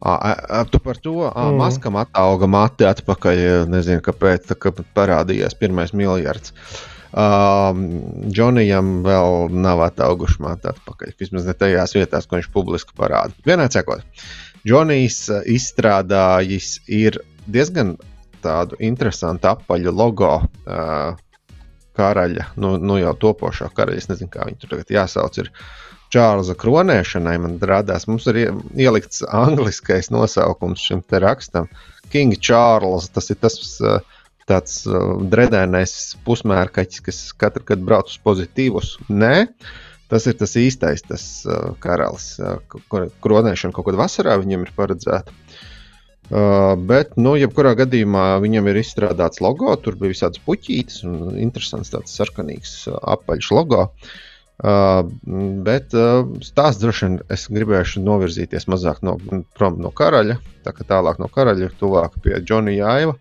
À, 0.00 0.64
tu 0.64 0.78
par 0.80 0.96
to 0.96 1.12
mm. 1.28 1.58
maskam 1.60 1.98
atauga 2.00 2.48
mati 2.48 2.86
atpakaļ. 2.88 3.68
Nezinu, 3.68 4.00
kāpēc, 4.04 4.46
tā, 4.48 4.56
kad 4.56 4.80
parādījās 4.96 5.58
pirmais 5.60 5.92
miljards. 5.92 6.54
Um, 6.54 6.89
Džonijam 7.10 9.00
vēl 9.02 9.50
nav 9.50 9.82
atauguši 9.88 10.42
mati 10.44 10.70
atpakaļ. 10.70 11.16
Vismaz 11.18 11.48
ne 11.48 11.56
tajās 11.58 11.96
vietās, 11.96 12.28
ko 12.30 12.38
viņš 12.38 12.50
publiski 12.54 12.94
parāda. 12.98 13.34
Vienā 13.46 13.66
cekot, 13.72 14.04
Džonijs 14.62 15.24
izstrādājis 15.50 16.76
ir 16.86 17.18
diezgan 17.50 17.96
tādu 18.44 18.78
interesantu 18.80 19.50
apaļu 19.50 19.94
logo. 19.94 20.36
Uh, 20.66 21.18
Karaļa, 21.98 22.52
nu, 22.62 22.76
nu 22.78 22.96
jau 23.00 23.12
topošā 23.18 23.66
karaļa, 23.76 23.98
es 23.98 24.08
nezinu, 24.08 24.30
kā 24.32 24.46
viņu 24.46 24.60
tur 24.62 24.70
tagad 24.72 24.92
jāsauc. 24.94 25.40
Ir 25.42 25.50
Čārlza 26.14 26.54
kronēšanai, 26.58 27.34
man 27.42 27.58
radās, 27.70 28.06
mums 28.10 28.24
ir 28.30 28.38
ielikts 28.40 29.24
angliskais 29.26 30.08
nosaukums 30.14 30.82
šim 30.86 31.02
te 31.06 31.20
rakstam. 31.22 31.68
King 32.10 32.38
Charles, 32.38 33.10
tas 33.14 33.30
ir 33.30 33.38
tas 33.42 33.58
tāds 34.50 34.82
dredēnais 35.32 35.96
pusmērkaķis, 36.26 37.04
kas 37.06 37.22
katru 37.38 37.66
gadu 37.72 37.86
brauc 37.88 38.10
uz 38.10 38.18
pozitīvus. 38.26 38.96
Nē, 39.08 39.48
tas 40.12 40.26
ir 40.26 40.36
tas 40.40 40.56
īstais, 40.58 41.06
tas 41.06 41.26
karalis. 41.82 42.34
Kronēšana 43.24 43.76
kaut 43.76 43.88
kad 43.88 44.00
vasarā 44.02 44.36
viņam 44.42 44.66
ir 44.66 44.74
paredzēta. 44.76 45.38
Uh, 46.30 46.76
bet, 46.78 47.16
nu, 47.18 47.32
jebkurā 47.34 47.72
gadījumā 47.74 48.36
viņam 48.38 48.68
ir 48.70 48.76
izstrādāts 48.84 49.40
logo. 49.42 49.72
Tur 49.82 49.96
bija 49.98 50.12
visādas 50.12 50.38
puķītes 50.46 51.00
un 51.08 51.38
interesants 51.42 51.90
tāds 51.90 52.14
sarkanīgs 52.14 52.84
apaļš 52.86 53.48
logo. 53.56 53.88
Uh, 54.60 55.08
bet 55.66 55.96
uh, 55.96 56.28
stāsts 56.44 56.82
droši 56.82 57.06
vien 57.06 57.16
es 57.34 57.48
gribēju 57.50 58.04
novirzīties 58.04 58.68
mazāk 58.70 59.00
no, 59.02 59.16
prom 59.56 59.80
no 59.82 59.90
karaļa, 59.90 60.36
tā 60.66 60.74
kā 60.76 60.84
tālāk 60.86 61.18
no 61.18 61.30
karaļa 61.32 61.72
tuvāk 61.80 62.20
pie 62.22 62.38
Džonija 62.44 62.92
Aiva. 62.92 63.16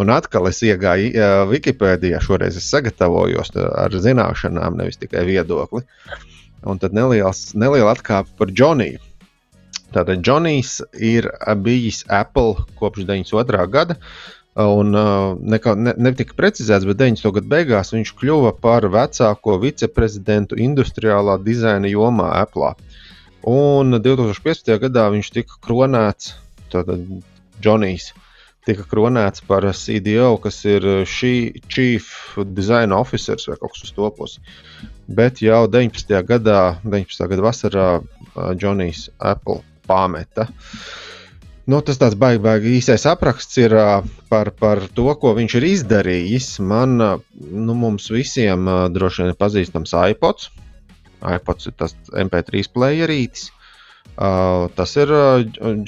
Un 0.00 0.08
atkal 0.12 0.48
es 0.48 0.62
iegāju 0.64 1.12
uh, 1.12 1.42
Wikipēdijā, 1.50 2.20
šoreiz 2.24 2.56
es 2.56 2.68
sagatavojos 2.72 3.52
ar 3.58 3.92
zināšanām, 3.92 4.78
nevis 4.80 5.00
tikai 5.00 5.26
viedokli. 5.28 5.82
Un 6.64 6.78
tad 6.80 6.94
neliels, 6.96 7.50
neliela 7.58 7.92
atkāpe 7.92 8.32
par 8.38 8.52
Džoniju. 8.52 9.02
Tātad 9.92 10.22
Džonijs 10.24 10.78
ir 10.96 11.28
bijis 11.60 12.06
Apple 12.08 12.64
kopš 12.78 13.04
92. 13.04 13.66
gada. 13.68 13.98
Un 14.62 14.96
uh, 14.96 15.34
netika 15.40 15.74
ne, 15.76 15.94
ne 15.96 16.12
precizēts, 16.12 16.88
bet 16.88 17.00
90. 17.00 17.28
gada 17.36 17.52
beigās 17.52 17.92
viņš 17.92 18.14
kļuva 18.20 18.54
par 18.64 18.84
vecāko 18.92 19.58
viceprezidentu 19.60 20.56
industriālā 20.60 21.38
dizaina 21.44 21.88
jomā 21.88 22.30
Apple. 22.40 22.72
Un 23.48 23.98
2015. 24.00 24.72
gadā 24.86 25.08
viņš 25.12 25.32
tika 25.36 25.60
kronēts, 25.64 26.36
Džonijs 26.72 28.12
tika 28.66 28.84
kronēts 28.88 29.42
par 29.46 29.66
CDO, 29.74 30.36
kas 30.42 30.60
ir 30.68 30.86
šī 31.08 31.34
Chief 31.66 32.08
Design 32.54 32.94
Officers 32.94 33.48
vai 33.50 33.58
kaut 33.60 33.74
kas 33.78 33.94
topos. 33.96 34.38
Bet 35.10 35.42
jau 35.42 35.64
19. 35.70 36.18
gadā, 36.28 36.60
19. 36.84 37.28
gada 37.32 37.46
vasarā, 37.48 37.88
Džonijs 38.56 39.08
Apple 39.18 39.60
pameta. 39.88 40.48
Nu, 41.62 41.78
tas 41.86 41.98
tāds 42.00 42.16
baigi, 42.18 42.40
baigi 42.42 42.72
īsais 42.80 43.04
apraksts 43.06 43.58
ir 43.62 43.74
par, 44.30 44.50
par 44.58 44.82
to, 44.96 45.06
ko 45.18 45.30
viņš 45.36 45.54
ir 45.60 45.66
izdarījis. 45.68 46.48
Man, 46.66 46.96
nu, 46.98 47.76
mums 47.78 48.10
visiem 48.10 48.66
droši 48.94 49.22
vien 49.22 49.30
ir 49.30 49.38
pazīstams 49.38 49.94
iPods. 50.10 50.50
iPods 51.22 51.70
ir 51.70 51.76
tas 51.78 51.94
MP3 52.24 52.66
playerītis. 52.74 53.50
Uh, 54.12 54.66
tas 54.76 54.92
ir 55.00 55.08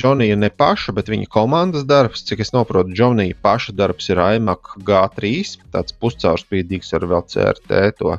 Džonija 0.01 0.37
ne 0.41 0.49
paša, 0.49 0.95
bet 0.97 1.11
viņa 1.13 1.29
komandas 1.33 1.85
darbs. 1.89 2.25
Cik 2.29 2.41
es 2.41 2.53
saprotu, 2.55 2.95
Džonija 2.97 3.37
paša 3.45 3.75
darbs 3.77 4.09
ir 4.09 4.23
iMac 4.23 4.79
G3, 4.81 5.35
tāds 5.75 5.97
puscaurspīdīgs 6.01 6.95
ar 6.97 7.05
vēl 7.11 7.27
CRT 7.29 7.83
to 7.99 8.17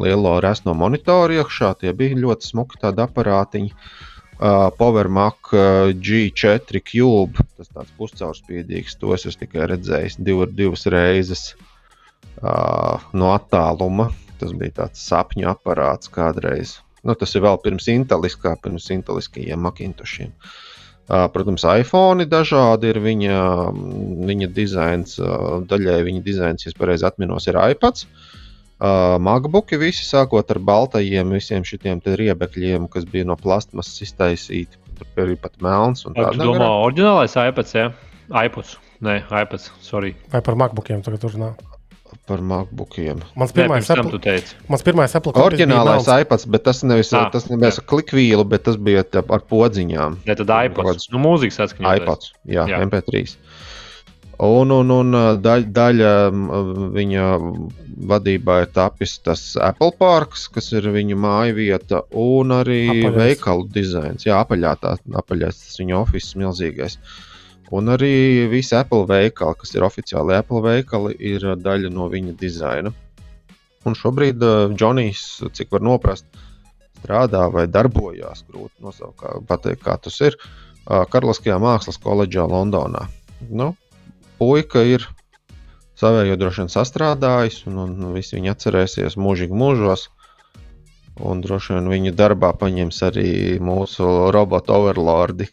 lielo 0.00 0.38
resno 0.40 0.72
monitoru 0.72 1.42
iekšā. 1.42 1.74
Tie 1.82 1.92
bija 1.92 2.16
ļoti 2.24 2.54
smuki 2.54 2.80
tādi 2.80 3.04
aparātiņi. 3.04 3.74
Uh, 3.74 4.08
uh, 4.42 4.70
PowerMac 4.78 5.52
uh, 5.52 5.58
G4 5.94 6.82
Cube. 6.82 7.44
Tas 7.56 7.70
tāds 7.70 7.92
puscaurspīdīgs, 7.98 8.98
to 9.00 9.14
es 9.14 9.38
tikai 9.38 9.68
redzēju 9.70 10.24
div, 10.26 10.44
divas 10.56 10.86
reizes 10.90 11.52
uh, 12.42 12.98
no 13.14 13.32
attāluma. 13.36 14.10
Tas 14.40 14.54
bija 14.58 14.82
tāds 14.82 15.04
sapņu 15.06 15.46
aparāts 15.52 16.10
kādreiz. 16.12 16.80
Nu, 17.02 17.16
tas 17.18 17.34
ir 17.34 17.42
vēl 17.42 17.58
pirms 17.64 17.88
Inteliskā, 17.90 18.54
pirms 18.62 18.90
Inteliskajiem 18.94 19.62
Macintoshiem. 19.66 20.30
Uh, 20.32 21.26
protams, 21.34 21.64
iPhone 21.66 22.24
dažādi 22.30 22.92
ir 22.92 23.00
viņa, 23.02 23.38
viņa 24.28 24.48
dizains. 24.54 25.18
Daļai 25.68 25.98
viņa 26.06 26.22
dizains, 26.24 26.66
ja 26.66 26.72
pareizi 26.78 27.08
atminos, 27.08 27.48
ir 27.50 27.58
iPads. 27.58 28.06
MacBooki 29.22 29.78
visi 29.78 30.06
sākot 30.06 30.48
ar 30.50 30.58
baltajiem, 30.58 31.34
visiem 31.36 31.66
šiem 31.66 32.00
riebekļiem, 32.02 32.88
kas 32.90 33.04
bija 33.06 33.28
no 33.28 33.36
plastmasas 33.38 34.02
iztaisīti. 34.02 34.80
Tur 34.98 35.10
bija 35.14 35.38
pat 35.42 35.60
melns. 35.62 36.06
Tā 36.06 36.32
domā, 36.38 36.70
oriģinālais 36.86 37.38
iPads, 37.38 37.76
ja? 37.78 37.92
iPads. 38.30 38.78
Nē, 39.02 39.22
iPads, 39.26 39.70
sorry. 39.82 40.14
Vai 40.30 40.42
par 40.42 40.58
MacBookiem 40.58 41.02
tagad 41.02 41.26
runā? 41.30 41.52
Par 42.30 42.38
MacBookiem. 42.46 43.18
Mans 43.34 43.50
pirmais 43.50 43.88
Nē, 43.90 43.96
Apple. 43.98 44.34
Mans 44.70 44.84
pirmais 44.86 45.14
Apple. 45.18 45.32
Oriģinālais 45.42 46.06
iPads, 46.22 46.46
bet 46.54 46.62
tas 46.68 46.84
nevis 46.86 47.10
ah, 47.18 47.26
tas 47.34 47.48
nebija 47.50 47.72
ar 47.74 47.86
klikvīlu, 47.90 48.44
bet 48.46 48.62
tas 48.68 48.78
bija 48.78 49.02
ar 49.02 49.42
podziņām. 49.50 50.20
Ne, 50.28 50.36
tad 50.38 50.52
iPads. 50.70 51.10
Nu, 51.10 51.18
mūzikas 51.24 51.58
atskaņot. 51.66 52.04
iPads, 52.04 52.30
jā, 52.46 52.68
jā. 52.70 52.78
MP3. 52.86 53.24
Un, 54.42 54.72
un, 54.74 54.88
un 54.90 55.16
daļa, 55.42 55.66
daļa 55.74 56.12
viņa 56.94 57.26
vadībā 58.10 58.62
ir 58.64 58.70
tapis 58.74 59.18
tas 59.22 59.42
Apple 59.60 59.92
Parks, 59.98 60.48
kas 60.50 60.72
ir 60.74 60.88
viņa 60.94 61.18
māja 61.18 61.54
vieta, 61.58 62.00
un 62.18 62.54
arī 62.56 62.80
apaļais. 62.90 63.18
veikalu 63.18 63.68
dizains. 63.74 64.26
Jā, 64.26 64.40
apaļā 64.42 64.72
tā, 64.82 64.96
apaļais 65.20 65.60
tas 65.60 65.78
viņa 65.82 65.98
oficiāls 66.00 66.38
milzīgais. 66.42 66.98
Un 67.70 67.88
arī 67.88 68.48
visi 68.50 68.74
Apple 68.76 69.06
veikali, 69.08 69.56
kas 69.60 69.74
ir 69.76 69.86
oficiāli 69.86 70.34
Apple 70.36 70.60
veikali, 70.64 71.14
ir 71.16 71.46
daļa 71.62 71.92
no 71.92 72.08
viņa 72.12 72.34
dizaina. 72.40 72.92
Un 73.88 73.96
šobrīd 73.98 74.42
Džonijs, 74.74 75.22
cik 75.56 75.72
var 75.72 75.82
noprast, 75.82 76.26
strādā 77.02 77.46
vai 77.50 77.66
darbojās, 77.66 78.44
grūti 78.48 78.84
nosaukt, 78.84 79.18
kā, 79.22 79.38
pateikt, 79.48 79.82
kā 79.82 79.96
tas 79.98 80.20
ir, 80.22 80.36
uh, 80.36 81.02
Karaliskajā 81.10 81.58
mākslas 81.62 81.98
koledžā 82.02 82.46
Londonā. 82.48 83.08
Nu, 83.50 83.72
puika 84.38 84.84
ir 84.86 85.08
savējo 85.98 86.38
droši 86.38 86.62
vien 86.62 86.72
sastrādājis, 86.72 87.62
un, 87.70 87.78
un, 87.86 88.12
visi 88.14 88.38
viņi 88.38 88.52
atcerēsies 88.54 89.18
mūžīgi 89.18 89.56
mūžos. 89.56 90.08
Un 91.22 91.42
droši 91.44 91.76
vien 91.76 91.90
viņa 91.92 92.14
darbā 92.16 92.54
paņems 92.58 93.02
arī 93.10 93.32
mūsu 93.60 94.08
robotu 94.32 94.74
overlordi. 94.78 95.50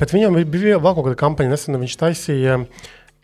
Bet 0.00 0.12
viņam 0.12 0.38
bija 0.50 0.80
vēl 0.82 0.94
kaut 0.96 1.06
kāda 1.06 1.18
kampaņa, 1.20 1.52
nesen 1.54 1.80
viņš 1.80 1.98
taisīja 2.00 2.60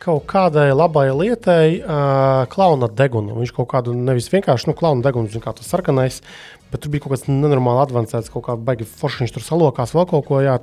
kaut 0.03 0.25
kādai 0.27 0.67
labai 0.73 1.07
lietai 1.15 1.67
uh, 1.79 2.43
klauna 2.51 2.89
degunu. 2.91 3.37
Viņš 3.39 3.53
kaut 3.55 3.69
kādu 3.71 3.93
nevis 3.95 4.27
vienkārši 4.33 4.69
nu, 4.69 4.77
klauna 4.77 5.05
degunu, 5.05 5.43
kā 5.43 5.53
tas 5.55 5.69
sarkanais, 5.71 6.19
bet 6.73 6.83
tur 6.83 6.91
bija 6.91 7.05
kaut 7.05 7.15
kas 7.15 7.29
nenormāli 7.29 7.85
avansēts, 7.85 8.31
kaut 8.33 8.47
kā 8.49 8.57
baigi 8.59 8.87
forši 8.89 9.23
viņš 9.23 9.35
tur 9.37 9.45
salokās 9.45 9.95
vēl 9.95 10.09
kaut 10.11 10.27
ko. 10.27 10.41
Jā, 10.43 10.57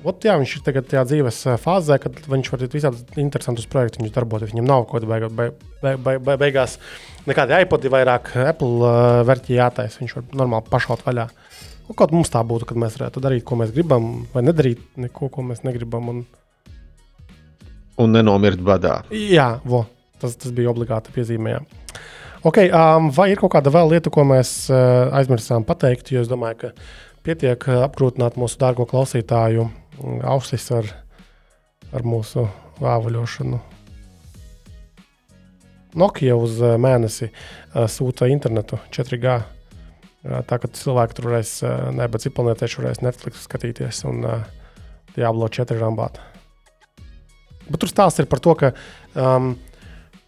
Ot, 0.00 0.22
jā, 0.24 0.32
viņš 0.40 0.52
ir 0.56 0.60
tagad 0.64 0.86
tajā 0.88 1.02
dzīves 1.04 1.38
fāzē, 1.60 1.98
kad 2.00 2.14
viņš 2.32 2.46
var 2.54 2.62
visādi 2.72 3.20
interesantus 3.20 3.66
projektus 3.68 4.14
darboties. 4.14 4.54
Viņam 4.54 4.70
nav 4.70 4.86
kaut 4.88 5.02
kāda 5.02 5.10
beig, 5.10 5.26
beig, 5.36 5.58
beig, 5.82 6.22
beig, 6.24 6.38
beigās 6.40 6.78
nekāda 7.28 7.58
iPodi, 7.60 7.92
vairāk 7.92 8.30
Apple 8.46 8.78
uh, 8.80 9.20
vērķi 9.28 9.58
jātaisa. 9.58 10.00
Viņš 10.00 10.14
var 10.16 10.30
normāli 10.40 10.72
pašaut 10.72 11.04
vaļā. 11.04 11.26
Un 11.90 11.96
kaut 11.98 12.12
mums 12.14 12.30
tā 12.30 12.38
būtu, 12.46 12.68
kad 12.70 12.78
mēs 12.78 12.94
varētu 12.94 13.18
darīt, 13.24 13.42
ko 13.42 13.56
mēs 13.58 13.72
gribam, 13.74 14.04
vai 14.30 14.44
nedarīt 14.46 14.78
neko, 15.02 15.26
ko 15.34 15.42
mēs 15.42 15.64
negribam. 15.66 16.06
Un, 16.12 16.20
un 17.98 18.14
nenomirt 18.14 18.62
badā. 18.62 19.00
Jā, 19.10 19.56
vo, 19.66 19.82
tas, 20.22 20.38
tas 20.38 20.54
bija 20.54 20.70
obligāti 20.70 21.10
piezīmējām. 21.16 21.66
Okay, 22.46 22.70
um, 22.70 23.10
vai 23.10 23.32
ir 23.32 23.42
kaut 23.42 23.56
kāda 23.56 23.74
vēl 23.74 23.90
lieta, 23.90 24.14
ko 24.14 24.22
mēs 24.22 24.70
uh, 24.70 25.10
aizmirsām 25.18 25.66
pateikt? 25.66 26.14
Jo 26.14 26.22
es 26.22 26.30
domāju, 26.30 26.62
ka 26.62 26.70
pietiek 27.26 27.66
apgrūtināt 27.82 28.38
mūsu 28.38 28.62
dārgo 28.62 28.86
klausītāju 28.88 29.66
ausis 30.30 30.70
ar, 30.72 30.94
ar 31.90 32.06
mūsu 32.06 32.46
vāvuļošanu. 32.78 33.58
Nokia 35.98 36.38
uz 36.38 36.62
mēnesi 36.78 37.32
uh, 37.34 37.90
sūta 37.90 38.30
internetu 38.30 38.78
4G. 38.94 39.40
Tā 40.20 40.58
kā 40.60 40.68
cilvēki 40.76 41.16
tur 41.16 41.30
varēs, 41.30 41.54
uh, 41.64 41.88
ne, 41.96 42.04
bet 42.12 42.26
cipelnietieši 42.26 42.82
varēs 42.82 43.00
Netflix 43.04 43.46
skatīties 43.46 44.02
un 44.10 44.26
Diablo 45.14 45.48
4 45.48 45.78
rambāt. 45.80 46.20
Bet 47.70 47.80
tur 47.80 47.90
stāsts 47.90 48.20
ir 48.22 48.28
par 48.30 48.42
to, 48.42 48.54
ka 48.58 48.72
um, 49.14 49.54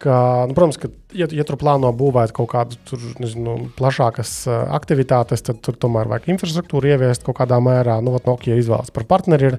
ka, 0.02 0.16
nu, 0.50 0.56
protams, 0.56 0.78
ka, 0.80 0.90
ja, 1.16 1.28
ja 1.30 1.44
tur 1.46 1.58
plāno 1.60 1.92
būvēt 1.96 2.34
kaut 2.36 2.50
kādas 2.52 2.78
nezinu, 3.22 3.56
plašākas 3.78 4.34
aktivitātes, 4.50 5.44
tad 5.46 5.60
tur 5.64 5.78
tomēr 5.80 6.10
vajag 6.10 6.30
infrastruktūru 6.34 6.90
ieviest 6.92 7.26
kaut 7.26 7.38
kādā 7.40 7.60
mērā. 7.62 8.00
Nu, 8.04 8.14
ot, 8.18 8.26
Nokia 8.28 8.58
izvēlas 8.58 8.92
par 8.94 9.06
partneri 9.10 9.54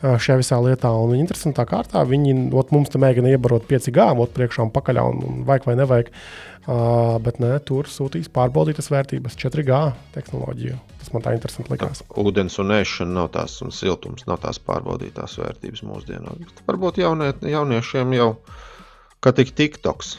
šajā 0.00 0.38
visā 0.40 0.60
lietā, 0.62 0.92
un 0.94 1.16
interesantā 1.18 1.66
kārtā 1.68 2.04
viņi 2.08 2.50
ot, 2.56 2.70
mums 2.74 2.92
te 2.92 3.00
mēģina 3.02 3.34
iebarot 3.34 3.66
5G, 3.70 4.06
ot, 4.22 4.32
priekšā 4.36 4.68
un 4.68 4.72
pakaļ, 4.74 5.02
un, 5.10 5.26
un 5.26 5.42
vajag 5.48 5.68
vai 5.70 5.76
nevajag. 5.82 6.14
Uh, 6.70 7.16
bet 7.24 7.38
nē, 7.40 7.54
tur 7.64 7.88
sūtīs 7.88 8.28
pārbaudītas 8.30 8.90
vērtības, 8.92 9.34
4G 9.40 9.78
tehnoloģiju. 10.12 10.76
Tas 11.00 11.08
man 11.14 11.24
tā 11.24 11.32
interesanti 11.32 11.72
likās. 11.72 12.02
Tā, 12.04 12.20
ūdens 12.20 12.58
un 12.60 12.74
ēšana 12.76 13.16
nav 13.16 13.30
tās, 13.34 13.56
un 13.64 13.72
siltums 13.72 14.28
nav 14.28 14.42
tās 14.44 14.60
pārbaudītās 14.68 15.38
vērtības 15.40 15.82
mūsdienās. 15.88 16.60
Varbūt 16.68 17.00
jaunie, 17.00 17.32
jauniešiem 17.48 18.12
jau 18.18 18.34
ir 18.36 18.68
Kā 19.20 19.34
tik 19.36 19.50
TikToks. 19.52 20.14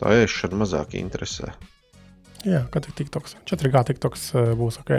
Tā 0.00 0.14
ēšana 0.22 0.56
mazāk 0.62 0.94
interesē. 0.96 1.50
Jā, 2.44 2.62
kā 2.72 2.80
tik 2.80 2.96
TikToks. 2.96 3.36
4G 3.44 3.82
TikToks 3.90 4.24
uh, 4.32 4.46
būs 4.56 4.78
ok. 4.80 4.94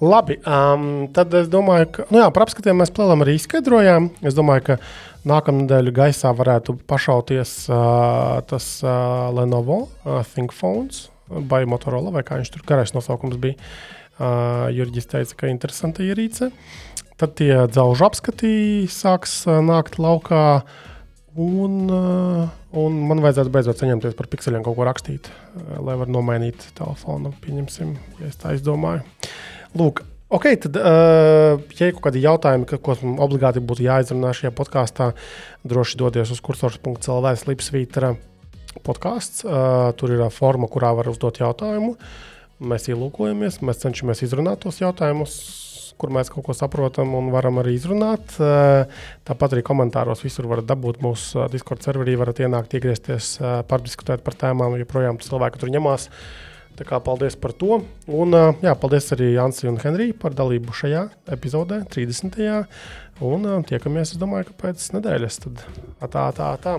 Labi, 0.00 0.38
um, 0.48 1.10
tad 1.12 1.36
es 1.36 1.50
domāju, 1.52 1.90
ka 1.98 2.06
nu 2.08 2.22
jā, 2.22 2.30
par 2.32 2.46
apskatiem 2.46 2.80
mēs 2.80 2.94
plēlam 2.96 3.26
arī 3.26 3.36
izskaidrojām. 3.36 4.08
Es 4.24 4.38
domāju, 4.38 4.70
ka 4.70 4.78
nākamā 5.28 5.66
nedēļa 5.66 5.96
gaisā 6.00 6.32
varētu 6.32 6.78
pašauties 6.88 7.54
uh, 7.68 8.40
tas 8.48 8.72
uh, 8.86 9.28
Lenovo 9.36 9.82
uh, 9.84 10.22
ThinkPhones 10.32 11.10
vai 11.28 11.66
Motorola, 11.68 12.08
vai 12.14 12.24
kā 12.24 12.40
viņš 12.40 12.56
tur 12.56 12.64
garais 12.72 12.96
nosaukums 12.96 13.36
bija. 13.40 13.60
Uh, 14.16 14.70
Jurģis 14.72 15.12
teica, 15.12 15.42
ka 15.44 15.52
interesanta 15.52 16.08
ierīce. 16.08 16.48
Tad 17.20 17.36
tie 17.36 17.52
dzelžu 17.68 18.08
apskati 18.08 18.54
sāks 18.88 19.42
uh, 19.44 19.60
nākt 19.60 20.00
laukā. 20.00 20.46
Uh, 20.64 20.86
Un, 21.38 21.86
uh, 21.86 22.48
un 22.74 22.96
man 23.06 23.20
vajadzētu 23.22 23.52
beidzot 23.54 23.78
saņemties 23.78 24.16
par 24.18 24.26
pikseliem, 24.32 24.64
kaut 24.66 24.74
ko 24.74 24.86
rakstīt, 24.88 25.28
uh, 25.30 25.76
lai 25.78 25.94
varētu 25.94 26.14
nomainīt 26.14 26.64
telefonu. 26.74 27.30
Pieņemsim, 27.44 27.92
ja 28.18 28.30
es 28.32 28.40
tā 28.40 28.56
izdomāju. 28.56 29.04
Lūk, 29.78 30.02
ok, 30.26 30.48
tad, 30.64 30.80
uh, 30.80 31.62
ja 31.78 31.86
ir 31.86 31.94
kaut 31.94 32.08
kādi 32.08 32.24
jautājumi, 32.24 32.66
ko 32.74 32.98
man 33.04 33.22
obligāti 33.22 33.62
būtu 33.62 33.86
jāizrunā 33.86 34.34
šajā 34.34 34.50
podkāstā, 34.58 35.12
droši 35.62 36.02
dodies 36.02 36.34
uz 36.34 36.42
kursors.cl. 36.42 37.30
slipsvītra 37.44 38.16
podkāsts. 38.86 39.46
Tur 39.98 40.12
ir 40.14 40.26
forma, 40.34 40.66
kurā 40.70 40.92
var 40.98 41.10
uzdot 41.10 41.38
jautājumu. 41.42 41.96
Mēs 42.60 42.90
ielūkojamies, 42.90 43.62
mēs 43.66 43.82
cenšamies 43.82 44.22
izrunāt 44.26 44.62
tos 44.66 44.82
jautājumus 44.82 45.38
kur 46.00 46.12
mēs 46.14 46.30
kaut 46.32 46.46
ko 46.48 46.56
saprotam 46.56 47.14
un 47.18 47.30
varam 47.34 47.60
arī 47.62 47.76
izrunāt. 47.76 48.36
Eh, 48.40 49.00
tāpat 49.28 49.56
arī 49.56 49.64
komentāros 49.66 50.24
visur 50.24 50.48
varat 50.50 50.68
dabūt 50.68 51.02
mūsu 51.04 51.44
eh, 51.44 51.50
Discord 51.52 51.84
serverī, 51.84 52.16
varat 52.20 52.42
ienākt, 52.44 52.76
iegriezties, 52.78 53.34
eh, 53.40 53.60
pārdiskutēt 53.68 54.24
par 54.26 54.38
tēmām, 54.40 54.78
joprojām 54.80 55.20
cilvēki 55.22 55.60
tur 55.60 55.74
ņemās. 55.76 56.08
Tā 56.80 56.86
kā 56.88 57.00
paldies 57.04 57.36
par 57.36 57.52
to. 57.60 57.82
Un 58.08 58.32
jā, 58.64 58.72
paldies 58.80 59.10
arī 59.12 59.34
Jansai 59.34 59.68
un 59.68 59.76
Henrijai 59.82 60.14
par 60.16 60.32
dalību 60.38 60.72
šajā 60.80 61.04
epizodē, 61.36 61.82
30. 61.92 62.64
Un 63.20 63.66
tiekamies, 63.68 64.14
es 64.14 64.22
domāju, 64.22 64.48
ka 64.48 64.60
pēc 64.64 64.90
nedēļas. 64.96 65.42
Tad 65.44 65.66
tā, 66.08 66.28
tā, 66.38 66.54
tā. 66.64 66.78